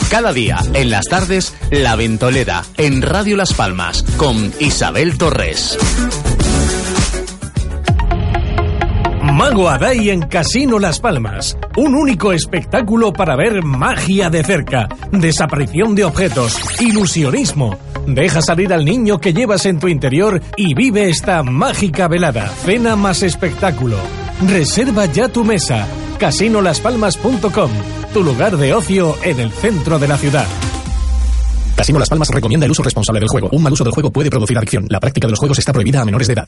Cada 0.09 0.33
día, 0.33 0.59
en 0.73 0.89
las 0.89 1.05
tardes, 1.05 1.55
La 1.71 1.95
Ventolera, 1.95 2.65
en 2.75 3.01
Radio 3.01 3.37
Las 3.37 3.53
Palmas, 3.53 4.03
con 4.17 4.51
Isabel 4.59 5.17
Torres. 5.17 5.77
Mago 9.23 9.69
Adai 9.69 10.09
en 10.09 10.23
Casino 10.23 10.79
Las 10.79 10.99
Palmas. 10.99 11.57
Un 11.77 11.95
único 11.95 12.33
espectáculo 12.33 13.13
para 13.13 13.37
ver 13.37 13.63
magia 13.63 14.29
de 14.29 14.43
cerca, 14.43 14.89
desaparición 15.13 15.95
de 15.95 16.03
objetos, 16.03 16.59
ilusionismo. 16.81 17.79
Deja 18.05 18.41
salir 18.41 18.73
al 18.73 18.83
niño 18.83 19.17
que 19.17 19.31
llevas 19.31 19.65
en 19.65 19.79
tu 19.79 19.87
interior 19.87 20.41
y 20.57 20.73
vive 20.73 21.07
esta 21.07 21.41
mágica 21.41 22.09
velada. 22.09 22.49
Cena 22.49 22.97
más 22.97 23.23
espectáculo. 23.23 23.95
Reserva 24.47 25.05
ya 25.05 25.29
tu 25.29 25.43
mesa. 25.43 25.87
Casinolaspalmas.com. 26.19 27.71
Tu 28.13 28.23
lugar 28.23 28.57
de 28.57 28.73
ocio 28.73 29.15
en 29.23 29.39
el 29.39 29.51
centro 29.51 29.99
de 29.99 30.07
la 30.07 30.17
ciudad. 30.17 30.45
Casino 31.75 31.97
Las 31.97 32.09
Palmas 32.09 32.29
recomienda 32.29 32.65
el 32.65 32.71
uso 32.71 32.83
responsable 32.83 33.19
del 33.19 33.27
juego. 33.27 33.49
Un 33.51 33.63
mal 33.63 33.73
uso 33.73 33.83
del 33.83 33.91
juego 33.91 34.11
puede 34.11 34.29
producir 34.29 34.55
adicción. 34.55 34.85
La 34.87 34.99
práctica 34.99 35.25
de 35.25 35.31
los 35.31 35.39
juegos 35.39 35.57
está 35.57 35.73
prohibida 35.73 36.01
a 36.01 36.05
menores 36.05 36.27
de 36.27 36.33
edad. 36.33 36.47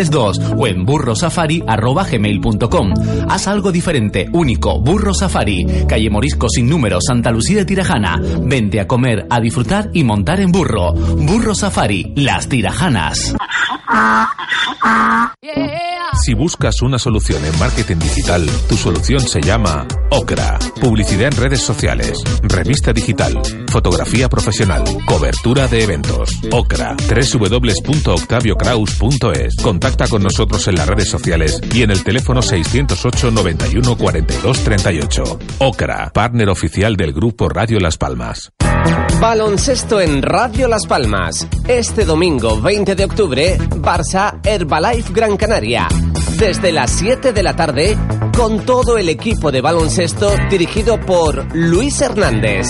o 0.57 0.67
en 0.67 0.85
burrosafari.gmail.com. 0.85 2.93
Haz 3.29 3.47
algo 3.47 3.71
diferente, 3.71 4.27
único, 4.33 4.79
Burro 4.79 5.13
Safari, 5.13 5.85
calle 5.87 6.09
Morisco 6.09 6.47
sin 6.49 6.69
número, 6.69 6.99
Santa 7.01 7.31
Lucía 7.31 7.59
de 7.59 7.65
Tirajana. 7.65 8.19
Vente 8.41 8.79
a 8.79 8.87
comer, 8.87 9.27
a 9.29 9.39
disfrutar 9.39 9.89
y 9.93 10.03
montar 10.03 10.39
en 10.39 10.51
burro. 10.51 10.93
Burro 10.93 11.53
Safari, 11.53 12.13
las 12.15 12.47
Tirajanas. 12.47 13.35
Si 16.23 16.33
buscas 16.33 16.81
una 16.81 16.97
solución 16.99 17.43
en 17.45 17.57
marketing 17.57 17.95
digital, 17.97 18.45
tu 18.67 18.75
solución 18.75 19.21
se 19.21 19.41
llama 19.41 19.87
Ocra. 20.11 20.59
Publicidad 20.79 21.33
en 21.33 21.37
redes 21.37 21.61
sociales, 21.61 22.21
revista 22.43 22.93
digital, 22.93 23.41
fotografía 23.67 24.29
profesional, 24.29 24.83
cobertura 25.05 25.67
de 25.67 25.83
eventos. 25.83 26.29
Ocra. 26.51 26.95
www.octaviocraus.es. 26.95 29.55
Contacta 29.61 29.90
con 30.09 30.23
nosotros 30.23 30.67
en 30.67 30.75
las 30.75 30.87
redes 30.87 31.09
sociales 31.09 31.59
y 31.73 31.83
en 31.83 31.91
el 31.91 32.03
teléfono 32.03 32.41
608 32.41 33.31
91 33.31 33.97
42 33.97 34.63
38. 34.63 35.39
Ocra, 35.59 36.11
partner 36.13 36.49
oficial 36.49 36.95
del 36.95 37.13
grupo 37.13 37.49
Radio 37.49 37.79
Las 37.79 37.97
Palmas. 37.97 38.51
Baloncesto 39.19 40.01
en 40.01 40.21
Radio 40.21 40.67
Las 40.67 40.87
Palmas. 40.87 41.47
Este 41.67 42.05
domingo 42.05 42.59
20 42.59 42.95
de 42.95 43.05
octubre, 43.05 43.57
Barça 43.77 44.39
Herbalife 44.43 45.13
Gran 45.13 45.37
Canaria. 45.37 45.87
Desde 46.37 46.71
las 46.71 46.91
7 46.91 47.33
de 47.33 47.43
la 47.43 47.55
tarde, 47.55 47.97
con 48.35 48.65
todo 48.65 48.97
el 48.97 49.09
equipo 49.09 49.51
de 49.51 49.61
baloncesto 49.61 50.33
dirigido 50.49 50.99
por 50.99 51.55
Luis 51.55 52.01
Hernández. 52.01 52.67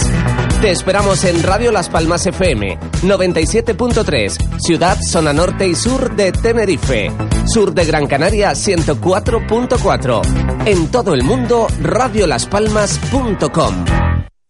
Te 0.61 0.69
esperamos 0.69 1.23
en 1.23 1.41
Radio 1.41 1.71
Las 1.71 1.89
Palmas 1.89 2.27
FM 2.27 2.77
97.3, 3.01 4.59
Ciudad, 4.59 4.95
Zona 5.01 5.33
Norte 5.33 5.67
y 5.67 5.73
Sur 5.73 6.15
de 6.15 6.31
Tenerife. 6.31 7.11
Sur 7.47 7.73
de 7.73 7.83
Gran 7.83 8.05
Canaria 8.05 8.51
104.4. 8.51 10.67
En 10.67 10.91
todo 10.91 11.15
el 11.15 11.23
mundo, 11.23 11.65
radiolaspalmas.com. 11.81 14.10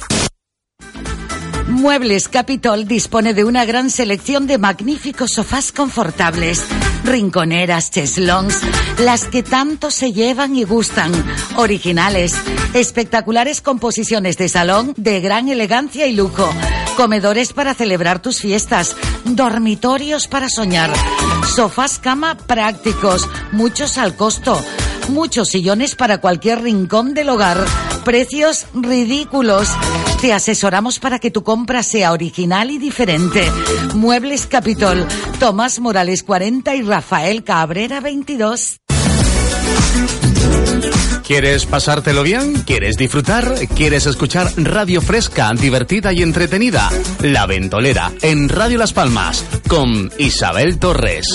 Muebles 1.67 2.27
Capitol 2.27 2.87
dispone 2.87 3.33
de 3.33 3.45
una 3.45 3.65
gran 3.65 3.89
selección 3.89 4.45
de 4.45 4.57
magníficos 4.57 5.31
sofás 5.31 5.71
confortables, 5.71 6.61
rinconeras, 7.03 7.91
cheslons, 7.91 8.59
las 8.99 9.25
que 9.25 9.43
tanto 9.43 9.91
se 9.91 10.11
llevan 10.11 10.55
y 10.55 10.63
gustan, 10.63 11.11
originales, 11.57 12.35
espectaculares 12.73 13.61
composiciones 13.61 14.37
de 14.37 14.49
salón 14.49 14.93
de 14.97 15.19
gran 15.21 15.49
elegancia 15.49 16.07
y 16.07 16.15
lujo, 16.15 16.49
comedores 16.97 17.53
para 17.53 17.73
celebrar 17.73 18.21
tus 18.21 18.39
fiestas, 18.39 18.95
dormitorios 19.25 20.27
para 20.27 20.49
soñar, 20.49 20.91
sofás 21.55 21.99
cama 21.99 22.37
prácticos, 22.37 23.27
muchos 23.51 23.97
al 23.97 24.15
costo, 24.15 24.63
muchos 25.09 25.49
sillones 25.49 25.95
para 25.95 26.19
cualquier 26.19 26.61
rincón 26.61 27.13
del 27.13 27.29
hogar, 27.29 27.63
precios 28.03 28.65
ridículos. 28.73 29.67
Te 30.21 30.33
asesoramos 30.33 30.99
para 30.99 31.19
que 31.19 31.31
tu 31.31 31.43
compra 31.43 31.83
sea 31.83 32.11
original 32.11 32.71
y 32.71 32.77
diferente. 32.77 33.51
Muebles 33.95 34.45
Capitol, 34.45 35.05
Tomás 35.39 35.79
Morales 35.79 36.23
40 36.23 36.75
y 36.75 36.81
Rafael 36.91 37.45
Cabrera 37.45 38.01
22. 38.01 38.81
¿Quieres 41.25 41.65
pasártelo 41.65 42.21
bien? 42.21 42.63
¿Quieres 42.65 42.97
disfrutar? 42.97 43.55
¿Quieres 43.73 44.07
escuchar 44.07 44.51
radio 44.57 44.99
fresca, 44.99 45.53
divertida 45.53 46.11
y 46.11 46.21
entretenida? 46.21 46.89
La 47.21 47.45
Ventolera, 47.45 48.11
en 48.21 48.49
Radio 48.49 48.77
Las 48.77 48.91
Palmas, 48.91 49.45
con 49.69 50.11
Isabel 50.17 50.79
Torres. 50.79 51.27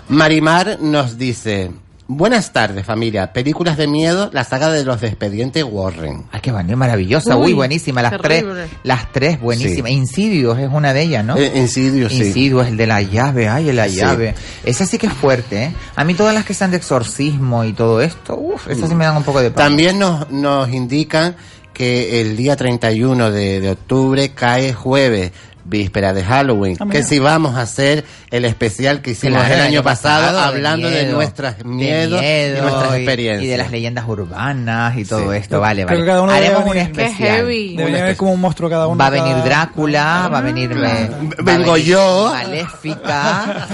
Marimar 0.09 0.79
nos 0.81 1.19
dice, 1.19 1.71
buenas 2.09 2.53
tardes 2.53 2.87
familia, 2.87 3.33
películas 3.33 3.77
de 3.77 3.87
miedo, 3.87 4.31
la 4.33 4.45
saga 4.45 4.71
de 4.71 4.85
los 4.85 5.01
de 5.01 5.09
Expediente 5.09 5.63
Warren. 5.65 6.25
Ay, 6.31 6.41
qué 6.41 6.53
bonito, 6.53 6.77
maravillosa. 6.77 7.37
Uy, 7.37 7.47
Uy, 7.47 7.53
buenísima. 7.55 8.03
Las 8.03 8.13
terrible. 8.13 8.53
tres, 8.67 8.71
las 8.85 9.13
tres, 9.13 9.41
buenísimas. 9.41 9.91
Insidious 9.91 10.59
es 10.59 10.69
una 10.73 10.93
de 10.93 11.03
ellas, 11.03 11.25
¿no? 11.25 11.37
Eh, 11.37 11.53
Insidious, 11.57 12.13
sí. 12.13 12.25
Insidious, 12.25 12.67
el 12.69 12.77
de 12.77 12.87
la 12.87 13.03
llave, 13.03 13.49
ay, 13.49 13.63
el 13.69 13.77
de 13.77 13.83
la 13.83 13.89
Sí. 13.89 13.97
llave. 13.97 14.35
Esa 14.65 14.87
sí 14.87 14.99
que 14.99 15.07
es 15.09 15.13
fuerte, 15.13 15.65
¿eh? 15.65 15.73
A 15.97 16.05
mí 16.05 16.15
todas 16.15 16.35
las 16.35 16.45
que 16.45 16.55
sean 16.55 16.71
de 16.71 16.77
exorcismo 16.77 17.65
y 17.65 17.73
todo 17.73 18.01
esto, 18.01 18.37
uff, 18.37 18.69
esas 18.69 18.89
sí 18.89 18.95
me 18.95 19.05
dan 19.05 19.17
un 19.17 19.25
poco 19.25 19.41
de 19.41 19.51
pánico. 19.51 19.69
También 19.69 19.99
nos, 19.99 20.31
nos 20.31 20.69
indican 20.73 21.37
que 21.73 22.23
el 22.23 22.37
día 22.37 22.57
31 22.57 23.31
de, 23.31 23.61
de 23.61 23.71
octubre 23.71 24.31
cae 24.31 24.73
jueves, 24.73 25.33
víspera 25.69 26.13
de 26.15 26.23
Halloween. 26.25 26.77
Ah, 26.81 26.87
que 26.91 27.03
si 27.03 27.19
vamos 27.19 27.57
a 27.57 27.63
hacer 27.63 28.05
el 28.31 28.45
especial 28.45 29.03
que 29.03 29.11
hicimos 29.13 29.39
Claro, 29.41 29.55
el 29.55 29.61
año 29.61 29.83
pasado, 29.83 30.33
de 30.33 30.43
hablando 30.43 30.89
de, 30.89 31.03
miedo, 31.03 31.17
nuestras 31.17 31.59
de 31.59 31.65
miedos 31.65 32.21
miedo 32.21 32.59
y 32.59 32.63
nuestras 32.63 32.95
experiencias. 32.95 33.45
Y 33.45 33.49
de 33.49 33.57
las 33.59 33.71
leyendas 33.71 34.05
urbanas 34.09 34.97
y 34.97 35.05
todo 35.05 35.33
esto, 35.33 35.57
Yo 35.57 35.61
vale, 35.61 35.85
creo 35.85 35.89
vale. 35.89 36.01
que 36.01 36.07
cada 36.07 36.23
uno 36.23 36.33
Haremos 36.33 36.65
un 36.71 36.77
especial. 36.77 37.47
Debería 37.47 38.03
haber 38.05 38.17
como 38.17 38.33
un 38.33 38.41
monstruo 38.41 38.71
cada 38.71 38.87
uno. 38.87 38.97
Va 38.99 39.07
a 39.07 39.11
venir 39.11 39.33
cada- 39.33 39.45
Drácula, 39.45 40.29
va 40.33 40.39
a 40.39 40.43
venir... 40.43 40.71
eh, 40.73 40.77
va 40.77 40.87
a 40.87 41.43
Vengo 41.43 41.73
venir 41.73 41.87
yo. 41.89 42.31
Maléfica. 42.33 43.67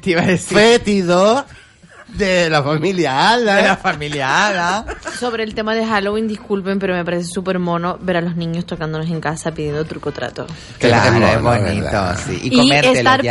Te 0.00 0.10
iba 0.10 0.22
a 0.22 0.26
decir. 0.26 0.56
Fétido 0.58 1.44
de 2.14 2.50
la 2.50 2.62
familia 2.62 3.30
Ala. 3.30 3.56
De 3.56 3.62
la 3.62 3.76
familia 3.76 4.48
Ala. 4.48 4.84
Sobre 5.18 5.44
el 5.44 5.54
tema 5.54 5.74
de 5.74 5.86
Halloween, 5.86 6.28
disculpen, 6.28 6.78
pero 6.78 6.94
me 6.94 7.04
parece 7.04 7.24
súper 7.24 7.58
mono 7.58 7.98
ver 8.00 8.18
a 8.18 8.20
los 8.20 8.36
niños 8.36 8.66
tocándonos 8.66 9.08
en 9.08 9.20
casa 9.20 9.52
pidiendo 9.52 9.84
truco 9.84 10.12
trato. 10.12 10.46
Claro, 10.78 11.12
mono, 11.12 11.26
es 11.26 11.34
es 11.36 11.42
bonito, 11.42 11.84
verdad. 11.84 12.18
sí. 12.26 12.38
Y, 12.42 12.60
Y 12.60 12.72
estar 12.72 13.22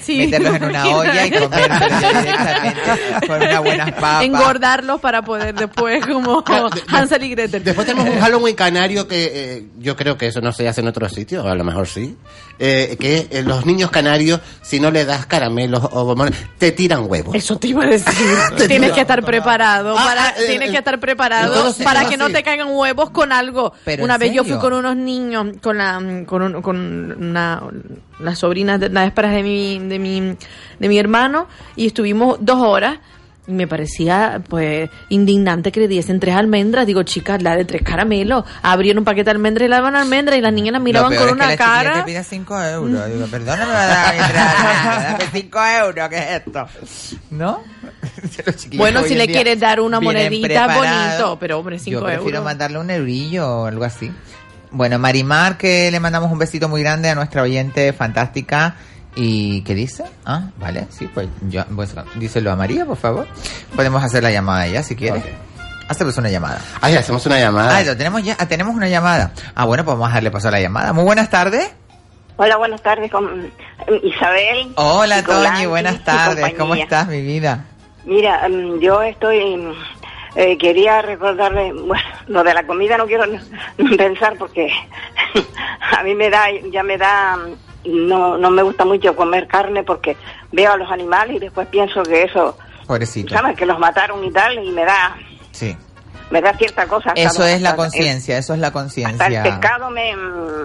sí. 0.00 0.18
Meterlos 0.18 0.54
en 0.56 0.64
una 0.64 0.88
olla 0.96 1.26
y 1.26 1.30
comértelos 1.30 2.22
directamente 2.22 2.80
con 3.26 3.36
unas 3.42 3.60
buenas 3.60 3.92
papas. 3.92 4.24
Engordarlos 4.24 5.00
para 5.00 5.22
poder 5.22 5.54
después, 5.54 6.06
como 6.06 6.42
Hansel 6.88 7.24
y 7.24 7.30
Gretel. 7.30 7.64
Después 7.64 7.86
tenemos 7.86 8.08
un 8.08 8.20
Halloween 8.20 8.54
canario 8.54 9.06
que 9.08 9.30
eh, 9.34 9.66
yo 9.78 9.96
creo 9.96 10.16
que 10.16 10.28
eso 10.28 10.40
no 10.40 10.52
se 10.52 10.68
hace 10.68 10.80
en 10.80 10.88
otros 10.88 11.12
sitios, 11.12 11.44
a 11.46 11.54
lo 11.54 11.64
mejor 11.64 11.86
sí. 11.86 12.16
Eh, 12.58 12.96
que 13.00 13.26
eh, 13.30 13.42
los 13.42 13.66
niños 13.66 13.90
canarios, 13.90 14.40
si 14.62 14.78
no 14.78 14.90
le 14.90 15.04
das 15.04 15.26
caramelos 15.26 15.82
o 15.90 16.04
bombones, 16.04 16.34
te 16.58 16.70
tiran 16.72 17.04
huevos. 17.10 17.34
Eso 17.34 17.56
te 17.58 17.68
iba 17.68 17.84
a 17.84 17.88
decir. 17.88 18.13
Tienes 18.66 18.92
que 18.92 19.00
estar 19.00 19.22
preparado. 19.24 19.96
Ah, 19.98 20.04
para, 20.04 20.26
ah, 20.28 20.34
eh, 20.38 20.46
tienes 20.46 20.68
eh, 20.68 20.72
que 20.72 20.78
estar 20.78 20.94
en 20.94 21.00
preparado 21.00 21.74
para 21.82 22.04
que 22.08 22.16
no 22.16 22.30
te 22.30 22.42
caigan 22.42 22.68
huevos 22.70 23.10
con 23.10 23.32
algo. 23.32 23.72
Pero, 23.84 24.04
una 24.04 24.14
¿en 24.14 24.20
vez 24.20 24.32
yo 24.32 24.44
fui 24.44 24.56
con 24.58 24.72
unos 24.72 24.96
niños, 24.96 25.46
con 25.62 25.78
la, 25.78 26.00
con, 26.26 26.42
un- 26.42 26.62
con 26.62 26.76
una, 27.22 27.62
las 28.20 28.38
sobrinas, 28.38 28.80
de, 28.80 28.88
las 28.88 29.06
esperas 29.06 29.32
de 29.32 29.42
mi, 29.42 29.78
de 29.78 29.98
mi, 29.98 30.36
de 30.78 30.88
mi 30.88 30.98
hermano, 30.98 31.46
y 31.76 31.86
estuvimos 31.86 32.38
dos 32.40 32.58
horas. 32.58 32.98
Y 33.46 33.52
me 33.52 33.66
parecía, 33.66 34.40
pues, 34.48 34.88
indignante 35.10 35.70
que 35.70 35.80
le 35.80 35.86
diesen 35.86 36.18
tres 36.18 36.34
almendras. 36.34 36.86
Digo, 36.86 37.02
chicas, 37.02 37.42
la 37.42 37.54
de 37.54 37.66
tres 37.66 37.82
caramelos. 37.82 38.42
Abrieron 38.62 39.00
un 39.00 39.04
paquete 39.04 39.24
de 39.26 39.30
almendras 39.32 39.66
y 39.66 39.68
la 39.68 39.76
daban 39.76 39.96
almendras 39.96 40.38
y 40.38 40.40
las 40.40 40.50
niñas 40.50 40.72
las 40.72 40.80
miraban 40.80 41.12
Lo 41.12 41.18
peor 41.18 41.28
con 41.28 41.42
es 41.42 41.44
que 41.44 41.44
una 41.44 41.50
la 41.50 41.56
cara. 41.58 41.94
te 41.98 42.02
pide 42.10 42.24
5 42.24 42.62
euros. 42.62 43.12
Digo, 43.12 43.26
perdona, 43.26 43.66
me 43.66 43.72
va 43.74 43.82
a 43.82 43.86
dar 43.86 45.18
dame 45.18 45.24
5 45.30 45.58
euros, 45.84 46.08
¿qué 46.08 46.16
es 46.16 46.30
esto? 46.46 46.66
¿No? 47.32 47.60
Bueno, 48.76 49.02
si 49.02 49.14
le 49.14 49.26
quieres 49.26 49.60
dar 49.60 49.80
una 49.80 50.00
monedita, 50.00 50.66
bonito, 50.76 51.38
pero 51.38 51.58
hombre, 51.58 51.78
cinco 51.78 52.00
Yo 52.00 52.04
prefiero 52.04 52.28
euros. 52.28 52.44
mandarle 52.44 52.78
un 52.78 52.90
eurillo 52.90 53.62
o 53.62 53.66
algo 53.66 53.84
así. 53.84 54.10
Bueno, 54.70 54.98
Marimar, 54.98 55.56
que 55.56 55.90
le 55.90 56.00
mandamos 56.00 56.32
un 56.32 56.38
besito 56.38 56.68
muy 56.68 56.82
grande 56.82 57.08
a 57.10 57.14
nuestra 57.14 57.42
oyente 57.42 57.92
fantástica. 57.92 58.76
¿Y 59.16 59.62
qué 59.62 59.74
dice? 59.74 60.04
Ah, 60.24 60.48
vale, 60.56 60.88
sí, 60.90 61.08
pues, 61.12 61.28
yo, 61.42 61.64
pues 61.66 61.94
díselo 62.16 62.50
a 62.50 62.56
María, 62.56 62.84
por 62.84 62.96
favor. 62.96 63.28
Podemos 63.76 64.02
hacer 64.02 64.24
la 64.24 64.32
llamada 64.32 64.66
ya, 64.66 64.82
si 64.82 64.96
quieres. 64.96 65.22
Hacemos 65.88 66.16
una 66.18 66.30
llamada. 66.30 66.60
Ay, 66.80 66.96
hacemos 66.96 67.24
una 67.26 67.38
llamada. 67.38 67.76
Ah, 67.76 67.82
lo 67.84 67.96
tenemos 67.96 68.24
ya, 68.24 68.36
ah, 68.38 68.46
tenemos 68.46 68.74
una 68.74 68.88
llamada. 68.88 69.32
Ah, 69.54 69.66
bueno, 69.66 69.84
pues 69.84 69.96
vamos 69.96 70.10
a 70.10 70.14
darle 70.14 70.32
paso 70.32 70.48
a 70.48 70.50
la 70.50 70.60
llamada. 70.60 70.92
Muy 70.92 71.04
buenas 71.04 71.30
tardes. 71.30 71.70
Hola, 72.36 72.56
buenas 72.56 72.82
tardes 72.82 73.12
con 73.12 73.52
Isabel. 74.02 74.72
Hola, 74.74 75.18
Nicolás 75.18 75.52
Toñi, 75.52 75.62
y 75.62 75.66
buenas 75.66 76.02
tardes. 76.02 76.54
¿Cómo 76.58 76.74
estás, 76.74 77.06
mi 77.06 77.22
vida? 77.22 77.66
Mira, 78.06 78.48
mm, 78.48 78.78
yo 78.80 79.02
estoy. 79.02 79.56
mm, 79.56 79.72
eh, 80.36 80.58
quería 80.58 81.00
recordarle. 81.02 81.72
Bueno, 81.72 82.02
lo 82.26 82.42
de 82.42 82.54
la 82.54 82.66
comida 82.66 82.98
no 82.98 83.06
quiero 83.06 83.24
pensar 83.96 84.36
porque 84.38 84.70
a 85.98 86.02
mí 86.02 86.14
me 86.14 86.30
da. 86.30 86.46
Ya 86.70 86.82
me 86.82 86.98
da. 86.98 87.36
mm, 87.36 88.06
No, 88.08 88.38
no 88.38 88.50
me 88.50 88.62
gusta 88.62 88.84
mucho 88.84 89.14
comer 89.14 89.46
carne 89.46 89.82
porque 89.84 90.16
veo 90.52 90.72
a 90.72 90.76
los 90.76 90.90
animales 90.90 91.36
y 91.36 91.38
después 91.40 91.68
pienso 91.68 92.02
que 92.02 92.22
eso. 92.22 92.56
Pobrecito. 92.86 93.34
¿Sabes? 93.34 93.56
Que 93.56 93.66
los 93.66 93.78
mataron 93.78 94.22
y 94.24 94.30
tal 94.30 94.62
y 94.64 94.70
me 94.70 94.84
da. 94.84 95.16
Sí. 95.52 95.76
Me 96.34 96.40
da 96.40 96.52
cierta 96.58 96.84
cosa. 96.88 97.10
hasta 97.10 97.20
Eso 97.22 97.46
es 97.46 97.62
la 97.62 97.76
conciencia, 97.76 98.36
eso 98.38 98.54
es 98.54 98.58
la 98.58 98.66
Hasta 98.66 98.78
el 98.80 98.82
conciencia. 98.82 99.42
pescado 99.44 99.88
me, 99.90 100.16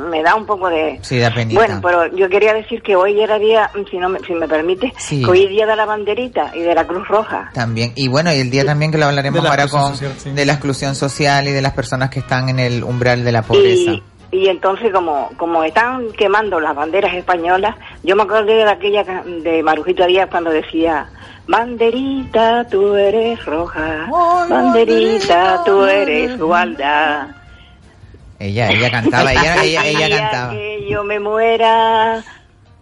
me 0.09 0.24
da 0.24 0.34
un 0.34 0.47
poco 0.47 0.67
de... 0.67 0.97
Sí, 1.03 1.20
da 1.20 1.32
penita. 1.32 1.59
Bueno, 1.59 1.80
pero 1.84 2.07
yo 2.17 2.28
quería 2.28 2.55
decir 2.55 2.82
que 2.82 2.95
hoy 2.95 3.22
era 3.22 3.38
día, 3.38 3.70
si 3.91 3.97
no 3.99 4.09
me, 4.09 4.17
si 4.22 4.34
me 4.34 4.47
permite, 4.47 4.91
Sí. 4.97 5.24
que 5.24 5.30
hoy 5.30 5.43
es 5.43 5.49
día 5.49 5.67
de 5.67 5.76
la 5.76 5.86
banderita 5.86 6.51
y 6.55 6.61
de 6.61 6.74
la 6.74 6.88
Cruz 6.88 7.07
Roja. 7.07 7.51
También, 7.53 7.93
y 7.95 8.07
bueno, 8.07 8.34
y 8.34 8.39
el 8.39 8.49
día 8.49 8.65
también 8.65 8.91
que 8.91 8.97
lo 8.97 9.05
hablaremos 9.05 9.45
ahora 9.45 9.67
con 9.67 9.91
social, 9.95 10.13
sí. 10.17 10.32
de 10.32 10.45
la 10.47 10.53
exclusión 10.53 10.95
social 10.95 11.47
y 11.47 11.51
de 11.51 11.61
las 11.61 11.74
personas 11.74 12.09
que 12.09 12.17
están 12.22 12.49
en 12.49 12.57
el 12.59 12.84
umbral 12.84 13.24
de 13.24 13.32
la 13.32 13.43
pobreza. 13.43 13.91
Y, 13.91 14.03
y 14.32 14.48
entonces, 14.48 14.92
como, 14.92 15.32
como 15.38 15.64
están 15.64 16.12
quemando 16.12 16.60
las 16.60 16.76
banderas 16.76 17.14
españolas, 17.16 17.76
yo 18.04 18.16
me 18.16 18.24
acordé 18.24 18.56
de 18.56 18.70
aquella 18.70 19.04
de 19.04 19.64
Marujita 19.64 20.06
Díaz 20.06 20.30
cuando 20.30 20.52
decía, 20.52 21.10
banderita, 21.48 22.68
tú 22.70 22.94
eres 22.94 23.44
roja, 23.46 24.08
banderita, 24.48 25.64
tú 25.66 25.84
eres 25.84 26.32
igualdad. 26.32 27.28
Ella, 28.38 28.70
ella 28.70 28.92
cantaba, 28.92 29.34
ella, 29.34 29.56
ella, 29.64 29.86
ella 29.86 30.10
cantaba. 30.10 30.54
que 30.54 30.88
yo 30.88 31.04
me 31.04 31.20
muera, 31.20 32.24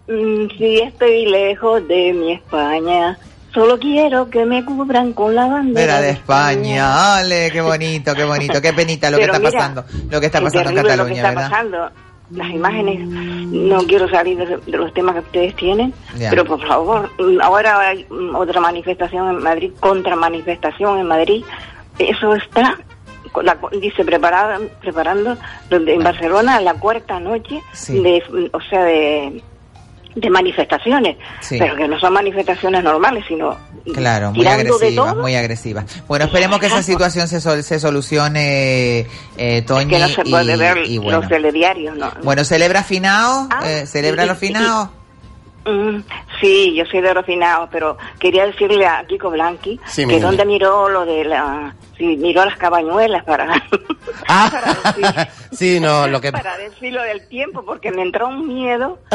mm, 0.08 0.48
si 0.58 0.80
estoy 0.80 1.28
lejos 1.28 1.88
de 1.88 2.14
mi 2.14 2.34
España, 2.34 3.18
solo 3.58 3.80
quiero 3.80 4.30
que 4.30 4.46
me 4.46 4.64
cubran 4.64 5.14
con 5.14 5.34
la 5.34 5.48
bandera 5.48 5.82
Era 5.96 6.02
de 6.02 6.12
España, 6.12 7.18
ale, 7.18 7.50
qué 7.52 7.60
bonito, 7.62 8.14
qué 8.14 8.24
bonito, 8.24 8.62
qué 8.62 8.72
penita 8.72 9.10
lo 9.10 9.18
que 9.18 9.24
Pero 9.24 9.34
está 9.34 9.48
mira, 9.48 9.58
pasando, 9.60 9.86
lo 10.12 10.20
que 10.20 10.26
está 10.28 10.38
es 10.38 10.44
pasando 10.44 10.70
en 10.70 10.76
terrible 10.76 10.82
lo 10.98 11.06
que 11.08 11.14
Cataluña, 11.16 11.16
está 11.16 11.30
¿verdad? 11.30 11.50
pasando. 11.50 11.92
Las 12.30 12.50
imágenes, 12.52 13.08
no 13.08 13.78
quiero 13.88 14.10
salir 14.10 14.38
de, 14.38 14.78
los 14.78 14.94
temas 14.94 15.14
que 15.16 15.22
ustedes 15.22 15.56
tienen, 15.56 15.94
pero 16.30 16.44
por 16.46 16.62
favor, 16.68 17.10
ahora 17.42 17.80
hay 17.90 18.06
otra 18.36 18.60
manifestación 18.62 19.30
en 19.30 19.42
Madrid, 19.42 19.72
contra 19.80 20.16
manifestación 20.16 21.00
en 21.00 21.08
Madrid, 21.08 21.44
eso 21.98 22.36
está, 22.36 22.78
la- 23.42 23.58
dice, 23.82 24.04
preparada, 24.06 24.60
preparando 24.82 25.38
donde 25.70 25.94
en 25.96 26.04
Barcelona 26.04 26.60
la 26.62 26.74
cuarta 26.74 27.20
noche 27.20 27.62
Sí. 27.72 28.04
de, 28.04 28.22
o 28.54 28.62
sea, 28.70 28.84
de, 28.84 29.42
de 30.20 30.30
manifestaciones, 30.32 31.16
Sí. 31.42 31.58
pero 31.60 31.76
que 31.76 31.88
no 31.88 32.00
son 32.00 32.12
manifestaciones 32.14 32.84
normales, 32.84 33.24
sino 33.28 33.56
Claro, 33.94 34.32
muy 34.32 34.40
tirando 34.40 34.64
de 34.64 34.86
agresiva, 34.88 35.12
todo. 35.12 35.22
muy 35.22 35.36
agresiva. 35.36 35.86
Bueno, 36.08 36.26
esperemos 36.26 36.60
que 36.60 36.66
esa 36.66 36.82
situación 36.82 37.28
se, 37.28 37.40
sol- 37.40 37.64
se 37.64 37.80
solucione, 37.80 39.06
eh, 39.38 39.62
Toñi, 39.66 39.90
que 39.90 40.00
no 40.00 40.08
se 40.08 40.24
puede 40.24 40.54
y, 40.54 40.58
ver 40.58 40.78
y 40.86 40.98
bueno. 40.98 41.20
los 41.22 41.30
telediarios, 41.30 41.96
¿no? 41.98 42.12
Bueno, 42.24 42.44
¿celebra 42.44 42.84
finao? 42.84 43.48
Ah, 43.52 43.62
Eh, 43.70 43.86
¿Celebra 43.86 44.24
sí, 44.24 44.30
los 44.30 44.38
finaos? 44.40 44.90
Mm, 45.68 46.02
sí, 46.40 46.74
yo 46.76 46.86
soy 46.86 47.02
de 47.02 47.14
Rofinao, 47.14 47.68
pero 47.70 47.98
quería 48.20 48.46
decirle 48.46 48.86
a 48.88 49.06
Kiko 49.06 49.30
Blanqui 49.30 49.80
Sí, 49.86 50.08
que 50.08 50.20
donde 50.20 50.46
miró 50.46 50.88
lo 50.90 51.06
de 51.06 51.26
la... 51.26 51.76
Sí, 51.98 52.16
miró 52.18 52.46
las 52.46 52.58
cabañuelas 52.58 53.24
para, 53.26 53.48
Sí, 55.52 55.80
no, 55.80 56.08
lo 56.08 56.22
que... 56.22 56.32
para 56.32 56.58
decir 56.58 56.94
lo 56.94 57.02
del 57.02 57.28
tiempo, 57.28 57.64
porque 57.66 57.92
me 57.92 58.04
entró 58.04 58.28
un 58.28 58.48
miedo. 58.48 59.00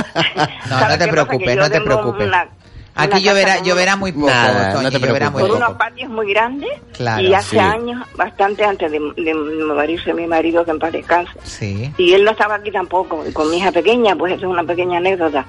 No, 0.69 0.79
¿Sabes 0.79 0.99
no 0.99 1.05
te 1.05 1.11
preocupes, 1.11 1.57
no 1.57 1.71
te 1.71 1.81
preocupes. 1.81 2.27
una- 2.29 2.49
Aquí 2.95 3.23
lloverá, 3.23 3.61
lloverá 3.63 3.97
muy 3.97 4.13
poco, 4.13 4.27
Nada, 4.29 4.73
Toñi, 4.75 4.85
no 4.85 4.91
te 4.91 4.99
lloverá 5.01 5.31
muy 5.31 5.43
poco. 5.43 5.57
unos 5.57 5.73
patios 5.79 6.11
muy 6.11 6.31
grandes 6.31 6.71
Claro, 6.93 7.23
y 7.23 7.33
hace 7.33 7.51
sí. 7.53 7.59
años, 7.59 8.07
bastante 8.17 8.65
antes 8.65 8.91
de, 8.93 8.99
de 9.17 9.35
morirse 9.35 10.13
mi 10.13 10.27
marido, 10.27 10.63
que 10.65 10.73
en 10.73 10.79
paz 10.79 10.93
descanse, 10.93 11.33
Sí. 11.43 11.91
y 11.97 12.13
él 12.13 12.23
no 12.23 12.33
estaba 12.33 12.57
aquí 12.57 12.71
tampoco, 12.71 13.25
y 13.27 13.33
con 13.33 13.51
mi 13.51 13.57
hija 13.59 13.73
pequeña, 13.73 14.15
pues 14.15 14.35
eso 14.35 14.45
es 14.47 14.53
una 14.53 14.65
pequeña 14.65 14.99
anécdota. 14.99 15.47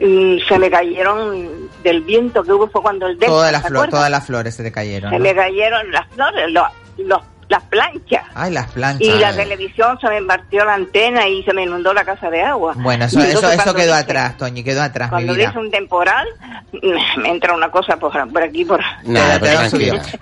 Mm, 0.00 0.38
se 0.48 0.58
me 0.58 0.70
cayeron 0.70 1.68
del 1.82 2.02
viento 2.02 2.42
que 2.42 2.52
hubo 2.52 2.68
fue 2.68 2.82
cuando 2.82 3.06
el 3.06 3.18
Delta, 3.18 3.26
Todas 3.26 3.52
las, 3.52 3.62
¿te 3.62 3.68
flor- 3.68 3.76
acuerdas? 3.78 3.90
todas 3.98 4.10
las 4.10 4.26
flores 4.26 4.54
se 4.54 4.62
te 4.62 4.72
cayeron. 4.72 5.10
Se 5.10 5.18
¿no? 5.18 5.22
me 5.22 5.34
cayeron 5.34 5.90
las 5.90 6.06
flores, 6.08 6.50
los, 6.52 6.64
los- 6.98 7.22
las 7.48 7.62
planchas. 7.62 8.24
Ay, 8.34 8.52
las 8.52 8.72
planchas. 8.72 9.06
Y 9.06 9.18
la 9.20 9.28
Ay. 9.28 9.36
televisión 9.36 9.96
se 10.00 10.08
me 10.08 10.20
partió 10.22 10.64
la 10.64 10.74
antena 10.74 11.28
y 11.28 11.44
se 11.44 11.52
me 11.52 11.62
inundó 11.62 11.94
la 11.94 12.04
casa 12.04 12.28
de 12.28 12.42
agua. 12.42 12.74
Bueno, 12.76 13.04
eso, 13.04 13.20
Y 13.20 13.22
eso, 13.22 13.38
eso 13.38 13.54
cuando 13.54 13.74
quedó 13.76 13.92
dice- 13.92 13.98
atrás, 14.00 14.36
Toñi, 14.36 14.64
quedó 14.64 14.82
atrás, 14.82 15.08
mi 15.10 15.10
Cuando 15.12 15.34
vida. 15.34 15.46
dice 15.46 15.58
un 15.60 15.70
temporal, 15.70 16.26
me 17.18 17.28
entra 17.30 17.54
una 17.54 17.70
cosa 17.70 17.96
por, 17.98 18.12
por 18.32 18.42
aquí, 18.42 18.64
por... 18.64 18.80
Nada, 19.04 19.38
pero. 19.40 19.60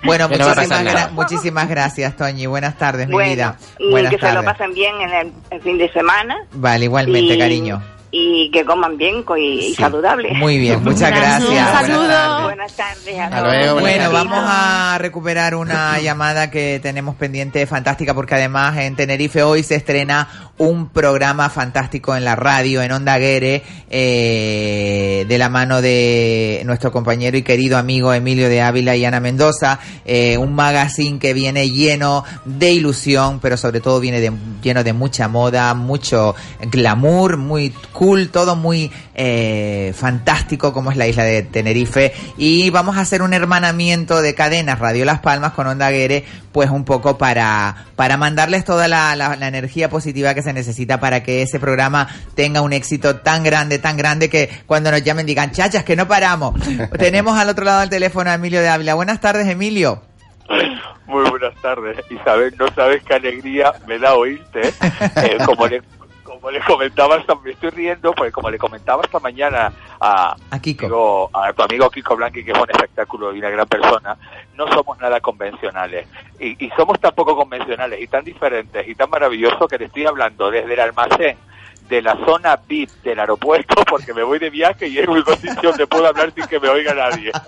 Bueno, 0.03 0.27
no 0.37 0.37
muchísimas, 0.37 0.83
nada. 0.83 1.07
gra- 1.07 1.11
muchísimas 1.13 1.67
gracias, 1.67 2.15
Toñi. 2.15 2.45
Buenas 2.45 2.77
tardes, 2.77 3.07
mi 3.07 3.13
Bueno, 3.13 3.31
vida. 3.31 3.55
y 3.79 3.89
Buenas 3.89 4.11
que 4.11 4.19
se 4.19 4.27
lo 4.27 4.33
tardes. 4.43 4.51
pasen 4.51 4.73
bien 4.75 5.01
en 5.01 5.09
el, 5.13 5.33
el 5.49 5.61
fin 5.61 5.79
de 5.79 5.91
semana. 5.91 6.37
Vale, 6.53 6.85
igualmente, 6.85 7.33
y, 7.33 7.39
cariño. 7.39 7.81
Y 8.17 8.49
que 8.49 8.63
coman 8.63 8.95
bien 8.95 9.25
y, 9.37 9.75
saludable. 9.75 10.33
Muy 10.35 10.57
bien, 10.57 10.81
muchas 10.81 11.09
gracias. 11.11 11.41
Buenas 11.49 11.73
tardes. 11.73 12.43
Buenas 12.43 12.73
tardes. 12.73 13.19
Hasta 13.19 13.41
luego, 13.41 13.73
buenas 13.73 13.81
Bueno, 13.81 14.11
vamos 14.13 14.39
a 14.41 14.97
recuperar 14.99 15.55
una 15.55 15.99
llamada 15.99 16.49
que 16.49 16.79
tenemos 16.81 17.15
pendiente 17.15 17.67
fantástica 17.67 18.13
porque 18.13 18.35
además 18.35 18.77
en 18.77 18.95
Tenerife 18.95 19.43
hoy 19.43 19.63
se 19.63 19.75
estrena 19.75 20.29
un 20.57 20.87
programa 20.87 21.49
fantástico 21.49 22.15
en 22.15 22.23
la 22.23 22.37
radio, 22.37 22.81
en 22.81 22.93
Onda 22.93 23.17
Guere, 23.17 23.63
eh, 23.89 25.25
de 25.27 25.37
la 25.37 25.49
mano 25.49 25.81
de 25.81 26.61
nuestro 26.65 26.93
compañero 26.93 27.35
y 27.35 27.41
querido 27.41 27.77
amigo 27.77 28.13
Emilio 28.13 28.47
de 28.47 28.61
Ávila 28.61 28.95
y 28.95 29.03
Ana 29.03 29.19
Mendoza, 29.19 29.79
eh, 30.05 30.37
un 30.37 30.55
magazine 30.55 31.19
que 31.19 31.33
viene 31.33 31.69
lleno 31.69 32.23
de 32.45 32.71
ilusión, 32.71 33.41
pero 33.41 33.57
sobre 33.57 33.81
todo 33.81 33.99
viene 33.99 34.21
de- 34.21 34.31
lleno 34.63 34.85
de 34.85 34.93
mucha 34.93 35.27
moda, 35.27 35.73
mucho 35.73 36.33
glamour, 36.71 37.35
muy 37.35 37.71
cool, 37.91 38.04
todo 38.31 38.55
muy 38.55 38.91
eh, 39.15 39.93
fantástico 39.95 40.71
como 40.73 40.91
es 40.91 40.97
la 40.97 41.07
isla 41.07 41.23
de 41.23 41.41
Tenerife 41.41 42.13
y 42.37 42.69
vamos 42.69 42.97
a 42.97 43.01
hacer 43.01 43.21
un 43.21 43.33
hermanamiento 43.33 44.21
de 44.21 44.35
cadenas 44.35 44.77
Radio 44.79 45.05
Las 45.05 45.19
Palmas 45.21 45.53
con 45.53 45.65
Onda 45.67 45.89
Guere 45.89 46.23
pues 46.51 46.69
un 46.69 46.85
poco 46.85 47.17
para, 47.17 47.85
para 47.95 48.15
mandarles 48.17 48.63
toda 48.63 48.87
la, 48.87 49.15
la- 49.15 49.35
la 49.35 49.47
energía 49.47 49.89
positiva 49.89 50.33
que 50.33 50.41
se 50.43 50.53
necesita 50.53 50.99
para 50.99 51.23
que 51.23 51.41
ese 51.41 51.59
programa 51.59 52.07
tenga 52.35 52.61
un 52.61 52.73
éxito 52.73 53.17
tan 53.17 53.43
grande, 53.43 53.79
tan 53.79 53.97
grande 53.97 54.29
que 54.29 54.49
cuando 54.65 54.91
nos 54.91 55.03
llamen 55.03 55.25
digan, 55.25 55.51
chachas, 55.51 55.83
que 55.83 55.95
no 55.95 56.07
paramos. 56.07 56.53
Tenemos 56.99 57.37
al 57.37 57.49
otro 57.49 57.65
lado 57.65 57.79
del 57.81 57.89
teléfono 57.89 58.29
a 58.29 58.35
Emilio 58.35 58.61
de 58.61 58.69
Ávila. 58.69 58.93
Buenas 58.93 59.19
tardes, 59.19 59.47
Emilio. 59.47 60.01
Muy 61.07 61.29
buenas 61.29 61.53
tardes, 61.61 61.97
Isabel. 62.09 62.53
No 62.57 62.67
sabes 62.73 63.03
qué 63.03 63.13
alegría 63.15 63.73
me 63.87 63.99
da 63.99 64.15
oírte. 64.15 64.61
Eh, 64.69 65.37
como 65.45 65.67
le 65.67 65.81
como 66.45 66.59
le 66.59 66.63
comentaba 66.63 67.15
esta, 67.15 67.33
me 67.33 67.51
estoy 67.53 67.71
riendo, 67.71 68.13
porque 68.13 68.31
como 68.31 68.51
le 68.51 68.59
comentaba 68.59 69.01
esta 69.03 69.19
mañana 69.19 69.73
a, 69.99 70.35
A 70.51 70.59
Kiko. 70.59 71.31
a 71.33 71.51
tu 71.53 71.63
amigo 71.63 71.89
Kiko 71.89 72.15
Blanqui, 72.15 72.43
que 72.43 72.51
es 72.51 72.57
un 72.57 72.69
espectáculo 72.69 73.33
y 73.33 73.39
una 73.39 73.49
gran 73.49 73.65
persona, 73.67 74.15
no 74.53 74.67
somos 74.67 74.99
nada 74.99 75.19
convencionales. 75.21 76.07
Y, 76.39 76.63
y 76.63 76.69
somos 76.77 76.99
tan 76.99 77.15
poco 77.15 77.35
convencionales 77.35 77.99
y 77.99 78.05
tan 78.05 78.23
diferentes 78.23 78.87
y 78.87 78.93
tan 78.93 79.09
maravillosos 79.09 79.67
que 79.67 79.79
te 79.79 79.85
estoy 79.85 80.05
hablando 80.05 80.51
desde 80.51 80.71
el 80.71 80.79
almacén 80.81 81.35
de 81.89 82.01
la 82.01 82.17
zona 82.25 82.59
VIP 82.67 82.89
del 83.03 83.19
aeropuerto 83.19 83.75
porque 83.89 84.13
me 84.13 84.23
voy 84.23 84.39
de 84.39 84.49
viaje 84.49 84.87
y 84.87 84.97
es 84.97 85.07
único 85.07 85.33
sitio 85.35 85.69
donde 85.69 85.85
puedo 85.87 86.07
hablar 86.07 86.33
sin 86.35 86.45
que 86.47 86.59
me 86.59 86.69
oiga 86.69 86.93
nadie. 86.93 87.31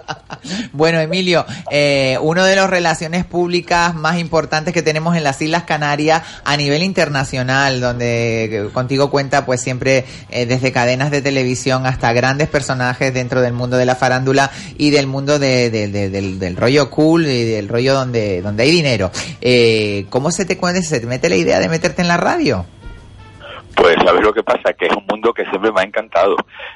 Bueno, 0.71 0.99
Emilio, 0.99 1.45
eh, 1.71 2.17
uno 2.21 2.45
de 2.45 2.55
las 2.55 2.69
relaciones 2.69 3.25
públicas 3.25 3.93
más 3.95 4.17
importantes 4.17 4.73
que 4.73 4.81
tenemos 4.81 5.17
en 5.17 5.23
las 5.23 5.41
Islas 5.41 5.63
Canarias 5.63 6.23
a 6.45 6.55
nivel 6.55 6.83
internacional, 6.83 7.81
donde 7.81 8.69
contigo 8.73 9.09
cuenta 9.09 9.45
pues 9.45 9.61
siempre 9.61 10.05
eh, 10.29 10.45
desde 10.45 10.71
cadenas 10.71 11.11
de 11.11 11.21
televisión 11.21 11.85
hasta 11.85 12.13
grandes 12.13 12.47
personajes 12.47 13.13
dentro 13.13 13.41
del 13.41 13.53
mundo 13.53 13.75
de 13.77 13.85
la 13.85 13.95
farándula 13.95 14.51
y 14.77 14.91
del 14.91 15.07
mundo 15.07 15.37
de- 15.39 15.69
de- 15.69 15.87
de- 15.89 16.09
del, 16.09 16.39
del 16.39 16.55
rollo 16.55 16.89
cool 16.91 17.25
y 17.27 17.43
del 17.43 17.67
rollo 17.67 17.93
donde, 17.95 18.41
donde 18.41 18.63
hay 18.63 18.71
dinero. 18.71 19.11
Eh, 19.41 20.05
¿Cómo 20.09 20.31
se 20.31 20.45
te, 20.45 20.57
se 20.83 20.99
te 21.01 21.07
mete 21.07 21.27
la 21.27 21.35
idea 21.35 21.59
de 21.59 21.67
meterte 21.67 22.01
en 22.01 22.07
la 22.07 22.17
radio? 22.17 22.65
Pues 23.87 24.03
sabes 24.03 24.21
lo 24.21 24.33
que 24.33 24.43
pasa, 24.43 24.73
que 24.73 24.87
es 24.87 24.91
un 24.91 25.05
mundo 25.09 25.33
que 25.33 25.45
siempre 25.45 25.71
me 25.71 25.79
ha 25.79 25.83
encantado. 25.85 26.35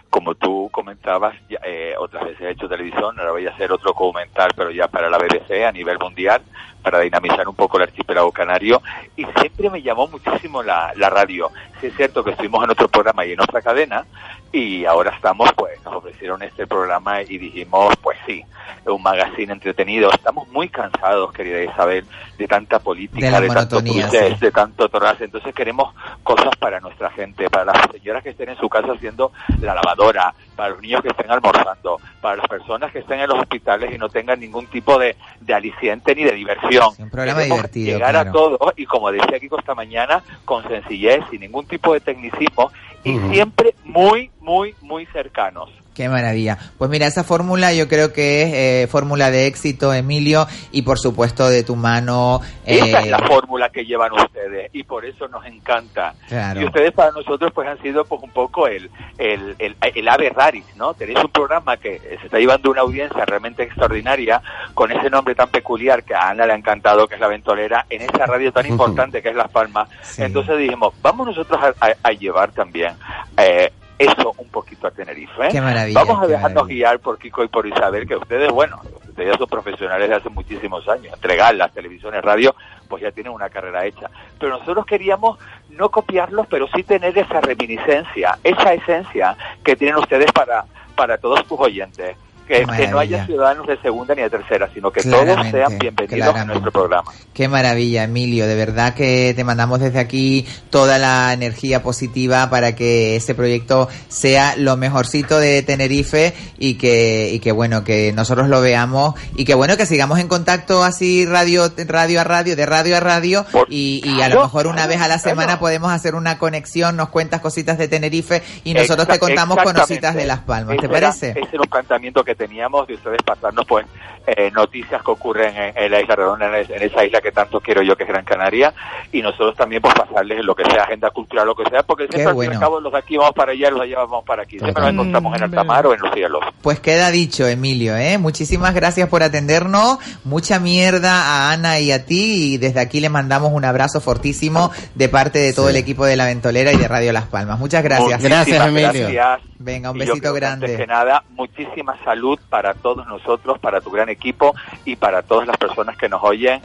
Como 0.10 0.34
tú 0.34 0.70
comentabas, 0.72 1.36
eh, 1.62 1.94
otras 2.00 2.24
veces 2.24 2.40
he 2.40 2.52
hecho 2.52 2.70
televisión, 2.70 3.20
ahora 3.20 3.34
voy 3.34 3.46
a 3.46 3.50
hacer 3.50 3.70
otro 3.70 3.90
documental, 3.90 4.52
pero 4.56 4.72
ya 4.72 4.88
para 4.88 5.10
la 5.10 5.18
BBC 5.18 5.66
a 5.66 5.74
nivel 5.74 6.00
mundial, 6.00 6.42
para 6.82 7.02
dinamizar 7.02 7.50
un 7.50 7.56
poco 7.56 7.76
el 7.76 7.84
archipiélago 7.84 8.32
canario. 8.32 8.82
Y 9.18 9.26
siempre 9.26 9.70
me 9.70 9.82
llamó 9.82 10.08
muchísimo 10.08 10.64
la, 10.64 10.94
la 10.96 11.10
radio. 11.10 11.52
Sí 11.82 11.88
es 11.88 11.98
cierto 11.98 12.24
que 12.24 12.32
estuvimos 12.32 12.64
en 12.64 12.70
otro 12.70 12.88
programa 12.88 13.26
y 13.26 13.34
en 13.34 13.42
otra 13.42 13.62
cadena, 13.62 14.06
y 14.52 14.86
ahora 14.86 15.12
estamos, 15.12 15.50
pues, 15.56 15.82
nos 15.86 15.96
ofrecieron 15.96 16.42
este 16.44 16.68
programa 16.68 17.22
y 17.22 17.38
dijimos, 17.38 17.96
pues 18.02 18.18
sí, 18.26 18.44
un 18.86 19.02
magazine 19.02 19.54
entretenido. 19.54 20.12
Estamos 20.12 20.48
muy 20.50 20.68
cansados, 20.70 21.32
querida 21.32 21.64
Isabel, 21.64 22.06
de 22.38 22.48
tanta 22.48 22.80
política, 22.80 23.40
De 23.40 23.48
de, 23.48 23.54
tanto 23.54 23.80
sí. 23.80 24.02
de 24.40 24.52
tanto 24.52 24.90
torras. 24.90 25.22
Entonces 25.22 25.54
queremos 25.54 25.94
cosas 26.24 26.56
para 26.58 26.80
nuestra 26.80 27.10
gente, 27.12 27.50
para 27.50 27.66
las 27.66 27.92
señoras 27.92 28.24
que 28.24 28.30
estén 28.32 28.50
en 28.50 28.58
su 28.58 28.68
casa 28.68 28.92
haciendo 28.92 29.32
la 29.62 29.76
lavadora, 29.76 30.34
para 30.56 30.70
los 30.70 30.82
niños 30.82 31.02
que 31.02 31.10
estén 31.10 31.32
almorzando, 31.32 32.00
para 32.20 32.38
las 32.38 32.48
personas 32.48 32.92
que 32.92 33.00
estén 33.00 33.20
en 33.20 33.30
los 33.30 33.40
hospitales 33.40 33.94
y 33.94 33.98
no 33.98 34.10
tengan 34.10 34.40
ningún 34.40 34.68
tipo 34.68 34.98
de, 34.98 35.16
de 35.40 35.54
aliciente 35.54 36.16
ni 36.16 36.24
de 36.24 36.34
diversión. 36.34 36.90
un 36.98 37.10
programa 37.10 37.40
Queremos 37.40 37.58
divertido, 37.58 37.98
Llegar 37.98 38.12
claro. 38.12 38.30
a 38.30 38.34
todos 38.34 38.74
y 38.76 38.86
como 38.86 39.12
decía 39.12 39.40
Kiko 39.40 39.60
esta 39.60 39.76
mañana, 39.76 40.24
con 40.46 40.68
sencillez, 40.68 41.24
sin 41.30 41.42
ningún 41.42 41.66
tipo 41.66 41.94
de 41.94 42.02
tecnicismo 42.02 42.72
y 43.04 43.18
siempre 43.32 43.74
muy, 43.84 44.30
muy, 44.42 44.76
muy 44.82 45.06
cercanos. 45.08 45.70
Qué 45.94 46.08
maravilla. 46.08 46.58
Pues 46.78 46.90
mira, 46.90 47.06
esa 47.06 47.26
fórmula 47.26 47.74
yo 47.74 47.90
creo 47.90 48.14
que 48.14 48.44
es 48.44 48.54
eh, 48.54 48.88
fórmula 48.90 49.30
de 49.30 49.46
éxito, 49.48 49.94
Emilio, 49.94 50.48
y 50.72 50.84
por 50.84 50.98
supuesto 50.98 51.50
de 51.50 51.64
tu 51.64 51.76
mano. 51.76 52.40
Esa 52.66 53.02
es 53.02 53.08
eh, 53.08 53.10
la 53.10 53.20
fórmula 53.20 53.68
que 53.70 53.84
llevan 53.84 54.14
ustedes 54.14 54.70
y 54.74 54.84
por 54.84 55.04
eso 55.04 55.28
nos 55.28 55.46
encanta. 55.46 56.14
Claro. 56.30 56.62
Y 56.62 56.66
ustedes 56.66 56.94
para 56.94 57.12
nosotros 57.12 57.52
pues 57.54 57.68
han 57.68 57.78
sido 57.82 58.06
pues 58.06 58.24
un 58.24 58.30
poco 58.30 58.68
el, 58.68 58.90
el, 59.18 59.54
el, 59.60 59.76
el 59.82 60.08
ave 60.08 60.30
raris, 60.30 60.64
¿no? 60.78 60.94
Tenéis 60.94 61.20
un 61.26 61.30
programa 61.30 61.76
que 61.76 62.00
se 62.00 62.26
está 62.26 62.40
llevando 62.40 62.72
una 62.72 62.82
audiencia 62.82 63.26
realmente 63.26 63.64
extraordinaria 63.64 64.42
con 64.74 64.94
ese 64.94 65.10
nombre 65.10 65.36
tan 65.36 65.50
peculiar 65.50 66.04
que 66.06 66.16
a 66.16 66.30
Ana 66.30 66.46
le 66.46 66.54
ha 66.54 66.58
encantado, 66.58 67.06
que 67.06 67.16
es 67.16 67.22
La 67.22 67.28
Ventolera, 67.28 67.86
en 67.90 68.04
esa 68.04 68.26
radio 68.28 68.54
tan 68.54 68.66
importante 68.66 69.22
que 69.22 69.28
es 69.30 69.36
Las 69.36 69.52
Palmas. 69.52 69.90
Entonces 70.18 70.58
dijimos, 70.58 70.94
vamos 71.02 71.28
nosotros 71.28 71.60
a, 71.62 71.86
a- 71.86 71.96
a 72.02 72.12
llevar 72.14 72.52
también... 72.54 72.94
eh, 73.38 73.74
eso 74.04 74.34
un 74.38 74.50
poquito 74.50 74.88
a 74.88 74.92
Tenerife. 74.92 75.50
Qué 75.50 75.62
maravilla, 75.62 76.04
Vamos 76.04 76.24
a 76.24 76.28
dejarnos 76.28 76.68
guiar 76.68 77.00
por 77.00 77.18
Kiko 77.18 77.44
y 77.44 77.48
por 77.48 77.66
Isabel, 77.68 78.08
que 78.08 78.16
ustedes, 78.16 78.52
bueno, 78.52 78.80
ustedes 79.08 79.34
ya 79.34 79.38
son 79.38 79.48
profesionales 79.48 80.10
de 80.10 80.16
hace 80.16 80.30
muchísimos 80.30 80.88
años. 80.88 81.14
Entregar 81.14 81.56
las 81.56 81.74
televisiones, 81.74 82.22
radio, 82.22 82.56
pues 82.88 83.04
ya 83.04 83.12
tienen 83.12 83.34
una 83.34 83.50
carrera 83.50 83.86
hecha. 83.86 84.10
Pero 84.40 84.58
nosotros 84.58 84.86
queríamos 84.86 85.40
no 85.70 85.90
copiarlos, 85.90 86.48
pero 86.48 86.68
sí 86.76 86.84
tener 86.84 87.18
esa 87.18 87.42
reminiscencia, 87.42 88.38
esa 88.44 88.74
esencia 88.74 89.36
que 89.64 89.76
tienen 89.76 89.98
ustedes 89.98 90.32
para, 90.32 90.66
para 90.96 91.18
todos 91.18 91.46
tus 91.46 91.60
oyentes. 91.60 92.18
Que, 92.52 92.66
que 92.66 92.88
no 92.90 93.00
haya 93.00 93.26
ciudadanos 93.26 93.66
de 93.66 93.78
segunda 93.82 94.14
ni 94.14 94.24
de 94.24 94.30
tercera, 94.30 94.70
sino 94.74 94.92
que 94.92 95.02
todos 95.04 95.40
sean 95.52 95.80
bienvenidos 95.80 96.36
a 96.36 96.44
nuestro 96.44 96.70
programa. 96.70 97.10
Qué 97.34 97.48
maravilla, 97.48 98.04
Emilio. 98.04 98.46
De 98.46 98.56
verdad 98.56 98.94
que 98.94 99.32
te 99.34 99.44
mandamos 99.46 99.80
desde 99.80 100.00
aquí 100.00 100.46
toda 100.70 100.98
la 100.98 101.32
energía 101.32 101.82
positiva 101.82 102.50
para 102.50 102.76
que 102.76 103.16
este 103.16 103.36
proyecto 103.36 103.88
sea 104.10 104.56
lo 104.58 104.76
mejorcito 104.76 105.40
de 105.40 105.62
Tenerife 105.64 106.34
y 106.58 106.74
que, 106.76 107.30
y 107.32 107.40
que 107.40 107.54
bueno, 107.54 107.86
que 107.86 108.12
nosotros 108.12 108.50
lo 108.50 108.60
veamos 108.60 109.16
y 109.38 109.46
que 109.46 109.54
bueno, 109.54 109.78
que 109.78 109.86
sigamos 109.86 110.20
en 110.20 110.28
contacto 110.28 110.84
así 110.84 111.26
radio, 111.26 111.72
radio 111.88 112.20
a 112.20 112.24
radio, 112.26 112.58
de 112.58 112.66
radio 112.66 112.98
a 112.98 113.00
radio 113.00 113.46
y, 113.70 114.02
y 114.04 114.22
a 114.22 114.28
lo 114.28 114.42
mejor 114.42 114.68
una 114.68 114.88
vez 114.88 115.00
a 115.00 115.08
la 115.08 115.20
semana 115.20 115.58
podemos 115.58 115.90
hacer 115.94 116.16
una 116.16 116.38
conexión, 116.38 116.98
nos 116.98 117.08
cuentas 117.08 117.40
cositas 117.40 117.78
de 117.78 117.88
Tenerife 117.88 118.44
y 118.66 118.74
nosotros 118.74 119.08
te 119.08 119.20
contamos 119.20 119.58
con 119.64 119.74
cositas 119.74 120.16
de 120.16 120.26
Las 120.26 120.40
Palmas. 120.40 120.76
¿Te 120.78 120.86
Ese 120.86 120.96
era- 120.98 121.08
parece? 121.08 121.30
ese 121.30 121.50
era 121.54 121.62
un 121.62 121.70
planteamiento 121.70 122.24
que 122.26 122.41
teníamos 122.42 122.88
de 122.88 122.96
ustedes 122.96 123.22
pasarnos 123.24 123.66
pues 123.68 123.86
eh, 124.26 124.50
noticias 124.52 125.02
que 125.04 125.12
ocurren 125.12 125.56
en, 125.56 125.78
en 125.78 125.92
la 125.92 126.02
isla 126.02 126.16
redonda, 126.16 126.60
en, 126.60 126.72
en 126.72 126.82
esa 126.84 127.06
isla 127.06 127.22
que 127.22 127.32
tanto 127.32 127.60
quiero 127.60 127.82
yo 127.84 127.96
que 127.96 128.04
es 128.04 128.10
Gran 128.10 128.26
Canaria, 128.26 128.74
y 129.12 129.22
nosotros 129.22 129.56
también 129.56 129.82
pues 129.82 129.94
pasarles 129.94 130.44
lo 130.44 130.56
que 130.56 130.64
sea 130.66 130.84
agenda 130.84 131.10
cultural, 131.12 131.46
lo 131.46 131.56
que 131.56 131.70
sea, 131.70 131.84
porque 131.84 132.08
siempre 132.08 132.32
al 132.32 132.40
fin 132.40 132.52
y 132.52 132.56
al 132.56 132.60
cabo 132.60 132.80
los 132.80 132.92
de 132.92 133.00
aquí 133.00 133.18
vamos 133.18 133.34
para 133.34 133.52
allá, 133.52 133.70
los 133.70 133.80
de 133.82 133.86
allá 133.86 133.98
vamos 134.00 134.24
para 134.26 134.44
aquí, 134.44 134.58
siempre 134.60 134.82
nos 134.82 134.94
encontramos 134.94 135.38
en 135.38 135.44
alta 135.44 135.64
mar 135.64 135.86
o 135.88 135.94
en 135.94 136.00
los 136.00 136.14
cielos. 136.14 136.42
Pues 136.62 136.80
queda 136.80 137.12
dicho, 137.12 137.48
Emilio, 137.48 137.96
¿eh? 137.98 138.18
Muchísimas 138.18 138.74
gracias 138.74 139.10
por 139.10 139.24
atendernos. 139.24 139.98
Mucha 140.24 140.60
mierda 140.60 141.12
a 141.24 141.52
Ana 141.52 141.80
y 141.80 141.92
a 141.92 142.06
ti. 142.06 142.54
Y 142.54 142.58
desde 142.58 142.80
aquí 142.80 143.00
le 143.00 143.10
mandamos 143.10 143.52
un 143.52 143.66
abrazo 143.66 144.00
fortísimo 144.00 144.72
de 144.96 145.10
parte 145.10 145.40
de 145.40 145.54
todo 145.54 145.70
el 145.70 145.76
equipo 145.76 146.06
de 146.06 146.16
La 146.16 146.26
Ventolera 146.26 146.72
y 146.72 146.78
de 146.78 146.88
Radio 146.88 147.12
Las 147.14 147.26
Palmas. 147.26 147.60
Muchas 147.60 147.84
gracias. 147.84 148.22
Muchísimas 148.22 148.74
gracias. 148.74 149.42
Venga, 149.58 149.92
un 149.92 149.98
Y 149.98 150.06
yo 150.06 150.14
besito 150.14 150.34
que 150.34 150.46
Antes 150.46 150.70
que 150.72 150.76
grande. 150.78 150.88
nada, 150.88 151.24
muchísima 151.32 151.96
salud 152.04 152.21
para 152.50 152.74
todos 152.74 153.06
nosotros, 153.08 153.60
para 153.60 153.82
tu 153.82 153.92
gran 153.92 154.10
equipo 154.10 154.54
y 154.86 154.96
para 154.96 155.22
todas 155.24 155.48
las 155.48 155.58
personas 155.58 155.98
que 155.98 156.10
nos 156.10 156.24
oyen. 156.24 156.62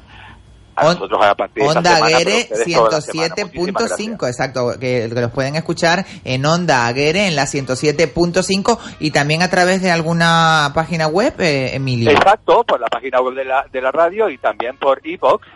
A 0.78 0.84
nosotros 0.84 1.24
a 1.24 1.34
partir 1.34 1.62
de 1.62 1.68
Onda 1.70 1.96
Aguere 1.96 2.48
ustedes 2.50 2.74
toda 2.74 2.90
la 2.90 3.00
semana. 3.00 3.34
Muchísimas 3.38 3.88
gracias. 3.88 3.98
107.5, 3.98 4.28
exacto, 4.28 4.72
que, 4.78 5.10
que 5.12 5.20
los 5.22 5.30
pueden 5.30 5.56
escuchar 5.56 6.04
en 6.22 6.44
Onda 6.44 6.86
Aguere 6.86 7.28
en 7.28 7.34
la 7.34 7.44
107.5 7.44 8.78
y 9.00 9.10
también 9.10 9.42
a 9.42 9.48
través 9.48 9.80
de 9.80 9.90
alguna 9.90 10.72
página 10.74 11.06
web, 11.06 11.32
eh, 11.40 11.74
Emilio. 11.74 12.10
Exacto, 12.10 12.62
por 12.64 12.78
la 12.78 12.88
página 12.88 13.22
web 13.22 13.34
de 13.34 13.46
la, 13.46 13.66
de 13.72 13.80
la 13.80 13.90
radio 13.90 14.28
y 14.28 14.36
también 14.36 14.76
por 14.76 15.00
iBox 15.02 15.46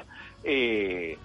y, 0.43 1.19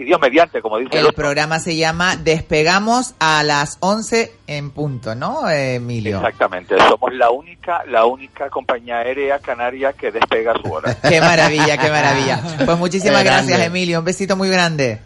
y 0.00 0.04
Dios 0.04 0.18
mediante, 0.18 0.62
como 0.62 0.78
dice 0.78 0.98
el 0.98 1.06
El 1.06 1.12
programa 1.12 1.58
se 1.58 1.76
llama 1.76 2.16
Despegamos 2.16 3.14
a 3.18 3.42
las 3.42 3.76
11 3.80 4.32
en 4.46 4.70
punto, 4.70 5.14
¿no, 5.14 5.48
Emilio? 5.50 6.16
Exactamente, 6.16 6.74
somos 6.88 7.12
la 7.12 7.30
única, 7.30 7.84
la 7.86 8.06
única 8.06 8.48
compañía 8.48 9.00
aérea 9.00 9.38
canaria 9.40 9.92
que 9.92 10.10
despega 10.10 10.54
su 10.62 10.72
hora. 10.72 10.96
Qué 11.06 11.20
maravilla, 11.20 11.76
qué 11.76 11.90
maravilla. 11.90 12.40
Pues 12.64 12.78
muchísimas 12.78 13.18
Qué 13.18 13.24
grande. 13.24 13.52
gracias, 13.52 13.66
Emilio. 13.68 13.98
Un 13.98 14.04
besito 14.04 14.36
muy 14.36 14.48
grande. 14.48 15.00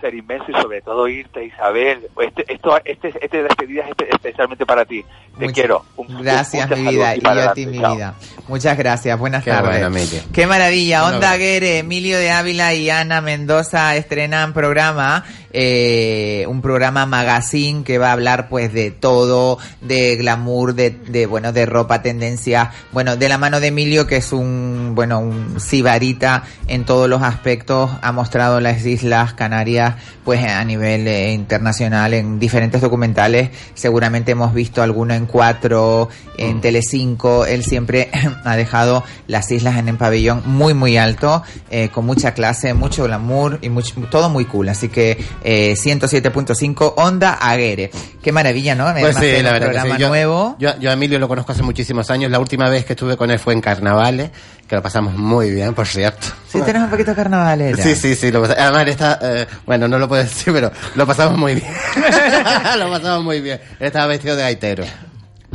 Placer 0.00 0.14
inmenso 0.14 0.46
y 0.50 0.54
sobre 0.60 0.80
todo 0.82 1.06
irte, 1.08 1.44
Isabel. 1.44 2.08
Este, 2.20 2.52
esto, 2.52 2.78
este, 2.84 3.08
este 3.20 3.42
despedida 3.42 3.82
es 3.84 3.90
espe- 3.90 4.08
especialmente 4.10 4.64
para 4.64 4.84
ti. 4.84 5.04
Te 5.38 5.52
quiero. 5.52 5.84
Un- 5.96 6.22
Gracias, 6.22 6.68
mi 6.70 6.86
vida. 6.88 7.16
y 7.16 7.20
yo 7.20 7.30
a 7.30 7.52
ti, 7.54 7.66
mi 7.66 7.78
Chao. 7.80 7.94
vida. 7.96 8.14
Muchas 8.48 8.76
gracias. 8.78 9.18
Buenas 9.18 9.44
Qué 9.44 9.50
tardes. 9.50 10.24
Qué 10.32 10.46
maravilla. 10.46 11.04
Onda. 11.06 11.32
Aguere, 11.32 11.78
Emilio 11.78 12.18
de 12.18 12.30
Ávila 12.30 12.74
y 12.74 12.90
Ana 12.90 13.20
Mendoza 13.20 13.94
estrenan 13.96 14.52
programa, 14.52 15.24
eh, 15.52 16.44
un 16.48 16.62
programa 16.62 17.06
magazine 17.06 17.82
que 17.84 17.98
va 17.98 18.08
a 18.08 18.12
hablar 18.12 18.48
pues 18.48 18.72
de 18.72 18.90
todo, 18.90 19.58
de 19.80 20.16
glamour, 20.16 20.74
de, 20.74 20.90
de 20.90 21.26
bueno, 21.26 21.52
de 21.52 21.66
ropa, 21.66 22.02
tendencia, 22.02 22.70
bueno, 22.92 23.16
de 23.16 23.28
la 23.28 23.38
mano 23.38 23.60
de 23.60 23.68
Emilio 23.68 24.06
que 24.06 24.16
es 24.16 24.32
un, 24.32 24.92
bueno, 24.94 25.20
un 25.20 25.60
sibarita 25.60 26.44
en 26.66 26.84
todos 26.84 27.08
los 27.08 27.22
aspectos, 27.22 27.90
ha 28.02 28.12
mostrado 28.12 28.60
las 28.60 28.84
Islas 28.84 29.34
Canarias 29.34 29.94
pues 30.24 30.44
a 30.44 30.64
nivel 30.64 31.08
eh, 31.08 31.32
internacional 31.32 32.14
en 32.14 32.38
diferentes 32.38 32.80
documentales, 32.80 33.50
seguramente 33.74 34.32
hemos 34.32 34.54
visto 34.54 34.82
alguno 34.82 35.14
en 35.14 35.26
cuatro, 35.26 36.08
en 36.36 36.60
Telecinco, 36.60 37.46
él 37.46 37.64
siempre 37.64 38.10
ha 38.44 38.56
dejado 38.56 39.02
las 39.26 39.50
islas 39.50 39.76
en 39.76 39.88
el 39.88 39.96
pabellón 39.96 40.42
muy 40.44 40.74
muy 40.74 40.96
alto, 40.96 41.42
eh, 41.70 41.88
con 41.88 42.06
mucha 42.06 42.34
clase, 42.34 42.74
mucho 42.74 43.04
glamour 43.04 43.58
y 43.62 43.68
mucho, 43.68 43.94
todo 44.10 44.28
muy 44.30 44.44
cool, 44.44 44.68
así 44.68 44.88
que 44.88 45.18
eh, 45.42 45.74
107.5 45.74 46.94
Onda 46.96 47.34
Aguere, 47.34 47.90
qué 48.22 48.32
maravilla, 48.32 48.74
¿no? 48.74 48.92
Pues 48.98 49.16
sí, 49.16 49.26
de 49.26 49.42
la 49.42 49.52
verdad 49.52 49.68
que 49.68 49.72
programa 49.72 49.96
sí. 49.96 50.00
Yo, 50.00 50.08
nuevo. 50.08 50.56
Yo, 50.58 50.78
yo 50.78 50.90
a 50.90 50.92
Emilio 50.92 51.18
lo 51.18 51.28
conozco 51.28 51.52
hace 51.52 51.62
muchísimos 51.62 52.10
años. 52.10 52.30
La 52.30 52.38
última 52.38 52.68
vez 52.68 52.84
que 52.84 52.94
estuve 52.94 53.16
con 53.16 53.30
él 53.30 53.38
fue 53.38 53.52
en 53.52 53.60
Carnavales, 53.60 54.30
que 54.68 54.76
lo 54.76 54.82
pasamos 54.82 55.14
muy 55.14 55.50
bien, 55.50 55.74
por 55.74 55.86
cierto. 55.86 56.28
Sí, 56.48 56.60
tenés 56.62 56.82
un 56.82 56.90
poquito 56.90 57.14
carnavalera. 57.14 57.82
Sí, 57.82 57.94
sí, 57.96 58.14
sí. 58.14 58.30
Lo, 58.30 58.44
además, 58.44 58.86
está, 58.86 59.18
eh, 59.22 59.46
bueno, 59.66 59.88
no 59.88 59.98
lo 59.98 60.08
puedo 60.08 60.22
decir, 60.22 60.52
pero 60.52 60.70
lo 60.94 61.06
pasamos 61.06 61.38
muy 61.38 61.54
bien. 61.54 61.72
lo 62.78 62.90
pasamos 62.90 63.24
muy 63.24 63.40
bien. 63.40 63.60
Él 63.78 63.86
estaba 63.86 64.06
vestido 64.06 64.36
de 64.36 64.42
gaitero. 64.42 64.84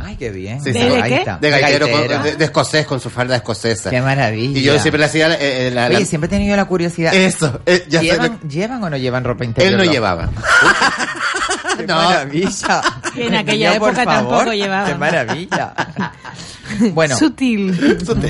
Ay, 0.06 0.16
qué 0.16 0.30
bien. 0.30 0.62
Sí, 0.62 0.70
¿De 0.70 0.80
sí. 0.80 0.86
qué? 1.08 1.24
De 1.40 1.50
¿De 1.50 1.50
gaitero, 1.60 1.90
con- 1.90 2.22
de, 2.22 2.36
de 2.36 2.44
escocés 2.44 2.86
con 2.86 3.00
su 3.00 3.10
falda 3.10 3.34
escocesa. 3.36 3.90
Qué 3.90 4.00
maravilla. 4.00 4.58
Y 4.58 4.62
yo 4.62 4.78
siempre 4.78 5.00
le 5.00 5.06
hacía 5.06 5.34
eh, 5.34 5.66
eh, 5.66 5.70
la, 5.72 5.88
la- 5.88 5.96
Oye, 5.96 6.06
siempre 6.06 6.26
he 6.26 6.30
tenido 6.30 6.54
la 6.56 6.64
curiosidad. 6.66 7.12
Eso, 7.12 7.60
eh, 7.66 7.84
ya 7.88 7.98
sé 8.00 8.04
¿Llevan, 8.06 8.40
¿Llevan 8.48 8.84
o 8.84 8.90
no 8.90 8.96
llevan 8.96 9.24
ropa 9.24 9.44
interior? 9.44 9.72
Él 9.72 9.78
no 9.78 9.84
los- 9.84 9.92
llevaba. 9.92 10.30
¡Qué 11.76 11.86
No. 11.86 11.96
maravilla! 11.96 12.82
En 13.16 13.34
aquella 13.34 13.70
Yo, 13.70 13.76
época 13.76 14.04
favor, 14.04 14.14
tampoco 14.14 14.52
llevaban. 14.52 14.92
¡Qué 14.92 14.94
maravilla! 14.98 15.74
Bueno, 16.94 17.16
Sutil. 17.16 17.78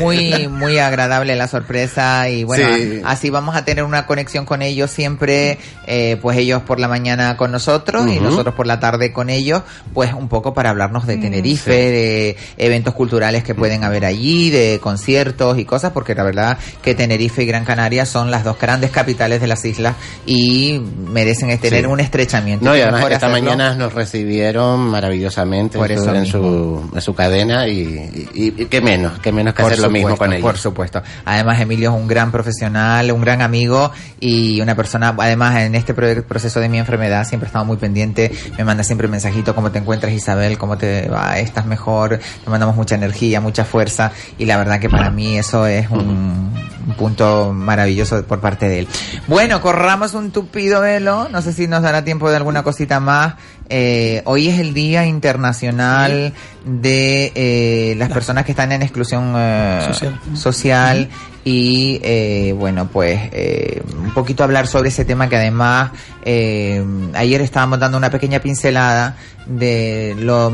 muy 0.01 0.49
muy 0.49 0.79
agradable 0.79 1.37
la 1.37 1.49
sorpresa 1.49 2.29
y 2.29 2.45
bueno, 2.45 2.67
Sí. 2.77 3.01
así 3.05 3.31
vamos 3.31 3.57
a 3.57 3.65
tener 3.65 3.85
una 3.85 4.07
conexión 4.07 4.45
con 4.45 4.63
ellos 4.63 4.91
siempre, 4.91 5.59
eh, 5.87 6.19
pues 6.21 6.37
ellos 6.39 6.63
por 6.63 6.81
la 6.81 6.89
mañana 6.89 7.37
con 7.37 7.53
nosotros 7.53 8.09
y 8.11 8.19
nosotros 8.21 8.55
por 8.55 8.67
la 8.67 8.81
tarde 8.81 9.13
con 9.13 9.31
ellos, 9.31 9.63
pues 9.95 10.13
un 10.13 10.29
poco 10.29 10.55
para 10.55 10.71
hablarnos 10.71 11.07
de 11.07 11.17
Mm, 11.17 11.21
Tenerife, 11.21 11.71
sí. 11.73 11.77
de 11.91 12.37
eventos 12.59 12.95
culturales 12.95 13.43
que 13.45 13.55
pueden 13.55 13.85
haber 13.85 14.05
allí, 14.05 14.51
de 14.51 14.79
conciertos 14.83 15.59
y 15.59 15.65
cosas, 15.65 15.93
porque 15.93 16.15
la 16.15 16.23
verdad 16.25 16.59
que 16.83 16.95
Tenerife 16.95 17.43
y 17.43 17.47
Gran 17.47 17.65
Canaria 17.65 18.07
son 18.07 18.31
las 18.31 18.45
dos 18.45 18.59
grandes 18.59 18.91
capitales 18.91 19.41
de 19.41 19.47
las 19.47 19.65
islas 19.65 19.95
y 20.27 20.81
merecen 21.09 21.57
tener 21.59 21.85
Sí. 21.85 21.91
un 21.91 22.01
estrechamiento. 22.01 22.65
No, 22.65 22.77
y 22.77 22.81
además 22.81 23.03
esta 23.11 23.27
hacerlo. 23.29 23.33
mañana 23.51 23.75
nos 23.75 23.93
recibieron 23.95 24.81
maravillosamente 24.81 25.79
Por 25.79 25.91
en, 25.91 25.99
su, 25.99 26.05
eso 26.05 26.15
en, 26.15 26.27
su, 26.27 26.91
en 26.95 27.01
su 27.01 27.15
cadena 27.15 27.67
y, 27.69 27.73
y, 27.81 28.26
y 28.35 28.51
qué 28.67 28.81
menos, 28.81 29.19
qué 29.21 29.33
menos 29.33 29.55
que 29.55 29.63
Por 29.63 29.73
hacer 29.73 29.83
lo 29.85 29.91
mismo 29.91 30.17
con 30.17 30.33
ellos. 30.33 30.43
Por 30.43 30.59
supuesto. 30.59 31.03
Además, 31.25 31.61
Emilio 31.61 31.91
es 31.91 31.97
un 32.01 32.07
gran 32.09 32.31
profesional, 32.33 33.11
un 33.13 33.21
gran 33.21 33.43
amigo 33.43 33.91
y 34.21 34.61
una 34.61 34.75
persona, 34.75 35.15
además, 35.19 35.57
en 35.61 35.75
este 35.75 35.95
pro- 35.95 36.23
proceso 36.25 36.61
de 36.61 36.69
mi 36.69 36.79
enfermedad 36.79 37.27
siempre 37.27 37.47
he 37.47 37.49
estado 37.49 37.65
muy 37.65 37.77
pendiente. 37.77 38.31
Me 38.59 38.65
manda 38.65 38.83
siempre 38.85 39.09
mensajito, 39.09 39.55
¿cómo 39.55 39.71
te 39.71 39.79
encuentras, 39.79 40.13
Isabel? 40.13 40.59
¿Cómo 40.59 40.77
te 40.79 41.09
va? 41.09 41.39
¿Estás 41.39 41.67
mejor? 41.67 42.19
Te 42.45 42.51
mandamos 42.51 42.77
mucha 42.77 42.95
energía, 42.95 43.41
mucha 43.41 43.65
fuerza 43.65 44.13
y 44.39 44.45
la 44.47 44.57
verdad 44.57 44.81
que 44.81 44.89
para 44.89 45.11
mí 45.11 45.39
eso 45.39 45.67
es 45.67 45.89
un, 45.91 46.53
un 46.87 46.95
punto 46.97 47.53
maravilloso 47.53 48.25
por 48.25 48.41
parte 48.41 48.69
de 48.69 48.81
él. 48.81 48.89
Bueno, 49.27 49.61
corramos 49.61 50.15
un 50.15 50.31
tupido 50.31 50.81
velo. 50.81 51.29
No 51.31 51.43
sé 51.43 51.53
si 51.53 51.67
nos 51.67 51.83
dará 51.83 52.05
tiempo 52.05 52.31
de 52.31 52.37
alguna 52.37 52.63
cosita 52.63 53.01
más. 53.01 53.35
Eh, 53.69 54.23
hoy 54.27 54.49
es 54.49 54.59
el 54.61 54.75
Día 54.75 55.07
Internacional 55.07 56.33
de 56.65 57.33
eh, 57.35 57.95
las 57.97 58.11
personas 58.11 58.45
que 58.45 58.53
están 58.53 58.71
en 58.73 58.83
exclusión 58.83 59.35
eh, 59.37 59.85
Social. 59.89 60.21
social 60.35 61.09
y 61.45 62.01
eh, 62.03 62.55
bueno 62.59 62.89
pues 62.89 63.21
eh, 63.33 63.83
un 64.03 64.13
poquito 64.15 64.43
hablar 64.45 64.67
sobre 64.67 64.89
ese 64.89 65.05
tema 65.05 65.29
que 65.29 65.37
además 65.37 65.91
eh, 66.25 66.85
ayer 67.15 67.41
estábamos 67.41 67.79
dando 67.79 67.99
una 67.99 68.11
pequeña 68.11 68.41
pincelada 68.41 69.17
de 69.47 70.15
lo 70.19 70.53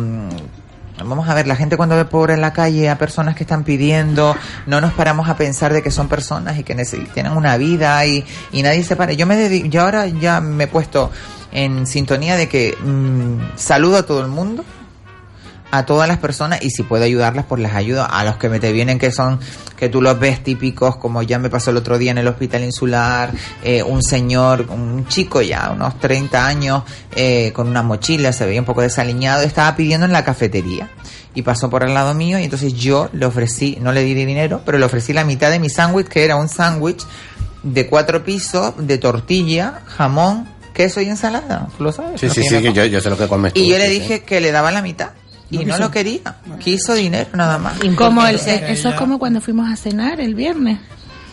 Vamos 1.05 1.29
a 1.29 1.35
ver, 1.35 1.49
la 1.49 1.57
gente 1.57 1.77
cuando 1.77 1.97
ve 1.97 2.05
pobre 2.05 2.35
en 2.35 2.41
la 2.41 2.53
calle 2.53 2.89
a 2.89 2.97
personas 2.97 3.35
que 3.35 3.43
están 3.43 3.65
pidiendo, 3.65 4.37
no 4.67 4.81
nos 4.81 4.93
paramos 4.93 5.29
a 5.29 5.37
pensar 5.37 5.73
de 5.73 5.83
que 5.83 5.91
son 5.91 6.07
personas 6.07 6.57
y 6.59 6.63
que 6.63 6.77
tienen 7.13 7.33
una 7.33 7.57
vida 7.57 8.07
y, 8.07 8.25
y 8.53 8.63
nadie 8.63 8.85
se 8.85 8.95
para. 8.95 9.13
Yo 9.13 9.27
me 9.27 9.35
dedi- 9.37 9.69
yo 9.69 9.83
ahora 9.83 10.07
ya 10.07 10.41
me 10.41 10.65
he 10.65 10.67
puesto 10.69 11.11
en 11.53 11.87
sintonía 11.87 12.37
de 12.37 12.49
que 12.49 12.77
mm, 12.83 13.57
saludo 13.57 13.99
a 13.99 14.03
todo 14.05 14.21
el 14.21 14.29
mundo, 14.29 14.65
a 15.73 15.87
todas 15.87 16.07
las 16.07 16.19
personas 16.19 16.63
y 16.63 16.71
si 16.71 16.83
puedo 16.83 17.03
ayudarlas, 17.03 17.47
pues 17.47 17.63
las 17.63 17.75
ayudo. 17.75 18.07
A 18.09 18.25
los 18.25 18.37
que 18.37 18.51
me 18.51 18.61
te 18.61 18.73
vienen 18.73 18.99
que 18.99 19.11
son, 19.11 19.41
que 19.77 19.89
tú 19.89 20.03
los 20.03 20.21
ves 20.21 20.45
típicos, 20.45 20.97
como 20.97 21.23
ya 21.23 21.39
me 21.39 21.49
pasó 21.49 21.71
el 21.71 21.79
otro 21.79 21.97
día 21.97 22.11
en 22.11 22.19
el 22.19 22.29
hospital 22.29 22.63
insular, 22.63 23.33
eh, 23.65 23.83
un 23.83 24.03
señor, 24.03 24.67
un 24.69 25.07
chico 25.09 25.41
ya, 25.41 25.71
unos 25.75 25.99
30 25.99 26.47
años, 26.47 26.83
eh, 27.17 27.53
con 27.55 27.69
una 27.69 27.83
mochila, 27.83 28.35
se 28.35 28.45
veía 28.45 28.61
un 28.61 28.67
poco 28.67 28.83
desaliñado, 28.83 29.43
estaba 29.43 29.75
pidiendo 29.75 30.05
en 30.05 30.13
la 30.13 30.25
cafetería 30.25 30.91
y 31.35 31.41
pasó 31.41 31.71
por 31.71 31.83
al 31.83 31.95
lado 31.95 32.13
mío 32.13 32.39
y 32.39 32.45
entonces 32.45 32.75
yo 32.75 33.09
le 33.15 33.25
ofrecí, 33.25 33.79
no 33.81 33.93
le 33.93 34.03
di 34.03 34.13
dinero, 34.15 34.61
pero 34.67 34.77
le 34.77 34.85
ofrecí 34.85 35.15
la 35.15 35.25
mitad 35.25 35.51
de 35.51 35.59
mi 35.59 35.71
sándwich, 35.71 36.07
que 36.07 36.25
era 36.25 36.37
un 36.37 36.51
sándwich 36.51 37.07
de 37.63 37.87
cuatro 37.87 38.23
pisos, 38.25 38.75
de 38.77 38.99
tortilla, 38.99 39.81
jamón, 39.87 40.47
queso 40.73 41.01
y 41.01 41.09
ensalada. 41.09 41.69
¿Tú 41.77 41.85
lo 41.85 41.93
sabes? 41.93 42.21
Sí, 42.21 42.29
sí, 42.29 42.41
que 42.43 42.49
sí, 42.49 42.73
yo, 42.73 42.85
yo 42.87 43.01
sé 43.01 43.11
lo 43.11 43.17
que 43.19 43.29
comes 43.29 43.53
tú. 43.55 43.61
Y 43.61 43.69
yo 43.69 43.79
le 43.79 43.87
sí. 43.89 44.01
dije 44.01 44.23
que 44.23 44.41
le 44.41 44.51
daba 44.53 44.71
la 44.73 44.83
mitad. 44.83 45.11
Y 45.51 45.65
No 45.67 45.77
lo 45.77 45.91
quería. 45.91 46.37
Quiso 46.61 46.95
dinero 46.95 47.29
nada 47.35 47.59
más. 47.59 47.75
Como 47.97 48.27
el- 48.27 48.37
eso 48.37 48.89
es 48.89 48.95
como 48.95 49.19
cuando 49.19 49.41
fuimos 49.43 49.71
a 49.71 49.77
cenar 49.77 50.19
el 50.21 50.35
viernes, 50.35 50.79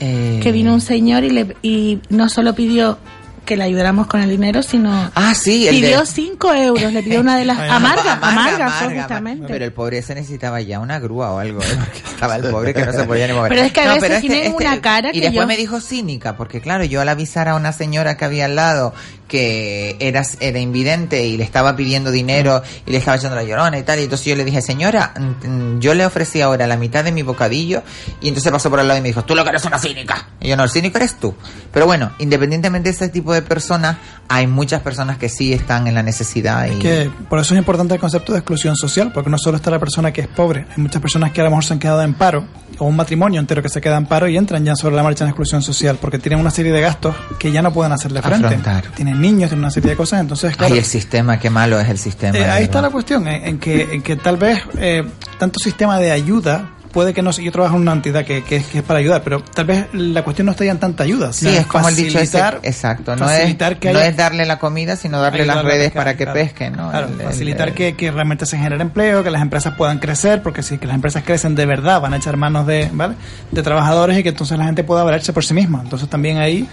eh, 0.01 0.39
que 0.43 0.51
vino 0.51 0.73
un 0.73 0.81
señor 0.81 1.23
y, 1.23 1.29
le, 1.29 1.55
y 1.61 1.99
no 2.09 2.27
solo 2.29 2.53
pidió 2.53 2.97
que 3.45 3.57
le 3.57 3.63
ayudáramos 3.63 4.07
con 4.07 4.21
el 4.21 4.29
dinero, 4.29 4.61
sino 4.63 5.11
Ah, 5.15 5.33
sí, 5.35 5.67
el 5.67 5.75
pidió 5.75 5.99
de- 6.01 6.05
5 6.05 6.53
euros, 6.53 6.93
le 6.93 7.03
pidió 7.03 7.19
una 7.21 7.37
de 7.37 7.45
las 7.45 7.57
amargas, 7.69 8.05
amarga, 8.05 8.13
amargas 8.27 8.73
fue 8.73 8.85
amarga, 8.87 9.01
justamente. 9.03 9.45
Pero 9.47 9.65
el 9.65 9.73
pobre 9.73 9.97
ese 9.99 10.15
necesitaba 10.15 10.61
ya 10.61 10.79
una 10.79 10.99
grúa 10.99 11.31
o 11.31 11.39
algo, 11.39 11.61
¿eh? 11.61 11.65
porque 11.79 11.99
estaba 12.09 12.35
el 12.35 12.43
pobre 12.49 12.73
que 12.73 12.85
no 12.85 12.91
se 12.93 13.03
podía 13.03 13.27
ni 13.27 13.33
mover. 13.33 13.49
Pero 13.49 13.61
es 13.61 13.71
que 13.73 13.81
a 13.81 13.85
No, 13.85 13.93
veces 13.95 14.09
pero 14.09 14.21
tienen 14.21 14.53
una 14.53 14.81
cara 14.81 15.09
Y 15.09 15.13
que 15.13 15.19
después 15.21 15.43
yo- 15.43 15.47
me 15.47 15.57
dijo 15.57 15.79
cínica, 15.81 16.35
porque 16.37 16.61
claro, 16.61 16.83
yo 16.83 17.01
al 17.01 17.09
avisar 17.09 17.47
a 17.47 17.55
una 17.55 17.71
señora 17.73 18.17
que 18.17 18.25
había 18.25 18.45
al 18.45 18.55
lado 18.55 18.93
que 19.27 19.95
era, 19.99 20.23
era 20.39 20.57
invidente 20.57 21.23
y 21.27 21.37
le 21.37 21.43
estaba 21.43 21.75
pidiendo 21.75 22.09
dinero 22.09 22.63
y 22.87 22.91
le 22.91 22.97
estaba 22.97 23.15
echando 23.17 23.35
la 23.35 23.43
llorona 23.43 23.77
y 23.77 23.83
tal, 23.83 23.99
y 23.99 24.03
entonces 24.03 24.25
yo 24.25 24.35
le 24.35 24.43
dije, 24.43 24.59
señora, 24.63 25.13
mm, 25.19 25.47
mm, 25.47 25.79
yo 25.79 25.93
le 25.93 26.03
ofrecí 26.03 26.41
ahora 26.41 26.65
la 26.65 26.77
mitad 26.77 27.03
de 27.03 27.11
mi 27.11 27.21
bocadillo 27.21 27.83
y 28.21 28.29
entonces 28.29 28.51
pasó 28.51 28.71
por 28.71 28.79
al 28.79 28.87
lado 28.87 28.97
y 28.99 29.03
me 29.03 29.09
dijo, 29.09 29.23
tú 29.25 29.35
lo 29.35 29.43
que 29.43 29.51
eres 29.51 29.63
una 29.65 29.77
cínica. 29.77 30.29
Y 30.41 30.47
yo, 30.47 30.57
no, 30.57 30.63
el 30.63 30.71
cínico 30.71 30.97
eres 30.97 31.19
tú. 31.19 31.35
Pero 31.71 31.85
bueno, 31.85 32.11
independientemente 32.17 32.89
de 32.89 32.95
ese 32.95 33.09
tipo 33.09 33.28
de 33.33 33.41
personas, 33.41 33.97
hay 34.27 34.47
muchas 34.47 34.81
personas 34.81 35.17
que 35.17 35.29
sí 35.29 35.53
están 35.53 35.87
en 35.87 35.95
la 35.95 36.03
necesidad 36.03 36.67
y... 36.67 36.77
que 36.79 37.09
por 37.29 37.39
eso 37.39 37.53
es 37.53 37.57
importante 37.57 37.95
el 37.95 37.99
concepto 37.99 38.33
de 38.33 38.39
exclusión 38.39 38.75
social, 38.75 39.11
porque 39.13 39.29
no 39.29 39.37
solo 39.37 39.57
está 39.57 39.71
la 39.71 39.79
persona 39.79 40.11
que 40.11 40.21
es 40.21 40.27
pobre, 40.27 40.65
hay 40.69 40.81
muchas 40.81 41.01
personas 41.01 41.31
que 41.31 41.41
a 41.41 41.45
lo 41.45 41.49
mejor 41.49 41.65
se 41.65 41.73
han 41.73 41.79
quedado 41.79 42.01
en 42.03 42.13
paro, 42.13 42.45
o 42.77 42.85
un 42.85 42.95
matrimonio 42.95 43.39
entero 43.39 43.61
que 43.61 43.69
se 43.69 43.81
queda 43.81 43.97
en 43.97 44.05
paro 44.05 44.27
y 44.27 44.37
entran 44.37 44.63
ya 44.63 44.75
sobre 44.75 44.95
la 44.95 45.03
marcha 45.03 45.23
en 45.23 45.29
exclusión 45.29 45.61
social, 45.61 45.97
porque 45.99 46.19
tienen 46.19 46.39
una 46.39 46.51
serie 46.51 46.71
de 46.71 46.81
gastos 46.81 47.15
que 47.39 47.51
ya 47.51 47.61
no 47.61 47.73
pueden 47.73 47.91
hacerle 47.91 48.21
frente. 48.21 48.47
Afrontar. 48.47 48.85
Tienen 48.95 49.19
niños, 49.19 49.49
tienen 49.49 49.59
una 49.59 49.71
serie 49.71 49.91
de 49.91 49.95
cosas, 49.95 50.21
entonces, 50.21 50.55
claro, 50.55 50.73
Ay, 50.73 50.79
el 50.79 50.85
sistema, 50.85 51.39
qué 51.39 51.49
malo 51.49 51.79
es 51.79 51.89
el 51.89 51.97
sistema. 51.97 52.37
eh, 52.37 52.49
ahí 52.49 52.63
está 52.63 52.81
la 52.81 52.89
cuestión, 52.89 53.27
en, 53.27 53.43
en 53.43 53.59
que, 53.59 53.95
en 53.95 54.01
que 54.01 54.15
tal 54.15 54.37
vez 54.37 54.61
eh, 54.77 55.03
tanto 55.37 55.59
sistema 55.59 55.97
de 55.97 56.11
ayuda 56.11 56.71
puede 56.91 57.13
que 57.13 57.21
no 57.21 57.31
sé, 57.33 57.43
yo 57.43 57.51
trabajo 57.51 57.75
en 57.75 57.81
una 57.83 57.93
entidad 57.93 58.25
que, 58.25 58.43
que, 58.43 58.57
es- 58.57 58.65
que 58.67 58.79
es 58.79 58.83
para 58.83 58.99
ayudar, 58.99 59.21
pero 59.23 59.41
tal 59.43 59.65
vez 59.65 59.85
la 59.93 60.23
cuestión 60.23 60.45
no 60.47 60.51
está 60.51 60.65
ya 60.65 60.71
en 60.71 60.79
tanta 60.79 61.03
ayuda, 61.03 61.31
Sí, 61.33 61.47
es 61.47 61.65
como 61.67 61.87
el 61.89 61.95
dicho 61.95 62.19
ese, 62.19 62.39
exacto, 62.63 63.15
no 63.15 63.29
es, 63.29 63.37
facilitar 63.37 63.77
que 63.77 63.93
no 63.93 63.99
es 63.99 64.17
darle 64.17 64.45
la 64.45 64.59
comida, 64.59 64.95
sino 64.95 65.21
darle 65.21 65.45
las 65.45 65.63
redes 65.63 65.85
pescar, 65.89 65.99
para 66.03 66.17
que 66.17 66.23
claro. 66.25 66.39
pesquen, 66.39 66.73
¿no? 66.75 66.89
Claro, 66.89 67.07
El- 67.07 67.21
el- 67.21 67.27
facilitar 67.27 67.67
el- 67.69 67.73
que, 67.73 67.95
que 67.95 68.11
realmente 68.11 68.45
se 68.45 68.57
genere 68.57 68.81
empleo, 68.81 69.23
que 69.23 69.31
las 69.31 69.41
empresas 69.41 69.75
puedan 69.75 69.99
crecer, 69.99 70.41
porque 70.41 70.63
si 70.63 70.77
que 70.77 70.87
las 70.87 70.95
empresas 70.95 71.23
crecen 71.23 71.55
de 71.55 71.65
verdad 71.65 72.01
van 72.01 72.13
a 72.13 72.17
echar 72.17 72.37
manos 72.37 72.65
de, 72.67 72.89
¿vale? 72.93 73.15
de 73.51 73.61
trabajadores 73.63 74.17
y 74.17 74.23
que 74.23 74.29
entonces 74.29 74.57
la 74.57 74.65
gente 74.65 74.83
pueda 74.83 75.03
valerse 75.03 75.31
por 75.33 75.45
sí 75.45 75.53
misma. 75.53 75.81
Entonces 75.83 76.09
también 76.09 76.37
ahí 76.39 76.67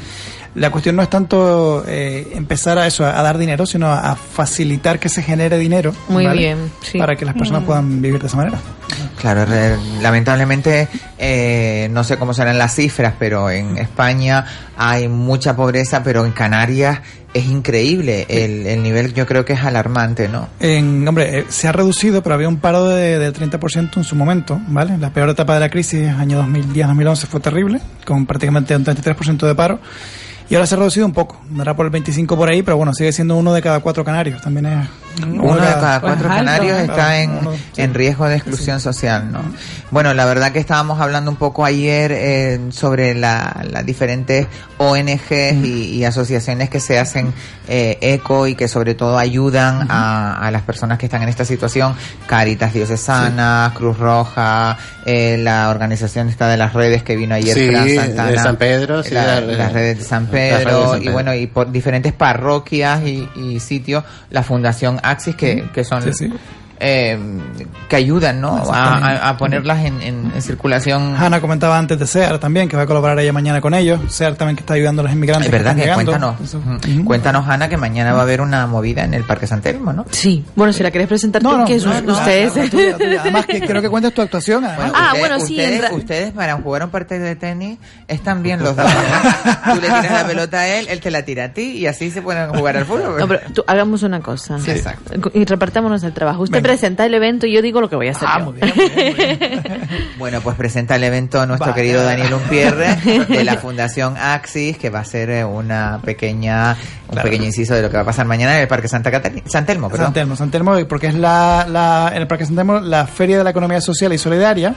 la 0.57 0.71
cuestión 0.71 0.97
no 0.97 1.03
es 1.03 1.11
tanto 1.11 1.85
eh, 1.87 2.33
empezar 2.35 2.79
a 2.79 2.87
eso, 2.87 3.05
a, 3.05 3.13
dar 3.23 3.39
dinero, 3.39 3.67
sino 3.67 3.93
a 3.93 4.17
facilitar 4.17 4.99
que 4.99 5.09
se 5.09 5.23
genere 5.23 5.59
dinero. 5.59 5.93
Muy 6.09 6.25
¿vale? 6.27 6.39
bien, 6.43 6.59
sí. 6.83 6.99
Para 6.99 7.15
que 7.15 7.25
las 7.25 7.35
personas 7.35 7.63
Mm. 7.63 7.67
puedan 7.67 8.03
vivir 8.03 8.21
de 8.21 8.27
esa 8.27 8.37
manera. 8.37 8.59
Claro, 9.21 9.45
re- 9.45 9.77
lamentablemente 10.03 10.89
eh, 11.19 11.89
no 11.91 12.05
sé 12.05 12.17
cómo 12.19 12.35
serán 12.35 12.59
las 12.59 12.75
cifras, 12.75 13.15
pero 13.19 13.51
en 13.51 13.79
España 13.79 14.45
hay 14.77 15.09
mucha 15.09 15.55
pobreza, 15.57 16.03
pero 16.03 16.25
en 16.25 16.33
Canarias 16.33 17.01
es 17.35 17.45
increíble. 17.47 18.25
El, 18.29 18.67
el 18.67 18.83
nivel 18.83 19.13
yo 19.15 19.27
creo 19.27 19.45
que 19.45 19.53
es 19.55 19.61
alarmante, 19.63 20.29
¿no? 20.29 20.49
En, 20.61 21.07
hombre, 21.07 21.41
eh, 21.41 21.45
se 21.49 21.69
ha 21.69 21.73
reducido, 21.73 22.23
pero 22.23 22.35
había 22.35 22.49
un 22.49 22.59
paro 22.59 22.85
de, 22.87 23.19
del 23.19 23.33
30% 23.35 23.97
en 23.99 24.05
su 24.05 24.17
momento, 24.17 24.59
¿vale? 24.69 24.97
La 24.99 25.11
peor 25.11 25.29
etapa 25.31 25.55
de 25.55 25.61
la 25.61 25.69
crisis, 25.71 26.09
año 26.09 26.43
2010-2011, 26.47 27.27
fue 27.27 27.41
terrible, 27.41 27.81
con 28.07 28.25
prácticamente 28.27 28.75
un 28.77 28.85
33% 28.85 29.47
de 29.47 29.55
paro. 29.55 29.81
Y 30.49 30.55
ahora 30.55 30.67
se 30.67 30.75
ha 30.75 30.79
reducido 30.79 31.07
un 31.07 31.13
poco, 31.13 31.41
andará 31.51 31.75
por 31.75 31.87
el 31.87 31.91
25 31.91 32.37
por 32.37 32.49
ahí, 32.49 32.63
pero 32.63 32.77
bueno, 32.77 32.95
sigue 32.95 33.13
siendo 33.13 33.37
uno 33.37 33.53
de 33.53 33.63
cada 33.63 33.81
cuatro 33.81 34.05
canarios. 34.05 34.41
También 34.43 34.67
es 34.67 34.89
Uno 35.27 35.55
de 35.55 35.61
cada 35.61 36.01
cuatro 36.01 36.29
Pues 36.29 36.31
alto, 36.31 36.45
canarios 36.45 36.79
está 36.79 37.21
en, 37.23 37.31
Uno- 37.39 37.53
en 37.77 37.95
riesgo 37.95 38.29
de 38.29 38.37
exclusión 38.37 38.81
social, 38.81 39.33
¿no? 39.33 39.41
Bueno, 39.91 40.13
la 40.15 40.25
verdad 40.27 40.53
que 40.53 40.59
estábamos 40.59 41.01
hablando 41.01 41.31
un 41.31 41.37
poco 41.39 41.65
ayer 41.65 42.13
eh, 42.13 42.61
sobre 42.71 43.15
la- 43.15 43.65
las 43.71 43.85
diferentes 43.87 44.47
ONGs 44.79 45.55
y, 45.65 45.95
y 45.95 46.05
asociaciones 46.05 46.69
que 46.71 46.81
se 46.81 46.99
hacen 46.99 47.33
eh, 47.69 47.99
eco 48.01 48.47
y 48.47 48.55
que 48.55 48.69
sobre 48.69 48.95
todo 48.95 49.19
ayudan 49.19 49.87
a, 49.91 50.39
a 50.47 50.51
las 50.51 50.63
personas 50.63 50.99
que 50.99 51.07
están 51.07 51.23
en 51.23 51.29
esta 51.31 51.45
situación. 51.45 51.95
Caritas 52.27 52.73
Diocesana, 52.75 53.73
Cruz 53.75 53.99
Roja, 53.99 54.77
eh, 55.07 55.39
la 55.41 55.71
organización 55.71 56.29
esta 56.29 56.47
de 56.49 56.57
las 56.59 56.73
redes 56.75 57.03
que 57.03 57.17
vino 57.17 57.35
ayer, 57.35 57.55
Sí, 57.57 57.69
Fran 57.69 57.85
de 57.87 57.97
Santana, 57.97 58.43
San 58.43 58.57
Pedro, 58.57 59.03
sí, 59.03 59.15
la- 59.15 59.41
la- 59.41 59.53
las 59.57 59.73
redes 59.73 59.99
de 59.99 60.05
San 60.05 60.27
de 60.27 60.31
Pedro, 60.37 60.93
San 60.93 61.03
y 61.03 61.09
bueno, 61.09 61.35
y 61.35 61.47
por 61.47 61.71
diferentes 61.71 62.13
parroquias 62.13 63.03
y, 63.05 63.29
y 63.37 63.61
sitios, 63.61 64.05
la 64.31 64.43
Fundación 64.43 65.01
Axis, 65.03 65.35
que, 65.37 65.65
que 65.73 65.85
son 65.85 66.03
Sí, 66.03 66.13
sí. 66.13 66.33
Eh, 66.81 67.19
que 67.89 67.97
ayudan 67.97 68.41
¿no? 68.41 68.57
a, 68.73 69.37
ponerlas 69.39 69.85
en, 69.85 70.01
en- 70.03 70.33
en 70.35 70.43
circulación. 70.43 71.15
Hanna 71.17 71.41
comentaba 71.41 71.79
antes 71.79 71.99
de 71.99 72.07
SEAR 72.07 72.39
también, 72.39 72.69
que 72.69 72.77
va 72.77 72.83
a 72.83 72.87
colaborar 72.87 73.19
ella 73.19 73.33
mañana 73.33 73.61
con 73.61 73.75
ellos. 73.75 74.01
SEAR 74.13 74.35
también 74.35 74.57
que 74.57 74.61
está 74.61 74.75
ayudando 74.75 75.01
a 75.03 75.05
los 75.05 75.13
inmigrantes. 75.13 75.47
Es 75.47 75.53
verdad 75.53 75.77
que 75.77 75.93
cuéntanos, 75.93 76.37
cuéntanos 77.05 77.49
Ana 77.49 77.69
que 77.69 77.77
mañana 77.77 78.13
va 78.13 78.21
a 78.21 78.23
haber 78.23 78.41
una 78.41 78.67
movida 78.67 79.05
en 79.05 79.15
el 79.15 79.25
Parque 79.25 79.47
San 79.47 79.61
Telmo, 79.61 79.93
¿no? 79.93 80.05
Sí, 80.11 80.45
bueno, 80.55 80.73
si 80.73 80.83
la 80.83 80.91
querés 80.91 81.09
presentar 81.09 81.43
tú, 81.43 81.65
que 81.67 81.77
es- 81.77 81.87
ustedes... 81.87 82.53
tuya, 82.71 82.97
tuya. 82.97 83.21
Además, 83.21 83.47
que 83.47 83.61
creo 83.61 83.81
que 83.83 83.89
cuentes 83.89 84.13
tu 84.15 84.23
actuación. 84.23 84.65
además. 84.65 84.93
Ah, 84.95 85.07
Ustedes- 85.15 85.21
bueno, 85.21 85.41
sí, 85.47 85.57
Ustedes, 85.57 85.83
ra- 85.83 85.95
ustedes 85.95 86.33
para 86.33 86.55
jugar 86.57 86.85
un 86.85 86.91
partido 86.91 87.25
de 87.25 87.37
tenis 87.37 87.79
están 88.09 88.43
bien 88.43 88.63
los 88.63 88.77
dos. 88.77 88.85
¿no? 88.87 89.75
Tú 89.75 89.81
le 89.81 89.87
tiras 89.87 90.11
la 90.13 90.27
pelota 90.27 90.59
a 90.61 90.69
él, 90.69 90.87
él 90.89 91.01
te 91.01 91.11
la 91.11 91.23
tira 91.25 91.45
a 91.45 91.49
ti 91.53 91.63
y 91.73 91.87
así 91.87 92.11
se 92.11 92.23
pueden 92.23 92.49
jugar 92.51 92.77
al 92.77 92.85
fútbol. 92.85 93.17
No, 93.19 93.29
pero 93.29 93.41
tú, 93.53 93.65
hagamos 93.67 94.03
una 94.03 94.21
cosa. 94.21 94.59
Sí, 94.59 94.71
exacto. 94.71 95.31
Y 95.35 95.45
repartámonos 95.45 96.03
el 96.03 96.13
trabajo. 96.13 96.43
Usted. 96.43 96.57
Presenta 96.67 97.07
el 97.07 97.15
evento 97.15 97.47
y 97.47 97.53
yo 97.53 97.63
digo 97.63 97.81
lo 97.81 97.89
que 97.89 97.97
voy 97.97 98.09
a 98.09 98.11
hacer. 98.13 98.29
Ah, 98.31 98.41
yo. 98.45 98.53
Bueno, 100.19 100.41
pues 100.41 100.57
presenta 100.57 100.97
el 100.97 101.05
evento 101.05 101.45
nuestro 101.47 101.71
Vale. 101.71 101.83
querido 101.83 102.03
Daniel 102.03 102.33
Unpierre 102.35 102.97
de 103.29 103.45
la 103.45 103.57
Fundación 103.59 104.17
Axis, 104.17 104.77
que 104.79 104.91
va 104.91 105.01
a 105.01 105.05
ser 105.05 105.31
eh, 105.31 105.45
una 105.45 106.01
pequeña, 106.05 106.77
un 107.09 107.13
Claro. 107.13 107.29
pequeño 107.29 107.45
inciso 107.45 107.75
de 107.75 107.83
lo 107.83 107.91
que 107.91 107.97
va 107.97 108.03
a 108.03 108.07
pasar 108.07 108.27
mañana 108.27 108.55
en 108.57 108.63
el 108.63 108.69
Parque 108.69 108.89
Santa 108.89 109.11
Catarina, 109.11 109.43
San 109.47 109.65
Telmo, 109.67 109.89
perdón. 109.89 110.07
San 110.07 110.15
Telmo, 110.15 110.37
San 110.37 110.51
Telmo, 110.51 110.75
porque 110.89 111.09
es 111.09 111.15
la, 111.15 111.67
la, 111.69 112.11
en 112.15 112.23
el 112.23 112.27
Parque 112.27 112.47
San 112.47 112.57
Telmo 112.57 112.81
la 112.81 113.07
Feria 113.07 113.39
de 113.39 113.45
la 113.45 113.51
Economía 113.51 113.81
Social 113.81 114.13
y 114.13 114.19
Solidaria, 114.19 114.75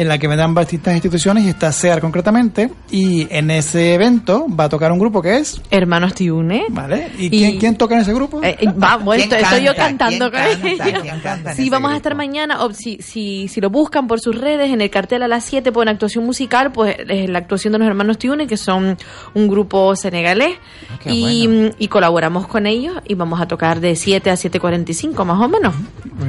en 0.00 0.08
la 0.08 0.18
que 0.18 0.26
vendrán 0.28 0.54
distintas 0.54 0.94
instituciones 0.94 1.44
y 1.44 1.50
está 1.50 1.70
SEAR 1.72 2.00
concretamente. 2.00 2.70
Y 2.90 3.26
en 3.30 3.50
ese 3.50 3.94
evento 3.94 4.46
va 4.48 4.64
a 4.64 4.68
tocar 4.70 4.90
un 4.92 4.98
grupo 4.98 5.20
que 5.20 5.36
es. 5.36 5.60
Hermanos 5.70 6.14
Tiune. 6.14 6.64
Vale. 6.70 7.10
¿Y, 7.18 7.28
quién, 7.28 7.58
quién 7.58 7.76
toca 7.76 7.96
en 7.96 8.00
ese 8.00 8.14
grupo? 8.14 8.42
Eh, 8.42 8.56
eh, 8.58 8.66
va, 8.72 8.96
bueno, 8.96 9.24
¿Quién 9.28 9.44
estoy 9.44 9.62
yo 9.62 9.74
canta? 9.74 10.06
cantando 10.06 10.30
¿Quién 10.30 10.60
con 10.60 10.66
ellos. 10.66 11.00
¿Quién 11.02 11.20
canta 11.22 11.50
en 11.50 11.56
Sí, 11.56 11.68
vamos 11.68 11.92
a 11.92 11.96
estar 11.96 12.14
mañana, 12.14 12.64
o 12.64 12.72
si, 12.72 12.96
si, 13.02 13.48
si 13.48 13.60
lo 13.60 13.68
buscan 13.68 14.06
por 14.06 14.20
sus 14.20 14.34
redes, 14.34 14.70
en 14.72 14.80
el 14.80 14.88
cartel 14.88 15.22
a 15.22 15.28
las 15.28 15.44
7 15.44 15.70
ponen 15.70 15.92
actuación 15.92 16.24
musical, 16.24 16.72
pues 16.72 16.96
es 17.06 17.28
la 17.28 17.38
actuación 17.38 17.72
de 17.74 17.80
los 17.80 17.86
hermanos 17.88 18.16
Tiune, 18.16 18.46
que 18.46 18.56
son 18.56 18.96
un 19.34 19.48
grupo 19.48 19.94
senegalés, 19.96 20.56
Ah, 20.90 20.98
qué 21.02 21.12
y, 21.12 21.72
y 21.78 21.88
colaboramos 21.88 22.46
con 22.46 22.66
ellos 22.66 22.96
y 23.06 23.14
vamos 23.14 23.40
a 23.40 23.46
tocar 23.46 23.80
de 23.80 23.94
7 23.96 24.30
a 24.30 24.34
7.45 24.34 25.24
más 25.24 25.40
o 25.40 25.48
menos. 25.48 25.74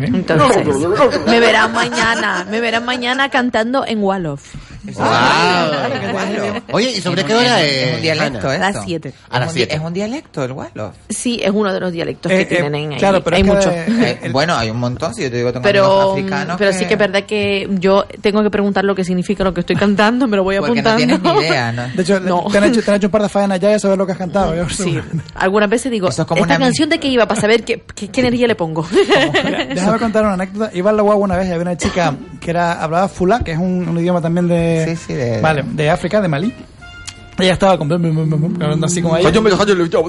Entonces, 0.02 0.66
me 1.26 1.40
verán 1.40 1.74
mañana, 1.74 2.46
me 2.50 2.60
verán 2.60 2.86
mañana 2.86 3.30
cantando 3.30 3.61
en 3.62 4.00
Wolof. 4.02 4.56
Oye, 6.72 6.92
¿y 6.98 7.02
sobre 7.02 7.24
qué 7.24 7.36
hora 7.36 7.62
es 7.62 7.72
es? 7.88 7.96
un 7.96 8.02
dialecto 8.02 8.38
esto. 8.38 8.50
A 8.50 8.72
las 8.72 8.84
7. 8.86 9.14
A 9.30 9.40
las 9.40 9.48
Es 9.50 9.52
un 9.52 9.54
di- 9.56 9.60
siete. 9.60 9.76
Es 9.76 9.82
un 9.82 9.94
dialecto 9.94 10.44
el 10.44 10.52
Wolof. 10.54 10.96
Sí, 11.10 11.40
es 11.44 11.52
uno 11.52 11.72
de 11.74 11.80
los 11.80 11.92
dialectos 11.92 12.32
Eh, 12.32 12.48
que 12.48 12.56
eh, 12.56 12.58
tienen 12.62 12.92
ahí. 12.94 12.98
claro, 12.98 13.24
pero 13.24 13.36
hay 13.38 13.44
que, 13.44 13.48
muchos. 13.50 13.68
Eh, 13.74 14.30
bueno, 14.32 14.56
hay 14.56 14.70
un 14.70 14.80
montón, 14.80 15.14
si 15.14 15.24
yo 15.24 15.30
te 15.32 15.38
digo 15.38 15.52
tengo 15.52 15.64
pero 15.64 16.12
africanos 16.14 16.56
pero 16.58 16.74
sí 16.74 16.86
que 16.86 16.94
es 16.94 17.00
verdad 17.00 17.24
que 17.24 17.68
yo 17.80 18.06
tengo 18.22 18.42
que 18.44 18.50
preguntar 18.50 18.84
lo 18.84 18.96
que 18.96 19.04
significa 19.04 19.44
lo 19.44 19.54
que 19.54 19.62
estoy 19.62 19.76
cantando, 19.76 20.28
me 20.28 20.38
lo 20.38 20.44
voy 20.44 20.58
porque 20.58 20.82
no 20.82 20.90
apuntando. 20.90 21.20
tienes 21.20 21.42
ni 21.42 21.48
idea, 21.48 21.72
¿no? 21.72 21.88
De 21.96 22.02
hecho, 22.02 22.20
No. 22.20 22.46
te, 22.52 22.58
han 22.58 22.64
hecho, 22.66 22.82
te 22.82 22.92
han 22.92 22.98
hecho 22.98 23.08
un 23.08 23.12
par 23.12 23.22
de 23.24 23.30
faenas 23.30 23.60
ya 23.60 23.76
y 23.76 23.80
saber 23.80 23.98
lo 23.98 24.06
que 24.06 24.14
has 24.14 24.18
cantado. 24.18 24.56
yo 24.56 24.68
Sí, 24.70 25.00
algunas 25.36 25.70
veces 25.70 25.92
digo, 25.92 26.10
Eso 26.10 26.22
es 26.24 26.28
como 26.28 26.42
¿esta 26.42 26.56
una 26.56 26.66
canción 26.66 26.90
de 26.90 27.00
qué 27.00 27.08
iba? 27.08 27.28
Para 27.28 27.40
saber 27.40 27.64
qué, 27.64 27.84
qué, 27.96 28.08
qué 28.10 28.22
energía 28.22 28.48
le 28.48 28.56
pongo. 28.56 28.88
Déjame 29.74 30.00
contar 30.00 30.24
una 30.24 30.34
anécdota. 30.34 30.72
Iba 30.76 30.90
a 30.90 30.94
la 30.94 31.02
guagua 31.02 31.24
una 31.26 31.38
vez 31.38 31.48
y 31.48 31.52
había 31.52 31.62
una 31.62 31.78
chica 31.78 32.16
que 32.40 32.50
era 32.52 32.82
hablaba 32.82 33.08
fulá, 33.08 33.40
que 33.44 33.52
es 33.52 33.58
un, 33.58 33.88
un 33.88 34.00
idioma 34.00 34.22
también 34.22 34.48
de, 34.48 34.71
Sí, 34.88 34.96
sí, 34.96 35.14
de- 35.14 35.42
vale, 35.42 35.64
de 35.66 35.90
África, 35.90 36.22
de 36.22 36.28
Malí. 36.28 36.54
Ella 37.40 37.54
estaba 37.54 37.78
con, 37.78 37.92
hablando 37.92 38.86
así 38.86 39.02
como 39.02 39.18
ella. 39.18 39.30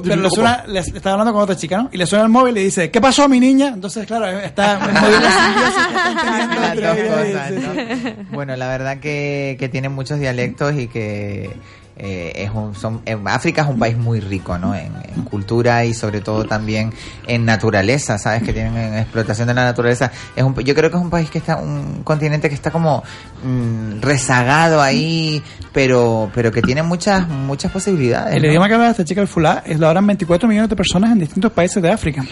Pero 0.09 0.21
le 0.21 0.29
suena, 0.29 0.63
le, 0.67 0.79
estaba 0.79 1.13
hablando 1.13 1.33
con 1.33 1.41
otra 1.41 1.55
chica, 1.55 1.77
¿no? 1.77 1.89
Y 1.91 1.97
le 1.97 2.05
suena 2.05 2.25
el 2.25 2.29
móvil 2.29 2.51
y 2.51 2.55
le 2.59 2.65
dice, 2.65 2.91
¿qué 2.91 3.01
pasó, 3.01 3.27
mi 3.27 3.39
niña? 3.39 3.69
Entonces, 3.69 4.05
claro, 4.05 4.27
está. 4.39 4.79
Bueno, 8.31 8.55
la 8.55 8.67
verdad 8.67 8.99
que, 8.99 9.55
que 9.59 9.69
tiene 9.69 9.89
muchos 9.89 10.19
dialectos 10.19 10.75
y 10.77 10.87
que 10.87 11.49
eh, 11.95 12.31
es 12.35 12.51
un, 12.51 12.73
son, 12.75 13.01
en 13.05 13.27
África 13.27 13.61
es 13.61 13.67
un 13.67 13.77
país 13.77 13.95
muy 13.95 14.19
rico, 14.19 14.57
¿no? 14.57 14.73
En, 14.73 14.91
en 15.15 15.23
cultura 15.23 15.85
y 15.85 15.93
sobre 15.93 16.21
todo 16.21 16.45
también 16.45 16.91
en 17.27 17.45
naturaleza, 17.45 18.17
¿sabes? 18.17 18.43
Que 18.43 18.51
tienen 18.51 18.75
en 18.75 18.97
explotación 18.97 19.47
de 19.47 19.53
la 19.53 19.65
naturaleza. 19.65 20.11
Es 20.35 20.43
un, 20.43 20.55
yo 20.55 20.73
creo 20.73 20.89
que 20.89 20.97
es 20.97 21.03
un 21.03 21.09
país 21.09 21.29
que 21.29 21.37
está, 21.37 21.57
un 21.57 22.03
continente 22.03 22.49
que 22.49 22.55
está 22.55 22.71
como 22.71 23.03
mm, 23.43 24.01
rezagado 24.01 24.81
ahí, 24.81 25.43
pero, 25.71 26.31
pero 26.33 26.51
que 26.51 26.61
tiene 26.61 26.81
muchas, 26.81 27.27
muchas 27.27 27.71
posibilidades. 27.71 28.35
El 28.35 28.43
¿no? 28.43 28.49
idioma 28.49 28.67
que 28.67 28.73
habla 28.73 28.89
esta 28.89 29.05
chica 29.05 29.21
el 29.21 29.27
fulá 29.27 29.63
es 29.65 29.79
lo 29.79 29.87
hablan 29.87 30.07
24 30.07 30.47
millones 30.47 30.69
de 30.69 30.75
personas 30.75 31.11
en 31.11 31.19
distintos 31.19 31.51
países 31.51 31.81
de 31.81 31.91
África. 31.91 32.23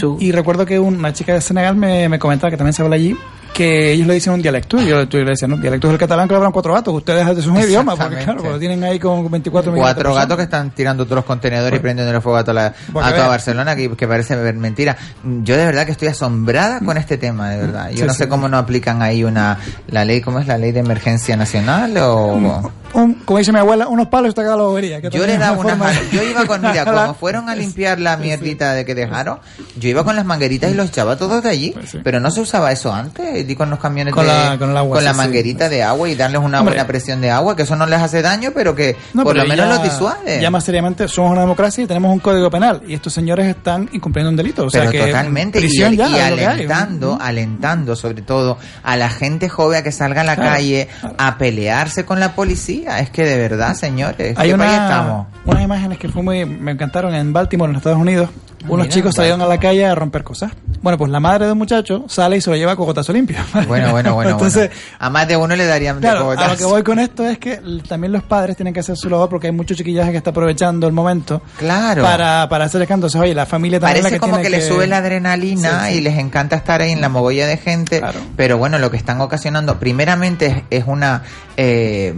tú. 0.00 0.16
Y 0.18 0.32
recuerdo 0.32 0.64
que 0.64 0.78
una 0.78 1.12
chica 1.12 1.34
de 1.34 1.40
Senegal 1.40 1.76
me, 1.76 2.08
me 2.08 2.18
comentaba 2.18 2.50
que 2.50 2.56
también 2.56 2.72
se 2.72 2.82
habla 2.82 2.96
allí 2.96 3.16
que 3.52 3.92
ellos 3.92 4.06
le 4.06 4.14
dicen 4.14 4.32
un 4.32 4.42
dialecto 4.42 4.80
y 4.80 4.86
yo, 4.86 5.02
yo 5.04 5.18
le 5.18 5.30
decía, 5.30 5.48
no, 5.48 5.56
dialecto 5.56 5.88
es 5.88 5.92
el 5.92 5.98
catalán 5.98 6.28
que 6.28 6.32
lo 6.32 6.38
hablan 6.38 6.52
cuatro 6.52 6.72
gatos, 6.72 6.94
ustedes 6.94 7.26
es 7.38 7.46
un 7.46 7.58
idioma, 7.58 7.96
porque 7.96 8.16
claro, 8.16 8.42
lo 8.42 8.58
tienen 8.58 8.82
ahí 8.84 8.98
con 8.98 9.09
24 9.28 9.72
millones 9.72 9.92
Cuatro 9.94 10.14
gatos 10.14 10.36
que 10.36 10.42
están 10.44 10.70
tirando 10.70 11.04
todos 11.04 11.16
los 11.16 11.24
contenedores 11.24 11.78
y 11.78 11.82
prendiendo 11.82 12.14
el 12.14 12.22
fuego 12.22 12.38
a 12.38 12.44
toda, 12.44 12.54
la- 12.54 12.66
a 13.02 13.12
toda. 13.12 13.28
Barcelona, 13.28 13.76
que, 13.76 13.90
que 13.96 14.08
parece 14.08 14.36
mentira. 14.52 14.96
Yo 15.42 15.56
de 15.56 15.64
verdad 15.66 15.86
que 15.86 15.92
estoy 15.92 16.08
asombrada 16.08 16.80
con 16.80 16.96
este 16.96 17.16
tema, 17.18 17.50
de 17.50 17.58
verdad. 17.58 17.90
Yo 17.90 17.98
Sí, 17.98 18.02
no 18.04 18.12
sí. 18.12 18.18
sé 18.18 18.28
cómo 18.28 18.48
no 18.48 18.58
aplican 18.58 19.02
ahí 19.02 19.24
una 19.24 19.58
la 19.88 20.04
ley, 20.04 20.20
¿cómo 20.20 20.38
es 20.40 20.46
la 20.46 20.58
ley 20.58 20.72
de 20.72 20.80
emergencia 20.80 21.36
nacional? 21.36 21.96
o 21.98 22.70
Un- 22.92 23.14
como 23.24 23.38
dice 23.38 23.52
mi 23.52 23.58
abuela, 23.60 23.86
unos 23.86 24.08
palos 24.08 24.30
está 24.30 24.42
acá 24.42 24.56
la 24.56 24.64
bobería. 24.64 25.00
que 25.00 25.10
Yo 25.10 25.24
le 25.24 25.38
daba 25.38 25.56
una 25.58 25.74
una. 25.74 25.92
Yo 26.10 26.24
iba 26.24 26.44
con, 26.46 26.60
mira, 26.60 26.84
como 26.92 27.14
fueron 27.14 27.48
a 27.48 27.54
limpiar 27.54 28.00
la 28.00 28.16
mierdita 28.16 28.72
de 28.74 28.84
que 28.84 28.96
dejaron, 28.96 29.38
yo 29.78 29.88
iba 29.88 30.02
con 30.02 30.16
las 30.16 30.24
mangueritas 30.24 30.70
y 30.72 30.74
los 30.74 30.88
echaba 30.88 31.16
todos 31.16 31.40
de 31.44 31.50
allí. 31.50 31.74
Pero 32.02 32.18
no 32.18 32.30
se 32.32 32.40
usaba 32.40 32.72
eso 32.72 32.92
antes, 32.92 33.48
y 33.48 33.54
con 33.54 33.70
los 33.70 33.78
camiones 33.78 34.12
Con 34.12 34.26
de- 34.26 34.32
la- 34.32 34.56
con 34.58 34.70
el 34.70 34.76
agua, 34.76 34.94
con 34.96 35.00
sí, 35.02 35.04
la 35.04 35.12
manguerita 35.14 35.68
de 35.68 35.84
agua 35.84 36.08
y 36.08 36.16
darles 36.16 36.40
una 36.42 36.58
Hombre. 36.58 36.74
buena 36.74 36.86
presión 36.88 37.20
de 37.20 37.30
agua, 37.30 37.54
que 37.54 37.62
eso 37.62 37.76
no 37.76 37.86
les 37.86 38.00
hace 38.00 38.22
daño, 38.22 38.50
pero 38.54 38.74
que 38.74 38.96
No, 39.14 39.24
por 39.24 39.36
lo 39.36 39.44
menos 39.44 39.66
ya- 39.66 39.74
los 39.74 39.82
disuade. 39.82 40.40
Ya 40.40 40.50
más 40.50 40.64
seriamente, 40.64 41.06
somos 41.08 41.32
una 41.32 41.40
democracia 41.42 41.84
y 41.84 41.86
tenemos 41.86 42.12
un 42.12 42.18
código 42.20 42.50
penal. 42.50 42.82
Y 42.86 42.94
estos 42.94 43.12
señores 43.12 43.46
están 43.46 43.88
incumpliendo 43.92 44.30
un 44.30 44.36
delito. 44.36 44.64
O 44.64 44.70
sea 44.70 44.80
Pero 44.82 44.92
que 44.92 44.98
totalmente. 45.06 45.60
Y, 45.60 45.78
ya, 45.78 45.90
y 45.92 46.00
alentando, 46.00 47.18
alentando 47.20 47.96
sobre 47.96 48.22
todo 48.22 48.58
a 48.82 48.96
la 48.96 49.08
gente 49.10 49.48
joven 49.48 49.80
a 49.80 49.82
que 49.82 49.92
salga 49.92 50.20
a 50.22 50.24
la 50.24 50.34
Claro, 50.36 50.50
calle 50.52 50.88
a 51.18 51.38
pelearse 51.38 52.04
con 52.04 52.20
la 52.20 52.34
policía. 52.34 53.00
Es 53.00 53.10
que 53.10 53.24
de 53.24 53.36
verdad, 53.36 53.74
señores, 53.74 54.36
Hay 54.38 54.50
¿qué 54.50 54.56
país 54.56 54.72
una, 54.72 54.84
estamos? 54.84 55.26
unas 55.44 55.62
imágenes 55.62 55.98
que 55.98 56.08
fue 56.08 56.22
muy, 56.22 56.44
me 56.44 56.72
encantaron 56.72 57.14
en 57.14 57.32
Baltimore, 57.32 57.70
en 57.70 57.76
Estados 57.76 57.98
Unidos. 57.98 58.28
Unos 58.64 58.86
mira, 58.86 58.88
chicos 58.94 59.14
salieron 59.14 59.40
a 59.40 59.46
la 59.46 59.58
calle 59.58 59.86
a 59.86 59.94
romper 59.94 60.22
cosas. 60.22 60.52
Bueno, 60.82 60.98
pues 60.98 61.10
la 61.10 61.18
madre 61.18 61.46
de 61.46 61.52
un 61.52 61.58
muchacho 61.58 62.04
sale 62.08 62.36
y 62.36 62.40
se 62.42 62.50
lo 62.50 62.56
lleva 62.56 62.72
a 62.72 62.76
cocotazo 62.76 63.10
limpio. 63.12 63.38
Bueno, 63.66 63.90
bueno, 63.90 64.14
bueno. 64.14 64.30
Entonces, 64.32 64.68
bueno. 64.68 64.96
A 64.98 65.08
más 65.10 65.26
de 65.28 65.36
uno 65.38 65.56
le 65.56 65.64
darían 65.64 65.96
de 65.96 66.02
Claro, 66.02 66.18
a 66.18 66.20
lo 66.20 66.28
cogotazo. 66.36 66.56
que 66.58 66.64
voy 66.64 66.82
con 66.82 66.98
esto 66.98 67.24
es 67.26 67.38
que 67.38 67.58
también 67.88 68.12
los 68.12 68.22
padres 68.22 68.56
tienen 68.56 68.74
que 68.74 68.80
hacer 68.80 68.89
su 68.96 69.08
labor 69.10 69.28
porque 69.28 69.48
hay 69.48 69.52
mucho 69.52 69.74
chiquillaje 69.74 70.10
que 70.12 70.16
está 70.18 70.30
aprovechando 70.30 70.86
el 70.86 70.92
momento 70.92 71.42
Claro. 71.58 72.02
para, 72.02 72.48
para 72.48 72.64
hacer 72.66 72.82
escándalo. 72.82 73.08
Entonces, 73.08 73.20
oye, 73.20 73.34
la 73.34 73.46
familia 73.46 73.78
también 73.80 74.02
Parece 74.02 74.10
la 74.10 74.16
que 74.16 74.20
como 74.20 74.34
tiene 74.40 74.50
que, 74.50 74.56
le 74.62 74.68
sube 74.68 74.86
la 74.86 74.98
adrenalina 74.98 75.84
Sí, 75.86 75.92
sí. 75.92 75.98
y 75.98 76.00
les 76.02 76.18
encanta 76.18 76.56
estar 76.56 76.80
ahí 76.82 76.92
en 76.92 77.00
la 77.00 77.08
mogolla 77.08 77.46
de 77.46 77.56
gente, 77.56 78.02
pero 78.36 78.58
bueno, 78.58 78.78
lo 78.78 78.90
que 78.90 78.96
están 78.96 79.20
ocasionando 79.20 79.78
primeramente 79.78 80.46
es, 80.70 80.80
es 80.80 80.84
una 80.86 81.22
eh, 81.56 82.14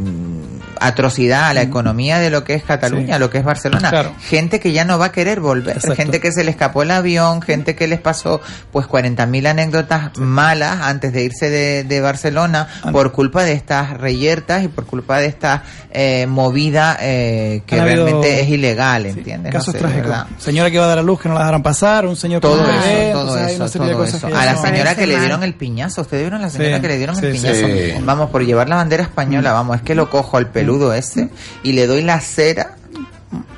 atrocidad 0.81 1.49
a 1.51 1.55
la 1.55 1.63
economía 1.63 2.19
de 2.19 2.31
lo 2.31 2.45
que 2.45 2.55
es 2.55 2.63
Cataluña, 2.65 3.15
Sí. 3.17 3.21
lo 3.21 3.31
que 3.31 3.39
es 3.39 3.45
Barcelona. 3.45 3.91
Claro. 3.91 4.13
Gente 4.21 4.61
que 4.61 4.73
ya 4.73 4.85
no 4.85 4.99
va 4.99 5.07
a 5.07 5.13
querer 5.13 5.41
volver, 5.41 5.77
Exacto. 5.77 5.97
gente 5.97 6.21
que 6.21 6.33
se 6.33 6.45
le 6.45 6.51
escapó 6.51 6.83
el 6.83 6.91
avión, 6.91 7.43
gente 7.43 7.75
que 7.75 7.87
les 7.87 8.01
pasó 8.01 8.41
pues 8.71 8.87
40.000 8.87 9.47
anécdotas 9.47 10.17
malas 10.19 10.81
antes 10.83 11.13
de 11.13 11.23
irse 11.25 11.51
de, 11.51 11.85
de 11.85 12.01
Barcelona 12.01 12.69
por 12.93 13.13
culpa 13.13 13.45
de 13.45 13.53
estas 13.53 13.97
reyertas 13.99 14.65
y 14.65 14.69
por 14.69 14.87
culpa 14.87 15.19
de 15.19 15.27
esta 15.27 15.63
eh, 15.91 16.27
movida 16.27 16.97
eh, 17.01 17.63
que 17.67 17.75
Han 17.77 17.83
habido- 17.83 18.05
realmente 18.07 18.41
es 18.41 18.49
ilegal, 18.49 19.07
¿entiendes? 19.07 19.53
No 19.53 19.59
Casos 19.59 19.73
sé, 19.73 19.79
de 19.79 19.85
trágicos. 19.85 20.09
verdad. 20.09 20.27
Señora 20.39 20.71
que 20.71 20.77
iba 20.77 20.85
a 20.85 20.89
dar 20.89 20.99
a 20.99 21.03
luz 21.03 21.21
que 21.21 21.29
no 21.29 21.35
la 21.35 21.41
dejaron 21.41 21.63
pasar, 21.63 22.07
un 22.07 22.17
señor 22.17 22.41
Todo 22.41 22.63
un 22.63 22.71
eso, 22.71 22.79
todo 22.81 22.89
entonces 22.89 23.37
hay 23.43 23.55
eso, 23.55 23.79
todo 23.79 24.05
eso. 24.05 24.29
que 24.29 24.35
A 24.35 24.45
la 24.47 24.57
señora 24.57 24.95
que 24.95 25.07
le 25.07 25.19
dieron 25.21 25.43
el 25.43 25.55
piñazo, 25.55 26.01
¿ustedes 26.03 26.23
vieron 26.23 26.41
a 26.41 26.45
la 26.45 26.51
señora 26.51 26.77
Sí, 26.77 26.83
que 26.83 26.89
le 26.89 26.97
dieron 26.97 27.17
sí, 27.17 27.27
el 27.27 27.37
sí, 27.37 27.41
piñazo? 27.43 27.67
sí. 27.67 28.05
Vamos, 28.05 28.31
por 28.31 28.45
llevar 28.45 28.69
la 28.69 28.77
bandera 28.77 29.03
española, 29.03 29.53
vamos, 29.53 29.77
es 29.77 29.83
que 29.83 29.95
lo 29.95 30.09
cojo 30.11 30.37
al 30.37 30.47
peludo 30.63 30.95
ese 30.95 31.29
y 31.65 31.73
le 31.73 31.87
doy 31.87 32.03
la 32.03 32.21
cera, 32.21 32.77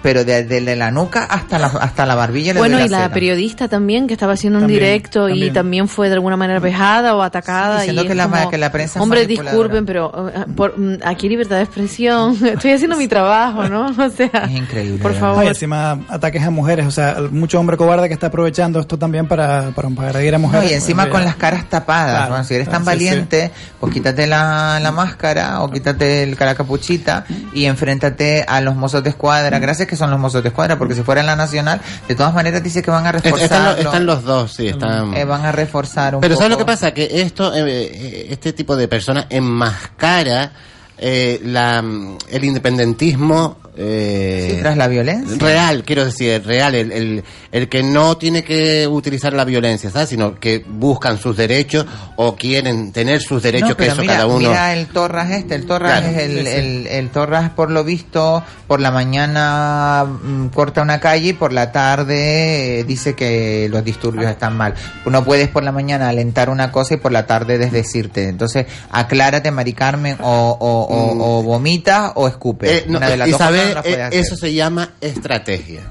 pero 0.05 0.23
desde 0.23 0.61
de 0.61 0.77
la 0.77 0.91
nuca 0.91 1.25
hasta 1.25 1.59
la, 1.59 1.69
hasta 1.69 2.05
la 2.05 2.15
barbilla 2.15 2.53
le 2.53 2.59
Bueno, 2.61 2.77
doy 2.77 2.87
y 2.87 2.91
la 2.91 3.09
periodista 3.09 3.69
también, 3.69 4.07
que 4.07 4.13
estaba 4.13 4.35
haciendo 4.35 4.59
un 4.59 4.65
También, 4.65 4.81
directo 4.81 5.31
y 5.31 5.33
también. 5.33 5.53
también 5.55 5.89
fue 5.89 6.09
de 6.09 6.15
alguna 6.15 6.37
manera 6.37 6.61
vejada 6.61 7.17
o 7.17 7.23
atacada. 7.23 7.77
Sí, 7.81 7.87
diciendo 7.89 8.03
y 8.05 8.09
que 8.09 8.15
la- 8.15 8.29
como, 8.29 8.51
que 8.51 8.59
la 8.59 8.71
prensa 8.71 9.01
Hombre, 9.03 9.27
disculpen, 9.27 9.87
pero 9.87 10.29
eh, 10.29 10.45
por, 10.55 10.79
mm, 10.79 10.99
aquí 11.07 11.27
libertad 11.31 11.57
de 11.57 11.63
expresión. 11.63 12.37
Estoy 12.45 12.73
haciendo 12.73 12.97
mi 12.99 13.09
trabajo, 13.09 13.67
¿no? 13.67 13.87
O 14.05 14.11
sea, 14.11 14.27
Es 14.45 14.51
increíble. 14.51 14.99
por 15.03 15.15
favor. 15.15 15.41
Ay, 15.41 15.49
encima 15.49 15.99
ataques 16.11 16.43
a 16.43 16.51
mujeres, 16.51 16.85
o 16.87 16.91
sea, 16.91 17.17
mucho 17.31 17.59
hombre 17.59 17.79
cobarde 17.79 18.07
que 18.09 18.13
está 18.15 18.27
aprovechando 18.27 18.81
esto 18.81 18.99
también 18.99 19.27
para, 19.27 19.71
para, 19.71 19.89
para 19.89 20.09
agredir 20.11 20.35
a 20.35 20.39
No, 20.39 20.49
mujeres. 20.49 20.71
y 20.71 20.75
encima 20.75 21.05
Pues, 21.05 21.13
con 21.15 21.25
las 21.25 21.37
caras 21.37 21.65
tapadas. 21.71 22.15
Claro, 22.17 22.29
Bueno, 22.33 22.45
si 22.45 22.55
eres 22.57 22.69
claro, 22.69 22.85
tan 22.85 22.95
sí, 22.95 22.99
sí. 23.01 23.05
valiente, 23.07 23.51
pues 23.81 23.91
quítate 23.95 24.27
la, 24.27 24.79
la 24.83 24.93
máscara 24.93 25.63
o 25.63 25.71
quítate 25.71 26.23
el 26.25 26.37
cara 26.37 26.55
capuchita 26.55 27.25
y 27.55 27.65
enfréntate 27.65 28.45
a 28.47 28.61
los 28.61 28.77
mozos 28.77 29.03
de 29.03 29.09
escuadra. 29.09 29.59
Gracias 29.59 29.89
que 29.89 29.94
son 29.97 30.11
los 30.11 30.19
mozos 30.19 30.43
de 30.43 30.49
escuadra, 30.51 30.79
porque 30.79 30.95
si 30.95 31.03
fuera 31.03 31.23
la 31.23 31.37
nacional, 31.37 31.81
de 32.09 32.15
todas 32.15 32.35
maneras 32.35 32.63
dice 32.63 32.83
que 32.83 32.91
van 32.91 33.07
a 33.07 33.11
Están, 33.11 33.33
reforzar. 33.33 33.79
están 33.79 34.07
los 34.07 34.25
dos, 34.25 34.53
sí, 34.53 34.69
están... 34.69 35.15
Eh, 35.15 35.25
van 35.25 35.45
a 35.45 35.53
reforzar 35.53 36.15
un 36.17 36.21
Pero 36.21 36.37
¿sabes 36.37 36.51
lo 36.51 36.59
que 36.59 36.65
pasa? 36.65 36.93
Que 36.93 37.23
esto, 37.23 37.55
eh, 37.55 37.63
eh, 37.67 38.27
este 38.31 38.53
tipo 38.53 38.77
de 38.77 38.89
personas 38.89 39.27
enmascara 39.31 40.53
eh, 40.99 41.41
la, 41.45 41.83
mm, 41.83 42.19
el 42.31 42.45
independentismo 42.45 43.59
eh, 43.77 44.49
Sí, 44.51 44.61
tras 44.61 44.77
la 44.77 44.89
violencia. 44.89 45.37
real, 45.39 45.83
quiero 45.85 46.05
decir, 46.05 46.43
real, 46.45 46.75
el, 46.75 46.93
el, 46.93 47.25
el 47.53 47.69
que 47.69 47.83
no 47.83 48.17
tiene 48.17 48.45
que 48.45 48.87
utilizar 48.87 49.33
la 49.33 49.45
violencia, 49.45 49.91
¿sabes? 49.91 50.09
Sino 50.11 50.35
que 50.39 50.65
buscan 50.67 51.19
sus 51.19 51.37
derechos 51.37 51.87
o 52.17 52.37
quieren 52.37 52.93
tener 52.93 53.21
sus 53.21 53.43
derechos, 53.43 53.71
No, 53.71 53.77
que 53.77 53.87
eso 53.87 54.01
mira, 54.01 54.13
cada 54.15 54.27
uno... 54.27 54.39
Mira 54.49 54.73
el 54.73 54.87
Torras 54.87 55.31
este, 55.31 55.55
el 55.55 55.67
Torras 55.67 56.01
Claro, 56.01 56.07
es 56.17 56.23
el, 56.23 56.39
sí, 56.39 56.45
sí. 56.45 56.49
el, 56.57 56.87
el 56.87 57.09
Torras 57.11 57.51
por 57.51 57.71
lo 57.71 57.85
visto 57.85 58.43
por 58.67 58.81
la 58.81 58.91
mañana 58.91 60.05
mm, 60.05 60.47
corta 60.49 60.83
una 60.83 61.01
calle 61.01 61.29
y 61.29 61.33
por 61.33 61.53
la 61.53 61.73
tarde 61.73 62.81
eh, 62.81 62.85
dice 62.85 63.15
que 63.15 63.69
los 63.71 63.85
disturbios 63.85 64.31
están 64.31 64.57
mal. 64.57 64.75
No 65.05 65.25
puedes 65.25 65.49
por 65.49 65.63
la 65.63 65.73
mañana 65.73 66.09
alentar 66.09 66.49
una 66.51 66.71
cosa 66.73 66.95
y 66.95 66.97
por 66.99 67.13
la 67.13 67.27
tarde 67.27 67.59
desdecirte. 67.59 68.29
Entonces, 68.29 68.67
aclárate, 68.91 69.51
Mari 69.51 69.73
Carmen, 69.73 70.17
o, 70.21 70.57
o, 70.61 70.83
o, 70.83 71.39
o 71.39 71.43
vomita 71.43 72.13
o 72.15 72.27
escupe. 72.29 72.67
Mm. 72.67 72.71
Eh, 72.71 72.85
no, 72.89 72.99
Una 72.99 73.09
de 73.09 73.17
las 73.17 73.31
dos 73.31 73.41
Isabel, 73.41 73.64
no 73.69 73.75
las 73.75 73.83
puedes 73.83 73.99
eh, 73.99 74.03
hacer. 74.03 74.21
eso 74.21 74.37
se 74.37 74.53
llama 74.55 74.91
estrategia 75.01 75.83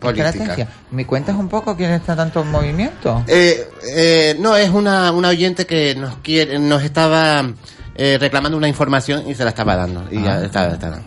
política. 0.00 0.30
Estrategia. 0.30 0.68
¿Me 0.92 1.04
cuentas 1.06 1.36
un 1.36 1.48
poco 1.48 1.76
quién 1.76 1.90
está 1.90 2.16
tanto 2.16 2.40
en 2.40 2.50
movimiento? 2.50 3.22
Eh, 3.26 3.68
eh, 3.94 4.36
no, 4.40 4.56
es 4.56 4.70
una, 4.70 5.12
una 5.12 5.28
oyente 5.28 5.66
que 5.66 5.94
nos 5.94 6.16
quiere, 6.18 6.58
nos 6.58 6.82
estaba 6.82 7.44
eh, 7.94 8.16
reclamando 8.18 8.56
una 8.56 8.68
información 8.68 9.28
y 9.28 9.34
se 9.34 9.44
la 9.44 9.50
estaba 9.50 9.76
dando. 9.76 10.06
Y 10.10 10.22
ya 10.22 10.36
Ah. 10.36 10.44
está, 10.44 10.68
está, 10.72 11.02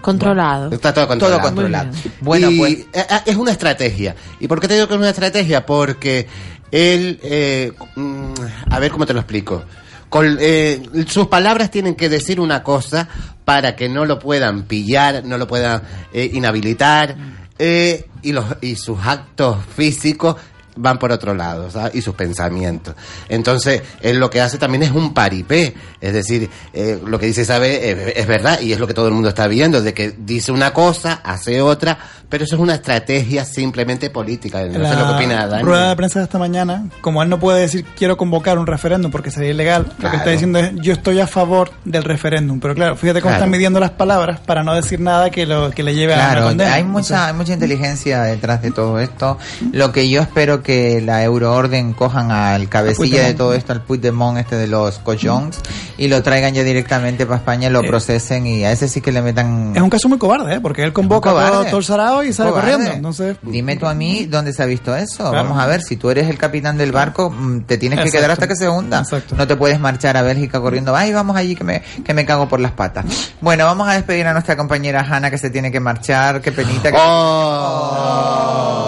Controlado. 0.00 0.70
está 0.72 0.94
todo 0.94 1.06
controlado. 1.06 1.38
Todo 1.40 1.48
controlado. 1.50 1.90
Bueno, 2.22 2.50
Y, 2.50 2.58
pues 2.58 2.72
eh, 2.72 2.86
eh, 2.94 3.20
es 3.26 3.36
una 3.36 3.50
estrategia. 3.52 4.14
¿Y 4.40 4.48
por 4.48 4.58
qué 4.58 4.68
te 4.68 4.74
digo 4.74 4.88
que 4.88 4.94
es 4.94 4.98
una 5.00 5.10
estrategia? 5.10 5.66
Porque 5.66 6.26
él, 6.70 7.20
eh, 7.22 7.72
mm, 7.96 8.32
a 8.70 8.78
ver 8.78 8.90
cómo 8.90 9.04
te 9.04 9.12
lo 9.12 9.20
explico. 9.20 9.62
Con, 10.10 10.36
eh, 10.40 10.82
sus 11.06 11.28
palabras 11.28 11.70
tienen 11.70 11.94
que 11.94 12.08
decir 12.08 12.40
una 12.40 12.62
cosa 12.62 13.08
para 13.44 13.76
que 13.76 13.88
no 13.88 14.04
lo 14.04 14.18
puedan 14.18 14.64
pillar, 14.64 15.24
no 15.24 15.38
lo 15.38 15.46
puedan 15.46 15.82
eh, 16.12 16.30
inhabilitar, 16.34 17.16
eh, 17.58 18.06
y, 18.22 18.32
los, 18.32 18.44
y 18.60 18.76
sus 18.76 18.98
actos 19.04 19.58
físicos 19.76 20.36
van 20.76 20.98
por 20.98 21.12
otro 21.12 21.34
lado, 21.34 21.70
¿sabes? 21.70 21.94
y 21.94 22.02
sus 22.02 22.14
pensamientos. 22.14 22.94
Entonces, 23.28 23.82
él 24.00 24.18
lo 24.18 24.30
que 24.30 24.40
hace 24.40 24.58
también 24.58 24.82
es 24.82 24.90
un 24.92 25.12
paripé, 25.14 25.74
es 26.00 26.12
decir, 26.12 26.48
eh, 26.72 26.98
lo 27.04 27.18
que 27.18 27.26
dice 27.26 27.44
sabe 27.44 27.90
es, 27.90 28.16
es 28.16 28.26
verdad 28.26 28.60
y 28.60 28.72
es 28.72 28.78
lo 28.80 28.86
que 28.86 28.94
todo 28.94 29.08
el 29.08 29.14
mundo 29.14 29.28
está 29.28 29.46
viendo, 29.46 29.82
de 29.82 29.92
que 29.94 30.14
dice 30.16 30.52
una 30.52 30.72
cosa, 30.72 31.20
hace 31.24 31.60
otra, 31.60 31.98
pero 32.28 32.44
eso 32.44 32.54
es 32.54 32.60
una 32.60 32.74
estrategia 32.76 33.44
simplemente 33.44 34.08
política. 34.10 34.62
No 34.64 34.88
sé 34.88 34.94
lo 34.96 35.06
que 35.08 35.12
opina 35.14 35.46
Dani. 35.46 35.64
rueda 35.64 35.88
de 35.90 35.96
prensa 35.96 36.20
de 36.20 36.24
esta 36.26 36.38
mañana, 36.38 36.86
como 37.00 37.22
él 37.22 37.28
no 37.28 37.40
puede 37.40 37.60
decir 37.60 37.84
quiero 37.96 38.16
convocar 38.16 38.58
un 38.58 38.66
referéndum 38.66 39.10
porque 39.10 39.30
sería 39.32 39.50
ilegal, 39.50 39.92
lo 39.98 40.10
que 40.10 40.16
está 40.16 40.30
diciendo 40.30 40.58
es 40.60 40.72
yo 40.76 40.92
estoy 40.92 41.18
a 41.20 41.26
favor 41.26 41.72
del 41.84 42.04
referéndum. 42.04 42.60
Pero 42.60 42.74
claro, 42.74 42.96
fíjate 42.96 43.20
cómo 43.20 43.30
Claro. 43.30 43.44
están 43.44 43.50
midiendo 43.50 43.80
las 43.80 43.90
palabras 43.90 44.40
para 44.40 44.62
no 44.62 44.74
decir 44.74 45.00
nada 45.00 45.30
que 45.30 45.44
lo 45.46 45.70
que 45.70 45.82
le 45.82 45.94
lleve 45.94 46.14
a 46.14 46.30
una 46.32 46.42
condena. 46.42 46.72
hay 46.74 46.82
Entonces, 46.82 47.10
mucha, 47.12 47.26
hay 47.28 47.34
mucha 47.34 47.52
inteligencia 47.52 48.22
detrás 48.22 48.62
de 48.62 48.70
todo 48.70 48.98
esto. 49.00 49.38
Lo 49.72 49.90
que 49.92 50.08
yo 50.08 50.20
espero 50.22 50.59
que 50.62 51.00
la 51.00 51.22
euroorden 51.24 51.92
cojan 51.92 52.30
al 52.30 52.68
cabecilla 52.68 53.24
de 53.24 53.34
todo 53.34 53.54
esto, 53.54 53.72
al 53.72 53.82
Puigdemont 53.82 54.38
este 54.38 54.56
de 54.56 54.66
los 54.66 54.98
collons, 54.98 55.58
y 55.98 56.08
lo 56.08 56.22
traigan 56.22 56.54
ya 56.54 56.62
directamente 56.62 57.26
para 57.26 57.38
España, 57.38 57.70
lo 57.70 57.82
procesen 57.82 58.46
y 58.46 58.64
a 58.64 58.72
ese 58.72 58.88
sí 58.88 59.00
que 59.00 59.12
le 59.12 59.22
metan... 59.22 59.72
Es 59.74 59.82
un 59.82 59.90
caso 59.90 60.08
muy 60.08 60.18
cobarde, 60.18 60.54
¿eh? 60.54 60.60
porque 60.60 60.82
él 60.82 60.92
convoca 60.92 61.30
a 61.30 61.64
todo, 61.64 61.78
el 61.78 61.84
sarao 61.84 62.22
y 62.24 62.32
sale 62.32 62.50
Cobarde. 62.50 62.72
corriendo. 62.72 62.94
Entonces, 62.96 63.36
Dime 63.42 63.76
tú 63.76 63.86
a 63.86 63.94
mí 63.94 64.26
dónde 64.26 64.52
se 64.52 64.62
ha 64.62 64.66
visto 64.66 64.94
eso. 64.96 65.30
Claro. 65.30 65.48
Vamos 65.48 65.62
a 65.62 65.66
ver, 65.66 65.82
si 65.82 65.96
tú 65.96 66.10
eres 66.10 66.28
el 66.28 66.38
capitán 66.38 66.76
del 66.78 66.92
barco, 66.92 67.30
mm, 67.30 67.62
te 67.62 67.78
tienes 67.78 67.98
que 67.98 68.04
Exacto. 68.06 68.18
quedar 68.18 68.30
hasta 68.32 68.48
que 68.48 68.56
se 68.56 68.68
hunda. 68.68 69.02
No 69.36 69.46
te 69.46 69.56
puedes 69.56 69.78
marchar 69.80 70.16
a 70.16 70.22
Bélgica 70.22 70.60
corriendo. 70.60 70.94
Ay, 70.94 71.12
vamos 71.12 71.36
allí 71.36 71.54
que 71.56 71.64
me, 71.64 71.82
que 72.04 72.14
me 72.14 72.24
cago 72.24 72.48
por 72.48 72.60
las 72.60 72.72
patas. 72.72 73.04
Bueno, 73.40 73.64
vamos 73.66 73.88
a 73.88 73.94
despedir 73.94 74.26
a 74.26 74.32
nuestra 74.32 74.56
compañera 74.56 75.00
Hanna 75.08 75.30
que 75.30 75.38
se 75.38 75.50
tiene 75.50 75.70
que 75.72 75.80
marchar. 75.80 76.40
Qué 76.40 76.52
penita. 76.52 76.90
que- 76.92 76.96
un, 76.98 78.79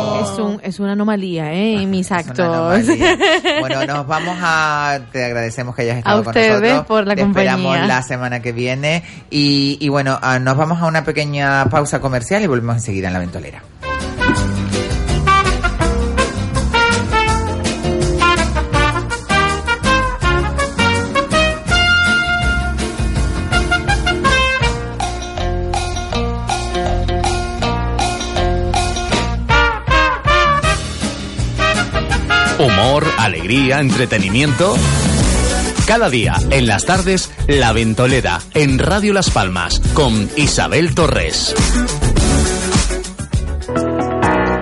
es 0.62 0.80
una 0.80 0.92
anomalía, 0.92 1.52
¿eh? 1.52 1.82
En 1.82 1.90
mis 1.90 2.10
actos. 2.12 2.82
Bueno, 3.60 3.86
nos 3.86 4.06
vamos 4.06 4.36
a... 4.40 5.00
Te 5.12 5.24
agradecemos 5.24 5.74
que 5.74 5.82
hayas 5.82 5.98
estado 5.98 6.20
A 6.20 6.24
con 6.24 6.30
ustedes 6.30 6.60
nosotros. 6.60 6.86
por 6.86 7.06
la 7.06 7.14
Te 7.14 7.22
esperamos 7.22 7.86
la 7.86 8.02
semana 8.02 8.40
que 8.40 8.52
viene. 8.52 9.02
Y, 9.30 9.78
y 9.80 9.88
bueno, 9.88 10.18
ah, 10.20 10.38
nos 10.38 10.56
vamos 10.56 10.80
a 10.82 10.86
una 10.86 11.04
pequeña 11.04 11.66
pausa 11.66 12.00
comercial 12.00 12.42
y 12.42 12.46
volvemos 12.46 12.76
enseguida 12.76 13.08
en 13.08 13.12
La 13.14 13.18
Ventolera. 13.20 13.62
Humor, 32.62 33.04
alegría, 33.18 33.80
entretenimiento. 33.80 34.76
Cada 35.84 36.08
día, 36.08 36.34
en 36.50 36.68
las 36.68 36.84
tardes, 36.84 37.28
La 37.48 37.72
Ventolera, 37.72 38.40
en 38.54 38.78
Radio 38.78 39.12
Las 39.12 39.30
Palmas, 39.30 39.80
con 39.94 40.30
Isabel 40.36 40.94
Torres. 40.94 41.56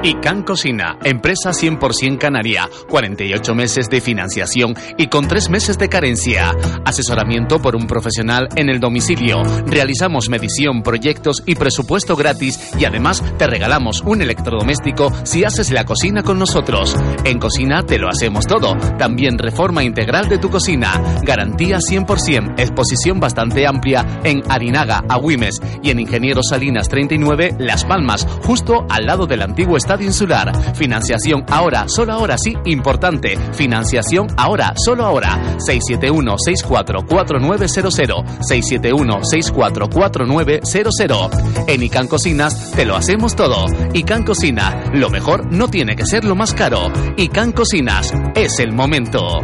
Y 0.03 0.15
Can 0.15 0.45
Cocina, 0.45 0.97
empresa 1.05 1.51
100% 1.51 2.17
canaria, 2.17 2.71
48 2.89 3.55
meses 3.55 3.91
de 3.91 4.01
financiación 4.01 4.75
y 4.97 5.09
con 5.09 5.29
3 5.29 5.51
meses 5.51 5.77
de 5.77 5.91
carencia. 5.91 6.53
Asesoramiento 6.87 7.61
por 7.61 7.77
un 7.77 7.87
profesional 7.87 8.49
en 8.57 8.71
el 8.71 8.81
domicilio. 8.81 9.43
Realizamos 9.67 10.31
medición, 10.31 10.83
proyectos 10.83 11.43
y 11.45 11.55
presupuesto 11.55 12.17
gratis 12.17 12.73
y 12.79 12.87
además 12.87 13.23
te 13.37 13.47
regalamos 13.47 14.01
un 14.01 14.23
electrodoméstico 14.23 15.13
si 15.25 15.45
haces 15.45 15.71
la 15.71 15.85
cocina 15.85 16.23
con 16.23 16.39
nosotros. 16.39 16.97
En 17.25 17.39
cocina 17.39 17.83
te 17.83 17.99
lo 17.99 18.09
hacemos 18.09 18.47
todo. 18.47 18.79
También 18.97 19.37
reforma 19.37 19.85
integral 19.85 20.31
de 20.31 20.39
tu 20.39 20.49
cocina. 20.49 20.99
Garantía 21.23 21.77
100%. 21.77 22.55
Exposición 22.59 23.21
bastante 23.21 23.67
amplia 23.67 24.21
en 24.25 24.43
Arinaga, 24.49 25.05
Agüimes 25.11 25.61
y 25.83 25.91
en 25.91 26.01
Ingeniero 26.01 26.41
Salinas 26.43 26.89
39, 26.89 27.57
Las 27.59 27.85
Palmas, 27.85 28.27
justo 28.45 28.87
al 28.89 29.05
lado 29.05 29.27
del 29.27 29.43
antiguo 29.43 29.77
Estadio 29.77 29.90
Insular. 29.99 30.75
Financiación 30.75 31.45
ahora, 31.49 31.89
solo 31.89 32.13
ahora 32.13 32.37
sí, 32.39 32.55
importante. 32.67 33.37
Financiación 33.55 34.29
ahora, 34.37 34.75
solo 34.77 35.05
ahora. 35.05 35.57
671-644900. 35.59 38.25
671-644900. 38.51 41.31
En 41.67 41.83
ICAN 41.83 42.09
Cocinas 42.09 42.73
te 42.73 42.85
lo 42.85 42.97
hacemos 42.97 43.35
todo. 43.35 43.65
ICAN 43.95 44.25
Cocina, 44.25 44.85
lo 44.93 45.09
mejor 45.11 45.51
no 45.53 45.69
tiene 45.69 45.97
que 45.97 46.07
ser 46.07 46.25
lo 46.25 46.35
más 46.35 46.55
caro. 46.55 46.91
ICAN 47.17 47.53
Cocinas, 47.53 48.13
es 48.35 48.59
el 48.59 48.73
momento. 48.73 49.41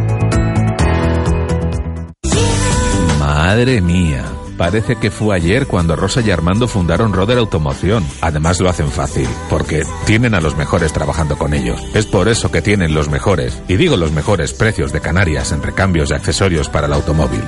Madre 3.19 3.81
mía. 3.81 4.25
Parece 4.57 4.97
que 4.97 5.11
fue 5.11 5.37
ayer 5.37 5.67
cuando 5.67 5.97
Rosa 5.97 6.21
y 6.21 6.31
Armando 6.31 6.67
fundaron 6.69 7.13
Roder 7.13 7.39
Automoción. 7.39 8.05
Además 8.21 8.61
lo 8.61 8.69
hacen 8.69 8.89
fácil, 8.89 9.29
porque 9.51 9.83
tienen 10.07 10.35
a 10.35 10.41
los 10.41 10.57
mejores 10.57 10.93
trabajando 10.93 11.37
con 11.37 11.55
ellos. 11.55 11.81
Es 11.95 12.07
por 12.07 12.29
eso 12.29 12.51
que 12.51 12.63
tienen 12.63 12.95
los 12.95 13.09
mejores, 13.09 13.63
y 13.69 13.77
digo 13.77 13.97
los 13.97 14.13
mejores 14.13 14.53
precios 14.53 14.93
de 14.93 15.01
Canarias 15.01 15.53
en 15.53 15.63
recambios 15.63 16.11
y 16.11 16.15
accesorios 16.15 16.69
para 16.69 16.87
el 16.87 16.93
automóvil. 16.93 17.43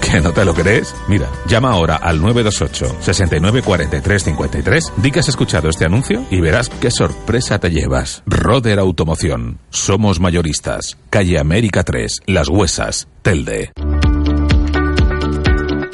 ¿Que 0.00 0.20
no 0.20 0.32
te 0.32 0.44
lo 0.44 0.54
crees? 0.54 0.94
Mira, 1.08 1.28
llama 1.46 1.72
ahora 1.72 1.96
al 1.96 2.20
928 2.20 2.98
69 3.00 3.62
43 3.62 4.24
53, 4.24 4.92
di 4.98 5.10
que 5.10 5.20
has 5.20 5.28
escuchado 5.28 5.68
este 5.68 5.86
anuncio 5.86 6.24
y 6.30 6.40
verás 6.40 6.68
qué 6.68 6.90
sorpresa 6.90 7.58
te 7.58 7.70
llevas. 7.70 8.22
Roder 8.26 8.78
Automoción. 8.78 9.58
Somos 9.70 10.20
mayoristas. 10.20 10.96
Calle 11.10 11.38
América 11.38 11.82
3, 11.82 12.22
Las 12.26 12.48
Huesas, 12.48 13.08
Telde. 13.22 13.72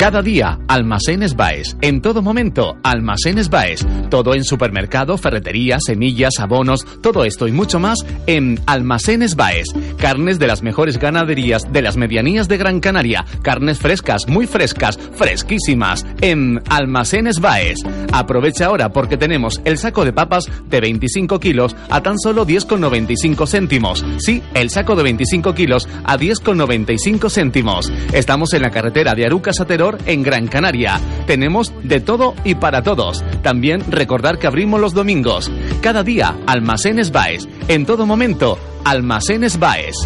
Cada 0.01 0.23
día, 0.23 0.59
Almacenes 0.67 1.37
Baes. 1.37 1.77
En 1.83 2.01
todo 2.01 2.23
momento, 2.23 2.79
Almacenes 2.83 3.51
Baes. 3.51 3.87
Todo 4.09 4.35
en 4.35 4.45
supermercado, 4.45 5.19
ferretería, 5.19 5.77
semillas, 5.79 6.39
abonos, 6.39 6.87
todo 7.03 7.23
esto 7.23 7.47
y 7.47 7.53
mucho 7.53 7.79
más 7.79 7.99
en 8.27 8.59
Almacenes 8.65 9.37
Baes. 9.37 9.69
Carnes 9.99 10.39
de 10.39 10.47
las 10.47 10.63
mejores 10.63 10.99
ganaderías 10.99 11.71
de 11.71 11.83
las 11.83 11.99
medianías 11.99 12.49
de 12.49 12.57
Gran 12.57 12.81
Canaria. 12.81 13.27
Carnes 13.43 13.79
frescas, 13.79 14.27
muy 14.27 14.47
frescas, 14.47 14.99
fresquísimas. 14.99 16.07
En 16.23 16.63
Almacenes 16.71 17.39
Baes. 17.39 17.81
Aprovecha 18.11 18.65
ahora 18.65 18.95
porque 18.95 19.19
tenemos 19.19 19.61
el 19.67 19.77
saco 19.77 20.07
de 20.07 20.15
papas 20.15 20.45
de 20.71 20.81
25 20.81 21.39
kilos 21.41 21.77
a 21.91 22.03
tan 22.03 22.19
solo 22.19 22.47
10,95 22.47 23.47
céntimos. 23.47 24.03
Sí, 24.17 24.43
el 24.55 24.71
saco 24.71 24.97
de 24.97 25.03
25 25.03 25.55
kilos 25.55 25.87
a 26.05 26.17
10,95 26.17 27.31
céntimos. 27.31 27.93
Estamos 28.15 28.55
en 28.55 28.63
la 28.63 28.71
carretera 28.71 29.15
de 29.15 29.27
Arucas 29.27 29.61
a 29.61 29.67
En 30.07 30.23
Gran 30.23 30.49
Canaria. 30.49 31.01
Tenemos 31.27 31.73
de 31.83 32.01
todo 32.01 32.35
y 32.45 32.55
para 32.55 32.83
todos. 32.83 33.25
También 33.43 33.83
recordar 33.91 34.39
que 34.39 34.47
abrimos 34.47 34.81
los 34.81 34.95
domingos. 34.95 35.51
Cada 35.81 36.03
día, 36.03 36.37
Almacenes 36.47 37.13
Baes. 37.13 37.49
En 37.69 37.87
todo 37.87 38.07
momento, 38.07 38.59
Almacenes 38.85 39.59
Baes. 39.59 39.97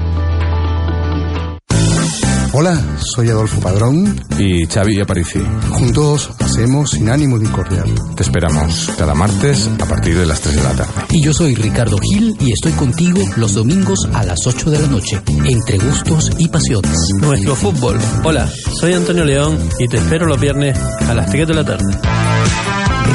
Hola, 2.57 2.81
soy 2.99 3.31
Adolfo 3.31 3.61
Padrón. 3.61 4.15
Y 4.39 4.65
Xavi 4.67 5.01
Aparici. 5.01 5.41
Juntos 5.71 6.31
hacemos 6.39 6.91
sin 6.91 7.11
ánimo 7.11 7.37
de 7.37 7.47
incordiar. 7.47 7.85
Te 8.15 8.23
esperamos 8.23 8.93
cada 8.97 9.13
martes 9.13 9.69
a 9.81 9.85
partir 9.87 10.17
de 10.17 10.25
las 10.25 10.41
3 10.41 10.55
de 10.55 10.63
la 10.63 10.71
tarde. 10.71 10.93
Y 11.11 11.21
yo 11.21 11.35
soy 11.35 11.57
Ricardo 11.57 11.99
Gil 11.99 12.37
y 12.39 12.53
estoy 12.53 12.71
contigo 12.75 13.19
los 13.39 13.55
domingos 13.55 14.09
a 14.13 14.23
las 14.23 14.47
8 14.47 14.71
de 14.71 14.79
la 14.79 14.87
noche, 14.87 15.21
entre 15.47 15.79
gustos 15.79 16.31
y 16.39 16.47
pasiones. 16.47 16.97
Nuestro 17.21 17.57
fútbol. 17.57 17.99
Hola, 18.23 18.49
soy 18.79 18.93
Antonio 18.93 19.25
León 19.25 19.59
y 19.81 19.89
te 19.89 19.97
espero 19.97 20.27
los 20.27 20.39
viernes 20.39 20.79
a 20.79 21.13
las 21.13 21.29
3 21.31 21.49
de 21.49 21.55
la 21.55 21.65
tarde. 21.65 21.99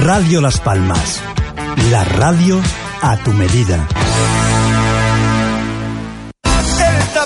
Radio 0.04 0.42
Las 0.42 0.60
Palmas. 0.60 1.22
La 1.90 2.04
radio 2.04 2.60
a 3.02 3.16
tu 3.24 3.32
medida. 3.32 3.88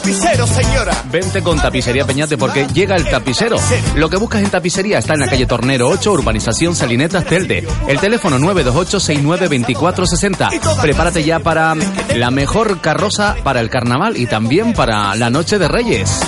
Tapicero, 0.03 0.45
señora. 0.45 0.91
Vente 1.09 1.41
con 1.41 1.57
Tapicería 1.57 2.05
Peñate 2.05 2.37
porque 2.37 2.67
llega 2.73 2.97
el 2.97 3.09
tapicero. 3.09 3.55
Lo 3.95 4.09
que 4.09 4.17
buscas 4.17 4.43
en 4.43 4.49
tapicería 4.49 4.99
está 4.99 5.13
en 5.13 5.21
la 5.21 5.29
calle 5.29 5.45
Tornero 5.45 5.87
8, 5.87 6.11
Urbanización 6.11 6.75
Salinetas 6.75 7.23
Telde. 7.23 7.65
El 7.87 8.01
teléfono 8.01 8.37
928-692460. 8.39 10.81
Prepárate 10.81 11.23
ya 11.23 11.39
para 11.39 11.73
la 12.15 12.31
mejor 12.31 12.81
carroza 12.81 13.37
para 13.45 13.61
el 13.61 13.69
carnaval 13.69 14.17
y 14.17 14.25
también 14.25 14.73
para 14.73 15.15
la 15.15 15.29
Noche 15.29 15.57
de 15.57 15.69
Reyes. 15.69 16.19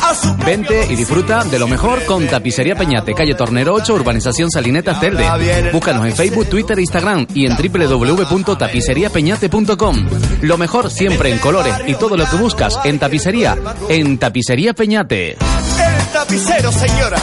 Vente 0.45 0.87
y 0.89 0.95
disfruta 0.95 1.43
de 1.43 1.59
lo 1.59 1.67
mejor 1.67 2.05
con 2.05 2.25
Tapicería 2.27 2.77
Peñate, 2.77 3.13
calle 3.13 3.35
Tornero 3.35 3.73
8, 3.73 3.93
Urbanización 3.93 4.51
Salinetas 4.51 5.01
Telde. 5.01 5.25
Búscanos 5.73 6.05
en 6.05 6.15
Facebook, 6.15 6.47
Twitter 6.47 6.77
e 6.77 6.81
Instagram 6.81 7.27
y 7.33 7.45
en 7.45 7.57
www.tapiceriapeñate.com. 7.57 10.05
Lo 10.43 10.57
mejor 10.57 10.89
siempre 10.89 11.33
en 11.33 11.39
colores 11.39 11.75
y 11.87 11.95
todo 11.95 12.15
lo 12.15 12.25
que 12.29 12.37
buscas 12.37 12.79
en 12.85 12.99
tapicería, 12.99 13.57
en 13.89 14.17
Tapicería 14.17 14.73
Peñate. 14.73 15.31
El 15.31 16.07
tapicero, 16.13 16.71
señora. 16.71 17.17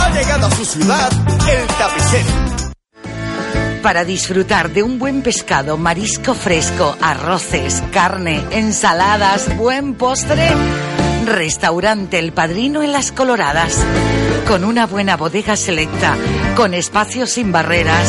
Ha 0.00 0.10
llegado 0.10 0.46
a 0.46 0.50
su 0.50 0.64
ciudad 0.64 1.10
el 1.48 1.66
tapicero. 1.66 2.62
Para 3.82 4.04
disfrutar 4.04 4.70
de 4.70 4.82
un 4.82 4.98
buen 4.98 5.22
pescado, 5.22 5.76
marisco 5.76 6.34
fresco, 6.34 6.96
arroces, 7.00 7.82
carne, 7.92 8.40
ensaladas, 8.52 9.56
buen 9.56 9.94
postre, 9.94 10.50
Restaurante 11.26 12.18
El 12.18 12.32
Padrino 12.32 12.82
en 12.82 12.92
Las 12.92 13.10
Coloradas. 13.10 13.76
Con 14.46 14.64
una 14.64 14.86
buena 14.86 15.16
bodega 15.16 15.56
selecta, 15.56 16.16
con 16.56 16.74
espacios 16.74 17.30
sin 17.30 17.50
barreras, 17.50 18.08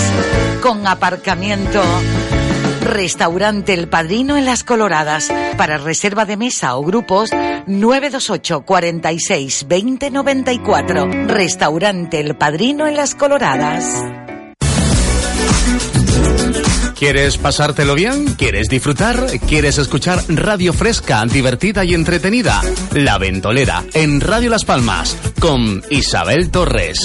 con 0.61 0.85
aparcamiento. 0.85 1.81
Restaurante 2.83 3.73
El 3.73 3.87
Padrino 3.87 4.37
en 4.37 4.45
Las 4.45 4.63
Coloradas. 4.63 5.31
Para 5.57 5.77
reserva 5.77 6.25
de 6.25 6.37
mesa 6.37 6.75
o 6.75 6.83
grupos, 6.83 7.29
928 7.65 8.61
46 8.61 9.65
20 9.67 10.11
94. 10.11 11.07
Restaurante 11.27 12.19
El 12.19 12.35
Padrino 12.35 12.87
en 12.87 12.95
Las 12.95 13.15
Coloradas. 13.15 13.85
¿Quieres 17.03 17.37
pasártelo 17.37 17.95
bien? 17.95 18.35
¿Quieres 18.35 18.69
disfrutar? 18.69 19.25
¿Quieres 19.47 19.77
escuchar 19.77 20.23
radio 20.29 20.71
fresca, 20.71 21.25
divertida 21.25 21.83
y 21.83 21.93
entretenida? 21.93 22.61
La 22.93 23.17
Ventolera 23.17 23.83
en 23.93 24.21
Radio 24.21 24.49
Las 24.49 24.63
Palmas 24.63 25.17
con 25.39 25.83
Isabel 25.89 26.49
Torres. 26.49 26.99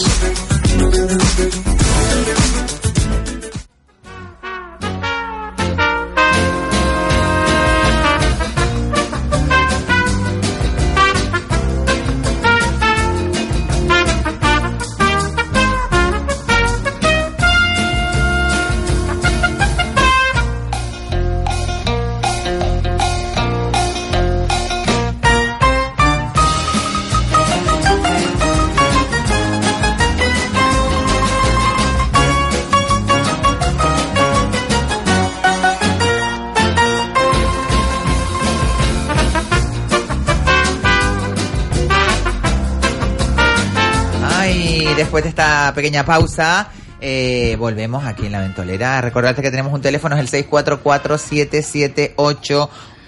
Pequeña 45.74 46.04
pausa, 46.04 46.70
eh, 47.00 47.56
volvemos 47.58 48.04
aquí 48.04 48.26
en 48.26 48.32
la 48.32 48.40
ventolera. 48.40 49.00
Recordarte 49.00 49.42
que 49.42 49.50
tenemos 49.50 49.72
un 49.72 49.80
teléfono, 49.80 50.16
es 50.16 50.20
el 50.20 50.28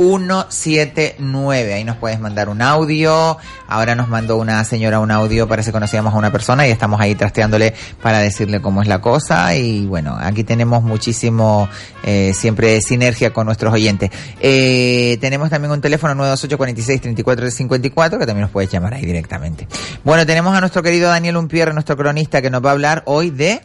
644-778-179. 0.01 1.75
Ahí 1.75 1.85
nos 1.85 1.97
puedes 1.97 2.19
mandar 2.19 2.49
un 2.49 2.63
audio. 2.63 3.37
Ahora 3.69 3.95
nos 3.95 4.09
mandó 4.09 4.39
una 4.39 4.65
señora 4.65 4.99
un 4.99 5.11
audio, 5.11 5.47
parece 5.47 5.69
que 5.69 5.73
conocíamos 5.73 6.15
a 6.15 6.17
una 6.17 6.33
persona 6.33 6.67
y 6.67 6.71
estamos 6.71 7.01
ahí 7.01 7.15
trasteándole 7.15 7.75
para 8.03 8.19
decirle 8.19 8.61
cómo 8.61 8.83
es 8.83 8.89
la 8.89 9.01
cosa. 9.01 9.55
Y 9.55 9.87
bueno, 9.87 10.17
aquí 10.21 10.43
tenemos 10.43 10.83
muchísimo, 10.83 11.69
eh, 12.03 12.33
siempre 12.35 12.81
sinergia 12.81 13.33
con 13.33 13.47
nuestros 13.47 13.73
oyentes. 13.73 14.11
Eh, 14.41 15.19
tenemos 15.21 15.51
también 15.51 15.71
un 15.71 15.81
teléfono 15.81 16.15
928 16.15 16.57
46 16.57 17.01
34 17.01 17.51
54 17.51 18.19
que 18.19 18.27
también 18.27 18.43
nos 18.43 18.51
puedes 18.51 18.71
llamar 18.71 18.95
ahí 18.95 19.05
directamente. 19.05 19.69
Bueno, 20.03 20.27
tenemos 20.27 20.57
a 20.57 20.61
nuestro 20.61 20.83
querido 20.83 21.11
Daniel 21.11 21.37
Umpierre, 21.37 21.73
nuestro 21.73 21.97
cronista, 21.97 22.41
que 22.43 22.51
nos 22.51 22.65
va 22.65 22.71
a 22.71 22.73
hablar 22.73 23.03
hoy 23.07 23.31
de... 23.31 23.61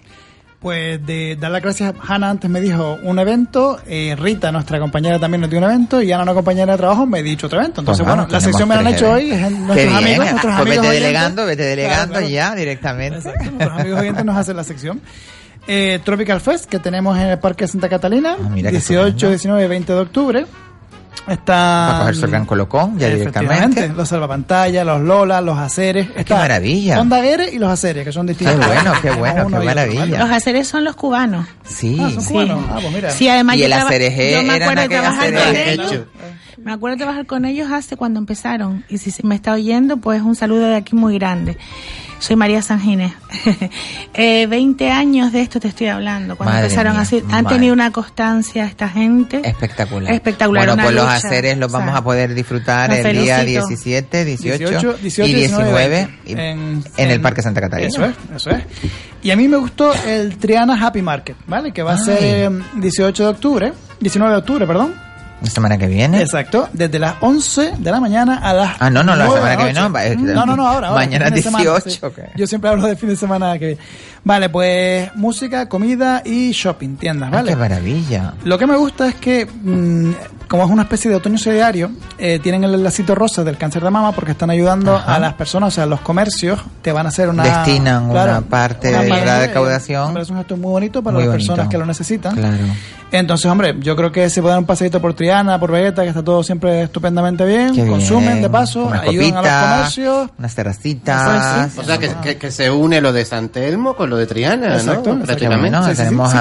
Pues 0.66 1.06
de 1.06 1.38
dar 1.40 1.52
las 1.52 1.62
gracias, 1.62 1.94
Hanna 2.08 2.28
antes 2.28 2.50
me 2.50 2.60
dijo 2.60 2.98
un 3.04 3.20
evento, 3.20 3.80
eh, 3.86 4.16
Rita, 4.18 4.52
nuestra 4.52 4.80
compañera, 4.80 5.20
también 5.20 5.42
nos 5.42 5.50
dio 5.52 5.60
un 5.60 5.66
evento, 5.66 6.02
y 6.02 6.12
Ana, 6.12 6.24
una 6.24 6.34
compañera 6.34 6.72
de 6.72 6.78
trabajo, 6.80 7.06
me 7.06 7.20
ha 7.20 7.22
dicho 7.22 7.46
otro 7.46 7.60
evento. 7.60 7.82
Entonces, 7.82 8.02
Pues 8.04 8.08
bueno, 8.10 8.24
vamos, 8.24 8.32
la 8.34 8.42
sección 8.42 8.68
me 8.68 8.74
la 8.74 8.82
han 8.82 8.88
hecho 8.88 9.12
hoy, 9.12 9.30
es 9.30 9.42
nuestros 9.52 9.76
bien, 9.76 9.90
amigos, 9.96 10.18
nuestros 10.32 10.42
pues 10.42 10.56
amigos 10.56 10.66
vete 10.66 10.80
oyentes. 10.80 11.04
delegando, 11.04 11.46
vete 11.46 11.64
delegando 11.66 12.14
claro. 12.14 12.28
ya 12.28 12.56
directamente. 12.56 13.20
Nuestros 13.52 13.80
amigos 13.80 14.00
oyentes 14.00 14.26
nos 14.26 14.38
hacen 14.38 14.56
la 14.58 14.64
sección. 14.64 15.02
Eh, 15.68 16.00
Tropical 16.04 16.42
Fest, 16.42 16.66
que 16.66 16.80
tenemos 16.80 17.16
en 17.16 17.28
el 17.28 17.38
Parque 17.38 17.68
Santa 17.68 17.88
Catalina, 17.88 18.36
Ah, 18.44 18.50
mira 18.50 18.72
qué 18.72 18.78
18, 18.78 19.04
estupendo. 19.10 19.30
19 19.30 19.66
y 19.66 19.68
20 19.68 19.94
de 19.94 20.00
octubre. 20.00 20.46
Está. 21.28 21.54
Va 21.54 21.96
a 21.96 22.00
cogerse 22.02 22.26
el 22.26 22.32
gran 22.32 22.46
colocón 22.46 22.98
ya 23.00 23.10
directamente. 23.10 23.90
Los 23.90 24.10
salvapantallas, 24.10 24.86
los 24.86 25.02
Lola, 25.02 25.42
los 25.42 25.58
aceres. 25.58 26.08
Qué 26.26 26.34
maravilla. 26.34 26.96
Son 26.98 27.10
Daguerre 27.10 27.50
y 27.52 27.58
los 27.58 27.70
aceres, 27.70 28.06
que 28.06 28.12
son 28.12 28.28
distintos. 28.28 28.60
Qué 28.60 28.66
bueno, 28.68 28.94
qué 29.02 29.12
bueno, 29.20 29.48
qué 29.48 29.66
maravilla. 29.66 30.20
Los 30.20 30.30
aceres 30.30 30.68
son 30.68 30.84
los 30.84 30.96
cubanos. 30.96 31.48
Sí. 31.64 31.98
Ah, 32.02 32.12
son 32.12 32.26
cubanos. 32.26 32.66
Ah, 32.70 32.78
pues 32.82 32.94
mira. 32.94 33.12
Sí, 33.12 33.28
además 33.28 33.56
Y 33.56 33.60
yo 33.60 33.66
el 33.66 33.74
acereje 33.74 34.32
yo 34.34 34.44
me 34.44 34.54
acuerdo 34.56 34.82
de 34.82 34.90
trabajar 34.90 35.34
con 35.34 35.56
ellos. 35.56 36.04
Me 36.58 36.74
acuerdo 36.74 36.96
de 36.96 36.98
trabajar 36.98 37.26
con 37.26 37.46
ellos 37.46 37.72
hace 37.72 37.96
cuando 37.98 38.20
empezaron. 38.20 38.86
Y 38.90 38.98
si 38.98 39.12
se 39.12 39.26
me 39.26 39.36
está 39.36 39.54
oyendo, 39.54 39.98
pues 39.98 40.22
un 40.22 40.36
saludo 40.36 40.68
de 40.68 40.76
aquí 40.76 40.96
muy 40.96 41.18
grande. 41.20 41.58
Soy 42.26 42.36
María 42.36 42.62
Sanginés. 42.64 43.14
eh, 44.16 44.48
20 44.48 44.90
años 44.90 45.32
de 45.32 45.42
esto 45.42 45.60
te 45.60 45.68
estoy 45.68 45.88
hablando. 45.88 46.36
Cuando 46.36 46.54
Madre 46.54 46.66
empezaron 46.66 46.94
mía, 46.94 47.02
así, 47.04 47.18
han 47.30 47.44
madre. 47.44 47.56
tenido 47.58 47.74
una 47.74 47.92
constancia 47.92 48.66
esta 48.66 48.90
gente. 48.90 49.42
Espectacular. 49.44 50.12
Espectacular, 50.12 50.66
Bueno, 50.68 50.82
pues 50.82 50.96
los 50.96 51.04
lucha, 51.06 51.16
aceres 51.18 51.58
los 51.58 51.68
o 51.68 51.70
sea, 51.72 51.80
vamos 51.82 51.96
a 51.96 52.04
poder 52.04 52.34
disfrutar 52.34 52.92
el 52.92 53.22
día 53.22 53.38
felicito. 53.38 53.68
17, 53.68 54.26
18, 54.26 54.58
18, 54.58 54.94
18, 55.04 55.30
y 55.30 55.34
19 55.36 55.70
19, 55.70 56.20
y- 56.26 56.32
en, 56.34 56.84
en- 56.98 57.12
el 57.12 57.22
Parque 57.22 57.44
Santa 57.44 57.62
Catarina. 57.62 57.90
Eso 57.90 58.06
es, 58.06 58.16
eso 58.36 58.50
es. 58.50 58.64
Y 59.22 59.30
a 59.30 59.36
mí 59.36 59.48
me 59.48 59.58
gustó 59.58 59.94
el 60.08 60.38
Triana 60.38 60.84
Happy 60.84 61.04
Market, 61.04 61.38
¿vale? 61.46 61.72
Que 61.74 61.84
va 61.84 61.94
a 61.94 61.96
Ay. 61.98 62.04
ser 62.06 62.18
eh, 62.22 62.50
18 62.78 63.24
de 63.24 63.30
octubre, 63.30 63.74
19 64.00 64.32
de 64.34 64.40
octubre, 64.40 64.66
perdón. 64.66 64.96
La 65.46 65.52
semana 65.52 65.78
que 65.78 65.88
viene. 65.88 66.22
Exacto, 66.22 66.68
desde 66.74 66.98
las 67.00 67.16
11 67.22 67.74
de 67.78 67.92
la 67.92 68.00
mañana 68.00 68.38
a 68.38 68.54
las 68.54 68.72
Ah, 68.80 68.90
no, 68.90 69.04
no, 69.04 69.16
la 69.16 69.26
9 69.26 69.40
de 69.40 69.42
semana 69.42 69.58
que 69.58 69.64
viene 69.64 69.80
no, 69.80 69.94
que- 69.94 70.34
No, 70.34 70.46
no, 70.46 70.56
no, 70.56 70.68
ahora. 70.68 70.88
ahora, 70.90 71.00
Mañana 71.06 71.26
fin 71.28 71.36
de 71.36 71.42
semana, 71.44 71.64
18, 71.64 71.90
sí. 71.90 72.00
¿qué? 72.16 72.30
Yo 72.36 72.48
siempre 72.48 72.70
hablo 72.70 72.88
de 72.88 72.96
fin 72.96 73.10
de 73.10 73.16
semana 73.16 73.58
que 73.60 73.66
viene. 73.68 73.82
Vale, 74.24 74.50
pues 74.50 75.12
música, 75.16 75.70
comida 75.70 76.24
y 76.26 76.52
shopping, 76.52 76.96
tiendas, 76.96 77.30
Ah, 77.32 77.36
¿vale? 77.38 77.50
qué 77.52 77.56
maravilla. 77.56 78.34
Lo 78.44 78.58
que 78.58 78.66
me 78.66 78.76
gusta 78.76 79.08
es 79.08 79.16
que, 79.16 79.46
mm, 79.46 80.12
como 80.48 80.64
es 80.66 80.70
una 80.72 80.82
especie 80.82 81.12
de 81.12 81.18
otoño 81.18 81.38
solidario, 81.38 81.92
eh, 82.18 82.40
tienen 82.42 82.64
el 82.64 82.84
lacito 82.84 83.14
rosa 83.14 83.44
del 83.44 83.58
cáncer 83.58 83.84
de 83.84 83.92
mama 83.92 84.12
porque 84.14 84.32
están 84.32 84.50
ayudando 84.50 84.96
Ajá. 84.96 85.16
a 85.16 85.20
las 85.20 85.36
personas, 85.36 85.68
o 85.68 85.72
sea, 85.76 85.86
los 85.86 86.02
comercios 86.02 86.60
te 86.82 86.92
van 86.92 87.06
a 87.06 87.10
hacer 87.10 87.30
una... 87.30 87.44
Destinan 87.44 88.10
una 88.10 88.42
parte 88.42 88.88
de 88.92 89.08
la 89.10 89.44
eh, 89.44 89.48
recaudación. 89.48 90.08
me 90.08 90.14
parece 90.16 90.32
un 90.32 90.40
gesto 90.40 90.58
muy 90.58 90.72
bonito 90.72 91.04
para 91.04 91.14
Muy 91.14 91.24
las 91.26 91.34
bonito. 91.34 91.48
personas 91.54 91.70
que 91.72 91.78
lo 91.78 91.86
necesitan. 91.86 92.36
Claro. 92.36 92.58
Entonces, 93.12 93.46
hombre, 93.46 93.76
yo 93.80 93.96
creo 93.96 94.12
que 94.12 94.28
se 94.30 94.42
puede 94.42 94.54
dar 94.54 94.60
un 94.60 94.66
paseíto 94.66 95.00
por 95.00 95.14
Por 95.60 95.72
Vegeta, 95.72 96.04
que 96.04 96.10
está 96.10 96.24
todo 96.24 96.44
siempre 96.44 96.84
estupendamente 96.84 97.46
bien. 97.46 97.74
Qué 97.76 97.86
consumen 97.86 98.30
bien. 98.34 98.42
de 98.44 98.50
paso, 98.50 98.84
Comer 98.84 99.02
ayudan 99.02 99.32
a 99.38 99.42
los 99.42 99.44
copitas, 99.44 99.70
comercios. 99.76 100.30
Unas 100.40 100.56
terracitas. 100.56 101.78
O 101.78 101.84
sea, 101.84 101.98
que, 101.98 102.10
que- 102.24 102.38
que 102.38 102.52
se 102.52 102.70
une 102.72 103.02
lo 103.02 103.12
de 103.12 103.26
San 103.26 103.50
Telmo 103.50 103.96
con 103.96 104.10
lo 104.10 104.18
de 104.18 104.26
Triana, 104.28 104.76
Exacto, 104.76 105.14
¿no? 105.14 105.22
exacto. 105.22 105.40
Qué 105.40 105.48
bueno, 105.48 105.82
Prácticamente. 105.82 105.96
tenemos 105.96 106.32
sí, 106.32 106.38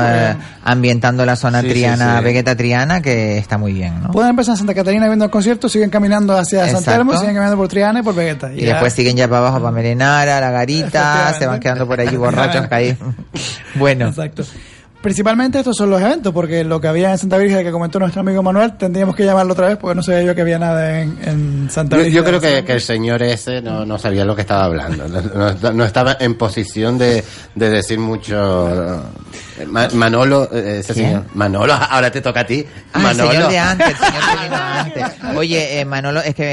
ambientando 0.65 1.27
la 1.27 1.37
zona 1.37 1.61
triana, 1.63 2.19
sí. 2.19 2.25
Vegeta 2.25 2.57
Triana, 2.57 3.01
que 3.03 3.39
está 3.39 3.59
muy 3.59 3.73
bien, 3.73 4.03
¿no? 4.03 4.11
Pueden 4.11 4.31
empezar 4.31 4.53
en 4.55 4.59
Santa 4.59 4.75
Catarina 4.75 5.07
viendo 5.07 5.25
el 5.25 5.31
concierto, 5.31 5.69
siguen 5.69 5.91
caminando 5.91 6.37
hacia 6.37 6.61
San 6.67 6.69
Exacto. 6.77 6.91
Telmo, 6.93 7.13
siguen 7.17 7.35
caminando 7.35 7.57
por 7.57 7.69
Triana 7.69 8.01
y 8.01 8.03
por 8.03 8.15
Vegeta. 8.15 8.53
Y 8.53 8.65
después 8.65 8.93
siguen 8.93 9.17
ya 9.17 9.27
para 9.29 9.39
abajo 9.39 9.59
para 9.59 9.71
Merenara, 9.73 10.41
la 10.41 10.51
garita, 10.51 11.35
se 11.39 11.47
van 11.47 11.61
quedando 11.61 11.87
por 11.87 12.01
allí 12.01 12.17
borrachos 12.17 12.67
caídos. 12.69 12.99
bueno, 13.75 14.09
Exacto. 14.09 14.45
Principalmente 15.05 15.59
estos 15.59 15.77
son 15.77 15.91
los 15.91 16.01
eventos, 16.01 16.33
porque 16.33 16.65
lo 16.65 16.81
que 16.81 16.89
había 16.89 17.11
en 17.13 17.19
Santa 17.19 17.37
Virgen 17.37 17.63
que 17.63 17.71
comentó 17.71 17.99
nuestro 17.99 18.23
amigo 18.23 18.43
Manuel, 18.43 18.73
tendríamos 18.79 19.15
que 19.15 19.23
llamarlo 19.27 19.53
otra 19.53 19.69
vez 19.69 19.77
porque 19.77 19.95
no 19.95 20.03
sabía 20.03 20.23
yo 20.23 20.35
que 20.35 20.41
había 20.41 20.59
nada 20.59 20.99
en, 21.03 21.19
en 21.23 21.69
Santa 21.71 21.97
Yo, 21.97 22.05
Virgen. 22.05 22.15
yo 22.17 22.25
creo 22.25 22.41
que, 22.41 22.65
que 22.65 22.73
el 22.73 22.81
señor 22.81 23.23
ese 23.23 23.61
no, 23.61 23.85
no 23.85 23.99
sabía 23.99 24.25
lo 24.25 24.35
que 24.35 24.41
estaba 24.41 24.65
hablando. 24.65 25.07
No, 25.07 25.53
no- 25.53 25.73
no 25.75 25.85
estaba 25.85 26.17
en 26.19 26.37
posición 26.37 26.97
de, 26.97 27.23
de 27.55 27.69
decir 27.69 27.99
mucho. 27.99 29.03
Eh, 29.59 29.67
Ma- 29.67 29.89
Manolo, 29.93 30.49
eh, 30.53 30.79
ese 30.81 30.93
¿Quién? 30.95 31.07
señor. 31.07 31.25
Manolo, 31.35 31.73
ahora 31.91 32.11
te 32.11 32.21
toca 32.21 32.41
a 32.41 32.47
ti. 32.47 32.65
Ah, 32.93 32.99
el 32.99 33.03
Manolo. 33.03 33.31
señor 33.33 33.51
de 33.51 33.59
antes, 33.59 33.89
el 33.89 33.97
señor 33.97 34.13
que 34.37 34.43
vino 34.45 34.57
antes. 34.75 35.05
Oye, 35.37 35.81
eh, 35.81 35.85
Manolo, 35.85 36.21
es 36.21 36.35
que 36.35 36.45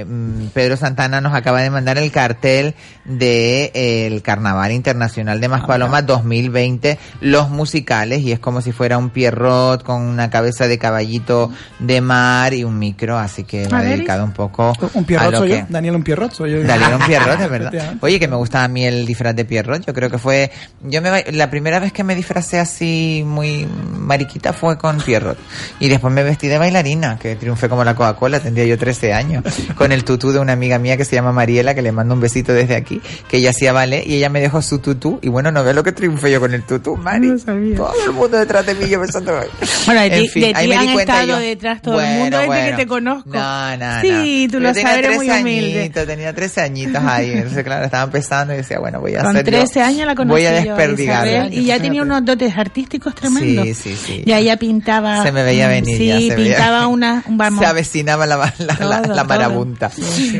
eh, 0.00 0.04
mm, 0.06 0.46
Pedro 0.54 0.76
Santana 0.76 1.20
nos 1.20 1.34
acaba 1.34 1.60
de 1.62 1.70
mandar 1.70 1.98
el 1.98 2.10
cartel 2.10 2.74
de 3.04 3.70
eh, 3.74 4.06
el 4.06 4.22
Carnaval 4.22 4.72
Internacional 4.72 5.40
de 5.40 5.48
Maspalomas 5.48 6.06
2020, 6.06 6.98
los 7.20 7.50
musicales, 7.50 8.20
y 8.20 8.32
es 8.32 8.38
como 8.38 8.60
si 8.60 8.72
fuera 8.72 8.98
un 8.98 9.10
Pierrot 9.10 9.82
con 9.82 10.02
una 10.02 10.30
cabeza 10.30 10.66
de 10.66 10.78
caballito 10.78 11.50
de 11.78 12.00
mar 12.00 12.54
y 12.54 12.64
un 12.64 12.78
micro, 12.78 13.18
así 13.18 13.44
que 13.44 13.68
va 13.68 13.82
dedicado 13.82 14.24
un 14.24 14.32
poco 14.32 14.72
Un 14.94 15.02
a 15.02 15.06
Pierrot 15.06 15.34
soy 15.36 15.48
que... 15.50 15.58
yo, 15.60 15.66
Daniel 15.68 15.96
un 15.96 16.02
Pierrot 16.04 16.32
soy 16.32 16.52
yo. 16.52 16.62
Daniel 16.62 16.94
un 16.94 17.06
Pierrot, 17.06 17.38
de 17.38 17.48
verdad. 17.48 17.94
Oye, 18.00 18.18
que 18.18 18.28
me 18.28 18.36
gustaba 18.36 18.64
a 18.64 18.68
mí 18.68 18.84
el 18.86 19.04
disfraz 19.06 19.34
de 19.36 19.44
Pierrot. 19.44 19.84
Yo 19.86 19.92
creo 19.92 20.10
que 20.10 20.18
fue. 20.18 20.50
Yo 20.82 21.02
me 21.02 21.24
la 21.32 21.50
primera 21.50 21.78
vez 21.78 21.92
que 21.92 22.04
me 22.04 22.13
disfracé 22.14 22.58
así 22.58 23.22
muy 23.26 23.66
mariquita 23.98 24.52
fue 24.52 24.76
con 24.78 24.98
Pierrot. 24.98 25.38
Y 25.80 25.88
después 25.88 26.12
me 26.12 26.22
vestí 26.22 26.48
de 26.48 26.58
bailarina, 26.58 27.18
que 27.18 27.36
triunfé 27.36 27.68
como 27.68 27.84
la 27.84 27.94
Coca-Cola, 27.94 28.40
tendría 28.40 28.64
yo 28.66 28.78
13 28.78 29.12
años. 29.12 29.44
Con 29.76 29.92
el 29.92 30.04
tutú 30.04 30.32
de 30.32 30.38
una 30.38 30.52
amiga 30.52 30.78
mía 30.78 30.96
que 30.96 31.04
se 31.04 31.16
llama 31.16 31.32
Mariela, 31.32 31.74
que 31.74 31.82
le 31.82 31.92
mando 31.92 32.14
un 32.14 32.20
besito 32.20 32.52
desde 32.52 32.76
aquí, 32.76 33.00
que 33.28 33.38
ella 33.38 33.50
hacía 33.50 33.72
ballet 33.72 34.06
y 34.06 34.14
ella 34.16 34.28
me 34.28 34.40
dejó 34.40 34.62
su 34.62 34.78
tutú. 34.78 35.18
Y 35.22 35.28
bueno, 35.28 35.50
no 35.52 35.64
ve 35.64 35.74
lo 35.74 35.82
que 35.82 35.92
triunfé 35.92 36.30
yo 36.30 36.40
con 36.40 36.52
el 36.54 36.62
tutú, 36.62 36.96
Mari. 36.96 37.32
Todo 37.76 37.92
el 38.06 38.12
mundo 38.12 38.38
detrás 38.38 38.66
de 38.66 38.74
mí, 38.74 38.88
yo 38.88 39.00
pensando. 39.00 39.32
Bueno, 39.86 40.00
de 40.02 40.06
En 40.06 40.22
ti, 40.22 40.28
fin, 40.28 40.42
de 40.42 40.52
ahí 40.54 40.68
me 40.68 40.74
di 40.78 40.86
han 40.88 40.92
cuenta 40.94 41.20
estado 41.22 41.26
yo. 41.40 41.44
detrás 41.46 41.82
todo 41.82 42.00
el 42.00 42.06
Bueno, 42.06 42.18
mundo 42.20 42.36
desde 42.38 42.46
bueno. 42.46 42.70
que 42.70 42.82
te 42.82 42.86
conozco. 42.88 43.30
No, 43.30 43.76
no, 43.76 44.00
Sí, 44.00 44.46
no. 44.46 44.52
tú 44.52 44.60
lo 44.60 44.74
sabes, 44.74 44.98
eres 44.98 45.16
muy 45.16 45.26
13 45.26 45.40
humilde. 45.42 45.80
añitos, 45.80 46.06
tenía 46.06 46.34
13 46.34 46.60
añitos 46.60 47.02
ahí. 47.04 47.30
Entonces, 47.32 47.64
claro, 47.64 47.84
estaba 47.84 48.04
empezando 48.04 48.54
y 48.54 48.58
decía, 48.58 48.78
bueno, 48.78 49.00
voy 49.00 49.14
a 49.14 49.22
Con 49.22 49.36
hacer. 49.36 49.44
yo- 49.50 49.58
13 49.58 49.82
años 49.82 50.06
la 50.06 50.14
conocí 50.14 50.30
Voy 50.34 50.46
a 50.46 50.52
desperdigar. 50.52 51.26
Isabel, 51.26 51.54
y 51.54 51.64
ya 51.64 51.80
tenía 51.80 52.02
unos 52.04 52.24
dotes 52.24 52.56
artísticos 52.56 53.14
tremendos. 53.14 53.64
Sí, 53.66 53.74
sí, 53.74 53.96
sí. 53.96 54.22
Ya 54.26 54.38
ella 54.38 54.56
pintaba. 54.56 55.22
Se 55.22 55.32
me 55.32 55.42
veía 55.42 55.68
venir, 55.68 55.96
Sí, 55.98 56.06
ya 56.06 56.18
se 56.20 56.36
veía. 56.36 56.56
pintaba 56.56 56.86
una. 56.86 57.22
un- 57.26 57.36
Vamos, 57.36 57.60
Se 57.60 57.66
avecinaba 57.66 58.26
la, 58.26 58.36
la, 58.36 58.54
la- 58.58 59.02
Todo, 59.02 59.14
la 59.14 59.24
marabunta. 59.24 59.90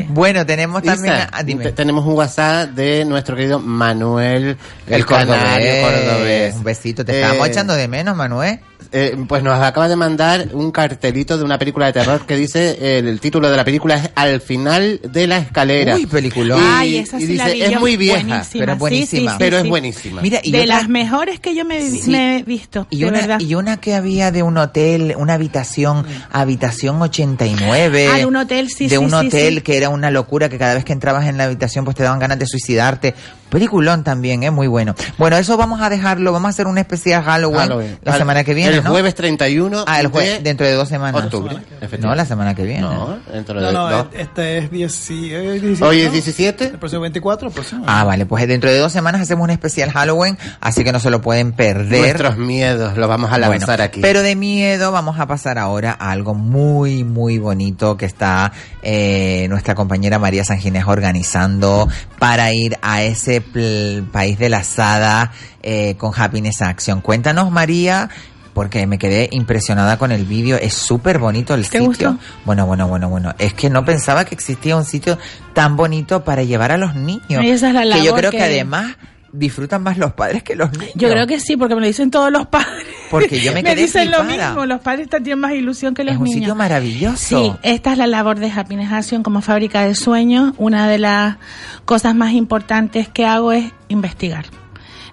Bueno, 0.09 0.45
tenemos 0.45 0.83
también... 0.83 1.13
Isa, 1.15 1.29
ah, 1.31 1.43
dime. 1.43 1.63
te- 1.65 1.71
tenemos 1.73 2.05
un 2.05 2.13
WhatsApp 2.13 2.69
de 2.71 3.05
nuestro 3.05 3.35
querido 3.35 3.59
Manuel, 3.59 4.57
El 4.87 5.05
canario 5.05 5.35
cordobés. 5.35 5.83
cordobés. 6.05 6.55
Un 6.55 6.63
besito. 6.63 7.05
Te 7.05 7.15
estábamos 7.19 7.47
Eh, 7.47 7.51
echando 7.51 7.73
de 7.75 7.87
menos, 7.87 8.15
Manuel. 8.15 8.59
eh, 8.91 9.17
pues 9.27 9.41
nos 9.43 9.59
acaba 9.61 9.87
de 9.87 9.95
mandar 9.95 10.49
un 10.53 10.71
cartelito 10.71 11.37
de 11.37 11.43
una 11.43 11.57
película 11.57 11.87
de 11.87 11.93
terror 11.93 12.25
que 12.25 12.35
dice, 12.35 12.77
eh, 12.79 12.99
el, 12.99 13.19
título 13.19 13.49
de 13.49 13.57
la 13.57 13.65
película 13.65 13.95
es 13.95 14.09
Al 14.15 14.39
final 14.41 14.99
de 15.03 15.27
la 15.27 15.37
escalera. 15.39 15.95
Uy, 15.95 16.05
peliculón. 16.05 16.59
Y, 16.61 16.65
Ay, 16.65 16.97
esa 16.97 17.19
y 17.19 17.25
sí 17.25 17.35
la 17.35 17.45
dice, 17.45 17.55
vi 17.55 17.61
es 17.63 17.71
yo, 17.71 17.79
muy 17.79 17.97
vieja, 17.97 18.21
buenísima, 18.23 18.59
pero 18.59 18.71
es 18.71 18.75
sí, 18.75 18.79
buenísima. 18.79 19.31
sí, 19.31 19.35
sí, 19.35 19.35
pero 19.39 19.57
sí. 19.57 19.63
es 19.63 19.69
buenísima. 19.69 20.21
Mira, 20.21 20.39
y 20.43 20.51
de 20.51 20.61
otra- 20.61 20.75
las 20.77 20.87
mejores 20.89 21.39
que 21.39 21.54
yo 21.55 21.65
me, 21.65 21.79
he 21.79 21.89
vi- 21.89 21.99
Sí. 22.01 22.11
me 22.11 22.37
he 22.37 22.43
visto. 22.43 22.87
Y 22.89 22.99
de 22.99 23.05
una, 23.07 23.19
verdad. 23.21 23.39
y 23.39 23.55
una 23.55 23.77
que 23.77 23.95
había 23.95 24.31
de 24.31 24.43
un 24.43 24.57
hotel, 24.57 25.15
una 25.17 25.33
habitación, 25.35 26.05
habitación 26.31 27.01
89. 27.01 28.07
Ah, 28.11 28.17
de 28.17 28.25
un 28.25 28.35
hotel, 28.35 28.69
sí, 28.69 28.85
De 28.85 28.91
sí, 28.91 28.97
un 28.97 29.09
sí, 29.09 29.15
hotel 29.15 29.55
sí. 29.55 29.61
que 29.61 29.77
era 29.77 29.89
una 29.89 30.11
locura, 30.11 30.49
que 30.49 30.57
cada 30.57 30.73
vez 30.73 30.83
que 30.85 30.93
entrabas 30.93 31.25
en 31.27 31.37
la 31.37 31.45
habitación 31.45 31.85
pues 31.85 31.95
te 31.97 32.03
daban 32.03 32.19
ganas 32.19 32.37
de 32.39 32.45
suicidarte. 32.47 33.15
Peliculón 33.49 34.03
también, 34.03 34.43
es 34.43 34.51
muy 34.51 34.67
bueno. 34.67 34.95
Bueno, 35.17 35.37
eso 35.37 35.55
vamos 35.55 35.81
a 35.81 35.89
dejarlo, 35.89 36.31
vamos 36.33 36.47
a 36.47 36.49
hacer 36.49 36.67
un 36.67 36.77
especial 36.77 37.23
Halloween, 37.23 37.59
Halloween. 37.59 37.99
la 38.03 38.17
semana 38.17 38.43
que 38.43 38.53
viene, 38.53 38.77
El 38.77 38.83
¿no? 38.83 38.89
jueves 38.91 39.15
31 39.15 39.85
Ah, 39.87 39.99
el 40.01 40.11
jue- 40.11 40.23
de 40.23 40.39
dentro 40.39 40.65
de 40.65 40.73
dos 40.73 40.89
semanas. 40.89 41.23
octubre. 41.23 41.55
No, 41.99 42.13
la 42.15 42.25
semana 42.25 42.53
que 42.55 42.63
viene. 42.63 42.81
No, 42.81 43.17
dentro 43.31 43.59
de 43.61 43.71
No, 43.71 43.71
no, 43.71 43.89
dos. 43.89 44.07
este 44.13 44.57
es 44.57 44.71
10, 44.71 45.09
eh, 45.11 45.59
17. 45.61 45.83
Hoy 45.85 45.99
es 46.01 46.05
¿no? 46.07 46.11
17. 46.13 46.65
El 46.65 46.79
próximo 46.79 47.01
24, 47.03 47.49
pues 47.51 47.67
sí. 47.67 47.77
Ah, 47.85 48.03
vale, 48.03 48.25
pues 48.25 48.47
dentro 48.47 48.69
de 48.69 48.77
dos 48.79 48.91
semanas 48.91 49.21
hacemos 49.21 49.43
un 49.45 49.51
especial 49.51 49.91
Halloween, 49.91 50.37
así 50.59 50.83
que 50.83 50.91
no 50.91 50.99
se 50.99 51.09
lo 51.09 51.21
pueden 51.21 51.53
perder. 51.53 51.99
Nuestros 52.19 52.37
miedos 52.37 52.97
los 52.97 53.07
vamos 53.07 53.31
a 53.31 53.37
lanzar 53.37 53.67
Bueno, 53.77 53.83
aquí. 53.83 54.01
Pero 54.01 54.21
de 54.21 54.35
miedo 54.35 54.91
vamos 54.91 55.19
a 55.19 55.27
pasar 55.27 55.57
ahora 55.59 55.95
a 55.97 56.11
algo 56.11 56.33
muy, 56.33 57.03
muy 57.03 57.37
bonito 57.37 57.95
que 57.95 58.05
está 58.05 58.51
eh, 58.81 59.45
nuestra 59.49 59.75
compañera 59.75 60.19
María 60.19 60.43
Sanginés 60.43 60.85
organizando 60.87 61.87
para 62.19 62.51
ir 62.53 62.77
a 62.81 63.03
ese 63.03 63.41
pl- 63.53 64.03
país 64.11 64.37
de 64.39 64.49
la 64.49 64.57
asada 64.59 65.31
eh, 65.63 65.95
con 65.97 66.11
Happiness 66.15 66.61
Action. 66.61 67.01
Cuéntanos, 67.01 67.51
María. 67.51 68.09
Porque 68.53 68.87
me 68.87 68.97
quedé 68.97 69.27
impresionada 69.33 69.97
con 69.97 70.13
el 70.13 70.23
vídeo, 70.23 70.55
es 70.55 70.73
súper 70.73 71.19
bonito 71.19 71.53
el 71.55 71.63
¿Te 71.63 71.79
sitio. 71.79 71.85
gustó? 71.87 72.17
Bueno, 72.45 72.65
bueno, 72.65 72.87
bueno, 72.87 73.09
bueno. 73.09 73.35
Es 73.37 73.53
que 73.53 73.69
no 73.69 73.83
pensaba 73.83 74.23
que 74.23 74.33
existía 74.33 74.77
un 74.77 74.85
sitio 74.85 75.17
tan 75.53 75.75
bonito 75.75 76.23
para 76.23 76.41
llevar 76.43 76.71
a 76.71 76.77
los 76.77 76.95
niños. 76.95 77.43
Esa 77.43 77.67
es 77.67 77.73
la 77.73 77.81
que 77.81 77.89
yo 77.97 78.05
labor 78.05 78.19
creo 78.19 78.31
que... 78.31 78.37
que- 78.37 78.43
además 78.45 78.95
disfrutan 79.37 79.83
más 79.83 79.97
los 79.97 80.13
padres 80.13 80.43
que 80.43 80.55
los 80.55 80.71
niños. 80.73 80.93
Yo 80.95 81.09
creo 81.09 81.27
que 81.27 81.39
sí, 81.39 81.57
porque 81.57 81.75
me 81.75 81.81
lo 81.81 81.87
dicen 81.87 82.11
todos 82.11 82.31
los 82.31 82.47
padres. 82.47 82.85
Porque 83.09 83.39
yo 83.39 83.53
me 83.53 83.63
quedé 83.63 83.75
dicen 83.83 84.11
lo 84.11 84.23
mismo, 84.23 84.65
los 84.65 84.81
padres 84.81 85.09
tienen 85.09 85.39
más 85.39 85.53
ilusión 85.53 85.93
que 85.93 86.03
los 86.03 86.13
Es 86.13 86.19
un 86.19 86.25
niños. 86.25 86.39
sitio 86.39 86.55
maravilloso. 86.55 87.17
Sí, 87.17 87.51
esta 87.63 87.91
es 87.93 87.97
la 87.97 88.07
labor 88.07 88.39
de 88.39 88.51
Happiness 88.51 88.91
Action 88.91 89.23
como 89.23 89.41
fábrica 89.41 89.85
de 89.85 89.95
sueños. 89.95 90.53
Una 90.57 90.87
de 90.87 90.97
las 90.99 91.37
cosas 91.85 92.15
más 92.15 92.33
importantes 92.33 93.07
que 93.09 93.25
hago 93.25 93.51
es 93.51 93.71
investigar. 93.89 94.45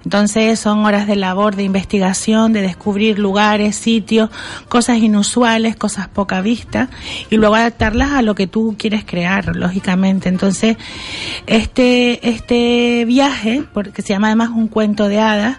Entonces 0.05 0.59
son 0.59 0.85
horas 0.85 1.07
de 1.07 1.17
labor, 1.17 1.57
de 1.57 1.63
investigación, 1.63 2.53
de 2.53 2.63
descubrir 2.63 3.19
lugares, 3.19 3.77
sitios, 3.77 4.31
cosas 4.69 4.99
inusuales, 4.99 5.77
cosas 5.77 6.09
poca 6.09 6.41
vista 6.41 6.89
y 7.31 7.37
luego 7.37 7.55
adaptarlas 7.55 8.13
a 8.13 8.23
lo 8.23 8.35
que 8.35 8.47
tú 8.47 8.75
quieres 8.79 9.05
crear, 9.05 9.55
lógicamente. 9.55 10.29
Entonces, 10.29 10.77
este, 11.47 12.29
este 12.29 13.05
viaje, 13.07 13.65
porque 13.73 14.03
se 14.03 14.09
llama 14.09 14.29
además 14.29 14.51
un 14.51 14.69
cuento 14.69 15.09
de 15.09 15.21
hadas, 15.21 15.59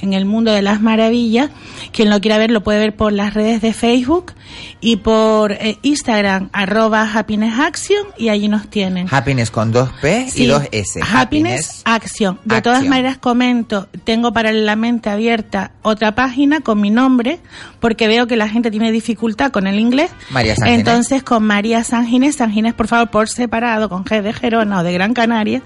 en 0.00 0.12
el 0.12 0.24
mundo 0.24 0.52
de 0.52 0.62
las 0.62 0.80
maravillas. 0.80 1.50
Quien 1.92 2.10
lo 2.10 2.20
quiera 2.20 2.38
ver 2.38 2.50
lo 2.50 2.62
puede 2.62 2.78
ver 2.78 2.94
por 2.94 3.12
las 3.12 3.34
redes 3.34 3.60
de 3.60 3.72
Facebook 3.72 4.32
y 4.80 4.96
por 4.96 5.52
eh, 5.52 5.78
Instagram, 5.82 6.50
arroba 6.52 7.10
Happiness 7.14 7.58
Action, 7.58 8.06
y 8.18 8.28
allí 8.28 8.48
nos 8.48 8.68
tienen. 8.68 9.06
Happiness 9.10 9.50
con 9.50 9.72
dos 9.72 9.90
P 10.00 10.26
y 10.34 10.46
dos 10.46 10.64
S. 10.72 11.00
Happiness, 11.02 11.82
Action. 11.84 12.38
De 12.44 12.60
todas 12.60 12.84
maneras, 12.84 13.18
comento, 13.18 13.88
tengo 14.04 14.32
paralelamente 14.32 15.10
abierta 15.10 15.72
otra 15.82 16.14
página 16.14 16.60
con 16.60 16.80
mi 16.80 16.90
nombre, 16.90 17.40
porque 17.80 18.08
veo 18.08 18.26
que 18.26 18.36
la 18.36 18.48
gente 18.48 18.70
tiene 18.70 18.92
dificultad 18.92 19.50
con 19.50 19.66
el 19.66 19.78
inglés. 19.78 20.10
María 20.30 20.54
San 20.54 20.68
Ginés. 20.68 20.80
Entonces, 20.80 21.22
con 21.22 21.44
María 21.44 21.84
San 21.84 22.06
Ginés, 22.06 22.36
San 22.36 22.52
Ginés, 22.52 22.74
por 22.74 22.88
favor, 22.88 23.10
por 23.10 23.28
separado, 23.28 23.88
con 23.88 24.04
G 24.04 24.22
de 24.22 24.32
Gerona 24.32 24.80
o 24.80 24.82
de 24.82 24.92
Gran 24.92 25.14
Canaria. 25.14 25.62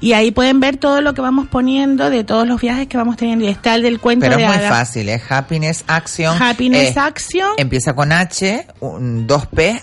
Y 0.00 0.12
ahí 0.12 0.30
pueden 0.30 0.60
ver 0.60 0.76
todo 0.76 1.00
lo 1.00 1.14
que 1.14 1.20
vamos 1.20 1.48
poniendo 1.48 2.10
de 2.10 2.22
todos 2.22 2.46
los 2.46 2.60
viajes 2.60 2.86
que 2.86 2.96
vamos 2.96 3.16
teniendo. 3.16 3.44
Y 3.44 3.48
está 3.48 3.74
el 3.74 3.82
del 3.82 3.98
cuento 3.98 4.26
Pero 4.26 4.36
de 4.36 4.44
es 4.44 4.48
muy 4.48 4.68
fácil, 4.68 5.08
¿eh? 5.08 5.20
Happiness 5.28 5.84
Action. 5.86 6.40
Happiness 6.40 6.96
eh, 6.96 7.00
Action. 7.00 7.48
Empieza 7.56 7.94
con 7.94 8.12
H, 8.12 8.66
un, 8.80 9.26
dos 9.26 9.46
P, 9.46 9.80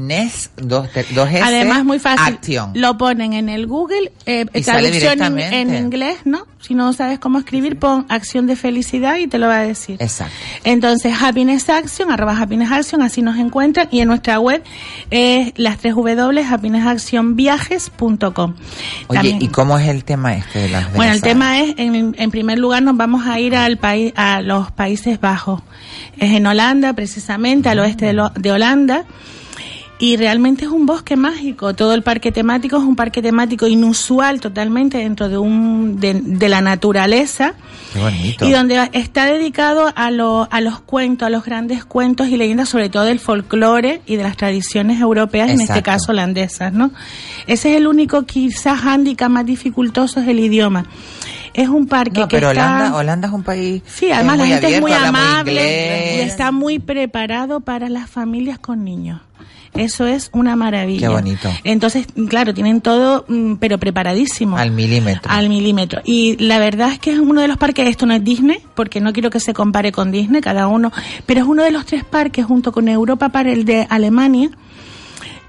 Happiness, 0.00 0.50
dos, 0.56 0.88
te- 0.90 1.04
dos 1.14 1.28
S. 1.28 1.42
Además, 1.42 1.84
muy 1.84 1.98
fácil. 1.98 2.34
Action. 2.34 2.70
Lo 2.74 2.96
ponen 2.96 3.32
en 3.34 3.48
el 3.48 3.66
Google, 3.66 4.12
eh, 4.26 4.46
Y 4.54 4.62
traducción 4.62 5.38
en, 5.38 5.74
inglés, 5.74 6.18
¿no? 6.24 6.46
Si 6.60 6.74
no 6.74 6.92
sabes 6.92 7.18
cómo 7.18 7.38
escribir, 7.38 7.78
pon 7.78 8.04
acción 8.10 8.46
de 8.46 8.54
felicidad 8.56 9.16
y 9.16 9.26
te 9.26 9.38
lo 9.38 9.46
va 9.48 9.58
a 9.60 9.66
decir. 9.66 9.96
Exacto. 10.00 10.34
Entonces, 10.64 11.14
Happiness 11.20 11.68
Action, 11.70 12.10
arroba 12.10 12.36
Happiness 12.38 12.70
Action, 12.70 13.00
así 13.02 13.22
nos 13.22 13.38
encuentran. 13.38 13.88
Y 13.90 14.00
en 14.00 14.08
nuestra 14.08 14.38
web 14.40 14.62
es 15.10 15.52
las 15.56 15.78
tres 15.78 15.94
W, 15.94 16.42
happinessactionviajes.com. 16.44 18.54
Oye, 19.08 19.18
También- 19.18 19.42
¿y 19.42 19.48
cómo 19.48 19.78
es 19.78 19.88
el 19.88 20.04
tema 20.04 20.34
este 20.34 20.58
de 20.60 20.68
las 20.68 20.92
bueno, 20.94 21.12
el 21.12 21.22
tema 21.22 21.60
es, 21.60 21.74
en, 21.78 22.14
en 22.18 22.30
primer 22.30 22.58
lugar, 22.58 22.82
nos 22.82 22.96
vamos 22.96 23.26
a 23.26 23.38
ir 23.40 23.56
al 23.56 23.78
país, 23.78 24.12
a 24.16 24.42
los 24.42 24.70
Países 24.70 25.18
Bajos. 25.20 25.62
Es 26.18 26.32
en 26.32 26.46
Holanda, 26.46 26.92
precisamente, 26.92 27.68
al 27.70 27.78
oeste 27.78 28.06
de, 28.06 28.12
lo- 28.12 28.30
de 28.30 28.52
Holanda. 28.52 29.04
Y 30.02 30.16
realmente 30.16 30.64
es 30.64 30.70
un 30.70 30.86
bosque 30.86 31.14
mágico. 31.14 31.74
Todo 31.74 31.92
el 31.92 32.02
parque 32.02 32.32
temático 32.32 32.78
es 32.78 32.82
un 32.82 32.96
parque 32.96 33.20
temático 33.20 33.66
inusual 33.66 34.40
totalmente 34.40 34.96
dentro 34.96 35.28
de 35.28 35.36
un 35.36 36.00
de, 36.00 36.14
de 36.14 36.48
la 36.48 36.62
naturaleza 36.62 37.52
Qué 37.92 37.98
bonito. 38.00 38.48
y 38.48 38.52
donde 38.52 38.88
está 38.94 39.26
dedicado 39.26 39.92
a, 39.94 40.10
lo- 40.10 40.48
a 40.50 40.62
los 40.62 40.80
cuentos, 40.80 41.26
a 41.26 41.30
los 41.30 41.44
grandes 41.44 41.84
cuentos 41.84 42.28
y 42.28 42.38
leyendas, 42.38 42.70
sobre 42.70 42.88
todo 42.88 43.04
del 43.04 43.18
folclore 43.20 44.00
y 44.06 44.16
de 44.16 44.22
las 44.22 44.38
tradiciones 44.38 44.98
europeas, 45.02 45.50
en 45.50 45.60
este 45.60 45.82
caso 45.82 46.12
holandesas, 46.12 46.72
¿no? 46.72 46.92
Ese 47.46 47.72
es 47.72 47.76
el 47.76 47.86
único 47.86 48.22
quizás 48.24 48.80
hándicap 48.80 49.28
más 49.30 49.44
dificultoso 49.44 50.20
es 50.20 50.28
el 50.28 50.40
idioma. 50.40 50.86
Es 51.52 51.68
un 51.68 51.86
parque 51.86 52.20
No, 52.20 52.28
que 52.28 52.36
pero 52.38 52.52
está... 52.52 52.64
Holanda, 52.76 52.96
Holanda 52.96 53.28
es 53.28 53.34
un 53.34 53.42
país. 53.42 53.82
Sí, 53.86 54.10
además 54.10 54.38
la 54.38 54.46
gente 54.46 54.74
es 54.76 54.80
muy 54.80 54.92
abierto, 54.92 55.08
habla 55.08 55.20
muy 55.20 55.30
amable 55.58 56.16
y 56.16 56.20
está 56.20 56.52
muy 56.52 56.78
preparado 56.78 57.60
para 57.60 57.90
las 57.90 58.08
familias 58.08 58.58
con 58.58 58.82
niños. 58.82 59.20
Eso 59.74 60.06
es 60.06 60.30
una 60.32 60.56
maravilla. 60.56 61.08
Qué 61.08 61.14
bonito. 61.14 61.48
Entonces, 61.64 62.06
claro, 62.28 62.52
tienen 62.52 62.80
todo, 62.80 63.24
mm, 63.28 63.54
pero 63.54 63.78
preparadísimo. 63.78 64.56
Al 64.58 64.72
milímetro. 64.72 65.30
Al 65.30 65.48
milímetro. 65.48 66.02
Y 66.04 66.36
la 66.44 66.58
verdad 66.58 66.92
es 66.92 66.98
que 66.98 67.12
es 67.12 67.18
uno 67.18 67.40
de 67.40 67.48
los 67.48 67.56
parques, 67.56 67.88
esto 67.88 68.06
no 68.06 68.14
es 68.14 68.24
Disney, 68.24 68.58
porque 68.74 69.00
no 69.00 69.12
quiero 69.12 69.30
que 69.30 69.40
se 69.40 69.54
compare 69.54 69.92
con 69.92 70.10
Disney, 70.10 70.40
cada 70.40 70.66
uno, 70.66 70.92
pero 71.26 71.40
es 71.40 71.46
uno 71.46 71.62
de 71.62 71.70
los 71.70 71.86
tres 71.86 72.04
parques, 72.04 72.44
junto 72.44 72.72
con 72.72 72.88
Europa 72.88 73.28
para 73.28 73.52
el 73.52 73.64
de 73.64 73.86
Alemania, 73.88 74.50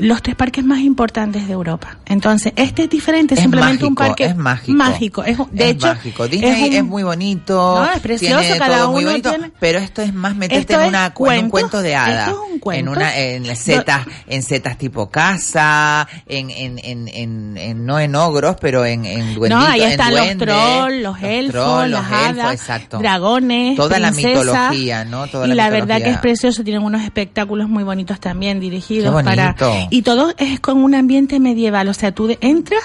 los 0.01 0.21
tres 0.21 0.35
parques 0.35 0.63
más 0.65 0.79
importantes 0.79 1.47
de 1.47 1.53
Europa. 1.53 1.97
Entonces, 2.05 2.53
este 2.55 2.83
es 2.83 2.89
diferente, 2.89 3.35
es 3.35 3.39
Es 3.39 3.43
simplemente 3.43 3.85
un 3.85 3.95
parque 3.95 4.25
es 4.25 4.35
mágico. 4.35 4.77
mágico. 4.77 5.23
Es, 5.23 5.37
de 5.51 5.63
es 5.63 5.69
hecho, 5.71 5.87
mágico. 5.87 6.27
Disney 6.27 6.75
es, 6.75 6.81
un- 6.81 6.89
muy 6.89 7.03
bonito. 7.03 7.75
No, 7.85 7.91
es 7.91 7.99
precioso, 7.99 8.39
tiene 8.39 8.57
cada 8.57 8.77
todo 8.79 8.91
muy 8.91 9.03
uno 9.03 9.11
bonito, 9.11 9.29
tiene- 9.29 9.51
Pero 9.59 9.79
esto 9.79 10.01
es 10.01 10.13
más 10.13 10.35
meterte 10.35 10.73
en, 10.73 10.79
una, 10.89 11.13
en 11.15 11.43
un 11.45 11.49
cuento, 11.51 11.81
de 11.81 11.95
hadas. 11.95 12.27
esto 12.29 12.43
es 12.45 12.51
un 12.53 12.59
cuento. 12.59 12.79
En 12.91 12.97
una, 12.97 13.17
en 13.17 13.55
setas, 13.55 14.05
en 14.27 14.43
setas 14.43 14.77
tipo 14.77 15.09
casa, 15.09 16.07
en, 16.25 16.49
en, 16.49 16.79
en, 16.83 17.07
en, 17.07 17.57
en- 17.57 17.85
no 17.85 17.99
en 17.99 18.15
ogros, 18.15 18.55
pero 18.59 18.85
en, 18.85 19.05
en 19.05 19.35
duenditos, 19.35 19.49
No, 19.49 19.71
ahí 19.71 19.83
están 19.83 20.15
los 20.15 20.37
trolls, 20.37 21.01
los 21.03 21.21
elfos, 21.21 21.87
las 21.87 21.89
los 21.89 21.99
elfos, 22.01 22.39
hadas, 22.39 22.53
exacto. 22.53 22.97
dragones, 22.97 23.75
Toda 23.75 23.99
la 23.99 24.11
mitología, 24.11 25.05
¿no? 25.05 25.27
Toda 25.27 25.45
y 25.45 25.49
la 25.49 25.55
la, 25.55 25.69
verdad 25.69 26.01
que 26.01 26.09
es 26.09 26.17
precioso, 26.17 26.63
tienen 26.63 26.83
unos 26.83 27.03
espectáculos 27.03 27.69
muy 27.69 27.83
bonitos 27.83 28.19
también 28.19 28.59
dirigidos 28.59 29.13
para. 29.23 29.55
Y 29.91 30.03
todo 30.03 30.33
es 30.37 30.59
con 30.61 30.81
un 30.83 30.95
ambiente 30.95 31.39
medieval, 31.39 31.89
o 31.89 31.93
sea, 31.93 32.13
tú 32.13 32.35
entras 32.39 32.81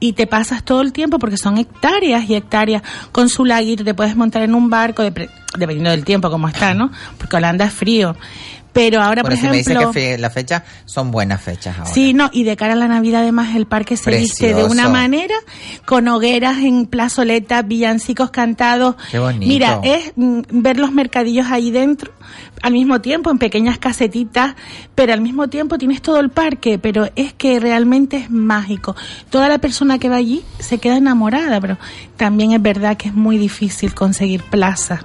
y 0.00 0.14
te 0.14 0.26
pasas 0.26 0.64
todo 0.64 0.80
el 0.80 0.92
tiempo 0.92 1.18
porque 1.18 1.36
son 1.36 1.58
hectáreas 1.58 2.28
y 2.28 2.34
hectáreas 2.34 2.82
con 3.12 3.28
su 3.28 3.44
laguito, 3.44 3.84
te 3.84 3.92
puedes 3.92 4.16
montar 4.16 4.42
en 4.42 4.54
un 4.54 4.70
barco 4.70 5.02
dependiendo 5.02 5.90
del 5.90 6.04
tiempo 6.04 6.30
como 6.30 6.48
está, 6.48 6.72
¿no? 6.72 6.90
Porque 7.18 7.36
Holanda 7.36 7.66
es 7.66 7.74
frío. 7.74 8.16
Pero 8.76 9.00
ahora, 9.02 9.22
Bueno, 9.22 9.36
por 9.36 9.42
si 9.42 9.48
me 9.50 9.58
ejemplo... 9.60 9.88
dice 9.88 10.00
que 10.00 10.06
fe- 10.16 10.18
la 10.18 10.30
fecha 10.30 10.62
son 10.84 11.10
buenas 11.10 11.40
fechas 11.40 11.78
ahora. 11.78 11.90
Sí, 11.90 12.12
no, 12.12 12.28
y 12.32 12.44
de 12.44 12.56
cara 12.56 12.74
a 12.74 12.76
la 12.76 12.86
Navidad 12.88 13.22
además 13.22 13.56
el 13.56 13.66
parque 13.66 13.96
se 13.96 14.10
viste 14.10 14.52
de 14.54 14.64
una 14.64 14.88
manera, 14.90 15.34
con 15.86 16.06
hogueras 16.08 16.58
en 16.58 16.86
plazoleta, 16.86 17.62
villancicos 17.62 18.30
cantados. 18.30 18.96
Qué 19.10 19.18
bonito. 19.18 19.46
Mira, 19.46 19.80
es 19.82 20.12
mm, 20.16 20.40
ver 20.50 20.78
los 20.78 20.92
mercadillos 20.92 21.46
ahí 21.50 21.70
dentro, 21.70 22.12
al 22.62 22.72
mismo 22.74 23.00
tiempo 23.00 23.30
en 23.30 23.38
pequeñas 23.38 23.78
casetitas, 23.78 24.54
pero 24.94 25.12
al 25.14 25.20
mismo 25.22 25.48
tiempo 25.48 25.78
tienes 25.78 26.02
todo 26.02 26.20
el 26.20 26.28
parque, 26.30 26.78
pero 26.78 27.08
es 27.16 27.32
que 27.32 27.58
realmente 27.58 28.16
es 28.18 28.30
mágico. 28.30 28.94
Toda 29.30 29.48
la 29.48 29.58
persona 29.58 29.98
que 29.98 30.08
va 30.10 30.16
allí 30.16 30.42
se 30.58 30.76
queda 30.78 30.98
enamorada, 30.98 31.60
pero 31.60 31.78
también 32.16 32.52
es 32.52 32.60
verdad 32.60 32.96
que 32.98 33.08
es 33.08 33.14
muy 33.14 33.38
difícil 33.38 33.94
conseguir 33.94 34.42
plaza. 34.42 35.04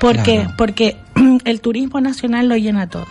Porque, 0.00 0.34
Claro. 0.36 0.54
porque 0.56 0.96
el 1.44 1.60
turismo 1.60 2.00
nacional 2.00 2.48
lo 2.48 2.56
llena 2.56 2.88
todo. 2.88 3.06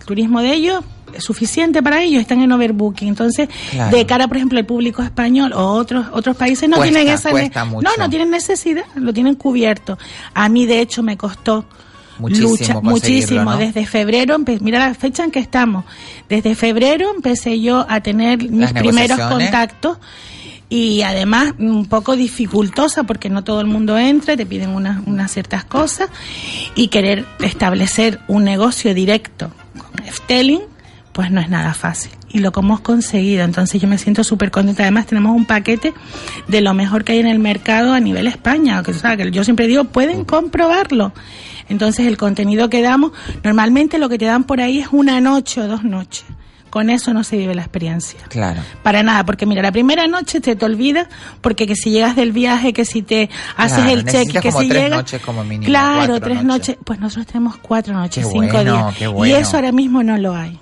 El 0.00 0.06
turismo 0.06 0.40
de 0.40 0.52
ellos 0.52 0.84
es 1.14 1.22
suficiente 1.24 1.82
para 1.82 2.02
ellos, 2.02 2.20
están 2.20 2.40
en 2.42 2.50
overbooking. 2.52 3.08
Entonces, 3.08 3.48
Claro. 3.70 3.96
de 3.96 4.04
cara, 4.06 4.26
por 4.28 4.36
ejemplo, 4.36 4.58
al 4.58 4.66
público 4.66 5.02
español 5.02 5.52
o 5.52 5.72
otros 5.72 6.06
otros 6.12 6.36
países 6.36 6.68
no 6.68 6.76
Cuesta, 6.76 6.92
tienen 6.94 7.14
esa 7.14 7.30
cuesta 7.30 7.64
mucho. 7.64 7.88
no 7.88 7.96
no 8.04 8.10
tienen 8.10 8.30
necesidad, 8.30 8.84
lo 8.96 9.12
tienen 9.12 9.34
cubierto. 9.36 9.98
A 10.34 10.48
mí 10.48 10.66
de 10.66 10.80
hecho 10.80 11.02
me 11.02 11.16
costó 11.16 11.64
Muchísimo 12.18 12.50
lucha, 12.50 12.80
muchísimo. 12.80 13.44
¿no? 13.44 13.56
Desde 13.56 13.86
febrero, 13.86 14.36
mira 14.60 14.78
la 14.78 14.94
fecha 14.94 15.24
en 15.24 15.30
que 15.32 15.40
estamos. 15.40 15.84
Desde 16.28 16.54
febrero 16.54 17.10
empecé 17.14 17.60
yo 17.60 17.84
a 17.88 18.00
tener 18.00 18.38
mis 18.50 18.72
primeros 18.72 19.18
contactos 19.18 19.98
y 20.68 21.02
además 21.02 21.54
un 21.58 21.86
poco 21.86 22.16
dificultosa 22.16 23.04
porque 23.04 23.28
no 23.28 23.44
todo 23.44 23.60
el 23.60 23.66
mundo 23.66 23.98
entra, 23.98 24.36
te 24.36 24.46
piden 24.46 24.70
unas, 24.70 25.06
unas 25.06 25.30
ciertas 25.30 25.64
cosas 25.64 26.08
y 26.74 26.88
querer 26.88 27.26
establecer 27.40 28.20
un 28.28 28.44
negocio 28.44 28.94
directo 28.94 29.50
con 29.76 30.06
Efteling, 30.06 30.62
pues 31.12 31.30
no 31.30 31.40
es 31.40 31.48
nada 31.48 31.74
fácil. 31.74 32.10
Y 32.28 32.40
lo 32.40 32.50
que 32.50 32.58
hemos 32.58 32.80
conseguido, 32.80 33.44
entonces 33.44 33.80
yo 33.80 33.86
me 33.86 33.98
siento 33.98 34.24
súper 34.24 34.50
contenta. 34.50 34.82
Además 34.82 35.06
tenemos 35.06 35.36
un 35.36 35.44
paquete 35.44 35.94
de 36.48 36.60
lo 36.60 36.74
mejor 36.74 37.04
que 37.04 37.12
hay 37.12 37.20
en 37.20 37.28
el 37.28 37.38
mercado 37.38 37.92
a 37.92 38.00
nivel 38.00 38.26
España, 38.26 38.82
que, 38.82 38.90
o 38.90 38.94
sea, 38.94 39.16
que 39.16 39.30
yo 39.30 39.44
siempre 39.44 39.68
digo, 39.68 39.84
pueden 39.84 40.24
comprobarlo. 40.24 41.12
Entonces 41.68 42.06
el 42.06 42.16
contenido 42.16 42.68
que 42.68 42.82
damos, 42.82 43.12
normalmente 43.44 43.98
lo 43.98 44.08
que 44.08 44.18
te 44.18 44.24
dan 44.24 44.42
por 44.44 44.60
ahí 44.60 44.80
es 44.80 44.88
una 44.90 45.20
noche 45.20 45.60
o 45.60 45.68
dos 45.68 45.84
noches. 45.84 46.24
Con 46.74 46.90
eso 46.90 47.14
no 47.14 47.22
se 47.22 47.36
vive 47.36 47.54
la 47.54 47.62
experiencia. 47.62 48.18
Claro. 48.28 48.60
Para 48.82 49.04
nada, 49.04 49.24
porque 49.24 49.46
mira, 49.46 49.62
la 49.62 49.70
primera 49.70 50.08
noche 50.08 50.40
te 50.40 50.56
te 50.56 50.64
olvida, 50.64 51.08
porque 51.40 51.68
que 51.68 51.76
si 51.76 51.90
llegas 51.90 52.16
del 52.16 52.32
viaje, 52.32 52.72
que 52.72 52.84
si 52.84 53.00
te 53.02 53.30
haces 53.56 53.78
Claro, 53.78 53.90
el 53.92 53.98
check, 53.98 54.06
necesitas 54.06 54.42
que 54.42 54.48
como 54.50 54.60
si 54.60 54.68
tres 54.68 54.82
llega, 54.82 54.96
noches 54.96 55.22
como 55.22 55.44
mínimo, 55.44 55.66
claro, 55.66 56.18
tres 56.18 56.42
noches. 56.42 56.70
noches. 56.70 56.78
Pues 56.84 56.98
nosotros 56.98 57.28
tenemos 57.28 57.58
cuatro 57.58 57.94
noches, 57.94 58.24
Qué 58.26 58.32
cinco 58.32 58.56
bueno, 58.56 58.90
días, 58.90 58.96
qué 58.96 59.28
y 59.28 59.32
eso 59.34 59.54
ahora 59.56 59.70
mismo 59.70 60.02
no 60.02 60.18
lo 60.18 60.34
hay. 60.34 60.58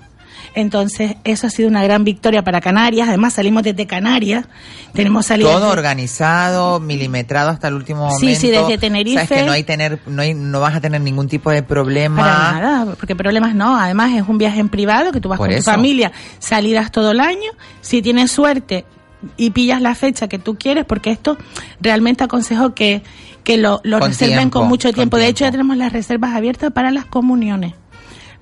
Entonces, 0.55 1.15
eso 1.23 1.47
ha 1.47 1.49
sido 1.49 1.67
una 1.69 1.83
gran 1.83 2.03
victoria 2.03 2.43
para 2.43 2.61
Canarias. 2.61 3.07
Además, 3.07 3.33
salimos 3.33 3.63
desde 3.63 3.87
Canarias. 3.87 4.45
Tenemos 4.93 5.25
salidas. 5.25 5.51
Todo 5.53 5.65
de- 5.67 5.71
organizado, 5.71 6.79
milimetrado 6.79 7.49
hasta 7.49 7.67
el 7.69 7.73
último 7.73 8.09
Sí, 8.11 8.25
momento. 8.25 8.39
sí, 8.41 8.49
desde 8.51 8.77
Tenerife. 8.77 9.25
Sabes 9.25 9.41
que 9.41 9.45
no 9.47 9.51
hay 9.51 9.63
tener, 9.63 9.99
no 10.05 10.21
hay, 10.21 10.33
no 10.33 10.59
vas 10.59 10.75
a 10.75 10.81
tener 10.81 11.01
ningún 11.01 11.27
tipo 11.27 11.49
de 11.49 11.63
problema. 11.63 12.21
Para 12.21 12.59
nada, 12.61 12.95
porque 12.95 13.15
problemas 13.15 13.55
no. 13.55 13.75
Además, 13.77 14.11
es 14.13 14.23
un 14.27 14.37
viaje 14.37 14.59
en 14.59 14.69
privado 14.69 15.11
que 15.11 15.19
tú 15.19 15.29
vas 15.29 15.37
Por 15.37 15.47
con 15.47 15.55
eso. 15.55 15.65
tu 15.65 15.71
familia, 15.75 16.11
salidas 16.39 16.91
todo 16.91 17.11
el 17.11 17.19
año. 17.19 17.51
Si 17.81 18.01
tienes 18.01 18.31
suerte 18.31 18.85
y 19.37 19.51
pillas 19.51 19.81
la 19.81 19.95
fecha 19.95 20.27
que 20.27 20.37
tú 20.37 20.55
quieres, 20.57 20.85
porque 20.85 21.09
esto 21.09 21.37
realmente 21.81 22.23
aconsejo 22.23 22.75
que, 22.75 23.01
que 23.43 23.57
lo, 23.57 23.79
lo 23.83 23.99
Con 23.99 24.09
reserven 24.09 24.37
tiempo, 24.37 24.59
con 24.59 24.67
mucho 24.67 24.89
con 24.89 24.95
tiempo. 24.95 25.17
De 25.17 25.27
hecho, 25.27 25.45
ya 25.45 25.51
tenemos 25.51 25.77
las 25.77 25.91
reservas 25.93 26.35
abiertas 26.35 26.71
para 26.73 26.91
las 26.91 27.05
comuniones. 27.05 27.73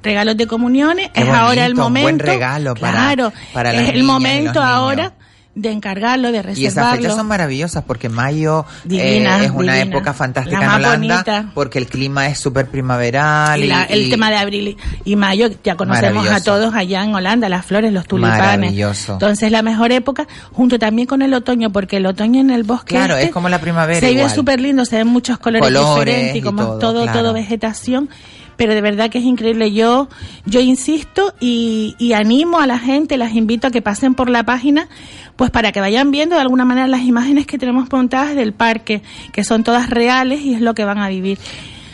Regalos 0.04 0.36
de 0.38 0.48
comuniones, 0.48 1.10
Qué 1.14 1.22
es 1.22 1.30
ahora 1.30 1.66
el 1.66 1.74
un 1.74 1.80
momento. 1.80 2.06
buen 2.06 2.20
regalo 2.20 2.74
para- 2.76 2.92
claro, 2.94 3.34
para 3.54 3.72
las 3.74 3.84
es 3.84 3.90
el 3.96 4.04
momento 4.04 4.54
los 4.60 4.64
ahora 4.64 5.14
de 5.54 5.70
encargarlo, 5.70 6.32
de 6.32 6.38
Y 6.38 6.40
esas 6.40 6.46
reservarlo. 6.56 7.02
fechas 7.02 7.16
son 7.18 7.28
maravillosas 7.28 7.84
porque 7.86 8.08
mayo 8.08 8.66
eh, 8.86 8.88
Divina, 8.88 9.44
es 9.44 9.52
una 9.52 9.74
divina. 9.74 9.98
época 9.98 10.14
fantástica 10.14 10.60
La 10.60 10.66
en 10.66 10.72
Holanda 10.72 11.16
bonita. 11.18 11.52
porque 11.54 11.78
el 11.78 11.88
clima 11.88 12.26
es 12.28 12.40
súper 12.40 12.68
primaveral. 12.68 13.62
Y 13.62 13.68
la- 13.68 13.86
y- 13.90 13.94
el 13.94 14.02
y- 14.04 14.10
tema 14.10 14.30
de 14.30 14.38
abril 14.38 14.78
y- 15.04 15.16
mayo, 15.18 15.50
ya 15.62 15.76
conocemos 15.76 16.26
a 16.30 16.42
todos 16.42 16.74
allá 16.74 17.04
en 17.04 17.14
Holanda, 17.14 17.50
las 17.50 17.66
flores, 17.66 17.92
los 17.92 18.08
tulipanes. 18.08 18.40
Maravilloso. 18.60 19.14
Entonces, 19.14 19.52
la 19.52 19.62
mejor 19.62 19.92
época, 19.92 20.26
junto 20.54 20.80
también 20.80 21.06
con 21.06 21.22
el 21.22 21.34
otoño, 21.34 21.70
porque 21.70 21.98
el 21.98 22.06
otoño 22.06 22.40
en 22.40 22.50
el 22.50 22.64
bosque. 22.64 22.96
Claro, 22.96 23.16
este 23.16 23.26
es 23.28 23.32
como 23.34 23.50
la 23.50 23.60
primavera 23.60 24.00
Se 24.00 24.10
igual. 24.14 24.32
súper 24.32 24.62
lindo, 24.62 24.86
se 24.86 24.96
ven 24.98 25.08
muchos 25.08 25.38
colores, 25.38 25.68
Colores 25.68 26.06
diferentes 26.06 26.36
y 26.36 26.40
y 26.40 26.42
como 26.42 26.64
todo, 26.64 26.80
todo, 26.80 27.04
claro. 27.04 27.20
todo 27.20 27.34
vegetación. 27.34 28.10
Pero 28.58 28.74
de 28.74 28.82
verdad 28.82 29.10
que 29.10 29.18
es 29.18 29.24
increíble. 29.24 29.72
Yo, 29.72 30.08
yo 30.46 30.60
insisto 30.60 31.34
y, 31.40 32.14
animo 32.14 32.60
a 32.60 32.68
la 32.68 32.80
gente, 32.80 33.18
las 33.18 33.34
invito 33.34 33.68
a 33.68 33.72
que 33.72 33.82
pasen 33.82 34.14
por 34.14 34.30
la 34.30 34.44
página, 34.44 34.88
pues 35.36 35.52
para 35.52 35.72
que 35.72 35.80
vayan 35.80 36.12
viendo 36.12 36.36
de 36.36 36.42
alguna 36.42 36.66
manera 36.66 36.88
las 36.88 37.02
imágenes 37.02 37.48
que 37.48 37.58
tenemos 37.58 37.92
montadas 37.92 38.36
del 38.36 38.54
parque, 38.54 39.02
que 39.32 39.44
son 39.44 39.64
todas 39.64 39.90
reales 39.90 40.42
y 40.42 40.54
es 40.54 40.62
lo 40.62 40.74
que 40.74 40.86
van 40.86 41.00
a 41.00 41.10
vivir. 41.10 41.40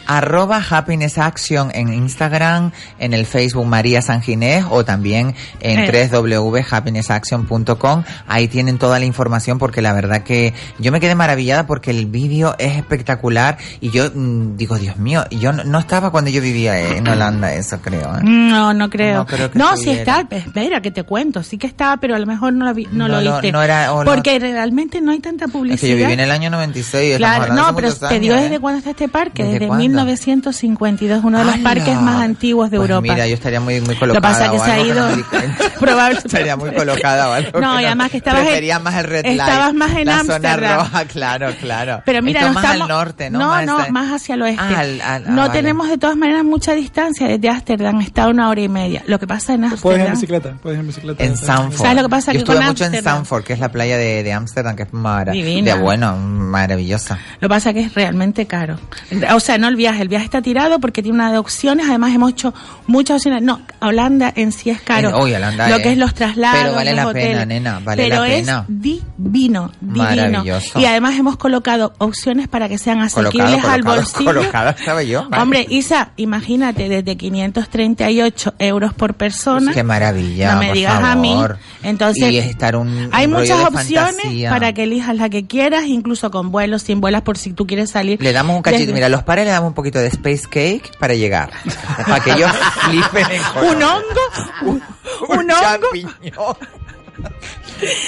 Arroba 0.07 0.61
Happiness 0.69 1.17
Action 1.17 1.69
en 1.73 1.93
Instagram, 1.93 2.71
en 2.99 3.13
el 3.13 3.25
Facebook 3.25 3.65
María 3.65 4.01
San 4.01 4.21
Ginés 4.21 4.65
o 4.69 4.84
también 4.85 5.35
en 5.59 5.79
Eh. 5.79 6.09
www.happinessaction.com. 6.11 8.03
Ahí 8.27 8.47
tienen 8.47 8.77
toda 8.77 8.99
la 8.99 9.05
información 9.05 9.57
porque 9.59 9.81
la 9.81 9.93
verdad 9.93 10.23
que 10.23 10.53
yo 10.79 10.91
me 10.91 10.99
quedé 10.99 11.15
maravillada 11.15 11.65
porque 11.67 11.91
el 11.91 12.05
vídeo 12.05 12.55
es 12.59 12.77
espectacular 12.77 13.57
y 13.81 13.89
yo 13.91 14.05
mm, 14.13 14.55
digo, 14.57 14.77
Dios 14.77 14.97
mío, 14.97 15.23
yo 15.31 15.51
no, 15.51 15.63
no 15.63 15.79
estaba 15.79 16.11
cuando 16.11 16.29
yo 16.29 16.41
vivía 16.41 16.79
en 16.97 17.07
Holanda, 17.07 17.53
eso 17.53 17.79
creo. 17.81 18.15
¿eh? 18.17 18.21
No, 18.23 18.73
no 18.73 18.89
creo. 18.89 19.17
No 19.19 19.25
creo 19.25 19.51
que 19.51 19.59
No, 19.59 19.73
estuviera. 19.73 20.21
está. 20.21 20.35
Espera, 20.35 20.81
que 20.81 20.91
te 20.91 21.03
cuento. 21.03 21.43
Sí 21.43 21.57
que 21.57 21.67
estaba, 21.67 21.97
pero 21.97 22.15
a 22.15 22.19
lo 22.19 22.25
mejor 22.25 22.53
no 22.53 22.65
lo, 22.65 22.73
vi- 22.73 22.88
no 22.91 23.07
No 23.07 23.21
lo 23.21 23.34
viste. 23.41 23.49
era- 23.49 23.91
Porque 24.05 24.39
realmente 24.39 25.01
no 25.01 25.11
hay 25.11 25.19
tanta 25.19 25.47
publicidad. 25.47 25.75
Es 25.75 25.81
que 25.81 25.89
yo 25.89 25.95
viví 25.97 26.13
en 26.13 26.19
el 26.19 26.31
año 26.31 26.49
96. 26.49 27.15
estamos 27.15 27.47
Claro, 27.47 27.53
no, 27.53 27.75
pero 27.75 27.93
te 27.93 28.19
digo 28.19 28.35
desde 28.35 28.55
¿eh? 28.55 28.59
cuándo 28.59 28.79
está 28.79 28.91
este 28.91 29.07
parque, 29.07 29.43
¿Desde 29.43 29.59
desde? 29.59 29.67
1952, 30.06 31.24
uno 31.24 31.40
de 31.40 31.45
los 31.45 31.53
¡Hala! 31.56 31.64
parques 31.64 32.02
más 32.02 32.22
antiguos 32.22 32.69
de 32.72 32.78
Pues 32.78 32.90
Europa. 32.90 33.14
Mira, 33.14 33.28
yo 33.28 33.34
estaría 33.34 33.60
muy, 33.60 33.82
muy 33.82 33.94
Lo 33.95 33.99
colocada. 33.99 34.15
que 34.15 34.22
pasa 34.22 34.45
es 34.45 34.52
que 34.52 34.60
se 34.60 34.72
ha 34.72 34.80
ido. 34.80 34.95
no 34.95 35.10
me 35.11 35.15
di 35.18 35.24
cuenta. 35.24 35.64
Probable. 35.80 36.18
Estaría 36.19 36.56
muy 36.56 36.72
colocada 36.72 37.30
o 37.30 37.34
algo 37.34 37.60
No, 37.61 37.80
y 37.82 37.86
además 37.86 38.11
que 38.11 38.18
estabas 38.18 38.41
en- 38.41 38.48
Prefería 38.48 38.80
más 38.80 38.95
el 38.95 39.03
red 39.06 39.26
light. 39.26 39.40
estabas 39.40 39.74
más 39.74 39.91
en 39.98 40.06
la 40.06 40.19
Ámsterdam. 40.19 40.56
zona 40.60 40.76
roja, 40.78 41.06
claro, 41.06 41.49
claro. 41.60 42.02
Pero 42.06 42.22
mira, 42.22 42.40
Esto 42.41 42.49
no 42.49 42.53
más 42.56 42.64
estamos, 42.65 42.82
al 42.82 42.88
norte, 42.98 43.30
¿no? 43.30 43.40
No, 43.40 43.48
Más 43.48 43.65
no, 43.65 43.90
más 43.90 44.11
hacia 44.14 44.36
el 44.36 44.41
oeste. 44.41 44.61
Ah, 44.64 44.80
al- 44.80 45.02
al- 45.02 45.24
ah, 45.28 45.30
no 45.30 45.41
vale. 45.44 45.53
tenemos 45.53 45.88
de 45.90 45.98
todas 45.98 46.15
maneras 46.18 46.44
mucha 46.44 46.74
distancia 46.74 47.28
desde 47.28 47.49
Ámsterdam, 47.49 48.02
está 48.02 48.28
una 48.28 48.49
hora 48.49 48.61
y 48.61 48.69
media. 48.69 49.03
Lo 49.07 49.19
que 49.19 49.28
pasa 49.28 49.53
en 49.53 49.61
Puedes 49.69 49.99
ir 50.02 50.06
en 50.06 50.11
Ámsterdam. 50.11 50.11
bicicleta, 50.14 50.53
puedes 50.61 50.78
ir 50.78 50.82
en 50.82 50.88
bicicleta. 50.88 51.24
En 51.24 51.38
Sanford. 51.38 51.82
¿Sabes 51.82 51.95
lo 51.98 52.03
que 52.03 52.10
pasa? 52.10 52.32
Yo 52.32 52.38
Que 52.40 52.52
estuve 52.52 52.65
mucho 52.65 52.86
en 52.86 52.94
Ámsterdam- 52.94 53.03
Sanford, 53.03 53.44
que 53.44 53.53
es 53.53 53.60
la 53.60 53.69
playa 53.72 53.98
de, 53.98 54.34
Ámsterdam, 54.34 54.76
que 54.76 54.84
es 54.84 54.94
mara- 54.94 55.32
Divina. 55.32 55.76
de 55.76 55.80
bueno, 55.82 56.15
maravillosa. 56.18 57.18
Lo 57.40 57.48
que 57.48 57.49
pasa 57.49 57.69
es 57.69 57.76
que 57.76 57.82
es 57.82 57.94
realmente 57.94 58.45
caro. 58.48 58.78
O 59.34 59.40
sea, 59.40 59.57
no 59.57 59.68
el 59.68 59.76
viaje, 59.88 60.01
el 60.03 60.07
viaje 60.09 60.26
está 60.26 60.41
tirado 60.41 60.80
porque 60.80 61.01
tiene 61.01 61.15
una 61.18 61.31
de 61.31 61.38
opciones, 61.38 61.88
además 61.88 62.14
hemos 62.14 62.31
hecho 62.31 62.53
muchas 62.88 63.18
opciones. 63.18 63.41
No, 63.43 63.61
Holanda 63.81 64.31
en 64.35 64.51
sí 64.51 64.69
es 64.69 64.81
caro. 64.81 65.09
En- 65.09 65.15
uy, 65.15 65.34
Holanda 65.34 65.69
Lo 65.69 65.77
es- 65.77 65.81
que 65.84 65.91
es 65.93 65.97
los 65.97 66.14
traslados, 66.14 66.59
pero 66.61 66.76
vale 66.76 66.93
los 66.95 67.05
la 67.05 67.14
pena, 67.14 67.45
nena, 67.45 67.80
vale 67.84 68.03
pero 68.03 68.15
la 68.23 68.27
pena. 68.30 68.65
es 68.68 68.81
divino, 68.81 69.72
divino. 69.80 70.03
Maravilloso. 70.03 70.80
Y 70.80 70.85
además 70.85 71.15
hemos 71.18 71.38
colocado 71.38 71.93
opciones 71.99 72.47
para 72.47 72.68
que 72.69 72.77
sean 72.77 72.99
asequibles 73.01 73.34
Colocado, 73.61 73.72
al 73.73 73.84
colocado, 73.84 74.73
bolsillo. 74.76 75.01
yo. 75.01 75.30
vale. 75.30 75.43
Hombre, 75.43 75.65
Isa, 75.69 76.11
imagínate, 76.18 76.89
desde 76.89 77.15
538 77.15 78.53
euros 78.59 78.93
por 78.93 79.14
persona. 79.15 79.73
Qué 79.73 79.84
maravilla, 79.84 80.53
No 80.53 80.59
me 80.59 80.68
por 80.68 80.76
digas 80.76 81.03
a 81.03 81.15
mí. 81.15 81.35
Entonces, 81.84 82.31
y 82.31 82.38
es 82.38 82.45
estar 82.47 82.76
un, 82.76 83.09
hay 83.11 83.26
un 83.26 83.34
muchas 83.34 83.59
opciones 83.64 84.15
fantasía. 84.18 84.49
para 84.49 84.73
que 84.73 84.84
elijas 84.84 85.15
la 85.15 85.30
que 85.30 85.45
quieras, 85.45 85.85
incluso 85.85 86.31
con 86.31 86.51
vuelos, 86.51 86.81
sin 86.84 86.99
vuelas, 87.01 87.22
por 87.22 87.38
si 87.38 87.53
tú 87.53 87.65
quieres 87.68 87.91
salir. 87.91 88.22
Le 88.22 88.34
damos 88.34 88.55
un 88.55 88.61
cachito, 88.61 88.81
Desde- 88.81 88.93
mira, 88.93 89.09
los 89.09 89.23
padres 89.23 89.45
le 89.45 89.51
damos 89.51 89.69
un 89.69 89.73
poquito 89.77 89.99
de 89.99 90.07
space 90.07 90.43
cake 90.49 90.97
para 90.99 91.13
llegar. 91.13 91.49
para 92.05 92.19
que 92.23 92.31
ellos 92.31 92.51
flipen 92.81 93.31
en 93.31 93.43
color. 93.43 93.75
¿Un 93.75 93.83
hongo? 93.83 94.21
¿Un, 94.63 94.83
un 95.29 95.51
hongo? 95.51 95.61
champiñón. 95.61 96.57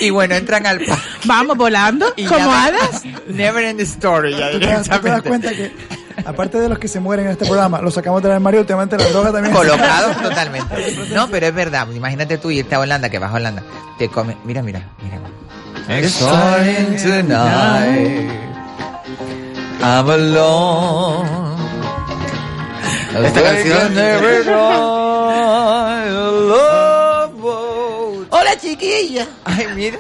Y 0.01 0.09
bueno, 0.09 0.35
entran 0.35 0.65
al 0.65 0.79
parque. 0.79 1.03
Vamos 1.25 1.55
volando, 1.57 2.11
Y 2.15 2.25
como 2.25 2.51
hadas. 2.51 3.03
Never 3.27 3.63
end 3.63 3.77
the 3.77 3.83
story, 3.85 4.35
ya 4.35 4.51
¿Tú 4.51 4.59
te, 4.59 4.65
das, 4.67 4.89
tú 4.89 4.99
te 4.99 5.09
das 5.09 5.23
directamente. 5.23 5.29
cuenta 5.29 5.51
que, 5.53 6.27
aparte 6.27 6.57
de 6.59 6.69
los 6.69 6.79
que 6.79 6.87
se 6.87 6.99
mueren 6.99 7.25
en 7.27 7.31
este 7.33 7.45
programa, 7.45 7.79
los 7.81 7.93
sacamos 7.93 8.21
de 8.23 8.29
la 8.29 8.35
armario, 8.35 8.59
últimamente 8.61 8.97
la 8.97 9.05
droga 9.09 9.31
también. 9.31 9.53
Colocados 9.53 10.17
totalmente. 10.21 11.07
No, 11.13 11.27
pero 11.29 11.47
es 11.47 11.53
verdad. 11.53 11.87
Imagínate 11.91 12.37
tú 12.39 12.49
irte 12.51 12.75
a 12.75 12.79
Holanda, 12.79 13.09
que 13.09 13.19
vas 13.19 13.31
a 13.31 13.35
Holanda. 13.35 13.63
Te 13.97 14.09
come. 14.09 14.35
Mira, 14.43 14.61
mira, 14.63 14.81
mira. 15.03 15.19
Starting 16.07 16.97
tonight. 16.97 18.29
I'm 19.81 20.09
alone. 20.09 21.58
Esta 23.11 23.41
canción 23.41 23.93
Hola 28.31 28.57
chiquilla. 28.61 29.27
Ay, 29.43 29.67
mira. 29.75 29.97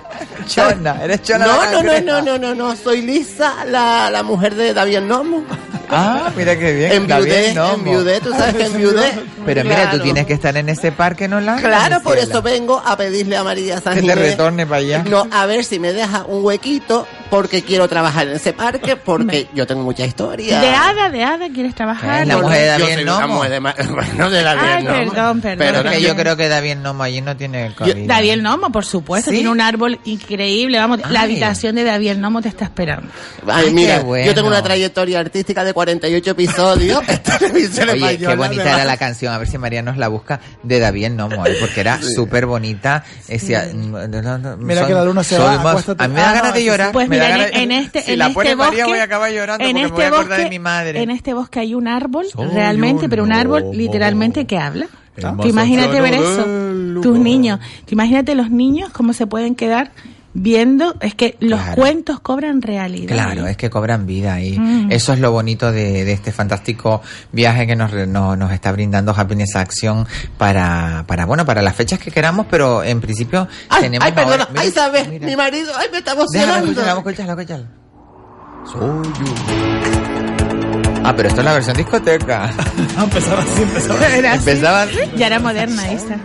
Chona, 0.47 1.03
eres 1.03 1.21
chona. 1.23 1.45
No, 1.45 1.71
no, 1.71 1.83
no, 1.83 2.01
no, 2.01 2.21
no, 2.21 2.37
no, 2.37 2.55
no, 2.55 2.75
soy 2.75 3.01
Lisa, 3.01 3.65
la, 3.65 4.09
la 4.09 4.23
mujer 4.23 4.55
de 4.55 4.73
David 4.73 4.99
Nomo. 5.01 5.43
Ah, 5.91 6.31
mira 6.35 6.57
qué 6.57 6.71
bien. 6.73 6.91
Enviudé, 6.91 7.49
enviudé, 7.51 8.19
tú 8.21 8.29
sabes 8.31 8.55
que 8.55 8.65
enviudé. 8.65 9.11
Pero 9.45 9.63
mira, 9.63 9.83
tú 9.85 9.89
Claro. 9.89 10.03
tienes 10.03 10.25
que 10.27 10.33
estar 10.33 10.55
en 10.55 10.69
ese 10.69 10.91
parque, 10.91 11.27
¿no? 11.27 11.39
La 11.41 11.55
Claro, 11.57 12.01
por 12.01 12.17
eso 12.19 12.41
vengo 12.43 12.79
a 12.85 12.95
pedirle 12.95 13.35
a 13.37 13.43
María 13.43 13.75
Que 13.77 13.81
Sánchez. 13.81 14.05
te 14.05 14.15
retorne 14.15 14.67
para 14.67 14.77
allá. 14.77 15.03
No, 15.09 15.27
a 15.31 15.45
ver 15.47 15.65
si 15.65 15.79
me 15.79 15.91
deja 15.91 16.25
un 16.27 16.43
huequito, 16.45 17.07
porque 17.29 17.61
quiero 17.63 17.87
trabajar 17.87 18.27
en 18.27 18.33
ese 18.35 18.53
parque, 18.53 18.95
porque 18.95 19.47
yo 19.53 19.67
tengo 19.67 19.83
mucha 19.83 20.05
historia. 20.05 20.59
De 20.59 20.67
hada, 20.69 21.09
de 21.09 21.23
hada, 21.23 21.47
¿quieres 21.53 21.75
trabajar? 21.75 22.25
La 22.25 22.37
mujer 22.37 22.59
de 22.61 22.65
David 22.67 23.05
Nomo. 23.05 23.43
de 23.43 23.59
Ma- 23.59 23.75
bueno, 23.91 24.29
de 24.29 24.43
David 24.43 24.61
Ay, 24.63 24.83
Nomo. 24.83 24.95
perdón, 25.11 25.41
perdón. 25.41 25.57
Pero 25.59 25.89
es 25.89 25.95
que 25.97 26.01
yo 26.01 26.15
creo 26.15 26.35
que 26.37 26.47
David 26.49 26.75
Nomo 26.77 27.03
allí 27.03 27.21
no 27.21 27.37
tiene 27.37 27.73
cabida. 27.77 28.15
David 28.15 28.41
Nomo, 28.41 28.71
por 28.71 28.85
supuesto, 28.85 29.29
¿Sí? 29.29 29.37
tiene 29.37 29.49
un 29.51 29.61
árbol 29.61 29.99
increíble. 30.05 30.79
Vamos, 30.79 30.99
la 31.09 31.21
habitación 31.21 31.75
de 31.75 31.83
David 31.83 32.15
Nomo 32.15 32.41
te 32.41 32.49
está 32.49 32.65
esperando. 32.65 33.09
Ay, 33.47 33.65
Ay, 33.67 33.73
mira, 33.73 33.99
bueno. 33.99 34.25
yo 34.25 34.33
tengo 34.33 34.47
una 34.47 34.63
trayectoria 34.63 35.19
artística 35.19 35.63
de 35.63 35.73
48 35.73 36.31
episodios. 36.31 37.01
Esta 37.07 37.37
televisión 37.37 37.89
Oye, 37.89 38.17
qué 38.17 38.35
bonita 38.35 38.63
era 38.75 38.85
la 38.85 38.97
canción, 38.97 39.33
a 39.33 39.37
ver 39.37 39.47
si 39.47 39.57
María 39.57 39.81
nos 39.81 39.97
la 39.97 40.07
busca, 40.07 40.39
de 40.63 40.79
David 40.79 41.09
Nomo, 41.11 41.45
¿eh? 41.45 41.57
porque 41.59 41.81
era 41.81 42.01
súper 42.01 42.45
bonita. 42.45 43.03
Decía, 43.27 43.67
mm, 43.71 43.95
Mira 44.59 44.81
son- 44.81 44.87
que 44.87 44.93
la 44.93 45.05
luna 45.05 45.23
se 45.23 45.37
va, 45.37 45.57
más-. 45.59 45.87
A 45.89 46.07
mí 46.07 46.13
me 46.13 46.21
da 46.21 46.29
Ah, 46.29 46.33
ganas 46.33 46.53
de 46.53 46.59
sí. 46.59 46.65
llorar. 46.65 46.91
Pues 46.91 47.07
me 47.09 47.18
mira, 47.19 47.47
en, 47.47 47.55
en 47.55 47.71
este, 47.71 48.01
si 48.01 48.11
en 48.13 48.19
la 48.19 48.27
este 48.27 48.55
bosque, 48.55 48.55
María 48.55 48.85
voy 48.87 48.99
a 48.99 49.03
acabar 49.03 49.31
llorando 49.31 49.63
en 49.63 49.71
porque 49.71 49.85
este 49.85 49.91
me 49.91 49.95
voy 49.95 50.03
a 50.03 50.07
acordar 50.07 50.27
bosque, 50.29 50.43
de 50.43 50.49
mi 50.49 50.59
madre. 50.59 51.01
En 51.01 51.11
este 51.11 51.33
bosque 51.33 51.59
hay 51.59 51.73
un 51.75 51.87
árbol 51.87 52.25
Soy 52.31 52.47
realmente, 52.47 53.05
un 53.05 53.09
pero 53.09 53.23
un 53.23 53.31
árbol 53.31 53.61
lobo. 53.61 53.73
literalmente 53.73 54.45
que 54.45 54.57
habla. 54.57 54.87
Tú 55.15 55.47
imagínate 55.47 55.99
ver 56.01 56.13
eso, 56.13 56.45
tus 57.01 57.19
niños. 57.19 57.59
Tú 57.85 57.93
imagínate 57.93 58.35
los 58.35 58.49
niños 58.49 58.89
cómo 58.91 59.13
se 59.13 59.27
pueden 59.27 59.55
quedar 59.55 59.91
viendo. 60.33 60.95
Es 61.01 61.15
que 61.15 61.35
los 61.39 61.59
Claro. 61.59 61.75
cuentos 61.75 62.19
cobran 62.19 62.61
realidad. 62.61 63.13
Claro, 63.13 63.47
es 63.47 63.57
que 63.57 63.69
cobran 63.69 64.05
vida 64.05 64.33
ahí. 64.35 64.57
Mm. 64.59 64.91
Eso 64.91 65.13
es 65.13 65.19
lo 65.19 65.31
bonito 65.31 65.71
de, 65.71 66.05
de 66.05 66.11
este 66.13 66.31
fantástico 66.31 67.01
viaje 67.31 67.65
que 67.67 67.75
nos, 67.75 67.91
re- 67.91 68.07
no- 68.07 68.35
nos 68.35 68.51
está 68.51 68.71
brindando 68.71 69.13
Happiness 69.15 69.55
Action 69.55 70.05
para, 70.37 71.03
para, 71.07 71.25
bueno, 71.25 71.45
para 71.45 71.61
las 71.61 71.75
fechas 71.75 71.99
que 71.99 72.11
queramos, 72.11 72.45
pero 72.49 72.83
en 72.83 73.01
principio 73.01 73.47
Ay, 73.69 73.81
tenemos 73.83 74.05
ay, 74.05 74.11
perdona, 74.13 74.43
ahora- 74.45 74.61
ay, 74.61 74.71
¿sabes? 74.71 75.09
Mi 75.21 75.35
marido, 75.35 75.71
ay, 75.77 75.87
me 75.91 75.97
está 75.99 76.11
emocionando. 76.13 76.71
escúchala, 76.71 76.97
escúchala, 76.99 77.33
escúchala. 77.33 77.65
Ah, 81.03 81.13
pero 81.15 81.29
esto 81.29 81.41
es 81.41 81.45
la 81.45 81.53
versión 81.53 81.77
discoteca. 81.77 82.51
empezaba 83.01 83.41
así, 83.41 83.61
empezaba 83.63 83.99
así. 84.05 84.13
Era 84.17 84.33
así. 84.33 84.49
Empezaba 84.49 84.81
así. 84.83 84.97
Ya 85.15 85.27
era 85.27 85.39
moderna 85.39 85.91
esa. 85.91 86.17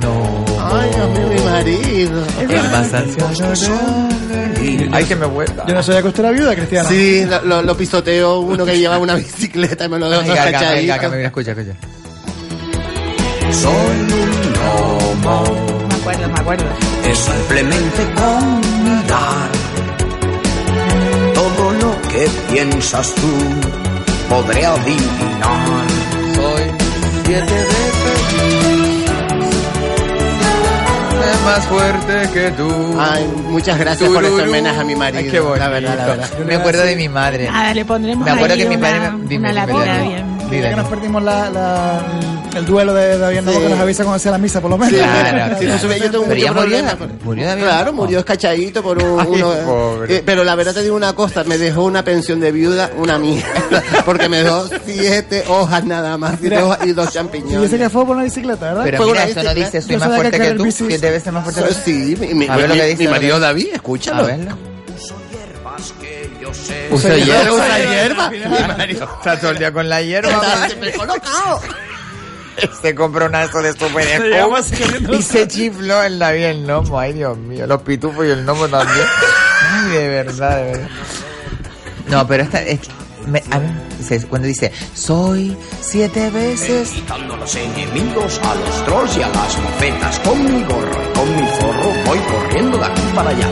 No. 0.00 0.44
Ay, 0.60 0.90
Dios 0.94 1.10
mío, 1.10 1.28
mi 1.28 1.40
marido. 1.50 2.22
El 2.40 2.70
más 2.70 2.92
anciano 2.92 4.08
de- 4.28 4.88
Ay, 4.92 5.04
que 5.04 5.16
me 5.16 5.26
vuelva. 5.26 5.64
Yo 5.66 5.74
no 5.74 5.82
usted 6.08 6.24
era 6.24 6.32
viuda, 6.32 6.54
Cristiana. 6.54 6.88
Sí, 6.88 7.24
lo, 7.24 7.42
lo- 7.42 7.62
lo 7.62 7.76
pisoteo 7.76 8.40
uno 8.40 8.64
que 8.64 8.78
lleva 8.78 8.98
una 8.98 9.14
bicicleta 9.16 9.84
y 9.84 9.88
me 9.88 9.98
lo 9.98 10.08
dejo 10.10 10.22
cachadito. 10.34 10.94
Gaga, 10.94 11.08
mira, 11.08 11.26
escucha, 11.26 11.52
escucha. 11.52 11.72
Soy 13.52 13.72
un 13.72 14.52
lobo. 14.52 15.86
Me 15.88 15.94
acuerdo, 15.94 16.28
me 16.28 16.40
acuerdo. 16.40 16.64
Es 17.04 17.18
simplemente 17.18 18.02
con 18.14 18.60
mirar. 18.84 19.50
Todo 21.34 21.72
lo 21.72 22.02
que 22.08 22.28
piensas 22.52 23.14
tú 23.14 23.30
podré 24.28 24.66
adivinar. 24.66 25.86
Soy 26.34 26.62
siete 27.24 27.52
veces 27.52 27.75
más 31.46 31.64
fuerte 31.66 32.28
que 32.34 32.50
tú. 32.50 32.96
Ay, 32.98 33.24
muchas 33.48 33.78
gracias 33.78 34.10
por 34.10 34.22
este 34.24 34.34
Tururú. 34.36 34.50
homenaje 34.50 34.80
a 34.80 34.84
mi 34.84 34.94
marido. 34.96 35.20
Ay, 35.24 35.30
qué 35.30 35.40
bonito. 35.40 35.58
La 35.60 35.68
verdad, 35.68 35.96
la 35.96 36.06
verdad. 36.06 36.38
Me 36.46 36.54
acuerdo 36.56 36.82
de 36.82 36.96
mi 36.96 37.08
madre. 37.08 37.48
Nada, 37.50 37.72
le 37.72 37.84
pondremos 37.84 38.24
Me 38.24 38.30
acuerdo 38.32 38.54
ahí 38.54 38.60
que 38.62 38.68
mi 38.68 38.76
una, 38.76 38.88
padre 38.88 39.38
me- 39.38 39.52
lápida 39.52 39.84
Dani. 39.84 40.08
bien. 40.08 40.35
Que 40.50 40.76
nos 40.76 40.88
perdimos 40.88 41.22
la, 41.22 41.50
la- 41.50 42.00
el 42.56 42.64
duelo 42.64 42.94
de 42.94 43.18
David 43.18 43.40
Novo 43.42 43.58
Sí. 43.58 43.62
que 43.64 43.68
nos 43.68 43.78
avisa 43.80 44.02
cuando 44.04 44.18
sea 44.18 44.32
la 44.32 44.38
misa, 44.38 44.60
por 44.62 44.70
lo 44.70 44.78
menos. 44.78 44.94
Claro, 44.98 45.56
Sí, 45.58 45.66
no 45.66 45.78
sube, 45.78 45.98
yo 45.98 46.10
tengo 46.10 46.24
Pero 46.24 46.36
ya 46.36 46.52
mucho 46.52 46.64
murió, 46.66 46.78
problema. 46.86 47.14
murió 47.24 47.46
David 47.46 47.62
Claro, 47.64 47.92
murió 47.92 48.18
escachadito 48.20 48.82
por 48.82 49.02
un, 49.02 49.20
Ay, 49.20 49.26
uno. 49.28 49.52
pobre. 49.66 50.16
eh, 50.16 50.22
pero 50.24 50.42
la 50.44 50.54
verdad 50.54 50.72
te 50.72 50.82
digo 50.82 50.96
una 50.96 51.12
cosa, 51.12 51.44
me 51.44 51.58
dejó 51.58 51.84
una 51.84 52.02
pensión 52.02 52.40
de 52.40 52.52
viuda, 52.52 52.90
una 52.96 53.18
mierda. 53.18 53.82
Porque 54.06 54.28
me 54.28 54.42
dejó 54.42 54.66
siete 54.86 55.44
hojas 55.48 55.84
nada 55.84 56.16
más, 56.16 56.36
siete 56.40 56.56
Mira. 56.56 56.66
hojas 56.66 56.78
y 56.86 56.92
dos 56.92 57.04
Y 57.04 57.08
dice 57.08 57.18
champiñones. 57.18 57.70
que 57.70 57.90
fue 57.90 58.06
por 58.06 58.16
una 58.16 58.24
bicicleta, 58.24 58.66
¿verdad? 58.68 58.82
Pero 58.84 58.96
Fue 58.98 59.06
mira, 59.06 59.20
una 59.22 59.30
eso 59.30 59.42
no 59.42 59.54
bicicleta. 59.54 59.66
dice 59.78 59.82
soy 59.82 59.96
más 59.98 60.08
que 60.08 60.14
fuerte 60.14 60.38
que 60.40 60.46
el 60.46 60.56
tú. 60.56 60.70
Siete 60.70 61.10
veces 61.10 61.32
más 61.32 61.42
fuerte 61.44 61.60
que 61.60 61.66
Pues 61.66 61.78
tú. 61.84 61.90
sí, 61.90 62.16
mi, 62.18 62.34
mi- 62.34 62.48
A 62.48 62.56
ver 62.56 62.68
lo 62.68 62.74
mi- 62.74 62.80
que 62.80 62.86
dice, 62.86 63.02
mi 63.02 63.06
a 63.06 63.10
marido 63.10 63.38
David, 63.40 63.66
A 63.72 63.74
escúchalo. 63.76 64.24
verlo. 64.24 64.56
Usa 66.90 67.16
hierba. 67.16 67.52
Usa 67.52 67.78
hierba. 67.78 68.30
Está 68.84 69.38
todo 69.40 69.50
el 69.52 69.58
día 69.58 69.72
con 69.72 69.88
la 69.88 70.02
hierba. 70.02 70.42
Colocado. 70.96 71.60
Se 72.80 72.94
compró 72.94 73.26
una 73.26 73.40
de 73.40 73.46
esos 73.46 73.62
de 73.62 73.68
corriendo. 73.74 75.14
y 75.14 75.22
se 75.22 75.46
chifló 75.46 76.02
el 76.02 76.18
David 76.18 76.42
el 76.44 76.62
gnomo. 76.66 76.98
Ay, 76.98 77.12
Dios 77.12 77.36
mío. 77.36 77.66
Los 77.66 77.82
pitufos 77.82 78.24
y 78.26 78.30
el 78.30 78.44
gnomo 78.44 78.66
también. 78.68 79.06
Ay, 79.72 79.90
de 79.90 80.08
verdad, 80.08 80.56
de 80.56 80.64
verdad. 80.72 80.88
No, 82.08 82.26
pero 82.26 82.44
esta 82.44 82.62
es... 82.62 82.80
me- 83.26 83.42
a 83.50 83.58
ver, 83.58 83.70
dice- 83.98 84.26
cuando 84.28 84.46
dice, 84.48 84.72
soy 84.94 85.56
siete 85.82 86.30
veces... 86.30 86.90
Quitando 86.90 87.34
a 87.34 87.36
los 87.38 87.54
enemigos, 87.56 88.40
a 88.42 88.54
los 88.54 88.84
trolls 88.86 89.16
y 89.18 89.22
a 89.22 89.28
las 89.28 89.58
mofetas. 89.58 90.18
Con 90.20 90.44
mi 90.44 90.62
gorro 90.64 91.02
y 91.02 91.18
con 91.18 91.36
mi 91.36 91.46
zorro 91.60 91.92
voy 92.06 92.18
corriendo 92.20 92.78
de 92.78 92.84
aquí 92.86 93.02
para 93.14 93.30
allá. 93.30 93.48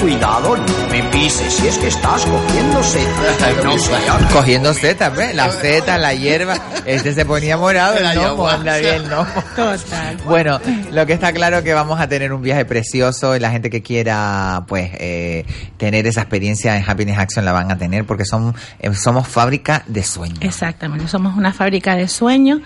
Cuidado, 0.00 0.56
no 0.56 0.88
me 0.90 1.02
pises 1.04 1.52
si 1.52 1.66
es 1.66 1.78
que 1.78 1.88
estás 1.88 2.24
cogiendo 2.26 2.82
setas. 2.82 3.56
No 3.64 3.78
seas 3.78 4.32
Cogiendo 4.32 4.74
setas, 4.74 5.16
¿ves? 5.16 5.34
La 5.34 5.50
seta, 5.50 5.98
la 5.98 6.14
hierba. 6.14 6.56
Este 6.84 7.14
se 7.14 7.24
ponía 7.24 7.56
morado, 7.56 7.98
La 8.00 8.12
el 8.12 8.20
gnomo, 8.20 8.46
David 8.46 8.86
el 8.86 9.08
gnomo. 9.08 9.26
Total. 9.56 10.16
Bueno, 10.24 10.60
lo 10.92 11.06
que 11.06 11.12
está 11.12 11.32
claro 11.32 11.62
que 11.62 11.74
vamos 11.74 12.00
a 12.00 12.08
tener 12.08 12.32
un 12.32 12.42
viaje 12.42 12.64
precioso 12.64 13.34
y 13.34 13.40
la 13.40 13.50
gente 13.50 13.70
que 13.70 13.82
quiera 13.82 14.64
pues 14.68 14.90
eh, 14.94 15.44
tener 15.76 16.06
esa 16.06 16.20
experiencia 16.20 16.76
en 16.76 16.84
Happiness 16.88 17.18
Action 17.18 17.44
la 17.44 17.52
van 17.52 17.70
a 17.70 17.78
tener 17.78 18.04
porque 18.04 18.24
son 18.24 18.54
eh, 18.78 18.94
somos 18.94 19.26
fábrica 19.26 19.82
de 19.86 20.02
sueños. 20.02 20.38
Exactamente, 20.40 21.08
somos 21.08 21.36
una 21.36 21.52
fábrica 21.52 21.96
de 21.96 22.08
sueños 22.08 22.60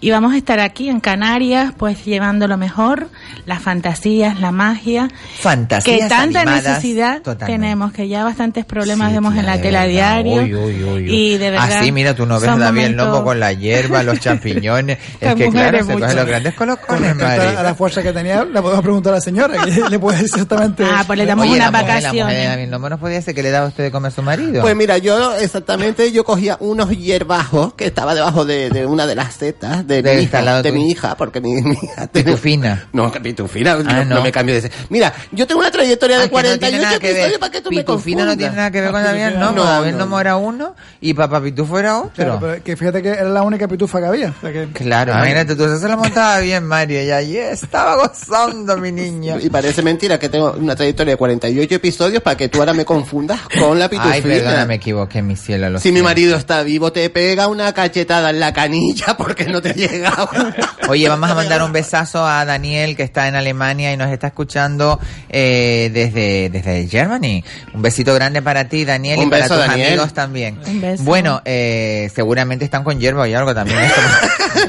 y 0.00 0.10
vamos 0.10 0.32
a 0.32 0.36
estar 0.36 0.60
aquí 0.60 0.88
en 0.88 1.00
Canarias, 1.00 1.72
pues 1.76 2.04
llevando 2.04 2.48
lo 2.48 2.56
mejor, 2.56 3.08
las 3.44 3.62
fantasías, 3.62 4.40
la 4.40 4.52
magia, 4.52 5.08
Fantasías 5.40 6.00
que 6.00 6.08
tanta 6.08 6.42
animadas, 6.42 6.75
totalmente. 7.22 7.46
tenemos, 7.46 7.92
que 7.92 8.08
ya 8.08 8.24
bastantes 8.24 8.64
problemas 8.64 9.08
Sí, 9.08 9.14
vemos 9.14 9.36
en 9.36 9.46
la 9.46 9.56
de 9.56 9.62
tela 9.62 9.86
uy. 10.24 11.06
y 11.08 11.38
de 11.38 11.50
verdad. 11.50 11.72
Así, 11.78 11.92
mira, 11.92 12.14
tú 12.14 12.26
no 12.26 12.40
ves 12.40 12.58
David 12.58 12.84
el 12.84 12.92
lobo 12.96 13.24
con 13.24 13.40
la 13.40 13.52
hierba, 13.52 14.02
los 14.02 14.18
champiñones. 14.20 14.98
es 15.20 15.34
que 15.34 15.48
claro, 15.50 15.78
se 15.84 15.92
cogen 15.92 16.16
los 16.16 16.26
grandes 16.26 16.54
Con 16.54 16.68
colocones, 16.68 17.16
respecto 17.16 17.58
a 17.58 17.62
la 17.62 17.74
fuerza 17.74 18.02
que 18.02 18.12
tenía, 18.12 18.44
le 18.44 18.60
podemos 18.62 18.82
preguntar 18.82 19.12
a 19.12 19.16
la 19.16 19.20
señora, 19.22 19.64
que 19.64 19.70
le 19.90 19.98
puede 19.98 20.18
decir 20.18 20.34
exactamente. 20.34 20.84
Ah, 20.84 21.04
pues 21.06 21.18
le 21.18 21.26
damos 21.26 21.46
Oye, 21.46 21.58
la 21.58 21.70
la. 21.70 22.12
David 22.12 22.68
Lobo 22.68 22.88
no 22.88 22.98
podía 22.98 23.20
ser 23.22 23.34
que 23.34 23.42
le 23.42 23.50
daba 23.50 23.66
a 23.66 23.68
usted 23.68 23.84
de 23.84 23.90
comer 23.90 24.08
a 24.12 24.14
su 24.14 24.22
marido. 24.22 24.62
Pues 24.62 24.74
mira, 24.76 24.98
yo 24.98 25.34
exactamente, 25.36 26.12
yo 26.12 26.24
cogía 26.24 26.56
unos 26.60 26.90
hierbajos 26.90 27.74
que 27.74 27.86
estaba 27.86 28.14
debajo 28.14 28.44
de, 28.44 28.70
de 28.70 28.86
una 28.86 29.06
de 29.06 29.14
las 29.14 29.34
setas 29.34 29.86
de, 29.86 30.02
mi, 30.02 30.22
instalado 30.22 30.60
hija, 30.60 30.62
de 30.62 30.72
mi 30.72 30.90
hija, 30.90 31.16
porque 31.16 31.40
mi, 31.40 31.54
mi 31.62 31.76
hija 31.82 32.06
Pitufina. 32.06 32.88
No, 32.92 33.10
pitufina, 33.12 33.72
Ah, 33.72 33.82
no, 33.82 34.04
no. 34.04 34.14
no 34.16 34.22
me 34.22 34.32
cambio 34.32 34.54
de 34.54 34.60
ese. 34.60 34.70
Mira, 34.88 35.12
yo 35.32 35.46
tengo 35.46 35.60
una 35.60 35.70
trayectoria 35.70 36.16
Ah, 36.16 36.20
de 36.22 36.28
que 36.30 36.34
no 36.34 36.58
tiene 36.68 36.78
48 36.78 36.82
nada 36.86 36.98
que 37.00 37.06
ver. 37.06 37.16
episodios 37.16 37.38
para 37.40 37.52
que 37.52 37.60
tú 37.60 37.70
me 37.70 37.76
Pitufina 37.78 38.24
no 38.24 38.36
tiene 38.36 38.56
nada 38.56 38.70
que 38.70 38.80
ver 38.80 38.90
con 38.90 39.02
Nomo. 39.02 39.54
no, 39.64 39.84
no. 39.84 39.92
Nomo 39.92 40.20
era 40.20 40.36
uno 40.36 40.74
y 41.00 41.14
Papá 41.14 41.40
Pitufo 41.42 41.78
era 41.78 41.98
otro. 41.98 42.12
Claro, 42.14 42.38
pero 42.40 42.62
que 42.62 42.76
fíjate 42.76 43.02
que 43.02 43.08
era 43.10 43.28
la 43.28 43.42
única 43.42 43.68
pitufa 43.68 44.00
que 44.00 44.06
había. 44.06 44.28
O 44.36 44.40
sea 44.40 44.52
que- 44.52 44.68
Claro, 44.72 45.12
imagínate, 45.12 45.56
tú 45.56 45.64
eso 45.64 45.78
se 45.78 45.88
lo 45.88 45.96
montaba 45.96 46.38
bien, 46.40 46.64
Mario, 46.64 47.02
y 47.02 47.10
allí 47.10 47.38
estaba 47.38 47.96
gozando 47.96 48.76
mi 48.76 48.92
niña. 48.92 49.36
Y 49.40 49.48
parece 49.50 49.82
mentira 49.82 50.18
que 50.18 50.28
tengo 50.28 50.52
una 50.52 50.74
trayectoria 50.76 51.12
de 51.14 51.16
48 51.16 51.74
episodios 51.74 52.22
para 52.22 52.36
que 52.36 52.48
tú 52.48 52.58
ahora 52.58 52.72
me 52.72 52.84
confundas 52.84 53.40
con 53.58 53.78
la 53.78 53.88
pitufina. 53.88 54.14
Ay, 54.14 54.22
perdona, 54.22 54.64
me 54.66 54.74
equivoqué, 54.76 55.22
mi 55.22 55.36
cielo. 55.36 55.70
lo 55.70 55.78
Si 55.80 55.92
mi 55.92 56.02
marido 56.02 56.36
está 56.36 56.62
vivo, 56.62 56.92
te 56.92 57.08
pega 57.10 57.46
una 57.48 57.72
cachetada 57.72 58.30
en 58.30 58.40
la 58.40 58.52
canilla 58.52 59.16
porque 59.16 59.44
no 59.46 59.60
te 59.62 59.72
llegaba. 59.74 60.28
Oye, 60.88 61.08
vamos 61.08 61.30
a 61.30 61.34
mandar 61.34 61.62
un 61.62 61.72
besazo 61.72 62.24
a 62.26 62.44
Daniel 62.44 62.96
que 62.96 63.02
está 63.02 63.28
en 63.28 63.34
Alemania 63.36 63.92
y 63.92 63.96
nos 63.96 64.10
está 64.10 64.28
escuchando 64.28 65.00
eh, 65.28 65.90
desde, 65.92 66.48
desde 66.62 66.88
Germany. 66.88 67.42
Un 67.74 67.82
besito 67.82 68.14
grande 68.14 68.42
para 68.42 68.68
ti, 68.68 68.84
Daniel, 68.84 69.20
y 69.22 69.26
para 69.26 69.48
tus 69.48 69.56
Daniel. 69.56 69.88
amigos 69.88 70.12
también. 70.14 70.58
Un 70.66 70.80
beso. 70.80 71.02
Bueno, 71.04 71.42
eh, 71.44 72.10
seguramente 72.14 72.64
están 72.64 72.84
con 72.84 72.98
hierba 72.98 73.28
y 73.28 73.34
algo 73.34 73.54
también. 73.54 73.78
esto. 73.84 74.00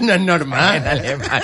no 0.01 0.13
es 0.13 0.19
en 0.19 0.25
normal. 0.25 0.87
Alemania. 0.87 1.41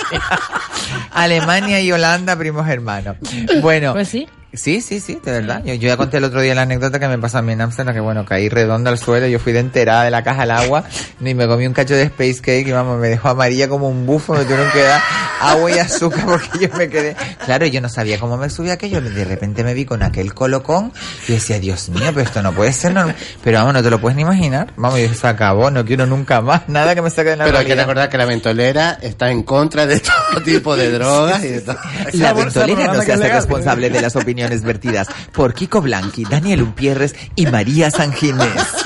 Alemania 1.12 1.80
y 1.80 1.92
Holanda, 1.92 2.36
primos 2.36 2.68
hermanos. 2.68 3.16
Bueno. 3.60 3.92
Pues 3.92 4.08
sí. 4.08 4.26
Sí, 4.54 4.80
sí, 4.80 5.00
sí, 5.00 5.18
de 5.24 5.32
verdad. 5.32 5.62
Yo, 5.64 5.74
yo 5.74 5.88
ya 5.88 5.96
conté 5.96 6.18
el 6.18 6.24
otro 6.24 6.40
día 6.40 6.54
la 6.54 6.62
anécdota 6.62 6.98
que 6.98 7.08
me 7.08 7.18
pasó 7.18 7.38
a 7.38 7.42
mí 7.42 7.52
en 7.52 7.60
Amsterdam, 7.60 7.94
que 7.94 8.00
bueno, 8.00 8.24
caí 8.24 8.48
redonda 8.48 8.90
al 8.90 8.98
suelo, 8.98 9.26
yo 9.26 9.38
fui 9.38 9.52
de 9.52 9.58
enterada 9.60 10.04
de 10.04 10.10
la 10.10 10.22
caja 10.22 10.42
al 10.42 10.50
agua, 10.52 10.84
y 11.20 11.34
me 11.34 11.46
comí 11.46 11.66
un 11.66 11.72
cacho 11.72 11.94
de 11.94 12.02
space 12.04 12.40
cake 12.40 12.68
y 12.68 12.72
vamos, 12.72 12.98
me 13.00 13.08
dejó 13.08 13.30
amarilla 13.30 13.68
como 13.68 13.88
un 13.88 14.06
bufo, 14.06 14.34
me 14.34 14.44
tuvieron 14.44 14.70
que 14.70 14.82
dar 14.82 15.00
agua 15.40 15.70
y 15.70 15.78
azúcar 15.78 16.24
porque 16.26 16.48
yo 16.60 16.68
me 16.76 16.88
quedé. 16.88 17.16
Claro, 17.44 17.66
yo 17.66 17.80
no 17.80 17.88
sabía 17.88 18.18
cómo 18.18 18.36
me 18.36 18.48
subía 18.48 18.74
aquello. 18.74 19.00
De 19.00 19.24
repente 19.24 19.64
me 19.64 19.74
vi 19.74 19.84
con 19.84 20.02
aquel 20.02 20.32
colocón 20.34 20.92
y 21.28 21.32
decía, 21.32 21.58
Dios 21.58 21.88
mío, 21.88 22.06
pero 22.14 22.20
esto 22.20 22.42
no 22.42 22.52
puede 22.52 22.72
ser 22.72 22.94
normal. 22.94 23.16
Pero 23.42 23.58
vamos, 23.58 23.74
no 23.74 23.82
te 23.82 23.90
lo 23.90 24.00
puedes 24.00 24.16
ni 24.16 24.22
imaginar. 24.22 24.72
Vamos, 24.76 24.98
y 25.00 25.08
se 25.08 25.26
acabó, 25.26 25.70
no 25.70 25.84
quiero 25.84 26.06
nunca 26.06 26.40
más 26.40 26.68
nada 26.68 26.94
que 26.94 27.02
me 27.02 27.10
saque 27.10 27.30
de 27.30 27.36
la 27.36 27.44
Pero 27.44 27.58
hay 27.58 27.64
que 27.64 27.68
realidad. 27.74 27.84
recordar 27.86 28.08
que 28.08 28.18
la 28.18 28.24
ventolera 28.24 28.98
está 29.02 29.30
en 29.30 29.42
contra 29.42 29.86
de 29.86 30.00
todo 30.00 30.42
tipo 30.44 30.76
de 30.76 30.90
drogas 30.92 31.44
y 31.44 31.48
de 31.48 31.60
todo. 31.60 31.76
La 32.12 32.32
ventolera 32.32 32.92
no 32.92 33.02
se 33.02 33.12
hace 33.12 33.28
responsable 33.28 33.90
de 33.90 34.00
las 34.00 34.14
opiniones 34.16 34.43
vertidas 34.62 35.08
por 35.32 35.54
Kiko 35.54 35.80
Blanqui, 35.80 36.24
Daniel 36.24 36.62
Umpierres 36.62 37.14
y 37.36 37.46
María 37.46 37.90
San 37.90 38.12
Ginés. 38.12 38.84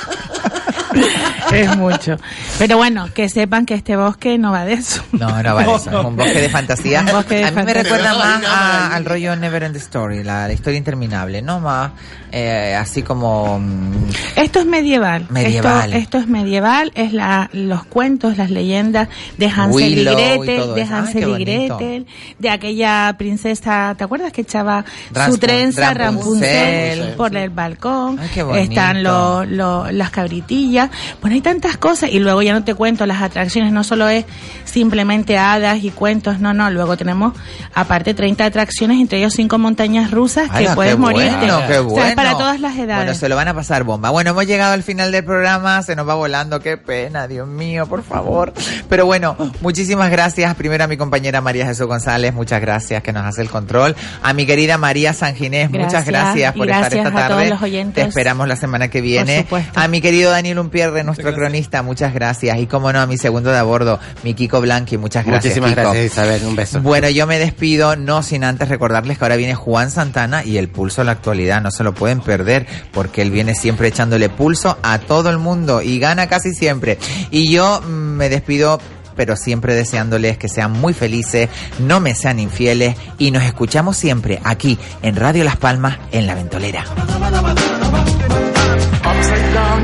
Es 1.53 1.77
mucho. 1.77 2.17
Pero 2.59 2.77
bueno, 2.77 3.09
que 3.15 3.29
sepan 3.29 3.65
que 3.67 3.75
este 3.75 3.97
bosque 3.97 4.39
no 4.39 4.53
va 4.53 4.65
de 4.65 4.75
eso. 4.75 5.03
No, 5.13 5.43
no 5.43 5.55
vale 5.55 5.75
eso. 5.75 5.91
Es 6.01 6.05
un 6.07 6.17
bosque 6.17 6.41
de 6.41 6.49
fantasía. 6.51 7.01
Un 7.01 7.07
bosque 7.13 7.37
de 7.37 7.45
a 7.45 7.51
mí 7.51 7.57
me 7.57 7.63
fantasía. 7.65 7.83
recuerda 7.83 8.15
más 8.19 8.45
a- 8.45 8.95
al 8.95 9.05
rollo 9.05 9.37
Never 9.37 9.63
End 9.63 9.77
Story, 9.77 10.23
la, 10.25 10.47
la 10.47 10.53
historia 10.53 10.79
interminable, 10.79 11.43
¿no? 11.43 11.61
Más 11.61 11.91
eh, 12.31 12.75
así 12.79 13.03
como... 13.03 13.59
mm, 13.59 13.93
Esto 14.37 14.61
es 14.61 14.67
medieval. 14.67 15.27
Medieval. 15.31 15.85
Esto, 15.95 15.99
esto 15.99 16.19
es 16.19 16.27
medieval, 16.27 16.93
es 16.95 17.13
la, 17.13 17.49
los 17.53 17.85
cuentos, 17.85 18.37
las 18.37 18.51
leyendas 18.51 19.09
de 19.39 19.47
Hansel 19.47 19.73
Willow 19.97 20.13
y 20.13 20.17
Gretel, 20.47 20.75
de. 20.75 20.83
Ay, 20.83 20.89
Hansel 20.93 21.29
y. 21.29 21.45
Gretel, 21.45 22.07
de 22.39 22.51
aquella 22.51 23.15
princesa, 23.19 23.95
¿te 23.97 24.05
acuerdas 24.05 24.33
que 24.33 24.43
echaba 24.43 24.85
Raspun- 25.15 25.27
su 25.31 25.39
trenza 25.39 25.95
Rapunzel. 25.95 26.99
Rapunzel 26.99 27.15
por 27.17 27.35
el 27.37 27.51
balcón? 27.51 28.19
Ay, 28.21 28.29
qué 28.35 28.43
bonito. 28.43 28.63
Están 28.71 29.03
lo- 29.03 29.45
lo- 29.45 29.91
las 29.91 30.11
cabritillas. 30.11 30.91
Bueno, 31.23 31.38
hay 31.39 31.43
tantas 31.43 31.77
cosas 31.77 32.11
y 32.11 32.19
luego 32.19 32.43
ya 32.43 32.53
no 32.53 32.65
te 32.65 32.75
cuento 32.75 33.07
las 33.07 33.23
atracciones, 33.23 33.73
no 33.73 33.85
solo 33.85 34.09
es 34.09 34.25
simplemente 34.65 35.39
hadas 35.39 35.83
y 35.83 35.91
cuentos, 35.91 36.41
no, 36.41 36.53
no, 36.53 36.71
luego 36.71 36.97
tenemos 36.97 37.33
aparte 37.75 38.13
30 38.13 38.45
atracciones, 38.45 39.01
entre 39.01 39.19
ellos 39.19 39.35
cinco 39.37 39.57
montañas 39.59 40.11
rusas 40.11 40.51
que 40.51 40.59
¡Hala, 40.67 40.75
puedes 40.75 40.99
morirte. 40.99 41.37
bueno, 41.37 41.63
qué 41.69 41.79
O 41.79 41.91
sea, 41.95 42.09
es 42.11 42.15
para 42.17 42.33
bueno! 42.33 42.39
todas 42.45 42.61
las 42.61 42.77
edades. 42.77 42.97
Bueno, 43.05 43.15
se 43.15 43.29
lo 43.29 43.37
van 43.37 43.49
a 43.49 43.55
pasar 43.55 43.85
bomba. 43.85 44.11
Bueno, 44.11 44.31
hemos 44.31 44.47
llegado 44.47 44.73
al 44.75 44.83
final 44.83 45.13
del 45.13 45.25
programa, 45.25 45.83
se 45.83 45.95
nos 45.97 46.09
va 46.09 46.15
volando, 46.15 46.61
qué 46.61 46.77
pena, 46.77 47.29
Dios 47.29 47.47
mío, 47.47 47.87
por 47.87 48.03
favor. 48.03 48.53
Pero 48.89 49.07
bueno, 49.07 49.37
muchísimas 49.61 50.11
gracias. 50.11 50.55
Primero 50.57 50.85
a 50.85 50.87
mi 50.89 50.97
compañera 50.97 51.41
María 51.41 51.67
Jesús 51.67 51.87
González, 51.87 52.35
muchas 52.35 52.61
gracias 52.61 53.03
que 53.03 53.13
nos 53.13 53.25
hace 53.25 53.43
el 53.43 53.49
control. 53.51 53.95
A 54.23 54.33
mi 54.33 54.45
querida 54.45 54.77
María 54.77 55.13
San 55.13 55.35
Ginés, 55.37 55.71
muchas 55.71 56.05
Gracias, 56.05 56.07
gracias 56.09 56.55
por 56.55 56.67
estar 56.69 56.81
gracias 56.91 57.07
esta 57.07 57.29
tarde. 57.29 57.49
los 57.51 57.63
oyentes. 57.63 58.03
Te 58.05 58.09
esperamos 58.09 58.49
la 58.49 58.57
semana 58.57 58.89
que 58.89 59.01
viene. 59.01 59.43
supuesto. 59.43 59.79
A 59.79 59.89
mi 59.89 60.01
querido 60.01 60.31
Daniel 60.31 60.59
Umpierre, 60.59 61.05
nuestro 61.05 61.28
cronista, 61.35 61.83
muchas 61.83 62.15
gracias. 62.15 62.59
Y 62.59 62.67
como 62.67 62.93
no, 62.93 63.01
a 63.01 63.07
mi 63.07 63.19
segundo 63.19 63.51
de 63.51 63.59
a 63.59 63.63
bordo, 63.63 63.99
mi 64.23 64.35
Kiko 64.35 64.61
Blanqui, 64.61 64.99
muchas 64.99 65.25
gracias. 65.25 65.57
Muchísimas 65.57 65.71
Kiko. 65.71 65.83
gracias, 65.83 66.13
Isabel. 66.13 66.45
Un 66.45 66.57
beso. 66.57 66.81
Bueno, 66.81 67.09
yo 67.09 67.27
me 67.27 67.39
despido, 67.39 67.97
no 67.97 68.23
sin 68.23 68.45
antes 68.45 68.69
recordarles 68.69 69.19
que 69.19 69.25
ahora 69.25 69.37
viene 69.37 69.55
Juan 69.55 69.91
Santana 69.91 70.45
y 70.45 70.59
el 70.59 70.69
pulso 70.69 71.03
a 71.03 71.05
la 71.05 71.13
actualidad, 71.13 71.63
no 71.63 71.71
se 71.71 71.85
lo 71.85 71.95
pueden 71.95 72.21
perder, 72.21 72.67
porque 72.93 73.23
él 73.23 73.31
viene 73.31 73.55
siempre 73.55 73.89
echándole 73.89 74.29
pulso 74.29 74.79
a 74.83 74.99
todo 74.99 75.31
el 75.31 75.39
mundo 75.39 75.83
y 75.83 75.99
gana 75.99 76.27
casi 76.29 76.53
siempre. 76.55 76.99
Y 77.31 77.51
yo 77.51 77.81
mm, 77.81 77.87
me 77.87 78.29
despido 78.29 78.79
pero 79.19 79.35
siempre 79.35 79.75
deseándoles 79.75 80.39
que 80.39 80.49
sean 80.49 80.71
muy 80.71 80.95
felices, 80.95 81.49
no 81.81 81.99
me 81.99 82.15
sean 82.15 82.39
infieles 82.39 82.95
y 83.19 83.33
nos 83.33 83.43
escuchamos 83.43 83.97
siempre 83.97 84.41
aquí 84.45 84.79
en 85.03 85.17
Radio 85.17 85.43
Las 85.43 85.57
Palmas 85.57 85.99
en 86.13 86.29
La 86.29 86.37
Ventolera. 86.37 86.85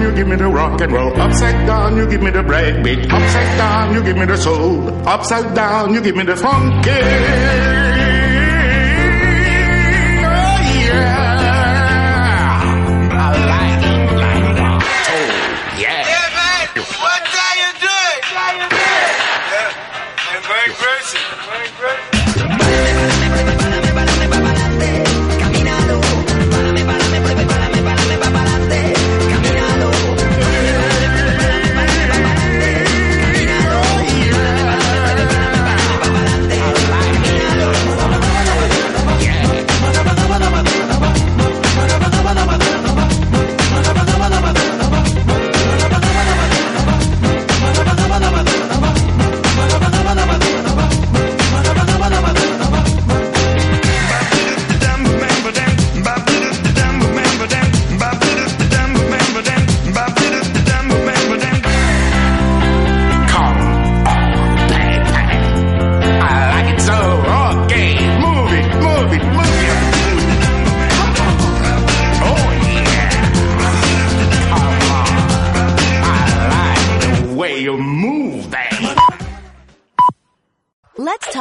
You 0.04 0.12
give 0.12 0.28
me 0.28 0.36
the 0.36 0.48
rock 0.48 0.78
and 0.82 0.92
roll. 0.92 1.18
Upside 1.18 1.66
down, 1.66 1.96
you 1.96 2.06
give 2.06 2.20
me 2.20 2.30
the 2.30 2.42
breakbeat. 2.42 3.10
Upside 3.10 3.56
down, 3.56 3.94
you 3.94 4.02
give 4.02 4.18
me 4.18 4.26
the 4.26 4.36
soul. 4.36 4.86
Upside 5.08 5.54
down, 5.54 5.94
you 5.94 6.02
give 6.02 6.14
me 6.14 6.24
the 6.24 6.36
funky. 6.36 6.90
Oh, 10.20 10.60
yeah. 10.84 11.23